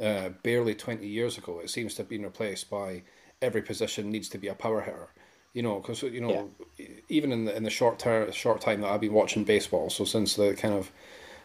uh, 0.01 0.31
barely 0.43 0.74
20 0.74 1.07
years 1.07 1.39
ago, 1.39 1.61
it 1.61 1.70
seems 1.70 1.95
to 1.95 2.03
have 2.03 2.09
been 2.09 2.24
replaced 2.24 2.68
by 2.68 3.03
every 3.41 3.62
position 3.62 4.11
needs 4.11 4.29
to 4.31 4.39
be 4.39 4.49
a 4.49 4.55
power 4.55 4.83
hitter 4.83 5.09
you 5.57 5.63
know, 5.63 5.81
because 5.81 6.03
you 6.03 6.21
know, 6.21 6.51
yeah. 6.77 6.87
even 7.09 7.33
in 7.33 7.47
the 7.47 7.57
in 7.57 7.63
the 7.63 7.71
short 7.71 7.99
ter- 7.99 8.31
short 8.31 8.61
time 8.61 8.83
that 8.83 8.89
I've 8.89 9.01
been 9.01 9.15
watching 9.15 9.43
baseball, 9.43 9.89
so 9.89 10.05
since 10.05 10.37
the 10.37 10.53
kind 10.53 10.75
of 10.75 10.93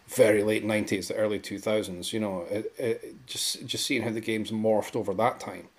very 0.06 0.44
late 0.44 0.66
nineties, 0.66 1.08
the 1.08 1.16
early 1.16 1.40
two 1.40 1.58
thousands, 1.58 2.12
you 2.12 2.20
know, 2.20 2.46
it, 2.52 2.74
it, 2.78 3.26
just 3.26 3.66
just 3.66 3.86
seeing 3.86 4.02
how 4.02 4.12
the 4.12 4.20
game's 4.20 4.52
morphed 4.52 4.98
over 4.98 5.14
that 5.14 5.40
time. 5.40 5.70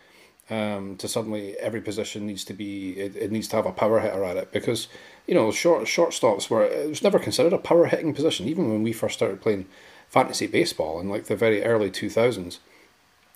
Um, 0.48 0.96
to 0.96 1.08
suddenly 1.08 1.58
every 1.58 1.82
position 1.82 2.26
needs 2.26 2.42
to 2.46 2.54
be 2.54 2.92
it, 2.92 3.16
it 3.16 3.30
needs 3.30 3.48
to 3.48 3.56
have 3.56 3.66
a 3.66 3.72
power 3.72 4.00
hitter 4.00 4.24
at 4.24 4.36
it 4.38 4.50
because 4.50 4.88
you 5.26 5.34
know 5.34 5.52
short 5.52 5.84
shortstops 5.84 6.50
were 6.50 6.64
it 6.64 6.88
was 6.88 7.02
never 7.02 7.18
considered 7.18 7.52
a 7.52 7.58
power 7.58 7.86
hitting 7.86 8.12
position 8.12 8.48
even 8.48 8.70
when 8.70 8.82
we 8.82 8.92
first 8.92 9.14
started 9.14 9.40
playing 9.40 9.66
fantasy 10.08 10.46
baseball 10.46 10.98
in 11.00 11.08
like 11.08 11.26
the 11.26 11.36
very 11.36 11.62
early 11.62 11.90
two 11.90 12.08
thousands. 12.08 12.60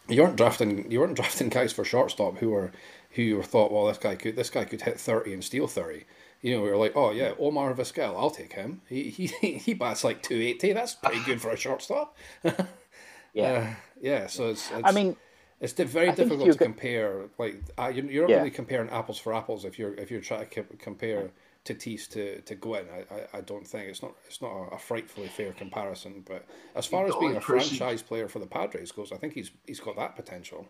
You 0.09 0.23
weren't 0.23 0.37
drafting 0.37 0.91
you 0.91 1.01
weren't 1.01 1.17
drafting 1.21 1.51
guys 1.51 1.73
for 1.75 1.85
shortstop 1.85 2.39
who 2.39 2.51
were 2.51 2.73
who 3.17 3.23
you 3.23 3.43
thought, 3.43 3.73
well, 3.73 3.87
this 3.87 3.99
guy 3.99 4.15
could 4.15 4.37
this 4.37 4.51
guy 4.51 4.65
could 4.65 4.83
hit 4.83 5.01
thirty 5.01 5.33
and 5.33 5.43
steal 5.43 5.67
thirty. 5.67 6.05
You 6.43 6.55
know, 6.55 6.63
we 6.63 6.71
were 6.71 6.77
like, 6.77 6.93
oh 6.95 7.11
yeah, 7.11 7.33
Omar 7.39 7.75
Vizquel, 7.75 8.15
I'll 8.17 8.31
take 8.31 8.53
him. 8.53 8.83
He 8.89 9.11
he 9.11 9.27
he 9.59 9.75
bats 9.75 10.05
like 10.05 10.23
two 10.23 10.37
eighty. 10.37 10.73
That's 10.73 10.95
pretty 10.95 11.23
good 11.25 11.41
for 11.41 11.51
a 11.51 11.57
shortstop. 11.57 12.17
yeah, 13.33 13.43
uh, 13.43 13.67
yeah. 14.01 14.27
So 14.27 14.51
it's, 14.51 14.71
it's, 14.71 14.83
I 14.85 14.93
mean, 14.93 15.17
it's 15.61 15.73
very 15.73 16.11
I 16.11 16.15
difficult 16.15 16.53
to 16.53 16.59
compare. 16.59 17.25
Like 17.39 17.63
you're, 17.79 18.05
you're 18.05 18.23
not 18.25 18.31
yeah. 18.31 18.37
really 18.37 18.51
comparing 18.51 18.91
apples 18.91 19.19
for 19.19 19.35
apples 19.35 19.65
if 19.65 19.79
you're 19.79 19.95
if 19.95 20.11
you're 20.11 20.21
trying 20.21 20.47
to 20.47 20.63
compare 20.79 21.31
Tatis 21.65 22.09
to 22.11 22.43
to 22.43 22.55
Gwynn. 22.55 22.87
I, 22.93 23.15
I, 23.15 23.39
I 23.39 23.41
don't 23.41 23.67
think 23.67 23.89
it's 23.89 24.03
not 24.03 24.13
it's 24.27 24.43
not 24.43 24.51
a, 24.51 24.75
a 24.75 24.79
frightfully 24.79 25.29
fair 25.29 25.53
comparison. 25.53 26.23
But 26.27 26.45
as 26.75 26.85
far 26.85 27.07
as 27.07 27.15
being 27.17 27.37
a 27.37 27.41
franchise 27.41 28.03
player 28.03 28.29
for 28.29 28.41
the 28.41 28.47
Padres 28.47 28.93
goes, 28.93 29.11
I 29.11 29.17
think 29.17 29.33
he's 29.33 29.53
he's 29.67 29.81
got 29.81 29.97
that 29.97 30.17
potential. 30.17 30.69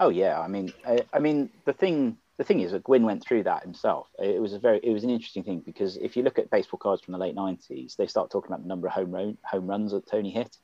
Oh 0.00 0.10
yeah, 0.10 0.40
I 0.40 0.48
mean, 0.48 0.72
I, 0.86 1.00
I, 1.12 1.18
mean 1.18 1.50
the 1.64 1.72
thing 1.72 2.16
the 2.36 2.44
thing 2.44 2.60
is 2.60 2.72
that 2.72 2.84
Gwynn 2.84 3.04
went 3.04 3.24
through 3.24 3.42
that 3.44 3.62
himself. 3.64 4.08
It 4.18 4.40
was 4.40 4.52
a 4.52 4.58
very 4.58 4.80
it 4.82 4.92
was 4.92 5.04
an 5.04 5.10
interesting 5.10 5.42
thing 5.42 5.60
because 5.60 5.96
if 5.96 6.16
you 6.16 6.22
look 6.22 6.38
at 6.38 6.50
baseball 6.50 6.78
cards 6.78 7.02
from 7.02 7.12
the 7.12 7.18
late 7.18 7.34
nineties, 7.34 7.96
they 7.96 8.06
start 8.06 8.30
talking 8.30 8.50
about 8.50 8.62
the 8.62 8.68
number 8.68 8.86
of 8.86 8.92
home 8.92 9.10
run, 9.10 9.36
home 9.42 9.66
runs 9.66 9.92
that 9.92 10.06
Tony 10.06 10.30
hit, 10.30 10.56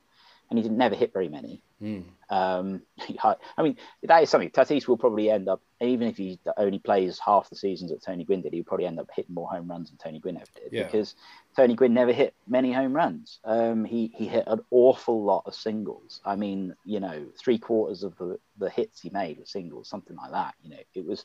and 0.50 0.58
he 0.58 0.62
didn't 0.62 0.78
never 0.78 0.94
hit 0.94 1.12
very 1.12 1.28
many. 1.28 1.62
Mm. 1.82 2.04
Um, 2.30 2.82
I 3.58 3.62
mean, 3.62 3.76
that 4.04 4.22
is 4.22 4.30
something. 4.30 4.50
Tatis 4.50 4.86
will 4.86 4.96
probably 4.96 5.30
end 5.30 5.48
up, 5.48 5.60
even 5.80 6.06
if 6.06 6.16
he 6.16 6.38
only 6.56 6.78
plays 6.78 7.18
half 7.18 7.50
the 7.50 7.56
seasons 7.56 7.90
that 7.90 8.02
Tony 8.02 8.24
Gwynn 8.24 8.42
did, 8.42 8.52
he'll 8.52 8.64
probably 8.64 8.86
end 8.86 9.00
up 9.00 9.10
hitting 9.14 9.34
more 9.34 9.48
home 9.48 9.68
runs 9.68 9.90
than 9.90 9.98
Tony 9.98 10.20
Gwynn 10.20 10.36
ever 10.36 10.46
did 10.54 10.72
yeah. 10.72 10.84
because 10.84 11.16
Tony 11.56 11.74
Gwynn 11.74 11.94
never 11.94 12.12
hit 12.12 12.34
many 12.48 12.72
home 12.72 12.94
runs. 12.94 13.38
Um, 13.44 13.84
he 13.84 14.12
he 14.14 14.26
hit 14.26 14.44
an 14.46 14.60
awful 14.70 15.22
lot 15.22 15.44
of 15.46 15.54
singles. 15.54 16.20
I 16.24 16.36
mean, 16.36 16.74
you 16.84 17.00
know, 17.00 17.26
three 17.38 17.58
quarters 17.58 18.02
of 18.02 18.16
the, 18.16 18.38
the 18.58 18.70
hits 18.70 19.00
he 19.00 19.10
made 19.10 19.38
were 19.38 19.46
singles, 19.46 19.88
something 19.88 20.16
like 20.16 20.32
that. 20.32 20.54
You 20.62 20.70
know, 20.70 20.82
it 20.94 21.06
was 21.06 21.24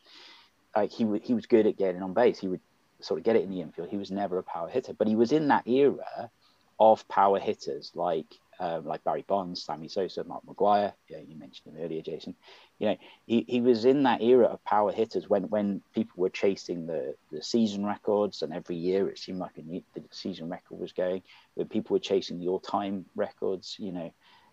like 0.76 0.92
he 0.92 1.06
he 1.24 1.34
was 1.34 1.46
good 1.46 1.66
at 1.66 1.78
getting 1.78 2.04
on 2.04 2.14
base. 2.14 2.40
He 2.40 2.48
would 2.48 2.62
sort 3.02 3.20
of 3.20 3.24
get 3.24 3.36
it 3.36 3.44
in 3.44 3.50
the 3.50 3.62
infield. 3.62 3.90
He 3.90 3.98
was 3.98 4.12
never 4.12 4.38
a 4.38 4.44
power 4.44 4.70
hitter, 4.70 4.94
but 4.94 5.08
he 5.08 5.16
was 5.16 5.32
in 5.32 5.48
that 5.48 5.68
era 5.68 6.30
of 6.80 7.08
power 7.08 7.40
hitters 7.40 7.92
like 7.96 8.28
um, 8.60 8.86
like 8.86 9.04
Barry 9.04 9.24
Bonds, 9.28 9.64
Sammy 9.64 9.88
Sosa, 9.88 10.24
Mark 10.24 10.46
McGwire. 10.46 10.94
Yeah, 11.08 11.20
you 11.26 11.38
mentioned 11.38 11.74
him 11.74 11.84
earlier, 11.84 12.02
Jason. 12.02 12.36
You 12.78 12.88
know, 12.88 12.98
he, 13.26 13.46
he 13.48 13.62
was 13.62 13.86
in 13.86 14.04
that 14.04 14.22
era 14.22 14.48
of 14.48 14.64
power 14.66 14.92
hitters 14.92 15.30
when 15.30 15.44
when 15.44 15.82
people 15.94 16.22
were 16.22 16.30
chasing 16.30 16.86
the, 16.86 17.16
the 17.32 17.42
season 17.42 17.86
records, 17.86 18.42
and 18.42 18.54
every 18.54 18.76
year 18.76 19.08
it 19.10 19.18
seemed 19.18 19.40
like 19.40 19.58
a 19.58 19.62
new, 19.62 19.82
the 19.94 20.04
season 20.12 20.50
record 20.50 20.80
was 20.80 20.92
going. 20.92 21.24
When 21.56 21.68
people 21.68 21.94
were 21.94 22.00
chasing 22.00 22.40
the 22.40 22.50
all 22.50 22.60
time 22.60 23.06
records, 23.16 23.78
you 23.80 23.94
know, 23.94 24.12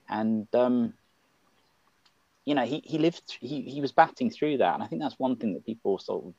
and 0.08 0.46
um, 0.54 0.94
you 2.44 2.54
know 2.54 2.64
he 2.64 2.82
he 2.84 2.98
lived 2.98 3.38
he 3.40 3.62
he 3.62 3.80
was 3.80 3.90
batting 3.90 4.30
through 4.30 4.58
that, 4.58 4.74
and 4.74 4.82
I 4.82 4.86
think 4.86 5.02
that's 5.02 5.18
one 5.18 5.36
thing 5.36 5.54
that 5.54 5.66
people 5.66 5.98
sort 5.98 6.26
of 6.26 6.34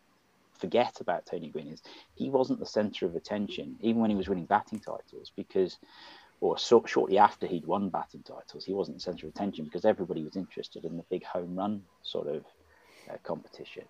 forget 0.57 1.01
about 1.01 1.25
Tony 1.25 1.49
Gwynn 1.49 1.67
is 1.67 1.81
he 2.15 2.29
wasn't 2.29 2.59
the 2.59 2.65
center 2.65 3.05
of 3.05 3.15
attention 3.15 3.75
even 3.79 4.01
when 4.01 4.09
he 4.09 4.15
was 4.15 4.27
winning 4.27 4.45
batting 4.45 4.79
titles 4.79 5.31
because 5.35 5.77
or 6.39 6.57
so, 6.57 6.83
shortly 6.85 7.17
after 7.17 7.47
he'd 7.47 7.65
won 7.65 7.89
batting 7.89 8.23
titles, 8.23 8.65
he 8.65 8.73
wasn't 8.73 8.97
the 8.97 9.01
centre 9.01 9.27
of 9.27 9.33
attention 9.33 9.65
because 9.65 9.85
everybody 9.85 10.23
was 10.23 10.35
interested 10.35 10.85
in 10.85 10.97
the 10.97 11.03
big 11.09 11.23
home 11.23 11.55
run 11.55 11.81
sort 12.03 12.27
of 12.27 12.43
uh, 13.09 13.17
competition. 13.23 13.83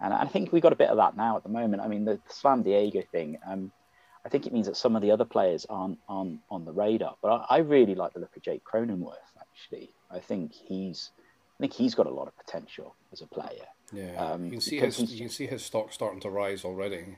And 0.00 0.12
I 0.12 0.24
think 0.26 0.52
we've 0.52 0.62
got 0.62 0.72
a 0.72 0.76
bit 0.76 0.90
of 0.90 0.96
that 0.96 1.16
now 1.16 1.36
at 1.36 1.44
the 1.44 1.48
moment. 1.48 1.82
I 1.82 1.88
mean, 1.88 2.04
the, 2.04 2.14
the 2.14 2.34
Slam 2.34 2.62
Diego 2.62 3.02
thing, 3.12 3.38
um, 3.46 3.70
I 4.26 4.28
think 4.28 4.46
it 4.46 4.52
means 4.52 4.66
that 4.66 4.76
some 4.76 4.96
of 4.96 5.02
the 5.02 5.12
other 5.12 5.24
players 5.24 5.66
aren't 5.70 5.98
on, 6.08 6.40
on 6.50 6.64
the 6.64 6.72
radar. 6.72 7.14
But 7.22 7.46
I, 7.48 7.56
I 7.56 7.58
really 7.58 7.94
like 7.94 8.12
the 8.12 8.20
look 8.20 8.36
of 8.36 8.42
Jake 8.42 8.64
Cronenworth, 8.64 9.14
actually. 9.40 9.90
I 10.10 10.18
think 10.18 10.52
he's 10.52 11.10
I 11.58 11.62
think 11.62 11.72
he's 11.72 11.94
got 11.94 12.06
a 12.06 12.10
lot 12.10 12.26
of 12.26 12.36
potential 12.36 12.96
as 13.12 13.20
a 13.20 13.26
player. 13.26 13.66
Yeah, 13.92 14.12
um, 14.16 14.46
you 14.46 14.50
can 14.52 14.60
see 14.60 14.78
his 14.78 14.98
you 15.12 15.20
can 15.20 15.28
see 15.28 15.46
his 15.46 15.64
stock 15.64 15.92
starting 15.92 16.20
to 16.20 16.30
rise 16.30 16.64
already. 16.64 17.16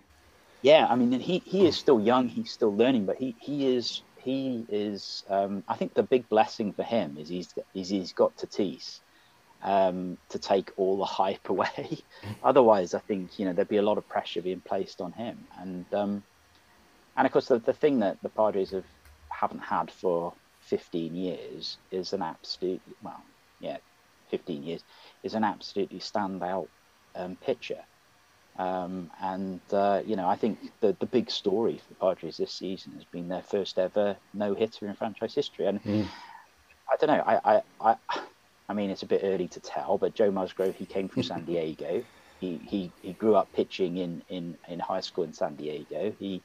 Yeah, 0.62 0.87
I 0.91 0.97
mean, 0.97 1.12
he, 1.20 1.43
he 1.45 1.66
is 1.66 1.77
still 1.77 2.01
young. 2.01 2.29
He's 2.29 2.51
still 2.51 2.74
learning, 2.74 3.07
but 3.07 3.16
he, 3.16 3.37
he 3.41 3.74
is 3.74 4.03
he 4.27 4.66
is. 4.68 5.22
Um, 5.31 5.62
I 5.68 5.77
think 5.77 5.95
the 5.95 6.03
big 6.03 6.29
blessing 6.29 6.72
for 6.72 6.83
him 6.83 7.16
is 7.16 7.29
he's 7.29 7.55
is 7.74 7.89
he's 7.89 8.12
got 8.12 8.37
Tatis 8.37 8.99
um, 9.62 10.18
to 10.31 10.39
take 10.41 10.72
all 10.77 10.99
the 10.99 11.05
hype 11.05 11.49
away. 11.49 12.01
Otherwise, 12.43 12.93
I 12.93 12.99
think 12.99 13.39
you 13.39 13.47
know 13.47 13.53
there'd 13.53 13.68
be 13.68 13.77
a 13.77 13.83
lot 13.91 13.99
of 13.99 14.09
pressure 14.09 14.43
being 14.43 14.61
placed 14.61 15.01
on 15.01 15.12
him, 15.12 15.47
and 15.61 15.87
um, 15.95 16.24
and 17.16 17.24
of 17.24 17.33
course 17.33 17.47
the, 17.47 17.61
the 17.61 17.72
thing 17.72 18.01
that 18.01 18.20
the 18.22 18.29
Padres 18.29 18.72
have 18.72 18.85
haven't 19.31 19.61
had 19.61 19.91
for 19.91 20.33
15 20.62 21.14
years 21.14 21.79
is 21.93 22.12
an 22.12 22.22
absolute 22.22 22.83
well, 23.03 23.22
yeah, 23.61 23.79
15 24.31 24.64
years 24.64 24.83
is 25.22 25.35
an 25.35 25.45
absolutely 25.45 26.01
standout 26.01 26.66
um, 27.14 27.37
pitcher. 27.37 27.83
Um, 28.59 29.11
and 29.21 29.61
uh, 29.73 30.03
you 30.07 30.17
know, 30.17 30.29
I 30.29 30.37
think 30.37 30.59
the 30.81 30.97
the 30.99 31.07
big 31.07 31.31
story 31.31 31.79
for 31.79 31.89
the 31.89 31.95
Padres 31.97 32.37
this 32.39 32.53
season 32.53 32.93
has 32.93 33.05
been 33.05 33.29
their 33.29 33.43
first 33.43 33.79
ever 33.79 34.17
no 34.33 34.55
hitter 34.55 34.87
in 34.87 34.95
franchise 34.95 35.35
history. 35.35 35.67
And 35.67 35.83
mm. 35.83 36.07
I 36.91 36.97
don't 36.97 37.17
know, 37.17 37.25
I, 37.27 37.57
I, 37.57 37.63
I 37.81 38.21
I 38.69 38.73
mean, 38.73 38.91
it's 38.91 39.03
a 39.03 39.07
bit 39.07 39.21
early 39.23 39.49
to 39.49 39.61
tell, 39.61 39.99
but 39.99 40.15
Joe 40.15 40.31
Musgrove, 40.31 40.75
he 40.75 40.87
came 40.87 41.09
from 41.09 41.23
San 41.23 41.45
Diego. 41.47 42.05
He, 42.41 42.61
he, 42.67 42.91
he 43.03 43.13
grew 43.13 43.35
up 43.35 43.53
pitching 43.53 43.97
in, 43.97 44.23
in, 44.29 44.57
in 44.69 44.79
high 44.79 45.01
school 45.01 45.25
in 45.25 45.33
San 45.33 45.55
Diego. 45.57 46.13
He 46.19 46.43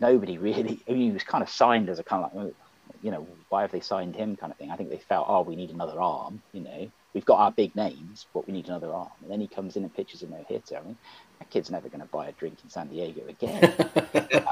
nobody 0.00 0.38
really. 0.38 0.80
I 0.88 0.92
mean, 0.92 1.00
he 1.02 1.10
was 1.10 1.22
kind 1.22 1.42
of 1.42 1.50
signed 1.50 1.88
as 1.88 1.98
a 1.98 2.04
kind 2.04 2.24
of 2.24 2.34
like, 2.34 2.54
you 3.02 3.10
know, 3.10 3.26
why 3.48 3.62
have 3.62 3.72
they 3.72 3.80
signed 3.80 4.16
him 4.16 4.36
kind 4.36 4.50
of 4.50 4.58
thing. 4.58 4.70
I 4.70 4.76
think 4.76 4.90
they 4.90 4.98
felt, 4.98 5.26
oh, 5.28 5.42
we 5.42 5.56
need 5.56 5.70
another 5.70 6.00
arm, 6.00 6.42
you 6.52 6.60
know. 6.62 6.90
We've 7.14 7.24
got 7.24 7.38
our 7.38 7.52
big 7.52 7.74
names, 7.76 8.26
but 8.34 8.46
we 8.46 8.52
need 8.52 8.66
another 8.66 8.92
arm. 8.92 9.08
And 9.22 9.30
then 9.30 9.40
he 9.40 9.46
comes 9.46 9.76
in 9.76 9.84
and 9.84 9.94
pitches 9.94 10.22
a 10.22 10.26
no 10.26 10.44
hitter. 10.48 10.76
I 10.76 10.82
mean, 10.82 10.98
that 11.38 11.48
kid's 11.48 11.70
never 11.70 11.88
going 11.88 12.00
to 12.00 12.06
buy 12.06 12.26
a 12.26 12.32
drink 12.32 12.58
in 12.62 12.68
San 12.68 12.88
Diego 12.88 13.22
again. 13.28 13.64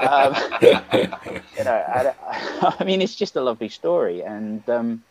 um, 0.01 0.33
you 1.57 1.63
know, 1.63 1.83
I, 1.87 2.13
I, 2.79 2.83
mean, 2.83 3.01
it's 3.01 3.15
just 3.15 3.35
a 3.35 3.41
lovely 3.41 3.69
story, 3.69 4.23
and 4.23 4.67
um, 4.69 5.03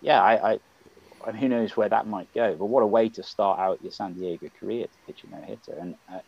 yeah, 0.00 0.22
I, 0.22 0.52
I, 0.52 0.60
I, 1.26 1.32
who 1.32 1.48
knows 1.48 1.76
where 1.76 1.88
that 1.88 2.06
might 2.06 2.32
go. 2.32 2.54
But 2.54 2.66
what 2.66 2.82
a 2.82 2.86
way 2.86 3.08
to 3.10 3.22
start 3.22 3.58
out 3.58 3.82
your 3.82 3.92
San 3.92 4.14
Diego 4.14 4.48
career 4.58 4.86
to 4.86 5.06
pitch 5.06 5.24
a 5.24 5.30
no 5.34 5.42
hitter, 5.42 5.76
and 5.78 5.96
uh, 6.10 6.20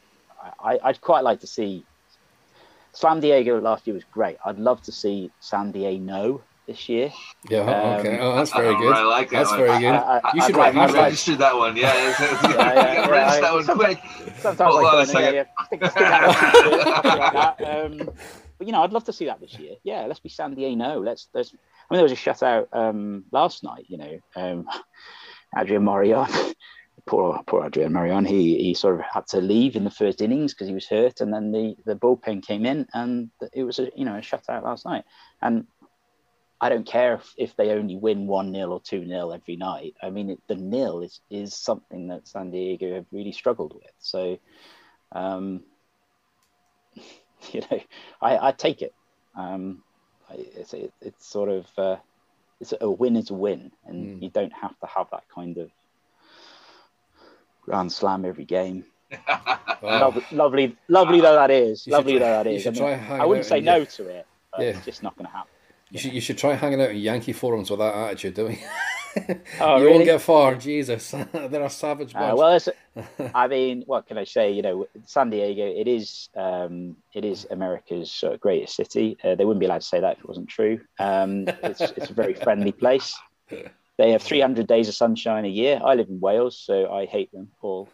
I, 0.62 0.78
I'd 0.82 1.01
quite 1.01 1.24
like 1.24 1.41
to 1.41 1.47
see. 1.47 1.85
San 2.93 3.18
Diego 3.18 3.61
last 3.61 3.89
year 3.89 3.95
was 3.95 4.05
great. 4.12 4.37
I'd 4.45 4.61
love 4.61 4.80
to 4.82 4.93
see 4.93 5.32
San 5.41 5.72
Diego 5.72 6.43
this 6.67 6.89
year. 6.89 7.12
Yeah, 7.49 7.61
um, 7.61 8.01
okay. 8.01 8.19
Oh, 8.19 8.35
that's 8.35 8.53
very 8.53 8.75
good. 8.77 8.93
I 8.93 9.03
like 9.03 9.31
that. 9.31 9.37
That's 9.37 9.51
one. 9.51 9.61
very 9.61 9.79
good. 9.81 9.93
I, 9.93 10.21
I, 10.23 10.33
you 10.35 10.43
should 10.43 10.57
write 10.57 10.75
like, 10.75 10.95
register 10.95 11.37
that 11.37 11.57
one. 11.57 11.77
Yeah, 11.77 11.95
yeah, 11.95 12.43
yeah, 12.43 12.93
yeah, 12.93 13.09
register 13.09 13.41
that 13.43 13.55
one 13.55 13.65
quick. 13.79 13.99
Sometimes 14.39 14.75
Hold 14.75 14.87
I 14.87 15.05
don't 15.05 15.35
yeah, 15.35 15.45
yeah. 17.59 17.71
um, 17.71 18.11
but 18.59 18.67
you 18.67 18.73
know, 18.73 18.83
I'd 18.83 18.93
love 18.93 19.05
to 19.05 19.12
see 19.12 19.27
that 19.27 19.41
this 19.41 19.59
year. 19.59 19.75
Yeah, 19.83 20.07
let's 20.07 20.21
be 20.21 20.29
San 20.29 20.55
Diego. 20.55 21.01
Let's. 21.01 21.29
Let's. 21.35 21.53
I 21.53 21.95
mean, 21.95 21.99
there 21.99 22.03
was 22.05 22.12
a 22.12 22.17
shutout 22.17 22.69
um, 22.73 23.25
last 23.31 23.62
night. 23.62 23.87
You 23.89 23.99
know, 23.99 24.19
um, 24.37 24.69
Adrian 25.59 25.85
Morejon. 25.85 26.55
poor 27.07 27.43
poor 27.47 27.67
Adrian 27.67 27.93
Morejon. 27.93 28.27
He 28.27 28.62
he 28.62 28.75
sort 28.75 28.95
of 28.95 29.03
had 29.03 29.27
to 29.29 29.41
leave 29.41 29.77
in 29.77 29.85
the 29.85 29.91
first 29.91 30.23
innings 30.23 30.55
because 30.55 30.69
he 30.69 30.75
was 30.75 30.87
hurt, 30.87 31.21
and 31.21 31.33
then 31.33 31.53
the 31.53 31.77
the 31.85 31.97
bullpen 31.97 32.43
came 32.45 32.65
in, 32.65 32.87
and 32.95 33.31
it 33.53 33.65
was 33.65 33.79
a 33.79 33.91
you 33.95 34.05
know 34.05 34.17
a 34.17 34.21
shutout 34.21 34.62
last 34.62 34.85
night. 34.85 35.05
And 35.43 35.67
I 36.61 36.69
don't 36.69 36.87
care 36.87 37.15
if, 37.15 37.35
if 37.37 37.57
they 37.57 37.71
only 37.71 37.97
win 37.97 38.27
1 38.27 38.53
0 38.53 38.71
or 38.71 38.81
2 38.81 39.07
0 39.07 39.31
every 39.31 39.57
night. 39.57 39.95
I 40.03 40.11
mean, 40.11 40.31
it, 40.31 40.41
the 40.47 40.55
nil 40.55 41.03
is, 41.03 41.21
is 41.31 41.55
something 41.55 42.09
that 42.09 42.29
San 42.29 42.51
Diego 42.51 42.95
have 42.95 43.07
really 43.13 43.33
struggled 43.33 43.75
with. 43.75 43.93
So, 43.99 44.39
um, 45.13 45.63
you 47.53 47.61
know, 47.71 47.81
I, 48.23 48.49
I 48.49 48.53
take 48.53 48.83
it. 48.83 48.95
Um, 49.37 49.83
it's, 50.31 50.73
it, 50.73 50.93
it's 51.01 51.27
sort 51.27 51.49
of 51.49 51.67
uh, 51.77 51.97
it's 52.61 52.73
a 52.81 52.91
win 52.91 53.17
is 53.17 53.31
a 53.31 53.35
win, 53.35 53.73
and 53.85 54.19
mm. 54.19 54.23
you 54.23 54.31
don't 54.31 54.53
have 54.53 54.79
to 54.81 54.87
have 54.87 55.09
that 55.11 55.25
kind 55.33 55.59
of 55.59 55.71
grand 57.63 57.93
slam 57.93 58.25
every 58.25 58.45
game. 58.45 58.85
lovely, 59.83 60.25
lovely, 60.33 60.77
lovely 60.89 61.21
though 61.21 61.35
that 61.35 61.51
is. 61.51 61.87
lovely 61.87 62.19
try, 62.19 62.21
though 62.21 62.43
that 62.43 62.47
is. 62.47 62.67
I, 62.67 62.71
mean, 62.71 63.21
I 63.21 63.27
wouldn't 63.27 63.47
say 63.47 63.61
no 63.61 63.85
to 63.85 64.09
it. 64.09 64.27
yeah. 64.59 64.65
It's 64.65 64.85
just 64.85 65.03
not 65.03 65.17
going 65.17 65.27
to 65.27 65.33
happen. 65.33 65.54
You 65.95 66.01
should 66.01 66.13
you 66.13 66.21
should 66.21 66.39
try 66.39 66.55
hanging 66.55 66.83
out 66.83 66.91
in 66.91 66.97
Yankee 66.97 67.33
forums 67.33 67.71
with 67.71 67.79
that 67.79 67.95
attitude, 67.95 68.35
do 68.35 68.47
we? 68.47 68.61
Oh, 69.61 69.77
you 69.77 69.85
really? 69.85 69.93
won't 69.93 70.05
get 70.07 70.21
far. 70.21 70.57
Jesus, 70.57 71.11
they're 71.33 71.63
a 71.63 71.71
savage 71.71 72.13
bunch. 72.13 72.33
Uh, 72.33 72.35
well, 72.37 73.31
I 73.33 73.47
mean, 73.47 73.85
what 73.87 74.09
can 74.09 74.19
I 74.19 74.25
say? 74.25 74.51
You 74.51 74.63
know, 74.63 74.89
San 75.07 75.31
Diego. 75.31 75.65
It 75.65 75.87
is 75.87 76.31
um, 76.35 76.97
it 77.13 77.25
is 77.25 77.47
America's 77.49 78.25
uh, 78.25 78.37
greatest 78.41 78.75
city. 78.75 79.17
Uh, 79.23 79.37
they 79.37 79.45
wouldn't 79.45 79.61
be 79.61 79.67
allowed 79.67 79.83
to 79.83 79.87
say 79.87 80.01
that 80.01 80.15
if 80.15 80.19
it 80.19 80.29
wasn't 80.29 80.49
true. 80.49 80.81
Um, 80.99 81.47
it's 81.63 81.81
it's 81.81 82.11
a 82.11 82.13
very 82.13 82.35
friendly 82.35 82.73
place. 82.73 83.17
They 83.97 84.11
have 84.11 84.23
300 84.23 84.67
days 84.67 84.89
of 84.89 84.97
sunshine 84.97 85.45
a 85.45 85.49
year. 85.63 85.81
I 85.85 85.95
live 85.95 86.09
in 86.09 86.19
Wales, 86.19 86.59
so 86.59 86.93
I 86.93 87.07
hate 87.07 87.31
them 87.31 87.53
all. 87.63 87.89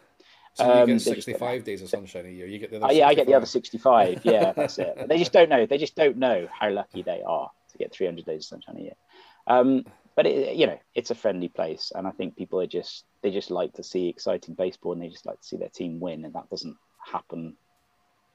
So 0.55 0.65
you 0.65 0.71
um, 0.71 0.87
get 0.87 1.01
65 1.01 1.63
days 1.63 1.83
of 1.83 1.89
sunshine 1.89 2.25
a 2.25 2.29
year. 2.29 2.47
You 2.47 2.57
get 2.57 2.71
the 2.71 2.77
other. 2.77 2.87
Oh, 2.87 2.91
yeah, 2.91 3.07
I 3.07 3.13
get 3.13 3.27
the 3.27 3.35
other 3.35 3.45
65. 3.45 4.21
Yeah, 4.23 4.53
that's 4.53 4.79
it. 4.79 5.07
They 5.07 5.19
just 5.19 5.31
don't 5.31 5.49
know. 5.49 5.67
They 5.67 5.77
just 5.77 5.95
don't 5.95 6.17
know 6.17 6.47
how 6.51 6.71
lucky 6.71 7.03
they 7.03 7.21
are 7.21 7.51
to 7.71 7.77
get 7.77 7.93
300 7.93 8.25
days 8.25 8.43
of 8.43 8.45
sunshine 8.45 8.77
a 8.77 8.81
year. 8.81 8.95
Um, 9.47 9.85
but 10.15 10.25
it, 10.25 10.55
you 10.55 10.67
know, 10.67 10.79
it's 10.93 11.11
a 11.11 11.15
friendly 11.15 11.47
place, 11.47 11.91
and 11.95 12.05
I 12.07 12.11
think 12.11 12.35
people 12.35 12.59
are 12.61 12.67
just 12.67 13.05
they 13.21 13.31
just 13.31 13.51
like 13.51 13.73
to 13.73 13.83
see 13.83 14.09
exciting 14.09 14.55
baseball, 14.55 14.93
and 14.93 15.01
they 15.01 15.09
just 15.09 15.25
like 15.25 15.41
to 15.41 15.47
see 15.47 15.57
their 15.57 15.69
team 15.69 15.99
win, 15.99 16.25
and 16.25 16.35
that 16.35 16.49
doesn't 16.49 16.77
happen 17.03 17.55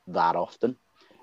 that 0.09 0.37
often. 0.37 0.77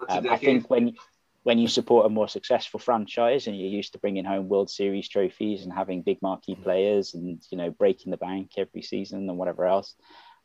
Um, 0.09 0.29
I 0.29 0.37
think 0.37 0.69
when 0.69 0.95
when 1.43 1.57
you 1.57 1.67
support 1.67 2.05
a 2.05 2.09
more 2.09 2.27
successful 2.27 2.79
franchise 2.79 3.47
and 3.47 3.59
you're 3.59 3.69
used 3.69 3.93
to 3.93 3.99
bringing 3.99 4.23
home 4.23 4.47
World 4.47 4.69
Series 4.69 5.09
trophies 5.09 5.63
and 5.63 5.73
having 5.73 6.01
big 6.01 6.21
marquee 6.21 6.55
players 6.55 7.13
and 7.13 7.41
you 7.49 7.57
know 7.57 7.71
breaking 7.71 8.11
the 8.11 8.17
bank 8.17 8.51
every 8.57 8.81
season 8.81 9.29
and 9.29 9.37
whatever 9.37 9.65
else, 9.65 9.95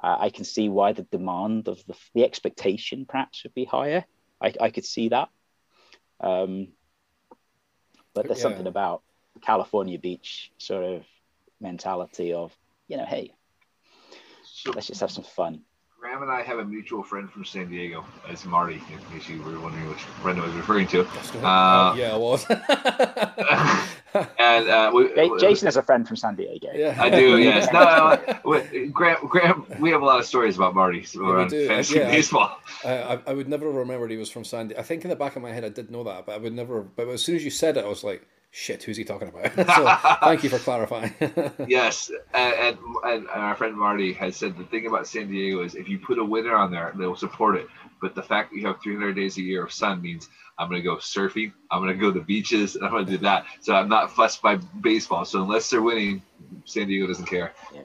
uh, 0.02 0.16
I 0.18 0.30
can 0.30 0.44
see 0.44 0.68
why 0.68 0.92
the 0.92 1.04
demand 1.04 1.68
of 1.68 1.84
the 1.86 1.94
the 2.14 2.24
expectation 2.24 3.06
perhaps 3.06 3.44
would 3.44 3.54
be 3.54 3.64
higher. 3.64 4.04
I, 4.40 4.54
I 4.60 4.70
could 4.70 4.84
see 4.84 5.08
that. 5.10 5.28
Um, 6.20 6.68
but 8.14 8.26
there's 8.26 8.38
yeah. 8.38 8.44
something 8.44 8.66
about 8.66 9.02
California 9.40 9.98
beach 9.98 10.50
sort 10.58 10.84
of 10.84 11.04
mentality 11.60 12.32
of, 12.32 12.56
you 12.88 12.96
know, 12.96 13.04
hey, 13.04 13.32
so, 14.44 14.72
let's 14.72 14.86
just 14.86 15.00
have 15.00 15.10
some 15.10 15.24
fun. 15.24 15.62
Graham 16.00 16.22
and 16.22 16.30
I 16.30 16.42
have 16.42 16.58
a 16.58 16.64
mutual 16.64 17.02
friend 17.02 17.30
from 17.30 17.44
San 17.44 17.68
Diego. 17.70 18.04
It's 18.28 18.44
Marty, 18.44 18.74
in 18.74 19.18
case 19.18 19.28
you 19.28 19.42
were 19.42 19.58
wondering 19.60 19.88
which 19.88 19.98
friend 19.98 20.40
I 20.40 20.46
was 20.46 20.54
referring 20.54 20.86
to. 20.88 21.00
Uh, 21.42 21.94
yeah, 21.96 22.14
I 22.14 22.16
was. 22.16 22.46
and 24.38 24.68
uh, 24.68 24.90
we, 24.94 25.08
Jason 25.38 25.66
has 25.66 25.76
a 25.76 25.82
friend 25.82 26.06
from 26.06 26.16
San 26.16 26.34
Diego. 26.34 26.68
Yeah, 26.74 26.96
I 26.98 27.10
do. 27.10 27.38
Yes. 27.48 27.68
No, 27.72 28.18
no, 28.44 28.88
Graham, 28.90 29.26
Graham, 29.26 29.66
we 29.80 29.90
have 29.90 30.02
a 30.02 30.04
lot 30.04 30.18
of 30.18 30.26
stories 30.26 30.56
about 30.56 30.74
Marty 30.74 31.04
around 31.16 31.52
yeah, 31.52 31.66
fantasy 31.68 31.98
yeah, 31.98 32.10
baseball. 32.10 32.58
I, 32.84 33.20
I, 33.26 33.32
would 33.32 33.48
never 33.48 33.66
have 33.66 33.74
remembered 33.74 34.10
he 34.10 34.16
was 34.16 34.30
from 34.30 34.44
San. 34.44 34.68
Diego. 34.68 34.80
I 34.80 34.84
think 34.84 35.04
in 35.04 35.10
the 35.10 35.16
back 35.16 35.36
of 35.36 35.42
my 35.42 35.52
head 35.52 35.64
I 35.64 35.68
did 35.68 35.90
know 35.90 36.04
that, 36.04 36.26
but 36.26 36.32
I 36.32 36.38
would 36.38 36.52
never. 36.52 36.82
But 36.82 37.08
as 37.08 37.22
soon 37.22 37.36
as 37.36 37.44
you 37.44 37.50
said 37.50 37.76
it, 37.76 37.84
I 37.84 37.88
was 37.88 38.04
like 38.04 38.26
shit, 38.50 38.82
who's 38.82 38.96
he 38.96 39.04
talking 39.04 39.28
about? 39.28 39.54
so 39.76 40.16
thank 40.20 40.42
you 40.42 40.50
for 40.50 40.58
clarifying. 40.58 41.14
yes, 41.66 42.10
and, 42.34 42.54
and, 42.54 42.78
and, 43.04 43.28
our 43.28 43.54
friend 43.54 43.76
Marty 43.76 44.12
has 44.14 44.36
said 44.36 44.56
the 44.56 44.64
thing 44.64 44.86
about 44.86 45.06
San 45.06 45.30
Diego 45.30 45.62
is 45.62 45.74
if 45.74 45.88
you 45.88 45.98
put 45.98 46.18
a 46.18 46.24
winner 46.24 46.54
on 46.54 46.70
there, 46.70 46.92
they'll 46.96 47.16
support 47.16 47.56
it. 47.56 47.66
But 48.00 48.14
the 48.14 48.22
fact 48.22 48.50
that 48.50 48.58
you 48.58 48.66
have 48.66 48.80
300 48.82 49.14
days 49.14 49.36
a 49.38 49.42
year 49.42 49.64
of 49.64 49.72
sun 49.72 50.02
means 50.02 50.28
I'm 50.58 50.70
to 50.70 50.80
go 50.80 50.96
surfing, 50.96 51.52
I'm 51.70 51.86
to 51.86 51.94
go 51.94 52.12
to 52.12 52.18
the 52.18 52.24
beaches, 52.24 52.76
and 52.76 52.84
I'm 52.84 53.04
to 53.04 53.10
do 53.10 53.18
that. 53.18 53.46
So 53.60 53.74
I'm 53.74 53.88
not 53.88 54.10
fussed 54.10 54.42
by 54.42 54.56
baseball. 54.80 55.24
So 55.24 55.42
unless 55.42 55.70
they're 55.70 55.82
winning, 55.82 56.22
San 56.64 56.88
Diego 56.88 57.06
doesn't 57.06 57.26
care. 57.26 57.52
Yeah. 57.72 57.82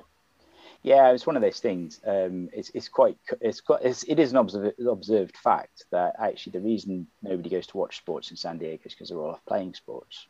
Yeah, 0.82 1.11
it's 1.11 1.26
one 1.26 1.38
of 1.38 1.41
those 1.41 1.61
things. 1.61 2.01
Um, 2.05 2.49
it's, 2.51 2.69
it's 2.74 2.89
quite 2.89 3.17
it's 3.39 3.61
quite 3.61 3.84
it's, 3.84 4.03
it 4.03 4.19
is 4.19 4.32
an 4.32 4.38
observed, 4.38 4.78
observed 4.86 5.38
fact 5.38 5.86
that 5.91 6.15
actually 6.19 6.51
the 6.51 6.59
reason 6.59 7.07
nobody 7.21 7.49
goes 7.49 7.67
to 7.67 7.78
watch 7.78 7.97
sports 7.97 8.32
in 8.32 8.38
San 8.38 8.57
Diego 8.57 8.82
is 8.84 8.93
because 8.93 9.07
they're 9.07 9.17
all 9.17 9.32
off 9.32 9.45
playing 9.47 9.76
sports. 9.76 10.28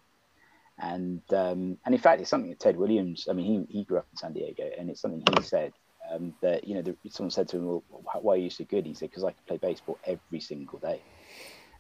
And 0.78 1.22
um, 1.32 1.80
and 1.86 1.96
in 1.96 1.98
fact, 1.98 2.22
it's 2.22 2.30
something 2.30 2.52
that 2.52 2.60
Ted 2.60 2.78
Williams. 2.78 3.28
I 3.28 3.34
mean, 3.34 3.68
he, 3.68 3.80
he 3.80 3.84
grew 3.84 3.98
up 3.98 4.08
in 4.12 4.18
San 4.18 4.34
Diego, 4.34 4.70
and 4.78 4.92
it's 4.92 5.02
something 5.02 5.24
he 5.36 5.44
said 5.44 5.74
um, 6.12 6.36
that 6.42 6.68
you 6.68 6.76
know 6.76 6.82
the, 6.84 6.96
someone 7.10 7.32
said 7.32 7.48
to 7.50 7.58
him, 7.58 7.66
"Well, 7.66 7.84
why 8.22 8.36
are 8.36 8.38
you 8.38 8.50
so 8.52 8.64
good?" 8.64 8.86
He 8.86 8.94
said, 8.94 9.10
"Because 9.10 9.24
I 9.24 9.32
can 9.32 9.42
play 9.48 9.58
baseball 9.58 9.98
every 10.06 10.40
single 10.40 10.80
day." 10.80 11.02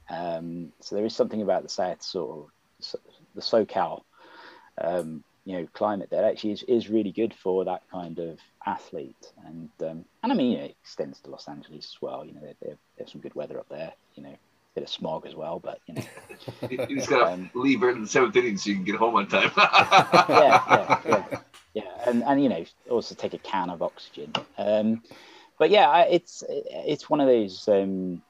Um, 0.09 0.71
so 0.79 0.95
there 0.95 1.05
is 1.05 1.15
something 1.15 1.41
about 1.41 1.63
the 1.63 1.69
South 1.69 2.01
sort 2.01 2.49
of 2.91 3.01
the 3.35 3.41
SoCal, 3.41 4.03
um, 4.79 5.23
you 5.45 5.57
know, 5.57 5.67
climate 5.73 6.09
that 6.11 6.23
actually 6.23 6.51
is, 6.51 6.63
is 6.63 6.89
really 6.89 7.11
good 7.11 7.33
for 7.33 7.65
that 7.65 7.83
kind 7.91 8.19
of 8.19 8.39
athlete. 8.65 9.31
And 9.45 9.69
um, 9.81 10.05
and 10.21 10.31
I 10.31 10.35
mean, 10.35 10.57
it 10.57 10.75
extends 10.81 11.19
to 11.21 11.29
Los 11.29 11.47
Angeles 11.47 11.95
as 11.95 12.01
well. 12.01 12.25
You 12.25 12.33
know, 12.33 12.41
they, 12.41 12.55
they 12.61 12.75
have 12.99 13.09
some 13.09 13.21
good 13.21 13.35
weather 13.35 13.59
up 13.59 13.69
there. 13.69 13.93
You 14.15 14.23
know, 14.23 14.35
bit 14.75 14.83
of 14.83 14.89
smog 14.89 15.25
as 15.25 15.35
well, 15.35 15.59
but 15.59 15.79
you 15.87 15.95
know. 15.95 16.03
you 16.69 16.95
just 16.97 17.09
gotta 17.09 17.33
um, 17.33 17.49
leave 17.53 17.83
early 17.83 17.95
in 17.95 18.01
the 18.01 18.07
seventh 18.07 18.35
inning 18.35 18.57
so 18.57 18.69
you 18.69 18.75
can 18.75 18.85
get 18.85 18.95
home 18.95 19.15
on 19.15 19.27
time. 19.27 19.51
yeah, 19.57 20.63
yeah, 20.69 21.01
yeah, 21.05 21.39
yeah, 21.73 22.07
and 22.07 22.23
and 22.23 22.41
you 22.41 22.49
know 22.49 22.65
also 22.89 23.15
take 23.15 23.33
a 23.33 23.39
can 23.39 23.69
of 23.69 23.81
oxygen. 23.81 24.33
Um, 24.57 25.03
but 25.59 25.69
yeah, 25.69 26.01
it's 26.01 26.43
it's 26.47 27.09
one 27.09 27.19
of 27.19 27.27
those 27.27 27.67
um, 27.67 28.21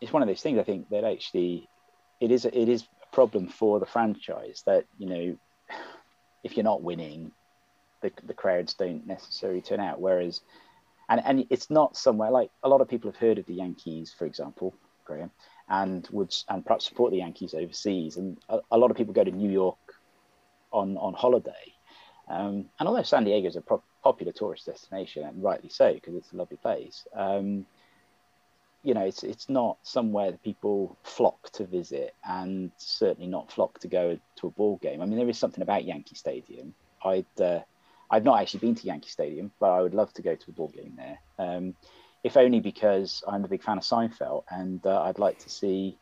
it's 0.00 0.12
one 0.12 0.22
of 0.22 0.28
those 0.28 0.42
things. 0.42 0.58
I 0.58 0.64
think 0.64 0.88
that 0.90 1.04
actually 1.04 1.68
it 2.20 2.30
is 2.30 2.44
it 2.44 2.68
is 2.68 2.82
a 2.82 3.14
problem 3.14 3.48
for 3.48 3.80
the 3.80 3.86
franchise 3.86 4.62
that 4.66 4.84
you 4.98 5.06
know 5.06 5.36
if 6.42 6.56
you're 6.56 6.64
not 6.64 6.82
winning, 6.82 7.32
the 8.02 8.10
the 8.24 8.34
crowds 8.34 8.74
don't 8.74 9.06
necessarily 9.06 9.60
turn 9.60 9.80
out. 9.80 10.00
Whereas 10.00 10.40
and, 11.08 11.20
and 11.24 11.46
it's 11.50 11.70
not 11.70 11.96
somewhere 11.96 12.30
like 12.30 12.50
a 12.62 12.68
lot 12.68 12.80
of 12.80 12.88
people 12.88 13.10
have 13.10 13.20
heard 13.20 13.38
of 13.38 13.46
the 13.46 13.54
Yankees, 13.54 14.14
for 14.16 14.26
example, 14.26 14.74
Graham, 15.04 15.30
and 15.68 16.08
would 16.12 16.34
and 16.48 16.64
perhaps 16.64 16.86
support 16.86 17.10
the 17.10 17.18
Yankees 17.18 17.54
overseas. 17.54 18.16
And 18.16 18.38
a, 18.48 18.60
a 18.70 18.78
lot 18.78 18.90
of 18.90 18.96
people 18.96 19.12
go 19.12 19.24
to 19.24 19.30
New 19.30 19.50
York 19.50 19.78
on 20.72 20.96
on 20.96 21.14
holiday. 21.14 21.74
Um, 22.28 22.66
and 22.78 22.88
although 22.88 23.02
San 23.02 23.24
Diego 23.24 23.48
is 23.48 23.56
a 23.56 23.60
pro- 23.60 23.82
popular 24.04 24.32
tourist 24.32 24.66
destination, 24.66 25.24
and 25.24 25.42
rightly 25.42 25.68
so 25.68 25.92
because 25.92 26.14
it's 26.14 26.32
a 26.32 26.36
lovely 26.36 26.58
place, 26.58 27.04
um, 27.14 27.66
you 28.82 28.94
know, 28.94 29.02
it's 29.02 29.22
it's 29.22 29.48
not 29.48 29.78
somewhere 29.82 30.30
that 30.30 30.42
people 30.42 30.96
flock 31.02 31.50
to 31.52 31.66
visit, 31.66 32.14
and 32.24 32.70
certainly 32.78 33.28
not 33.28 33.52
flock 33.52 33.78
to 33.80 33.88
go 33.88 34.18
to 34.36 34.46
a 34.46 34.50
ball 34.50 34.78
game. 34.78 35.02
I 35.02 35.06
mean, 35.06 35.18
there 35.18 35.28
is 35.28 35.38
something 35.38 35.62
about 35.62 35.84
Yankee 35.84 36.14
Stadium. 36.14 36.74
I'd 37.04 37.40
uh, 37.40 37.60
I've 38.10 38.24
not 38.24 38.40
actually 38.40 38.60
been 38.60 38.74
to 38.76 38.86
Yankee 38.86 39.10
Stadium, 39.10 39.52
but 39.60 39.70
I 39.70 39.80
would 39.82 39.94
love 39.94 40.12
to 40.14 40.22
go 40.22 40.34
to 40.34 40.44
a 40.48 40.52
ball 40.52 40.68
game 40.68 40.94
there. 40.96 41.18
Um, 41.38 41.74
if 42.24 42.36
only 42.36 42.60
because 42.60 43.22
I'm 43.26 43.44
a 43.44 43.48
big 43.48 43.62
fan 43.62 43.78
of 43.78 43.84
Seinfeld, 43.84 44.44
and 44.50 44.84
uh, 44.86 45.02
I'd 45.02 45.18
like 45.18 45.38
to 45.40 45.50
see 45.50 45.98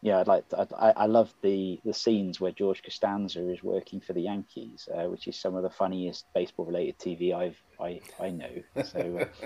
yeah, 0.00 0.20
I'd 0.20 0.28
like 0.28 0.48
to, 0.50 0.68
I, 0.76 0.90
I 0.90 1.06
love 1.06 1.32
the 1.42 1.80
the 1.84 1.94
scenes 1.94 2.40
where 2.40 2.52
George 2.52 2.82
Costanza 2.82 3.48
is 3.48 3.62
working 3.62 4.00
for 4.00 4.12
the 4.12 4.22
Yankees, 4.22 4.88
uh, 4.94 5.04
which 5.08 5.26
is 5.26 5.36
some 5.36 5.56
of 5.56 5.62
the 5.62 5.70
funniest 5.70 6.26
baseball 6.34 6.66
related 6.66 6.98
TV 6.98 7.34
I've 7.34 7.56
I 7.80 8.00
I 8.20 8.30
know. 8.30 8.84
So. 8.84 9.26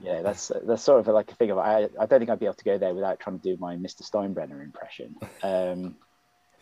Uh, 0.00 0.04
yeah, 0.04 0.22
that's 0.22 0.52
that's 0.64 0.82
sort 0.82 1.00
of 1.00 1.12
like 1.14 1.30
a 1.30 1.34
thing 1.34 1.50
of 1.50 1.58
I, 1.58 1.88
I 1.98 2.06
don't 2.06 2.18
think 2.18 2.30
I'd 2.30 2.38
be 2.38 2.46
able 2.46 2.54
to 2.54 2.64
go 2.64 2.78
there 2.78 2.94
without 2.94 3.20
trying 3.20 3.38
to 3.38 3.42
do 3.42 3.56
my 3.60 3.76
Mr. 3.76 4.02
Steinbrenner 4.02 4.62
impression. 4.62 5.16
Um, 5.42 5.96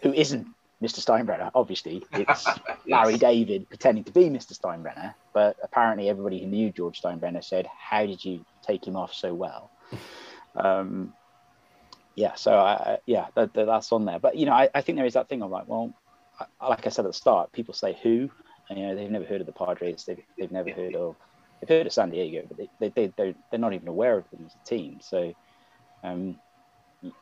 who 0.03 0.13
isn't 0.13 0.47
Mr. 0.83 1.01
Steinbrenner? 1.05 1.51
Obviously, 1.55 2.05
it's 2.13 2.47
Larry 2.87 3.19
David 3.19 3.69
pretending 3.69 4.05
to 4.05 4.13
be 4.13 4.25
Mr. 4.25 4.59
Steinbrenner, 4.59 5.15
but 5.33 5.57
apparently 5.63 6.09
everybody 6.09 6.41
who 6.41 6.47
knew 6.47 6.71
George 6.71 7.01
Steinbrenner 7.01 7.45
said, 7.45 7.67
"How 7.67 8.07
did 8.07 8.25
you 8.25 8.45
take 8.63 8.87
him 8.87 8.97
off 8.97 9.13
so 9.13 9.35
well?" 9.35 9.71
Um, 10.59 11.13
yeah, 12.17 12.35
so 12.35 12.59
I, 12.59 12.99
yeah, 13.05 13.27
that, 13.35 13.53
that's 13.53 13.93
on 13.93 14.07
there. 14.07 14.19
But 14.19 14.37
you 14.37 14.47
know, 14.47 14.53
I, 14.53 14.71
I 14.75 14.81
think 14.81 14.97
there 14.97 15.07
is 15.07 15.15
that 15.15 15.29
thing 15.29 15.43
of 15.43 15.51
like, 15.51 15.69
well, 15.69 15.93
I, 16.61 16.69
like 16.69 16.87
I 16.87 16.89
said 16.89 17.05
at 17.05 17.11
the 17.11 17.13
start, 17.13 17.53
people 17.53 17.75
say 17.75 17.97
who, 18.03 18.31
and, 18.69 18.79
you 18.79 18.87
know, 18.87 18.95
they've 18.97 19.11
never 19.11 19.27
heard 19.27 19.43
of 19.43 19.47
the 19.47 19.53
Padres, 19.53 20.05
they've, 20.05 20.23
they've 20.39 20.51
never 20.51 20.71
heard 20.71 20.97
of, 20.97 21.15
they've 21.61 21.69
heard 21.69 21.87
of 21.87 21.93
San 21.93 22.11
Diego, 22.11 22.43
but 22.47 22.57
they, 22.57 22.69
they, 22.79 22.89
they 22.89 23.13
they're, 23.17 23.35
they're 23.51 23.61
not 23.61 23.73
even 23.73 23.89
aware 23.89 24.19
of 24.19 24.31
them 24.31 24.45
as 24.47 24.55
a 24.55 24.69
team. 24.69 24.99
So, 25.01 25.35
um, 26.03 26.39
you, 27.03 27.13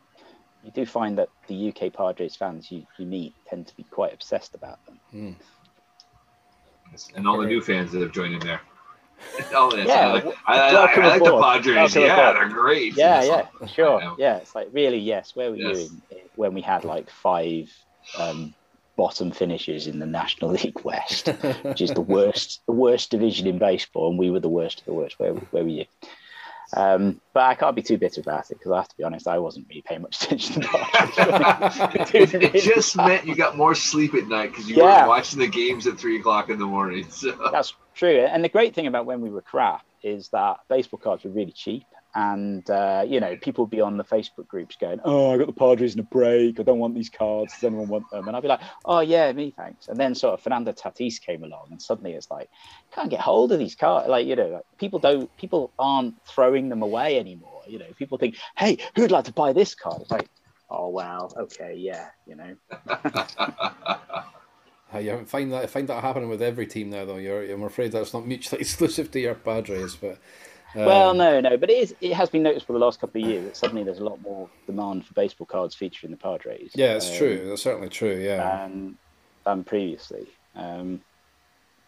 you 0.65 0.71
do 0.73 0.87
find 0.87 1.19
that 1.19 1.29
the 1.47 1.69
UK 1.69 1.93
Padres 1.93 2.37
fans 2.37 2.71
you, 2.71 2.87
you 2.99 3.07
meet 3.07 3.35
tend 3.49 3.67
to 3.69 3.77
be 3.77 3.85
quite 3.85 4.13
obsessed 4.13 4.55
about 4.55 4.85
them. 4.87 5.01
Mm. 5.15 5.35
And 7.17 7.27
all 7.27 7.41
the 7.41 7.47
new 7.47 7.61
fans 7.61 7.93
that 7.93 8.03
have 8.03 8.13
joined 8.13 8.35
in 8.35 8.41
there. 8.41 8.61
Oh, 9.55 9.75
yeah, 9.75 10.21
I, 10.47 10.55
I, 10.55 10.59
I, 10.59 10.69
I 10.69 11.07
like 11.07 11.23
the 11.23 11.41
Padres. 11.41 11.97
Yeah, 11.97 12.33
they're 12.33 12.49
great. 12.49 12.97
Yeah, 12.97 13.23
yeah, 13.23 13.67
sure. 13.67 14.15
Yeah, 14.19 14.37
it's 14.37 14.55
like 14.55 14.69
really, 14.73 14.99
yes. 14.99 15.35
Where 15.35 15.51
were 15.51 15.57
yes. 15.57 15.79
you 15.79 16.03
in, 16.11 16.19
when 16.35 16.53
we 16.53 16.61
had 16.61 16.85
like 16.85 17.09
five 17.09 17.73
um, 18.19 18.55
bottom 18.97 19.31
finishes 19.31 19.87
in 19.87 19.99
the 19.99 20.07
National 20.07 20.51
League 20.63 20.81
West, 20.85 21.29
which 21.63 21.81
is 21.81 21.91
the 21.91 22.01
worst, 22.17 22.61
the 22.67 22.73
worst 22.73 23.11
division 23.11 23.47
in 23.47 23.59
baseball, 23.59 24.11
and 24.11 24.19
we 24.19 24.31
were 24.31 24.41
the 24.41 24.49
worst 24.49 24.81
of 24.81 24.87
the 24.87 24.95
worst. 24.95 25.19
Where, 25.19 25.35
where 25.35 25.63
were 25.63 25.69
you? 25.69 25.85
Um, 26.77 27.21
but 27.33 27.45
I 27.45 27.55
can't 27.55 27.77
be 27.77 27.83
too 27.83 27.99
bitter 27.99 28.21
about 28.21 28.51
it 28.51 28.59
because 28.59 28.73
I 28.73 28.77
have 28.77 28.89
to 28.89 28.97
be 28.97 29.05
honest, 29.05 29.29
I 29.29 29.39
wasn't 29.39 29.69
really 29.69 29.83
paying 29.83 30.03
much 30.03 30.17
attention 30.25 30.63
to 30.63 30.69
it. 30.73 32.55
it 32.55 32.63
just 32.63 32.97
meant 32.97 33.27
you 33.27 33.37
got 33.37 33.57
more 33.57 33.75
sleep 33.75 34.15
at 34.15 34.27
night 34.27 34.51
because 34.51 34.69
you 34.69 34.77
yeah. 34.77 35.03
were 35.03 35.09
watching 35.09 35.39
the 35.39 35.47
games 35.47 35.87
at 35.87 35.99
three 35.99 36.19
o'clock 36.19 36.49
in 36.49 36.59
the 36.59 36.67
morning. 36.67 37.09
So. 37.11 37.37
That's 37.53 37.75
true. 37.95 38.21
And 38.21 38.43
the 38.43 38.49
great 38.49 38.75
thing 38.75 38.87
about 38.87 39.07
when 39.07 39.21
we 39.21 39.31
were 39.31 39.43
crap 39.43 39.85
is 40.03 40.29
that 40.31 40.59
baseball 40.69 40.99
cards 40.99 41.25
were 41.25 41.31
really 41.31 41.53
cheap 41.53 41.85
and 42.15 42.69
uh, 42.71 43.05
you 43.07 43.19
know 43.19 43.37
people 43.37 43.67
be 43.67 43.81
on 43.81 43.97
the 43.97 44.05
facebook 44.05 44.47
groups 44.47 44.77
going 44.77 45.01
oh 45.05 45.33
i 45.33 45.37
got 45.37 45.47
the 45.47 45.53
padres 45.53 45.95
in 45.95 46.01
a 46.01 46.05
break. 46.05 46.61
I 46.61 46.63
don't 46.63 46.79
want 46.79 46.95
these 46.95 47.11
cards. 47.11 47.53
Does 47.55 47.65
anyone 47.65 47.89
want 47.89 48.09
them? 48.11 48.29
And 48.29 48.37
i'd 48.37 48.43
be 48.43 48.49
like 48.49 48.61
oh 48.85 49.01
yeah 49.01 49.33
me 49.33 49.53
thanks. 49.57 49.89
And 49.89 49.99
then 49.99 50.15
sort 50.15 50.35
of 50.35 50.41
fernando 50.41 50.73
tatis 50.73 51.21
came 51.21 51.43
along 51.43 51.69
and 51.71 51.83
suddenly 51.83 52.13
it's 52.13 52.31
like 52.31 52.49
can't 52.93 53.11
get 53.11 53.21
hold 53.21 53.53
of 53.53 53.59
these 53.59 53.75
cards. 53.75 54.09
Like 54.09 54.27
you 54.27 54.37
know 54.37 54.49
like, 54.49 54.65
people 54.79 54.99
don't 54.99 55.35
people 55.37 55.73
aren't 55.79 56.15
throwing 56.27 56.69
them 56.69 56.83
away 56.83 57.19
anymore. 57.19 57.63
You 57.67 57.79
know 57.79 57.87
people 57.97 58.19
think 58.19 58.37
hey 58.57 58.79
who'd 58.95 59.11
like 59.11 59.25
to 59.25 59.33
buy 59.33 59.53
this 59.53 59.75
card? 59.75 60.03
It's 60.03 60.11
like 60.11 60.29
oh 60.71 60.89
wow. 60.89 61.31
Okay 61.37 61.75
yeah 61.77 62.09
you 62.27 62.37
know? 62.37 62.57
You 65.01 65.25
find 65.27 65.53
that 65.53 65.65
I 65.65 65.67
find 65.67 65.89
that 65.89 66.05
happening 66.05 66.29
with 66.29 66.41
every 66.41 66.69
team 66.69 66.91
now 66.91 67.05
though. 67.05 67.17
You're 67.17 67.51
i'm 67.51 67.65
afraid 67.65 67.91
that's 67.91 68.15
not 68.15 68.29
mutually 68.29 68.61
exclusive 68.61 69.11
to 69.11 69.19
your 69.19 69.35
padres 69.35 69.97
but 69.97 70.19
well, 70.75 71.11
um, 71.11 71.19
no, 71.19 71.41
no, 71.41 71.57
but 71.57 71.71
it 71.71 71.79
is. 71.79 71.95
It 72.01 72.13
has 72.13 72.31
been 72.31 72.43
noticed 72.43 72.67
for 72.67 72.73
the 72.73 72.79
last 72.79 73.01
couple 73.01 73.23
of 73.23 73.29
years 73.29 73.45
that 73.45 73.57
suddenly 73.57 73.85
there's 73.85 73.99
a 73.99 74.05
lot 74.05 74.21
more 74.21 74.49
demand 74.67 75.07
for 75.07 75.15
baseball 75.15 75.47
cards 75.47 75.75
featuring 75.75 76.11
the 76.11 76.17
Padres. 76.17 76.73
Yeah, 76.75 76.95
it's 76.95 77.11
um, 77.11 77.17
true. 77.17 77.49
That's 77.49 77.63
certainly 77.63 77.89
true. 77.89 78.17
Yeah, 78.17 78.37
than, 78.67 78.99
than 79.45 79.65
previously. 79.65 80.27
Um, 80.55 81.01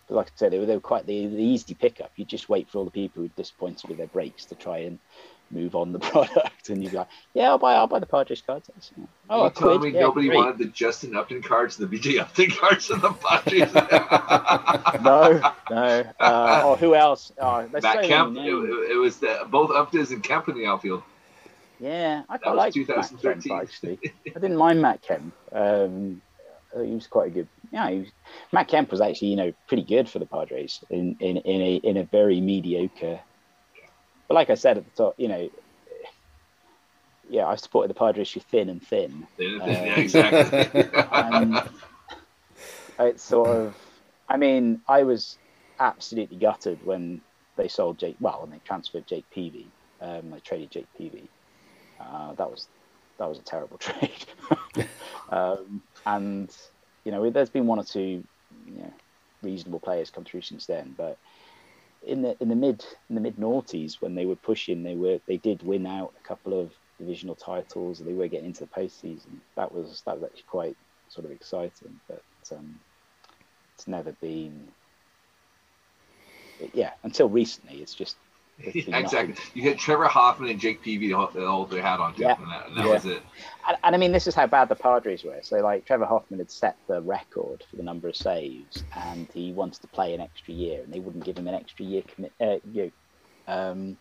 but 0.09 0.15
like 0.15 0.27
I 0.29 0.31
said, 0.37 0.53
they 0.53 0.59
were, 0.59 0.67
they 0.67 0.75
were 0.75 0.81
quite 0.81 1.07
the, 1.07 1.27
the 1.27 1.43
easy 1.43 1.75
pickup. 1.75 2.13
You 2.17 2.25
just 2.25 2.49
wait 2.49 2.69
for 2.71 2.79
all 2.79 2.85
the 2.85 2.91
people 2.91 3.23
who 3.23 3.27
are 3.27 3.37
disappointed 3.37 3.89
with 3.89 3.99
their 3.99 4.07
breaks 4.07 4.45
to 4.47 4.55
try 4.55 4.79
and 4.79 4.99
move 5.51 5.75
on 5.75 5.93
the 5.93 5.99
product, 6.13 6.69
and 6.69 6.83
you'd 6.83 6.91
be 6.91 6.97
like, 6.97 7.09
"Yeah, 7.35 7.51
I'll 7.51 7.59
buy, 7.59 7.75
I'll 7.75 7.87
buy 7.87 7.99
the 7.99 8.07
Padres 8.07 8.43
cards." 8.43 8.71
Oh, 9.31 9.45
you 9.45 9.51
telling 9.51 9.81
me 9.81 9.91
yeah, 9.91 10.01
nobody 10.01 10.29
great. 10.29 10.37
wanted 10.37 10.59
the 10.59 10.67
Justin 10.67 11.17
Upton 11.17 11.43
cards, 11.43 11.77
the 11.77 11.87
BJ 11.87 12.21
Upton 12.21 12.51
cards, 12.59 12.91
and 12.91 13.03
the 13.03 13.13
Padres? 13.13 13.73
no, 15.03 15.53
no. 15.71 16.05
Uh, 16.21 16.61
oh, 16.65 16.77
who 16.77 16.95
else? 16.95 17.33
Oh, 17.41 17.69
Matt 17.73 18.05
Kemp. 18.05 18.37
It, 18.37 18.45
it, 18.45 18.99
was 18.99 19.19
the, 19.19 19.47
both 19.51 19.71
Uptons 19.71 20.11
and 20.11 20.23
Kemp 20.23 20.49
in 20.49 20.57
the 20.57 20.67
outfield. 20.67 21.03
Yeah, 21.79 22.23
I 22.29 22.39
quite 22.39 22.57
like 22.57 22.75
2013. 22.75 23.35
Matt 23.35 23.43
Kemp, 23.45 23.63
actually. 23.63 23.99
I 24.05 24.39
didn't 24.39 24.57
mind 24.57 24.81
Matt 24.81 25.03
Kemp. 25.03 25.35
Um, 25.53 26.23
he 26.75 26.93
was 26.93 27.07
quite 27.07 27.29
a 27.29 27.31
good. 27.31 27.49
Yeah, 27.71 27.91
was, 27.91 28.09
Matt 28.53 28.69
Kemp 28.69 28.91
was 28.91 29.01
actually 29.01 29.29
you 29.29 29.37
know 29.37 29.53
pretty 29.67 29.83
good 29.83 30.09
for 30.09 30.19
the 30.19 30.27
Padres 30.27 30.83
in 30.91 31.17
in, 31.21 31.39
in 31.39 31.61
a 31.61 31.75
in 31.77 31.97
a 31.97 32.05
very 32.05 32.41
mediocre 32.41 33.21
but 34.29 34.35
like 34.35 34.51
I 34.51 34.55
said 34.55 34.79
at 34.79 34.85
the 34.85 35.05
top, 35.05 35.15
you 35.17 35.29
know, 35.29 35.51
yeah, 37.29 37.47
I 37.47 37.57
supported 37.57 37.91
the 37.91 37.95
Padres 37.95 38.31
through 38.31 38.43
thin 38.43 38.69
and 38.69 38.83
thin. 38.83 39.27
Thin 39.37 39.61
thin, 39.61 39.63
um, 39.63 39.69
yeah, 39.69 40.01
exactly. 40.01 40.85
and 41.13 41.71
it's 43.01 43.23
sort 43.23 43.49
of, 43.49 43.77
I 44.29 44.37
mean, 44.37 44.81
I 44.89 45.03
was 45.03 45.39
absolutely 45.81 46.37
gutted 46.37 46.85
when 46.85 47.21
they 47.57 47.69
sold 47.69 47.99
Jake. 47.99 48.17
Well, 48.21 48.41
when 48.43 48.51
they 48.51 48.61
transferred 48.65 49.07
Jake 49.07 49.29
Peavy, 49.31 49.67
um, 50.01 50.31
they 50.31 50.41
traded 50.41 50.71
Jake 50.71 50.87
Peavy. 50.97 51.29
Uh, 52.01 52.35
that 52.35 52.51
was 52.51 52.69
that 53.19 53.29
was 53.29 53.39
a 53.39 53.43
terrible 53.43 53.79
trade. 53.79 54.27
um, 55.31 55.83
and 56.05 56.55
you 57.05 57.13
know, 57.13 57.29
there's 57.31 57.51
been 57.51 57.67
one 57.67 57.79
or 57.79 57.85
two 57.85 58.23
you 58.67 58.79
know, 58.79 58.93
reasonable 59.43 59.81
players 59.81 60.11
come 60.11 60.25
through 60.25 60.43
since 60.43 60.67
then, 60.67 60.95
but 60.97 61.19
in 62.07 62.23
the 62.23 62.37
in 62.41 62.49
the 62.49 62.57
mid 62.57 62.85
in 63.09 63.15
the 63.15 63.21
mid 63.21 63.37
noughties 63.37 64.01
when 64.01 64.15
they 64.15 64.27
were 64.27 64.37
pushing, 64.37 64.83
they 64.83 64.95
were 64.95 65.19
they 65.27 65.37
did 65.37 65.63
win 65.63 65.87
out 65.87 66.15
a 66.19 66.29
couple 66.29 66.59
of 66.59 66.73
divisional 66.99 67.35
titles. 67.35 67.99
They 67.99 68.15
were 68.15 68.29
getting 68.29 68.47
into 68.47 68.61
the 68.61 68.81
postseason. 68.81 69.41
That 69.57 69.73
was 69.73 70.03
that 70.07 70.15
was 70.17 70.25
actually 70.25 70.45
quite 70.47 70.77
sort 71.09 71.27
of 71.27 71.33
exciting, 71.33 72.01
but 72.09 72.23
um, 72.53 72.77
it's 73.77 73.89
never 73.89 74.13
been. 74.13 74.69
Yeah, 76.73 76.93
until 77.03 77.29
recently, 77.29 77.83
it's 77.83 77.95
just 77.95 78.17
yeah, 78.59 78.99
exactly. 78.99 79.35
You 79.55 79.63
get 79.63 79.79
Trevor 79.79 80.07
Hoffman 80.07 80.51
and 80.51 80.59
Jake 80.59 80.83
Peavy 80.83 81.13
all 81.13 81.67
they 81.67 81.81
had 81.81 82.01
on 82.01 82.15
yeah. 82.17 82.37
and 82.39 82.51
that, 82.51 82.69
and 82.69 82.77
that 82.77 82.87
yeah. 82.87 82.93
was 82.93 83.05
it. 83.05 83.23
And, 83.69 83.77
and, 83.85 83.95
I 83.95 83.99
mean, 83.99 84.13
this 84.13 84.27
is 84.27 84.35
how 84.35 84.47
bad 84.47 84.69
the 84.69 84.75
Padres 84.75 85.25
were. 85.25 85.39
So, 85.43 85.57
like, 85.59 85.85
Trevor 85.85 86.07
Hoffman 86.07 86.41
had 86.41 86.51
set 86.51 86.77
the 86.87 87.03
record 87.03 87.65
for 87.69 87.77
the 87.77 87.83
number 87.83 88.09
of 88.09 88.17
saves, 88.17 88.85
and 88.95 89.29
he 89.33 89.53
wanted 89.53 89.83
to 89.83 89.89
play 89.89 90.15
an 90.15 90.21
extra 90.21 90.55
year, 90.55 90.83
and 90.83 90.93
they 90.93 91.01
wouldn't 91.01 91.25
give 91.25 91.37
him 91.37 91.49
an 91.49 91.55
extra 91.55 91.85
year 91.85 92.03
commit, 92.03 92.33
uh, 92.41 92.57
you 92.73 92.93
know, 93.47 93.53
um, 93.53 93.97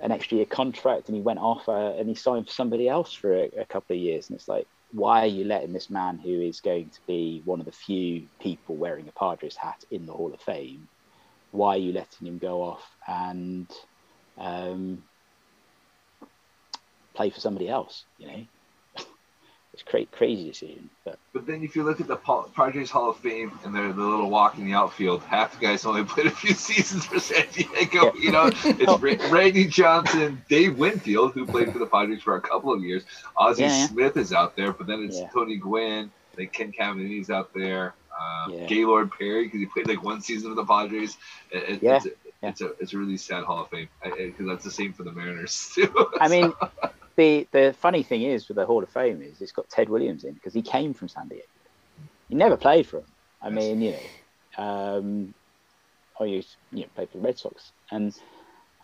an 0.00 0.12
extra 0.12 0.36
year 0.36 0.46
contract, 0.46 1.08
and 1.08 1.16
he 1.16 1.22
went 1.22 1.38
off 1.38 1.68
uh, 1.68 1.94
and 1.98 2.08
he 2.08 2.14
signed 2.14 2.46
for 2.46 2.52
somebody 2.52 2.88
else 2.88 3.12
for 3.12 3.34
a, 3.34 3.50
a 3.58 3.64
couple 3.64 3.96
of 3.96 4.00
years, 4.00 4.28
and 4.28 4.36
it's 4.36 4.48
like, 4.48 4.66
why 4.92 5.22
are 5.22 5.26
you 5.26 5.44
letting 5.44 5.72
this 5.72 5.90
man 5.90 6.18
who 6.18 6.40
is 6.40 6.60
going 6.60 6.88
to 6.88 7.00
be 7.06 7.42
one 7.44 7.60
of 7.60 7.66
the 7.66 7.72
few 7.72 8.26
people 8.40 8.76
wearing 8.76 9.08
a 9.08 9.12
Padres 9.12 9.56
hat 9.56 9.84
in 9.90 10.06
the 10.06 10.12
Hall 10.12 10.32
of 10.32 10.40
Fame 10.40 10.88
why 11.52 11.74
are 11.74 11.78
you 11.78 11.92
letting 11.92 12.26
him 12.26 12.38
go 12.38 12.62
off 12.62 12.84
and 13.06 13.66
um, 14.36 15.02
play 17.14 17.30
for 17.30 17.40
somebody 17.40 17.68
else? 17.68 18.04
You 18.18 18.26
know, 18.26 18.44
it's 19.72 19.82
cra- 19.82 20.06
crazy 20.06 20.48
decision. 20.48 20.90
But 21.04 21.18
but 21.32 21.46
then 21.46 21.62
if 21.62 21.74
you 21.74 21.84
look 21.84 22.00
at 22.00 22.06
the 22.06 22.16
Padres 22.16 22.90
Hall 22.90 23.10
of 23.10 23.16
Fame 23.18 23.52
and 23.64 23.74
the 23.74 23.92
the 23.92 24.02
little 24.02 24.30
walk 24.30 24.58
in 24.58 24.66
the 24.66 24.74
outfield, 24.74 25.22
half 25.22 25.58
the 25.58 25.66
guys 25.66 25.86
only 25.86 26.04
played 26.12 26.26
a 26.26 26.30
few 26.30 26.54
seasons 26.54 27.06
for 27.06 27.18
San 27.18 27.46
Diego. 27.52 28.12
Yeah. 28.14 28.20
You 28.20 28.32
know, 28.32 28.50
it's 28.64 29.30
Randy 29.30 29.66
Johnson, 29.66 30.42
Dave 30.48 30.78
Winfield, 30.78 31.32
who 31.32 31.46
played 31.46 31.72
for 31.72 31.78
the 31.78 31.86
Padres 31.86 32.22
for 32.22 32.36
a 32.36 32.40
couple 32.40 32.72
of 32.72 32.82
years. 32.82 33.04
Ozzie 33.36 33.62
yeah, 33.62 33.68
yeah. 33.68 33.86
Smith 33.86 34.16
is 34.16 34.32
out 34.32 34.54
there, 34.56 34.72
but 34.72 34.86
then 34.86 35.02
it's 35.02 35.20
Tony 35.32 35.56
Gwynn. 35.56 36.10
Like 36.36 36.52
Ken 36.52 36.72
Caminiti's 36.72 37.30
out 37.30 37.52
there. 37.52 37.94
Um, 38.18 38.52
yeah. 38.52 38.66
Gaylord 38.66 39.12
Perry 39.12 39.44
because 39.44 39.60
he 39.60 39.66
played 39.66 39.88
like 39.88 40.02
one 40.02 40.20
season 40.20 40.50
with 40.50 40.56
the 40.56 40.64
Padres. 40.64 41.16
It, 41.50 41.82
yeah. 41.82 41.96
It's, 41.96 42.06
yeah. 42.42 42.48
it's 42.50 42.60
a 42.60 42.72
it's 42.80 42.92
a 42.92 42.98
really 42.98 43.16
sad 43.16 43.44
Hall 43.44 43.62
of 43.62 43.68
Fame 43.68 43.88
because 44.02 44.46
that's 44.46 44.64
the 44.64 44.70
same 44.70 44.92
for 44.92 45.04
the 45.04 45.12
Mariners 45.12 45.70
too. 45.74 45.92
I 46.20 46.28
mean, 46.28 46.52
the 47.16 47.46
the 47.52 47.74
funny 47.78 48.02
thing 48.02 48.22
is 48.22 48.48
with 48.48 48.56
the 48.56 48.66
Hall 48.66 48.82
of 48.82 48.88
Fame 48.88 49.22
is 49.22 49.40
it's 49.40 49.52
got 49.52 49.68
Ted 49.68 49.88
Williams 49.88 50.24
in 50.24 50.34
because 50.34 50.54
he 50.54 50.62
came 50.62 50.94
from 50.94 51.08
San 51.08 51.28
Diego. 51.28 51.44
He 52.28 52.34
never 52.34 52.56
played 52.56 52.86
for 52.86 52.98
him. 52.98 53.04
I 53.40 53.48
yes. 53.48 53.56
mean, 53.56 53.82
you 53.82 53.92
know, 53.92 54.62
um, 54.62 55.34
or 56.18 56.26
you 56.26 56.42
you 56.72 56.80
know, 56.82 56.86
played 56.94 57.10
for 57.10 57.18
the 57.18 57.24
Red 57.24 57.38
Sox, 57.38 57.72
and 57.90 58.18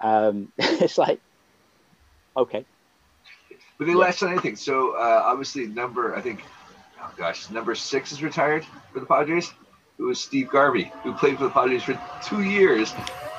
um, 0.01 0.53
it's 0.59 0.99
like, 0.99 1.21
okay. 2.37 2.65
But 3.79 3.87
they 3.87 3.93
yeah. 3.93 3.99
latched 3.99 4.23
on 4.23 4.31
anything. 4.31 4.57
So 4.57 4.93
uh, 4.93 5.23
obviously, 5.25 5.67
number 5.67 6.15
I 6.15 6.21
think 6.21 6.45
gosh, 7.17 7.51
number 7.51 7.75
six 7.75 8.13
is 8.13 8.23
retired 8.23 8.65
for 8.93 9.01
the 9.01 9.07
Padres. 9.07 9.53
It 9.99 10.03
was 10.03 10.21
Steve 10.21 10.51
Garvey, 10.51 10.93
who 11.03 11.13
played 11.15 11.39
for 11.39 11.45
the 11.45 11.51
Padres 11.51 11.85
for 11.85 12.01
two 12.23 12.43
years, 12.43 12.93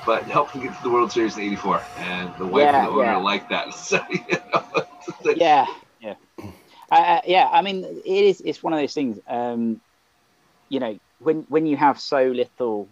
but 0.05 0.23
helped 0.23 0.53
them 0.53 0.63
get 0.63 0.75
to 0.77 0.83
the 0.83 0.89
World 0.89 1.11
Series 1.11 1.37
in 1.37 1.43
'84. 1.43 1.81
And 1.97 2.33
the 2.37 2.45
wife 2.45 2.61
yeah, 2.61 2.77
and 2.77 2.87
the 2.87 2.91
owner 2.91 3.03
yeah. 3.03 3.17
liked 3.17 3.49
that. 3.49 3.73
So, 3.73 4.01
you 4.09 4.19
know, 4.53 5.33
yeah, 5.35 5.65
yeah. 5.99 6.15
Uh, 6.91 7.21
yeah, 7.25 7.49
I 7.51 7.61
mean, 7.61 7.83
it 7.83 8.05
is. 8.05 8.41
It's 8.41 8.63
one 8.63 8.73
of 8.73 8.79
those 8.79 8.93
things. 8.93 9.19
Um, 9.27 9.81
you 10.69 10.79
know, 10.79 10.97
when 11.19 11.45
when 11.49 11.65
you 11.65 11.77
have 11.77 11.99
so 11.99 12.23
little, 12.23 12.87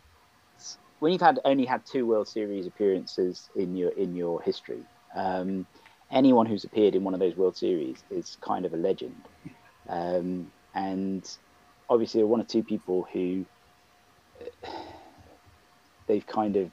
when 1.00 1.12
you've 1.12 1.22
had 1.22 1.40
only 1.46 1.66
had 1.66 1.86
two 1.86 2.06
World 2.06 2.28
Series 2.28 2.68
appearances 2.68 3.50
in 3.56 3.76
your 3.76 3.92
in 3.92 4.16
your 4.16 4.42
history, 4.42 4.84
um, 5.16 5.66
anyone 6.12 6.46
who's 6.46 6.64
appeared 6.64 6.96
in 6.96 7.04
one 7.04 7.14
of 7.14 7.20
those 7.20 7.36
World 7.36 7.56
Series 7.56 8.04
is 8.12 8.38
kind 8.42 8.66
of 8.66 8.74
a 8.74 8.78
legend. 8.78 9.22
Um, 9.88 10.52
and 10.74 11.30
obviously, 11.90 12.20
there 12.20 12.26
are 12.26 12.30
one 12.30 12.42
or 12.42 12.46
two 12.46 12.64
people 12.64 13.08
who 13.12 13.46
they've 16.08 16.26
kind 16.28 16.56
of 16.58 16.72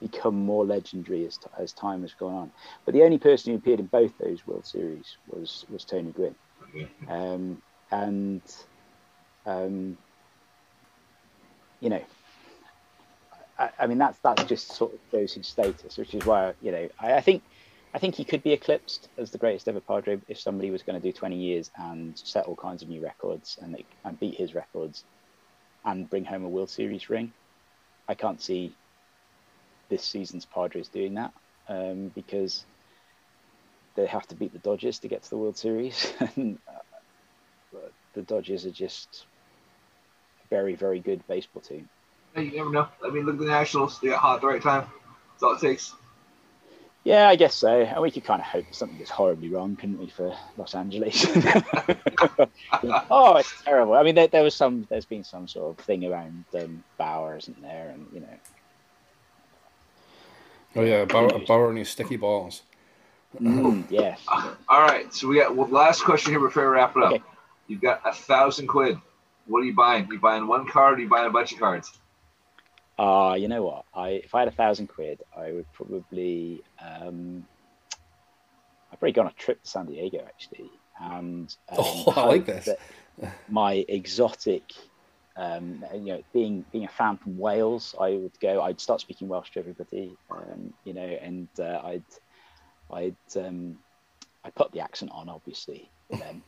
become 0.00 0.34
more 0.34 0.64
legendary 0.64 1.24
as, 1.26 1.38
as 1.56 1.72
time 1.72 2.02
has 2.02 2.12
gone 2.14 2.34
on. 2.34 2.52
But 2.84 2.94
the 2.94 3.02
only 3.04 3.18
person 3.18 3.52
who 3.52 3.58
appeared 3.58 3.80
in 3.80 3.86
both 3.86 4.12
those 4.18 4.46
World 4.46 4.66
Series 4.66 5.16
was 5.28 5.64
was 5.70 5.84
Tony 5.84 6.12
Gwynn, 6.12 6.34
um, 7.08 7.62
and 7.90 8.42
um, 9.46 9.96
you 11.80 11.90
know, 11.90 12.02
I, 13.58 13.70
I, 13.78 13.86
mean 13.86 13.98
that's 13.98 14.18
that's 14.18 14.44
just 14.44 14.72
sort 14.72 14.92
of 14.92 15.00
shows 15.10 15.34
his 15.34 15.46
status, 15.46 15.96
which 15.96 16.14
is 16.14 16.24
why 16.24 16.54
you 16.60 16.72
know 16.72 16.88
I, 16.98 17.14
I 17.14 17.20
think 17.20 17.42
I 17.94 17.98
think 17.98 18.14
he 18.14 18.24
could 18.24 18.42
be 18.42 18.52
eclipsed 18.52 19.08
as 19.18 19.30
the 19.30 19.38
greatest 19.38 19.68
ever 19.68 19.80
Padre 19.80 20.18
if 20.28 20.40
somebody 20.40 20.70
was 20.70 20.82
going 20.82 21.00
to 21.00 21.06
do 21.06 21.12
20 21.12 21.36
years 21.36 21.70
and 21.76 22.18
set 22.18 22.46
all 22.46 22.56
kinds 22.56 22.82
of 22.82 22.88
new 22.88 23.02
records 23.02 23.58
and, 23.60 23.76
and 24.04 24.20
beat 24.20 24.36
his 24.36 24.54
records 24.54 25.04
and 25.84 26.08
bring 26.08 26.24
home 26.24 26.44
a 26.44 26.48
World 26.48 26.70
Series 26.70 27.10
ring. 27.10 27.32
I 28.08 28.14
can't 28.14 28.40
see 28.40 28.74
this 29.90 30.04
season's 30.04 30.46
Padres 30.46 30.88
doing 30.88 31.14
that 31.14 31.32
um, 31.68 32.10
because 32.14 32.64
they 33.94 34.06
have 34.06 34.26
to 34.28 34.34
beat 34.34 34.54
the 34.54 34.58
Dodgers 34.58 34.98
to 35.00 35.08
get 35.08 35.22
to 35.24 35.30
the 35.30 35.36
World 35.36 35.58
Series. 35.58 36.14
and, 36.36 36.58
uh, 36.66 37.78
the 38.14 38.22
Dodgers 38.22 38.66
are 38.66 38.70
just 38.70 39.26
a 40.44 40.48
very, 40.48 40.74
very 40.74 41.00
good 41.00 41.26
baseball 41.26 41.62
team. 41.62 41.88
You 42.36 42.56
never 42.56 42.70
know. 42.70 42.88
I 43.04 43.10
mean, 43.10 43.26
look 43.26 43.34
at 43.34 43.40
the 43.40 43.46
Nationals. 43.46 44.00
They 44.00 44.08
got 44.08 44.20
hot 44.20 44.36
at 44.36 44.40
the 44.40 44.46
right 44.46 44.62
time. 44.62 44.86
That's 45.32 45.42
all 45.42 45.54
it 45.54 45.60
takes. 45.60 45.94
Yeah, 47.04 47.28
I 47.28 47.34
guess 47.34 47.54
so. 47.54 47.80
And 47.80 48.00
we 48.00 48.12
could 48.12 48.24
kind 48.24 48.40
of 48.40 48.46
hope 48.46 48.66
something 48.70 48.96
goes 48.96 49.10
horribly 49.10 49.48
wrong, 49.48 49.74
couldn't 49.74 49.98
we, 49.98 50.06
for 50.06 50.36
Los 50.56 50.74
Angeles? 50.74 51.26
oh, 53.10 53.36
it's 53.36 53.62
terrible. 53.64 53.94
I 53.94 54.04
mean, 54.04 54.14
there, 54.14 54.28
there, 54.28 54.44
was 54.44 54.54
some. 54.54 54.86
There's 54.88 55.04
been 55.04 55.24
some 55.24 55.48
sort 55.48 55.76
of 55.76 55.84
thing 55.84 56.04
around 56.04 56.44
um, 56.54 56.84
Bauer, 56.98 57.36
isn't 57.38 57.60
there? 57.60 57.90
And 57.90 58.06
you 58.12 58.20
know, 58.20 58.38
Oh 60.74 60.82
yeah, 60.82 61.04
Bauer, 61.04 61.38
Bauer 61.46 61.68
and 61.68 61.78
his 61.78 61.88
sticky 61.88 62.16
balls. 62.16 62.62
Mm, 63.40 63.84
yes. 63.90 64.20
All 64.28 64.80
right, 64.82 65.12
so 65.12 65.28
we 65.28 65.36
got 65.36 65.54
well, 65.54 65.68
last 65.68 66.02
question 66.02 66.32
here 66.32 66.40
before 66.40 66.62
we 66.62 66.76
wrap 66.76 66.96
it 66.96 67.02
up. 67.02 67.12
Okay. 67.12 67.22
You've 67.68 67.82
got 67.82 68.00
a 68.04 68.12
thousand 68.12 68.66
quid. 68.66 68.98
What 69.46 69.60
are 69.60 69.64
you 69.64 69.74
buying? 69.74 70.08
Are 70.08 70.12
you 70.12 70.20
buying 70.20 70.46
one 70.46 70.66
card? 70.66 70.94
Or 70.94 70.96
are 70.96 71.00
you 71.00 71.08
buying 71.08 71.26
a 71.26 71.30
bunch 71.30 71.52
of 71.52 71.58
cards? 71.58 71.98
Uh, 73.02 73.34
you 73.34 73.48
know 73.48 73.64
what? 73.64 73.84
I 73.92 74.10
if 74.10 74.32
I 74.32 74.38
had 74.38 74.48
a 74.48 74.52
thousand 74.52 74.86
quid, 74.86 75.22
I 75.36 75.50
would 75.50 75.66
probably 75.72 76.62
um, 76.80 77.44
I've 78.92 79.00
probably 79.00 79.10
gone 79.10 79.26
on 79.26 79.32
a 79.32 79.40
trip 79.40 79.60
to 79.60 79.68
San 79.68 79.86
Diego 79.86 80.24
actually, 80.24 80.70
and 81.00 81.52
um, 81.70 81.78
oh, 81.78 82.12
I 82.14 82.26
like 82.26 82.46
this. 82.46 82.68
my 83.48 83.84
exotic 83.88 84.62
um, 85.34 85.84
you 85.94 86.12
know, 86.12 86.22
being 86.32 86.64
being 86.70 86.84
a 86.84 86.88
fan 86.88 87.16
from 87.16 87.38
Wales, 87.38 87.96
I 88.00 88.10
would 88.10 88.38
go. 88.38 88.62
I'd 88.62 88.80
start 88.80 89.00
speaking 89.00 89.26
Welsh 89.26 89.50
to 89.52 89.58
everybody, 89.58 90.16
um, 90.30 90.72
you 90.84 90.94
know, 90.94 91.00
and 91.00 91.48
uh, 91.58 91.80
I'd 91.84 92.04
I'd 92.92 93.16
um, 93.36 93.78
I 94.44 94.50
put 94.50 94.70
the 94.70 94.80
accent 94.80 95.10
on, 95.12 95.28
obviously, 95.28 95.90
them, 96.10 96.44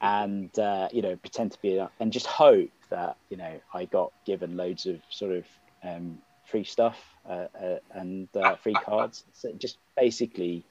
and 0.00 0.58
uh, 0.58 0.88
you 0.90 1.02
know, 1.02 1.14
pretend 1.14 1.52
to 1.52 1.58
be, 1.62 1.80
and 2.00 2.12
just 2.12 2.26
hope 2.26 2.70
that 2.90 3.16
you 3.30 3.36
know 3.36 3.60
I 3.72 3.84
got 3.84 4.12
given 4.24 4.56
loads 4.56 4.86
of 4.86 5.00
sort 5.10 5.30
of 5.32 5.44
um, 5.84 6.18
free 6.46 6.64
stuff 6.64 6.98
uh, 7.28 7.46
uh 7.62 7.78
and 7.92 8.28
uh, 8.36 8.56
free 8.56 8.74
cards. 8.84 9.24
So 9.32 9.52
just 9.52 9.78
basically. 9.96 10.64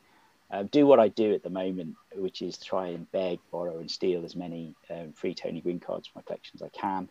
Uh, 0.51 0.61
do 0.61 0.85
what 0.85 0.99
I 0.99 1.07
do 1.07 1.33
at 1.33 1.41
the 1.41 1.49
moment, 1.49 1.95
which 2.13 2.43
is 2.43 2.59
try 2.59 2.89
and 2.89 3.11
beg, 3.11 3.39
borrow, 3.51 3.79
and 3.79 3.89
steal 3.89 4.23
as 4.23 4.35
many 4.35 4.75
um, 4.91 5.11
free 5.13 5.33
Tony 5.33 5.61
Gwynn 5.61 5.79
cards 5.79 6.07
from 6.07 6.19
my 6.19 6.21
collection 6.21 6.51
as 6.53 6.61
I 6.61 6.69
can 6.69 7.09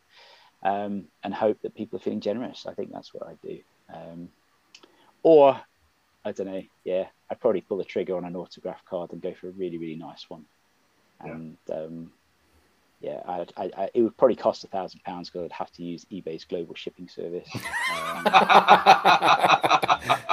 um, 0.63 1.05
and 1.23 1.35
hope 1.35 1.61
that 1.63 1.75
people 1.75 1.99
are 1.99 2.03
feeling 2.03 2.21
generous. 2.21 2.67
I 2.67 2.75
think 2.75 2.93
that's 2.93 3.13
what 3.13 3.27
I 3.27 3.35
do. 3.43 3.59
Um, 3.93 4.29
or 5.23 5.61
I 6.25 6.33
don't 6.33 6.47
know. 6.47 6.63
Yeah, 6.85 7.07
I'd 7.31 7.41
probably 7.41 7.63
pull 7.63 7.79
the 7.79 7.85
trigger 7.85 8.17
on 8.17 8.25
an 8.25 8.37
autograph 8.37 8.85
card 8.85 9.13
and 9.13 9.21
go 9.21 9.35
for 9.35 9.49
a 9.49 9.53
really 9.53 9.79
really 9.79 9.97
nice 9.97 10.29
one. 10.29 10.45
And 11.21 11.57
yeah, 11.69 11.77
um, 11.77 12.13
yeah 13.03 13.21
I, 13.27 13.47
I, 13.57 13.71
I, 13.77 13.91
it 13.95 14.03
would 14.03 14.17
probably 14.17 14.37
cost 14.37 14.65
a 14.65 14.69
thousand 14.69 15.03
pounds 15.03 15.29
because 15.29 15.45
I'd 15.47 15.53
have 15.53 15.73
to 15.73 15.83
use 15.83 16.07
eBay's 16.11 16.45
global 16.45 16.75
shipping 16.75 17.09
service. 17.09 17.49
Um, 17.93 18.25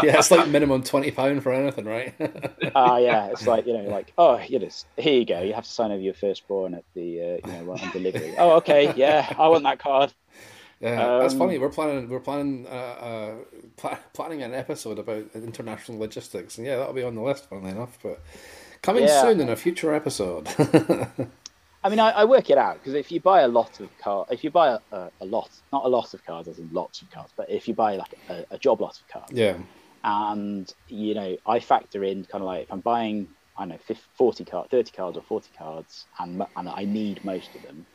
yeah, 0.04 0.18
it's 0.18 0.32
like 0.32 0.48
minimum 0.48 0.84
twenty 0.84 1.12
pound 1.12 1.44
for 1.44 1.54
anything, 1.54 1.86
right? 1.86 2.14
Ah, 2.76 2.94
uh, 2.94 2.98
yeah, 2.98 3.26
it's 3.32 3.48
like 3.48 3.66
you 3.66 3.74
know, 3.74 3.84
like 3.84 4.14
oh, 4.18 4.40
you 4.40 4.60
know, 4.60 4.70
here 4.98 5.20
you 5.20 5.26
go. 5.26 5.42
You 5.42 5.54
have 5.54 5.64
to 5.64 5.70
sign 5.70 5.92
over 5.92 6.02
your 6.02 6.14
firstborn 6.14 6.74
at 6.74 6.84
the 6.94 7.22
uh, 7.22 7.48
you 7.48 7.64
know 7.64 7.72
on 7.72 7.92
delivery. 7.92 8.36
oh, 8.38 8.58
okay, 8.58 8.94
yeah, 8.96 9.34
I 9.38 9.48
want 9.48 9.64
that 9.64 9.80
card. 9.80 10.14
Yeah, 10.80 11.04
um, 11.04 11.22
that's 11.22 11.34
funny. 11.34 11.58
We're 11.58 11.70
planning 11.70 12.10
we're 12.10 12.20
planning 12.20 12.66
uh, 12.68 12.70
uh, 12.70 13.36
pl- 13.78 14.00
planning 14.14 14.44
an 14.44 14.54
episode 14.54 15.00
about 15.00 15.26
international 15.36 16.00
logistics, 16.00 16.58
and 16.58 16.66
yeah, 16.66 16.78
that'll 16.78 16.94
be 16.94 17.04
on 17.04 17.16
the 17.16 17.22
list, 17.22 17.50
funnily 17.50 17.72
enough. 17.72 17.98
But 18.02 18.22
coming 18.82 19.04
yeah. 19.04 19.22
soon 19.22 19.40
in 19.42 19.50
a 19.50 19.56
future 19.56 19.94
episode. 19.94 20.48
I 21.84 21.90
mean, 21.90 22.00
I, 22.00 22.10
I, 22.12 22.26
work 22.26 22.50
it 22.50 22.58
out 22.58 22.76
because 22.76 22.94
if 22.94 23.12
you 23.12 23.22
buy 23.22 23.42
a 23.42 23.48
lot 23.48 23.80
of 23.80 23.90
cards, 24.00 24.32
if 24.32 24.44
you 24.44 24.52
buy 24.52 24.70
a, 24.70 24.80
a, 24.92 25.12
a, 25.22 25.26
lot, 25.26 25.50
not 25.72 25.86
a 25.86 25.88
lot 25.88 26.14
of 26.14 26.26
cards, 26.26 26.48
as 26.48 26.60
in 26.60 26.70
lots 26.74 27.02
of 27.02 27.10
cards, 27.10 27.32
but 27.38 27.50
if 27.50 27.68
you 27.68 27.74
buy 27.74 27.96
like 27.96 28.16
a, 28.30 28.46
a 28.52 28.58
job 28.58 28.82
lot 28.82 29.00
of 29.00 29.08
cards, 29.08 29.32
yeah, 29.32 29.58
and 30.04 30.74
you 30.90 31.14
know, 31.14 31.38
I 31.46 31.60
factor 31.60 32.04
in 32.04 32.26
kind 32.26 32.42
of 32.42 32.48
like 32.48 32.64
if 32.64 32.74
I'm 32.74 32.82
buying, 32.82 33.30
I 33.58 33.62
don't 33.62 33.70
know, 33.70 33.78
50, 33.78 34.04
40 34.16 34.46
cards, 34.46 34.70
30 34.72 34.92
cards 34.92 35.18
or 35.18 35.22
40 35.22 35.50
cards, 35.58 36.06
and 36.20 36.46
and 36.58 36.68
I 36.70 36.84
need 36.84 37.24
most 37.24 37.56
of 37.56 37.62
them 37.62 37.86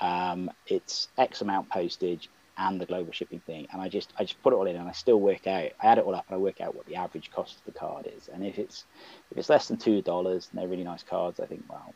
um, 0.00 0.50
it's 0.66 1.08
X 1.18 1.42
amount 1.42 1.68
postage 1.68 2.28
and 2.56 2.80
the 2.80 2.86
global 2.86 3.12
shipping 3.12 3.40
thing, 3.40 3.66
and 3.72 3.80
I 3.80 3.88
just 3.88 4.12
I 4.18 4.24
just 4.24 4.42
put 4.42 4.52
it 4.52 4.56
all 4.56 4.66
in, 4.66 4.76
and 4.76 4.88
I 4.88 4.92
still 4.92 5.20
work 5.20 5.46
out. 5.46 5.70
I 5.80 5.86
add 5.86 5.98
it 5.98 6.04
all 6.04 6.14
up, 6.14 6.26
and 6.28 6.34
I 6.34 6.38
work 6.38 6.60
out 6.60 6.74
what 6.74 6.86
the 6.86 6.96
average 6.96 7.30
cost 7.30 7.58
of 7.58 7.64
the 7.64 7.78
card 7.78 8.10
is. 8.14 8.28
And 8.28 8.44
if 8.44 8.58
it's 8.58 8.84
if 9.30 9.38
it's 9.38 9.48
less 9.48 9.68
than 9.68 9.78
two 9.78 10.02
dollars, 10.02 10.48
and 10.50 10.60
they're 10.60 10.68
really 10.68 10.84
nice 10.84 11.02
cards, 11.02 11.40
I 11.40 11.46
think 11.46 11.64
well, 11.68 11.94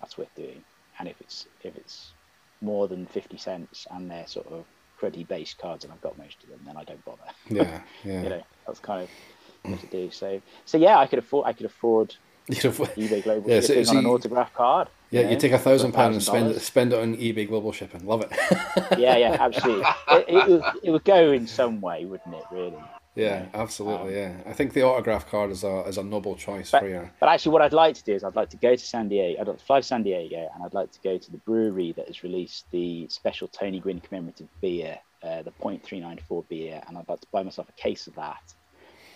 that's 0.00 0.18
worth 0.18 0.34
doing. 0.34 0.62
And 0.98 1.08
if 1.08 1.20
it's 1.20 1.46
if 1.62 1.76
it's 1.76 2.12
more 2.60 2.88
than 2.88 3.06
fifty 3.06 3.38
cents, 3.38 3.86
and 3.90 4.10
they're 4.10 4.26
sort 4.26 4.46
of 4.48 4.64
cruddy 5.00 5.26
based 5.26 5.58
cards, 5.58 5.84
and 5.84 5.92
I've 5.92 6.00
got 6.00 6.18
most 6.18 6.42
of 6.42 6.50
them, 6.50 6.60
then 6.64 6.76
I 6.76 6.84
don't 6.84 7.04
bother. 7.04 7.22
Yeah, 7.48 7.80
yeah. 8.04 8.22
you 8.22 8.28
know, 8.28 8.42
that's 8.66 8.80
kind 8.80 9.02
of 9.02 9.70
what 9.70 9.80
to 9.80 9.86
do. 9.86 10.10
So 10.10 10.40
so 10.64 10.78
yeah, 10.78 10.98
I 10.98 11.06
could 11.06 11.18
afford 11.18 11.46
I 11.46 11.52
could 11.52 11.66
afford 11.66 12.16
eBay 12.50 13.22
global 13.22 13.50
yeah, 13.50 13.60
shipping 13.60 13.84
so, 13.84 13.92
so 13.92 13.98
on 13.98 14.04
an 14.04 14.10
autograph 14.10 14.52
card. 14.54 14.88
Yeah, 15.10 15.22
you, 15.22 15.30
you 15.30 15.36
take 15.38 15.52
a 15.52 15.58
thousand 15.58 15.92
pounds 15.92 16.16
and 16.16 16.22
spend 16.22 16.50
it, 16.50 16.60
spend 16.60 16.92
it 16.92 16.98
on 17.00 17.16
eBay 17.16 17.48
global 17.48 17.72
shipping. 17.72 18.06
Love 18.06 18.22
it. 18.22 18.30
yeah, 18.98 19.16
yeah, 19.16 19.36
absolutely. 19.40 19.84
It, 20.08 20.24
it, 20.28 20.48
would, 20.48 20.62
it 20.84 20.90
would 20.90 21.04
go 21.04 21.32
in 21.32 21.46
some 21.46 21.80
way, 21.80 22.04
wouldn't 22.04 22.34
it? 22.34 22.44
Really. 22.52 22.78
Yeah, 23.14 23.46
absolutely. 23.54 24.22
Um, 24.24 24.32
yeah, 24.32 24.50
I 24.50 24.52
think 24.52 24.72
the 24.72 24.82
autograph 24.82 25.28
card 25.28 25.50
is 25.50 25.64
a 25.64 25.80
is 25.82 25.98
a 25.98 26.04
noble 26.04 26.36
choice 26.36 26.70
but, 26.70 26.82
for 26.82 26.88
you. 26.88 27.10
But 27.18 27.28
actually, 27.28 27.52
what 27.52 27.62
I'd 27.62 27.72
like 27.72 27.96
to 27.96 28.04
do 28.04 28.14
is 28.14 28.22
I'd 28.22 28.36
like 28.36 28.50
to 28.50 28.56
go 28.56 28.76
to 28.76 28.84
San 28.84 29.08
Diego. 29.08 29.40
I'd 29.40 29.48
like 29.48 29.58
to 29.58 29.64
fly 29.64 29.80
to 29.80 29.86
San 29.86 30.02
Diego, 30.02 30.48
and 30.54 30.64
I'd 30.64 30.74
like 30.74 30.92
to 30.92 31.00
go 31.02 31.18
to 31.18 31.30
the 31.30 31.38
brewery 31.38 31.92
that 31.92 32.06
has 32.06 32.22
released 32.22 32.66
the 32.70 33.08
special 33.08 33.48
Tony 33.48 33.80
Gwynn 33.80 34.00
commemorative 34.00 34.48
beer, 34.60 34.98
uh, 35.24 35.42
the 35.42 35.50
.394 35.50 36.48
beer, 36.48 36.80
and 36.86 36.96
I'd 36.96 37.08
like 37.08 37.20
to 37.20 37.26
buy 37.32 37.42
myself 37.42 37.68
a 37.68 37.80
case 37.80 38.06
of 38.06 38.14
that 38.14 38.54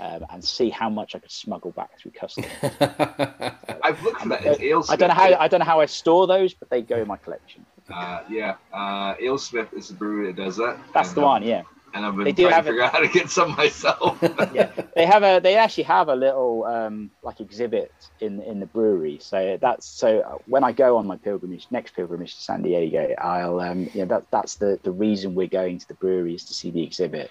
um, 0.00 0.26
and 0.30 0.44
see 0.44 0.70
how 0.70 0.88
much 0.88 1.14
I 1.14 1.18
could 1.18 1.30
smuggle 1.30 1.70
back 1.70 1.98
through 1.98 2.12
customs. 2.12 2.46
I've 2.62 4.02
looked 4.02 4.22
for 4.22 4.28
that. 4.28 4.42
Alesmith, 4.42 4.90
I 4.90 4.96
don't 4.96 5.08
know 5.08 5.14
how 5.14 5.34
I 5.34 5.48
don't 5.48 5.60
know 5.60 5.66
how 5.66 5.80
I 5.80 5.86
store 5.86 6.26
those, 6.26 6.54
but 6.54 6.68
they 6.70 6.82
go 6.82 6.96
in 6.96 7.08
my 7.08 7.16
collection. 7.16 7.64
Uh, 7.92 8.22
yeah, 8.28 8.56
uh, 8.72 9.14
Alesmith 9.16 9.72
is 9.72 9.88
the 9.88 9.94
brewery 9.94 10.26
that 10.26 10.36
does 10.36 10.56
that. 10.56 10.78
That's 10.92 11.10
and, 11.10 11.18
the 11.18 11.20
one. 11.20 11.42
Yeah. 11.42 11.62
And 11.94 12.04
I've 12.04 12.16
been 12.16 12.24
they 12.24 12.32
do 12.32 12.42
trying 12.42 12.54
have 12.54 12.64
to 12.64 12.70
figure 12.72 12.82
a, 12.82 12.86
out 12.86 12.92
how 12.92 12.98
to 12.98 13.08
get 13.08 13.30
some 13.30 13.52
myself. 13.52 14.18
yeah, 14.52 14.72
they 14.96 15.06
have 15.06 15.22
a. 15.22 15.38
They 15.38 15.54
actually 15.54 15.84
have 15.84 16.08
a 16.08 16.16
little 16.16 16.64
um, 16.64 17.12
like 17.22 17.40
exhibit 17.40 17.92
in 18.20 18.42
in 18.42 18.58
the 18.58 18.66
brewery. 18.66 19.18
So 19.20 19.58
that's 19.60 19.86
so 19.86 20.18
uh, 20.18 20.38
when 20.46 20.64
I 20.64 20.72
go 20.72 20.96
on 20.96 21.06
my 21.06 21.16
pilgrimage, 21.16 21.68
next 21.70 21.94
pilgrimage 21.94 22.34
to 22.34 22.42
San 22.42 22.62
Diego, 22.62 23.14
I'll 23.18 23.60
um, 23.60 23.88
you 23.94 24.00
know 24.00 24.06
that 24.06 24.28
that's 24.32 24.56
the 24.56 24.80
the 24.82 24.90
reason 24.90 25.36
we're 25.36 25.46
going 25.46 25.78
to 25.78 25.86
the 25.86 25.94
brewery 25.94 26.34
is 26.34 26.44
to 26.46 26.54
see 26.54 26.72
the 26.72 26.82
exhibit. 26.82 27.30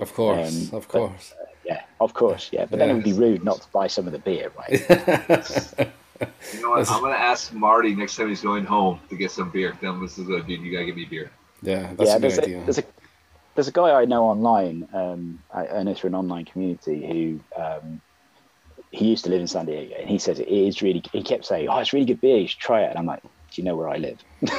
Of 0.00 0.14
course, 0.14 0.72
um, 0.72 0.78
of 0.78 0.88
course. 0.88 1.34
But, 1.36 1.42
uh, 1.42 1.50
yeah, 1.66 1.82
of 2.00 2.14
course, 2.14 2.48
yeah. 2.50 2.64
But 2.64 2.78
then 2.78 2.88
it 2.88 2.94
would 2.94 3.04
be 3.04 3.12
rude 3.12 3.44
not 3.44 3.60
to 3.60 3.68
buy 3.68 3.88
some 3.88 4.06
of 4.06 4.12
the 4.12 4.20
beer, 4.20 4.50
right? 4.56 4.70
you 6.54 6.62
know 6.62 6.70
what? 6.70 6.90
I'm 6.90 7.02
gonna 7.02 7.14
ask 7.14 7.52
Marty 7.52 7.94
next 7.94 8.16
time 8.16 8.30
he's 8.30 8.40
going 8.40 8.64
home 8.64 9.00
to 9.10 9.16
get 9.16 9.30
some 9.32 9.50
beer. 9.50 9.76
Tell 9.82 9.92
him 9.92 10.00
this 10.00 10.16
is 10.16 10.30
a 10.30 10.40
dude. 10.40 10.62
You 10.62 10.72
gotta 10.72 10.86
get 10.86 10.96
me 10.96 11.04
beer. 11.04 11.30
Yeah, 11.60 11.92
that's 11.94 12.10
yeah, 12.10 12.16
a 12.16 12.20
good 12.20 12.38
idea. 12.38 12.62
A, 12.62 12.64
there's 12.64 12.78
a 12.78 12.84
there's 13.58 13.66
a 13.66 13.72
guy 13.72 13.90
I 13.90 14.04
know 14.04 14.22
online. 14.22 14.86
Um, 14.92 15.42
I, 15.52 15.66
I 15.66 15.82
know 15.82 15.92
through 15.92 16.08
an 16.08 16.14
online 16.14 16.44
community 16.44 17.04
who 17.04 17.60
um, 17.60 18.00
he 18.92 19.06
used 19.06 19.24
to 19.24 19.30
live 19.30 19.40
in 19.40 19.48
San 19.48 19.66
Diego, 19.66 19.96
and 19.98 20.08
he 20.08 20.16
says 20.16 20.38
it 20.38 20.46
is 20.46 20.80
really. 20.80 21.02
He 21.10 21.24
kept 21.24 21.44
saying, 21.44 21.68
"Oh, 21.68 21.76
it's 21.80 21.92
really 21.92 22.06
good 22.06 22.20
beer. 22.20 22.36
You 22.38 22.46
should 22.46 22.60
try 22.60 22.82
it." 22.82 22.90
And 22.90 22.98
I'm 23.00 23.06
like, 23.06 23.20
"Do 23.20 23.28
you 23.60 23.64
know 23.64 23.74
where 23.74 23.88
I 23.88 23.96
live?" 23.96 24.22
yeah, 24.42 24.54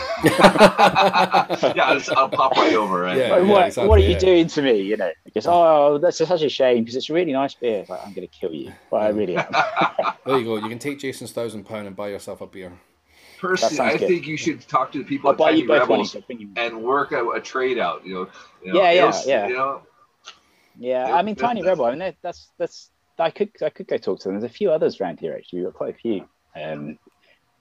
I'll, 1.78 2.02
I'll 2.18 2.28
pop 2.28 2.58
right 2.58 2.74
over. 2.74 3.04
Right? 3.04 3.18
Yeah, 3.18 3.36
Like, 3.38 3.48
what, 3.48 3.68
exactly, 3.68 3.88
what 3.88 4.00
are 4.00 4.04
you 4.04 4.10
yeah. 4.10 4.20
doing 4.20 4.48
to 4.48 4.62
me? 4.62 4.82
You 4.82 4.98
know, 4.98 5.12
because 5.24 5.48
oh, 5.48 5.98
that's 5.98 6.18
such 6.18 6.42
a 6.42 6.50
shame 6.50 6.84
because 6.84 6.98
it's 6.98 7.10
a 7.10 7.14
really 7.14 7.32
nice 7.32 7.54
beer. 7.54 7.80
It's 7.80 7.90
like 7.90 8.06
I'm 8.06 8.12
going 8.12 8.28
to 8.28 8.34
kill 8.38 8.54
you, 8.54 8.74
but 8.92 8.98
I 8.98 9.10
really 9.12 9.38
am. 9.38 9.48
There 10.26 10.38
you 10.38 10.44
go. 10.44 10.58
You 10.58 10.68
can 10.68 10.78
take 10.78 11.00
Jason's 11.00 11.32
thousand 11.32 11.64
pound 11.64 11.88
and 11.88 11.96
buy 11.96 12.10
yourself 12.10 12.42
a 12.42 12.48
beer. 12.48 12.74
Personally, 13.40 13.80
I 13.80 13.98
good. 13.98 14.08
think 14.08 14.28
you 14.28 14.36
should 14.38 14.62
talk 14.68 14.92
to 14.92 14.98
the 14.98 15.04
people 15.06 15.30
I'll 15.30 15.34
at 15.36 15.40
Tiny 15.52 15.62
you. 15.62 15.72
Rebels 15.72 16.12
so 16.12 16.22
bring 16.22 16.42
you- 16.42 16.52
and 16.58 16.84
work 16.84 17.12
a, 17.14 17.26
a 17.30 17.40
trade 17.40 17.80
out. 17.80 18.06
You 18.06 18.14
know, 18.16 18.28
you 18.64 18.74
know 18.74 18.82
Yeah, 18.82 18.92
yeah, 18.92 19.08
it'll- 19.10 19.30
yeah. 19.30 19.48
You 19.48 19.54
know, 19.56 19.82
Yeah, 20.78 21.08
Yeah, 21.08 21.16
I 21.16 21.22
mean, 21.22 21.36
Tiny 21.36 21.64
Rebel. 21.64 21.86
I 21.86 21.90
mean, 21.92 22.00
that- 22.00 22.18
that's 22.22 22.52
that's. 22.58 22.92
I 23.18 23.32
could 23.32 23.52
I 23.62 23.70
could 23.70 23.88
go 23.88 23.98
talk 23.98 24.20
to 24.20 24.30
them. 24.30 24.40
There's 24.40 24.50
a 24.50 24.54
few 24.54 24.72
others 24.72 25.00
around 25.02 25.20
here 25.20 25.34
actually. 25.38 25.60
We've 25.60 25.68
got 25.68 25.74
quite 25.76 25.96
a 25.96 25.98
few 25.98 26.26
um, 26.56 26.98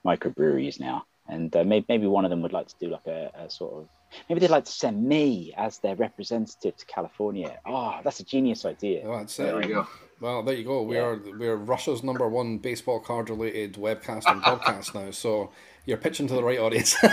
microbreweries 0.05 0.79
now, 0.79 1.03
and 1.27 1.53
uh, 1.55 1.63
maybe 1.65 1.85
maybe 1.89 2.07
one 2.07 2.23
of 2.25 2.29
them 2.31 2.41
would 2.41 2.53
like 2.53 2.67
to 2.67 2.75
do 2.79 2.87
like 2.89 3.07
a, 3.07 3.29
a 3.37 3.49
sort 3.49 3.73
of 3.73 3.89
maybe 4.29 4.39
they'd 4.39 4.49
like 4.49 4.65
to 4.65 4.71
send 4.71 5.03
me 5.03 5.53
as 5.57 5.79
their 5.79 5.95
representative 5.95 6.75
to 6.77 6.85
California. 6.85 7.59
Oh, 7.65 7.99
that's 8.03 8.19
a 8.21 8.25
genius 8.25 8.65
idea. 8.65 9.01
Well, 9.07 9.19
that's 9.19 9.35
there 9.35 9.59
it. 9.61 9.67
we 9.67 9.73
go. 9.73 9.87
Well, 10.21 10.43
there 10.43 10.55
you 10.55 10.63
go. 10.65 10.81
We 10.83 10.95
Yeah. 10.95 11.01
are 11.03 11.15
we're 11.37 11.55
Russia's 11.55 12.03
number 12.03 12.27
one 12.27 12.57
baseball 12.57 12.99
card 12.99 13.29
related 13.29 13.73
webcast 13.73 14.23
and 14.27 14.41
podcast 14.49 14.93
now. 14.93 15.11
So 15.11 15.51
you're 15.85 15.97
pitching 15.97 16.27
to 16.27 16.33
the 16.33 16.43
right 16.43 16.59
audience. 16.59 16.95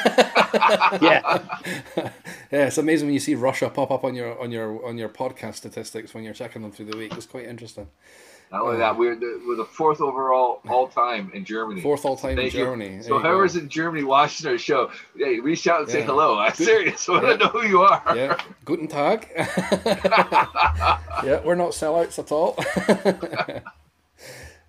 Yeah, 1.00 1.42
yeah, 1.96 2.66
it's 2.66 2.78
amazing 2.78 3.08
when 3.08 3.14
you 3.14 3.20
see 3.20 3.34
Russia 3.34 3.68
pop 3.68 3.90
up 3.90 4.04
on 4.04 4.14
your 4.14 4.40
on 4.40 4.50
your 4.50 4.84
on 4.86 4.96
your 4.96 5.08
podcast 5.08 5.56
statistics 5.56 6.14
when 6.14 6.24
you're 6.24 6.32
checking 6.34 6.62
them 6.62 6.72
through 6.72 6.86
the 6.86 6.96
week. 6.96 7.12
It's 7.16 7.26
quite 7.26 7.44
interesting. 7.46 7.88
Not 8.52 8.62
only 8.62 8.76
that, 8.78 8.96
we're 8.96 9.16
the, 9.16 9.42
we're 9.46 9.56
the 9.56 9.64
fourth 9.64 10.00
overall 10.00 10.60
all 10.68 10.86
time 10.86 11.30
in 11.34 11.44
Germany. 11.44 11.80
Fourth 11.80 12.04
all 12.04 12.16
time 12.16 12.38
in 12.38 12.44
you. 12.44 12.50
Germany. 12.50 13.02
So 13.02 13.16
you 13.16 13.22
go. 13.22 13.28
whoever's 13.28 13.56
in 13.56 13.68
Germany 13.68 14.04
watching 14.04 14.46
our 14.48 14.56
show, 14.56 14.90
hey, 15.16 15.40
reach 15.40 15.66
out 15.66 15.80
and 15.80 15.90
say 15.90 16.02
hello. 16.02 16.38
I'm 16.38 16.52
Good. 16.52 16.64
serious. 16.64 17.08
I 17.08 17.12
want 17.12 17.24
Yeah. 17.26 17.32
to 17.32 17.38
know 17.38 17.48
who 17.50 17.66
you 17.66 17.80
are. 17.82 18.02
Yeah, 18.16 18.40
guten 18.64 18.86
tag. 18.86 19.28
yeah, 21.24 21.40
we're 21.44 21.56
not 21.56 21.70
sellouts 21.72 22.18
at 22.18 22.30
all. 22.30 22.56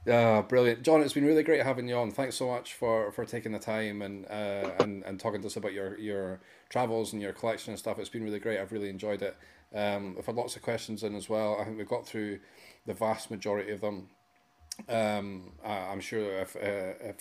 Ah, 0.09 0.41
brilliant, 0.41 0.83
John. 0.83 1.01
It's 1.01 1.11
been 1.13 1.25
really 1.25 1.43
great 1.43 1.63
having 1.63 1.85
you 1.89 1.95
on. 1.97 2.11
Thanks 2.11 2.37
so 2.37 2.47
much 2.47 2.75
for, 2.75 3.11
for 3.11 3.25
taking 3.25 3.51
the 3.51 3.59
time 3.59 4.01
and 4.01 4.25
uh, 4.27 4.71
and 4.79 5.03
and 5.03 5.19
talking 5.19 5.41
to 5.41 5.47
us 5.47 5.57
about 5.57 5.73
your 5.73 5.99
your 5.99 6.39
travels 6.69 7.11
and 7.11 7.21
your 7.21 7.33
collection 7.33 7.71
and 7.71 7.77
stuff. 7.79 7.99
It's 7.99 8.07
been 8.07 8.23
really 8.23 8.39
great. 8.39 8.57
I've 8.57 8.71
really 8.71 8.89
enjoyed 8.89 9.21
it. 9.21 9.35
Um, 9.75 10.15
I've 10.17 10.25
had 10.25 10.35
lots 10.35 10.55
of 10.55 10.61
questions 10.61 11.03
in 11.03 11.13
as 11.13 11.27
well. 11.27 11.57
I 11.59 11.65
think 11.65 11.77
we've 11.77 11.89
got 11.89 12.07
through 12.07 12.39
the 12.87 12.95
vast 12.95 13.29
majority 13.29 13.71
of 13.71 13.81
them. 13.81 14.09
Um, 14.89 15.51
I- 15.63 15.87
I'm 15.91 15.99
sure 15.99 16.39
if 16.39 16.55
uh, 16.55 17.09
if 17.09 17.17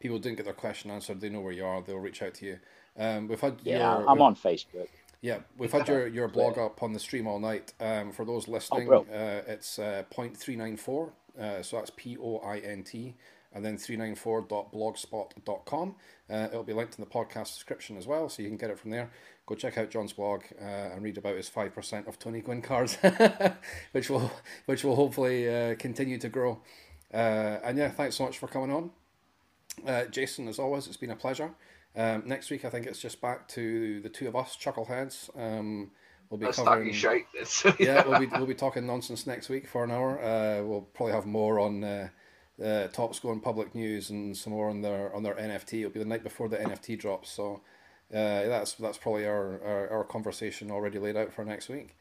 people 0.00 0.18
didn't 0.18 0.38
get 0.38 0.46
their 0.46 0.54
question 0.54 0.90
answered, 0.90 1.20
they 1.20 1.28
know 1.28 1.40
where 1.40 1.52
you 1.52 1.64
are. 1.64 1.80
They'll 1.82 1.98
reach 1.98 2.22
out 2.22 2.34
to 2.34 2.46
you. 2.46 2.58
Um, 2.98 3.28
we've 3.28 3.40
had 3.40 3.58
yeah. 3.62 3.98
your, 3.98 4.10
I'm 4.10 4.20
on 4.20 4.34
Facebook. 4.34 4.88
yeah, 5.20 5.38
we've 5.56 5.70
had 5.70 5.86
your, 5.86 6.08
your 6.08 6.28
blog 6.28 6.58
up 6.58 6.82
on 6.82 6.92
the 6.92 6.98
stream 6.98 7.26
all 7.26 7.38
night. 7.38 7.72
Um, 7.80 8.10
for 8.10 8.24
those 8.24 8.48
listening, 8.48 8.88
bro. 8.88 9.06
uh, 9.12 9.42
it's 9.46 9.78
uh, 9.78 10.02
point 10.10 10.36
three 10.36 10.56
nine 10.56 10.76
four. 10.76 11.12
Uh, 11.40 11.62
so 11.62 11.76
that's 11.76 11.92
P 11.96 12.16
O 12.20 12.38
I 12.38 12.58
N 12.58 12.82
T, 12.82 13.14
and 13.52 13.64
then 13.64 13.76
three 13.76 13.96
nine 13.96 14.14
four 14.14 14.40
dot 14.42 14.72
blogspot.com. 14.72 15.94
Uh, 16.30 16.48
it'll 16.50 16.62
be 16.62 16.72
linked 16.72 16.98
in 16.98 17.04
the 17.04 17.10
podcast 17.10 17.54
description 17.54 17.96
as 17.96 18.06
well, 18.06 18.28
so 18.28 18.42
you 18.42 18.48
can 18.48 18.56
get 18.56 18.70
it 18.70 18.78
from 18.78 18.90
there. 18.90 19.10
Go 19.46 19.54
check 19.54 19.76
out 19.78 19.90
John's 19.90 20.12
blog 20.12 20.42
uh, 20.60 20.64
and 20.64 21.02
read 21.02 21.18
about 21.18 21.36
his 21.36 21.48
five 21.48 21.74
percent 21.74 22.06
of 22.06 22.18
Tony 22.18 22.40
Gwynn 22.40 22.62
cards, 22.62 22.96
which 23.92 24.08
will 24.08 24.30
which 24.66 24.84
will 24.84 24.96
hopefully 24.96 25.48
uh, 25.48 25.74
continue 25.76 26.18
to 26.18 26.28
grow. 26.28 26.60
Uh, 27.12 27.58
and 27.64 27.76
yeah, 27.76 27.90
thanks 27.90 28.16
so 28.16 28.24
much 28.24 28.38
for 28.38 28.46
coming 28.46 28.70
on. 28.70 28.90
Uh, 29.86 30.04
Jason, 30.06 30.46
as 30.48 30.58
always, 30.58 30.86
it's 30.86 30.96
been 30.96 31.10
a 31.10 31.16
pleasure. 31.16 31.50
Um, 31.96 32.22
next 32.26 32.50
week, 32.50 32.64
I 32.64 32.70
think 32.70 32.86
it's 32.86 33.00
just 33.00 33.20
back 33.20 33.48
to 33.48 34.00
the 34.00 34.08
two 34.08 34.28
of 34.28 34.36
us, 34.36 34.56
Chuckleheads. 34.56 35.30
Um, 35.36 35.90
we'll 36.28 36.38
be 36.38 36.46
That's 36.46 36.58
covering. 36.58 36.86
Yeah, 37.80 38.06
we'll 38.06 38.20
be 38.20 38.26
we'll 38.32 38.46
be 38.46 38.54
talking 38.54 38.86
nonsense 38.86 39.26
next 39.26 39.48
week 39.48 39.66
for 39.66 39.82
an 39.82 39.90
hour. 39.90 40.20
Uh, 40.22 40.62
we'll 40.62 40.82
probably 40.94 41.14
have 41.14 41.26
more 41.26 41.58
on 41.58 41.82
uh, 41.82 42.08
uh, 42.64 42.88
top 42.88 43.14
score 43.14 43.36
public 43.38 43.74
news 43.74 44.10
and 44.10 44.36
some 44.36 44.52
more 44.52 44.68
on 44.68 44.82
their 44.82 45.14
on 45.14 45.22
their 45.22 45.34
NFT. 45.34 45.80
It'll 45.80 45.90
be 45.90 45.98
the 45.98 46.04
night 46.04 46.22
before 46.22 46.48
the 46.48 46.58
NFT 46.58 46.98
drops, 46.98 47.30
so 47.30 47.60
uh, 48.12 48.44
that's 48.48 48.74
that's 48.74 48.98
probably 48.98 49.26
our, 49.26 49.60
our, 49.64 49.90
our 49.90 50.04
conversation 50.04 50.70
already 50.70 50.98
laid 50.98 51.16
out 51.16 51.32
for 51.32 51.44
next 51.44 51.68
week. 51.68 51.96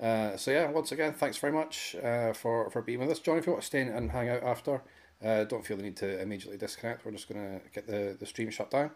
Uh, 0.00 0.36
so 0.36 0.50
yeah, 0.50 0.70
once 0.70 0.92
again, 0.92 1.14
thanks 1.14 1.38
very 1.38 1.52
much 1.52 1.96
uh, 2.02 2.32
for 2.32 2.70
for 2.70 2.82
being 2.82 3.00
with 3.00 3.10
us, 3.10 3.20
John. 3.20 3.38
If 3.38 3.46
you 3.46 3.52
want 3.52 3.62
to 3.62 3.66
stay 3.66 3.80
and 3.80 4.10
hang 4.10 4.28
out 4.28 4.42
after, 4.42 4.82
uh, 5.24 5.44
don't 5.44 5.64
feel 5.64 5.76
the 5.76 5.82
need 5.82 5.96
to 5.96 6.20
immediately 6.20 6.58
disconnect. 6.58 7.04
We're 7.04 7.12
just 7.12 7.28
gonna 7.28 7.60
get 7.72 7.86
the, 7.86 8.16
the 8.18 8.26
stream 8.26 8.50
shut 8.50 8.70
down. 8.70 8.90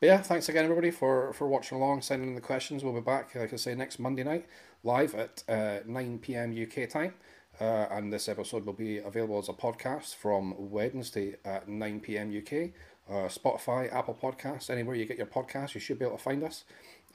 But 0.00 0.06
yeah, 0.06 0.18
thanks 0.18 0.48
again, 0.50 0.64
everybody, 0.64 0.90
for, 0.90 1.32
for 1.32 1.48
watching 1.48 1.78
along, 1.78 2.02
sending 2.02 2.28
in 2.28 2.34
the 2.34 2.40
questions. 2.42 2.84
We'll 2.84 2.92
be 2.92 3.00
back, 3.00 3.34
like 3.34 3.52
I 3.52 3.56
say, 3.56 3.74
next 3.74 3.98
Monday 3.98 4.24
night, 4.24 4.44
live 4.84 5.14
at 5.14 5.42
uh, 5.48 5.78
9 5.86 6.18
p.m. 6.18 6.54
UK 6.54 6.86
time. 6.88 7.14
Uh, 7.60 7.86
and 7.90 8.12
this 8.12 8.28
episode 8.28 8.66
will 8.66 8.72
be 8.74 8.98
available 8.98 9.38
as 9.38 9.48
a 9.48 9.52
podcast 9.52 10.14
from 10.16 10.54
Wednesday 10.70 11.36
at 11.44 11.68
9 11.68 12.00
p.m. 12.00 12.28
UK. 12.36 12.70
Uh, 13.08 13.28
Spotify, 13.28 13.90
Apple 13.92 14.18
Podcasts, 14.20 14.68
anywhere 14.68 14.94
you 14.96 15.06
get 15.06 15.16
your 15.16 15.26
podcasts, 15.28 15.74
you 15.74 15.80
should 15.80 15.98
be 15.98 16.04
able 16.04 16.16
to 16.18 16.22
find 16.22 16.42
us. 16.42 16.64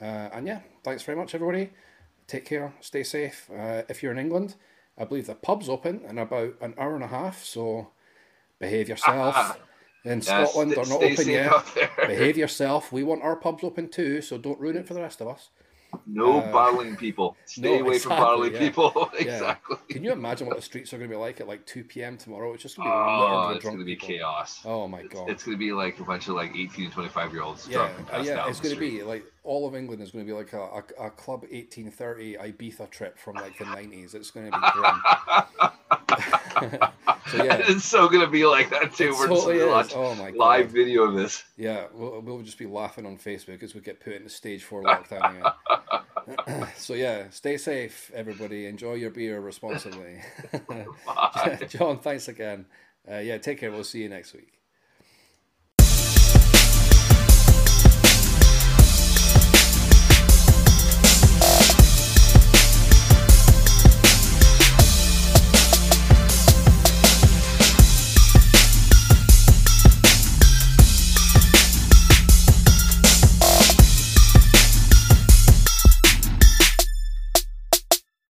Uh, 0.02 0.30
and 0.34 0.48
yeah, 0.48 0.62
thanks 0.84 1.04
very 1.04 1.18
much, 1.18 1.36
everybody. 1.36 1.70
Take 2.28 2.46
care, 2.46 2.74
stay 2.80 3.04
safe. 3.04 3.50
Uh, 3.56 3.84
if 3.90 4.02
you're 4.02 4.14
in 4.14 4.18
England, 4.18 4.56
I 4.98 5.04
believe 5.04 5.28
the 5.28 5.36
pub's 5.36 5.68
open 5.70 6.02
in 6.10 6.18
about 6.18 6.56
an 6.62 6.74
hour 6.78 6.96
and 6.96 7.04
a 7.04 7.08
half, 7.08 7.44
so 7.44 7.90
behave 8.58 8.88
yourself. 8.90 9.60
In 10.06 10.20
Yeah, 10.22 10.46
Scotland, 10.46 10.72
st- 10.72 10.76
they're 10.88 11.00
not 11.00 11.04
open 11.04 11.30
yet. 11.30 12.08
Behave 12.08 12.38
yourself. 12.38 12.92
We 12.92 13.04
want 13.04 13.22
our 13.22 13.36
pubs 13.36 13.64
open 13.64 13.90
too, 13.90 14.22
so 14.22 14.38
don't 14.38 14.60
ruin 14.60 14.78
it 14.78 14.88
for 14.88 14.94
the 14.96 15.02
rest 15.02 15.22
of 15.22 15.28
us. 15.28 15.50
No 16.06 16.40
Uh, 16.40 16.52
bottling 16.52 16.96
people. 16.96 17.36
Stay 17.46 17.62
no, 17.62 17.86
away 17.86 18.00
from 18.00 18.12
exactly, 18.14 18.16
bottling 18.18 18.54
yeah. 18.54 18.60
people. 18.60 19.10
Yeah. 19.14 19.22
exactly. 19.22 19.78
Can 19.90 20.04
you 20.04 20.12
imagine 20.12 20.48
what 20.48 20.56
the 20.56 20.62
streets 20.62 20.94
are 20.94 20.98
going 20.98 21.10
to 21.10 21.16
be 21.16 21.20
like 21.20 21.40
at 21.42 21.48
like 21.48 21.66
2 21.66 21.84
p.m. 21.84 22.18
tomorrow? 22.18 22.54
It's 22.54 22.64
just 22.64 22.78
going 22.78 22.88
to 22.88 22.94
be 22.94 23.00
Oh, 23.00 23.50
it's 23.56 23.62
drunk 23.62 23.76
gonna 23.78 23.86
be 23.86 23.96
people. 23.96 24.08
chaos. 24.08 24.62
Oh 24.66 24.88
my 24.88 25.04
god. 25.04 25.30
it's 25.30 25.44
gonna 25.44 25.58
be 25.58 25.72
like 25.74 26.00
a 26.00 26.04
bunch 26.04 26.28
of 26.28 26.36
like 26.36 26.52
18 26.56 26.86
and 26.86 26.94
25 26.94 27.34
year 27.34 27.42
olds 27.44 27.68
yeah, 27.68 27.90
uh, 28.14 28.22
yeah, 28.22 28.48
it's 28.50 28.60
going 28.60 28.74
to 28.74 28.80
be 28.80 29.04
like 29.04 29.24
all 29.44 29.68
of 29.68 29.76
England 29.76 30.02
is 30.02 30.12
going 30.12 30.26
to 30.26 30.32
be 30.32 30.38
like 30.38 30.54
a, 30.54 30.62
a, 30.62 31.08
a 31.08 31.10
club 31.12 31.42
1830 31.50 32.36
Ibiza 32.36 32.90
trip 32.90 33.18
from 33.18 33.36
like 33.36 33.58
the 33.58 33.66
90s. 33.66 34.14
It's 34.16 34.32
going 34.32 34.52
to 34.52 34.58
be 34.58 34.68
grim. 34.74 36.30
so 37.28 37.44
yeah, 37.44 37.58
it's 37.68 37.86
so 37.86 38.08
gonna 38.10 38.28
be 38.28 38.46
like 38.46 38.70
that 38.70 38.94
too. 38.94 39.10
it 39.10 39.18
We're 39.18 39.28
totally 39.28 39.58
just 39.60 39.68
is. 39.68 39.68
watch 39.68 39.94
Oh 39.96 40.14
live 40.36 40.68
god. 40.68 40.72
video 40.72 41.04
of 41.04 41.16
this. 41.16 41.44
Yeah, 41.58 41.88
we'll, 41.94 42.22
we'll 42.22 42.42
just 42.42 42.58
be 42.58 42.66
laughing 42.66 43.06
on 43.06 43.18
Facebook 43.18 43.64
as 43.64 43.74
we 43.74 43.82
get 43.82 44.00
put 44.00 44.14
in 44.14 44.24
the 44.24 44.30
stage 44.30 44.64
four 44.64 44.84
lockdown 44.84 45.40
again. 45.40 46.68
so 46.78 46.94
yeah, 46.94 47.30
stay 47.30 47.58
safe, 47.58 48.12
everybody. 48.14 48.66
Enjoy 48.68 48.94
your 48.94 49.12
beer 49.12 49.40
responsibly. 49.42 50.22
John, 51.70 52.00
thanks 52.00 52.28
again. 52.28 52.66
Uh, 53.10 53.18
yeah, 53.18 53.38
take 53.38 53.60
care. 53.60 53.72
We'll 53.72 53.84
see 53.84 54.02
you 54.02 54.10
next 54.10 54.34
week. 54.34 54.61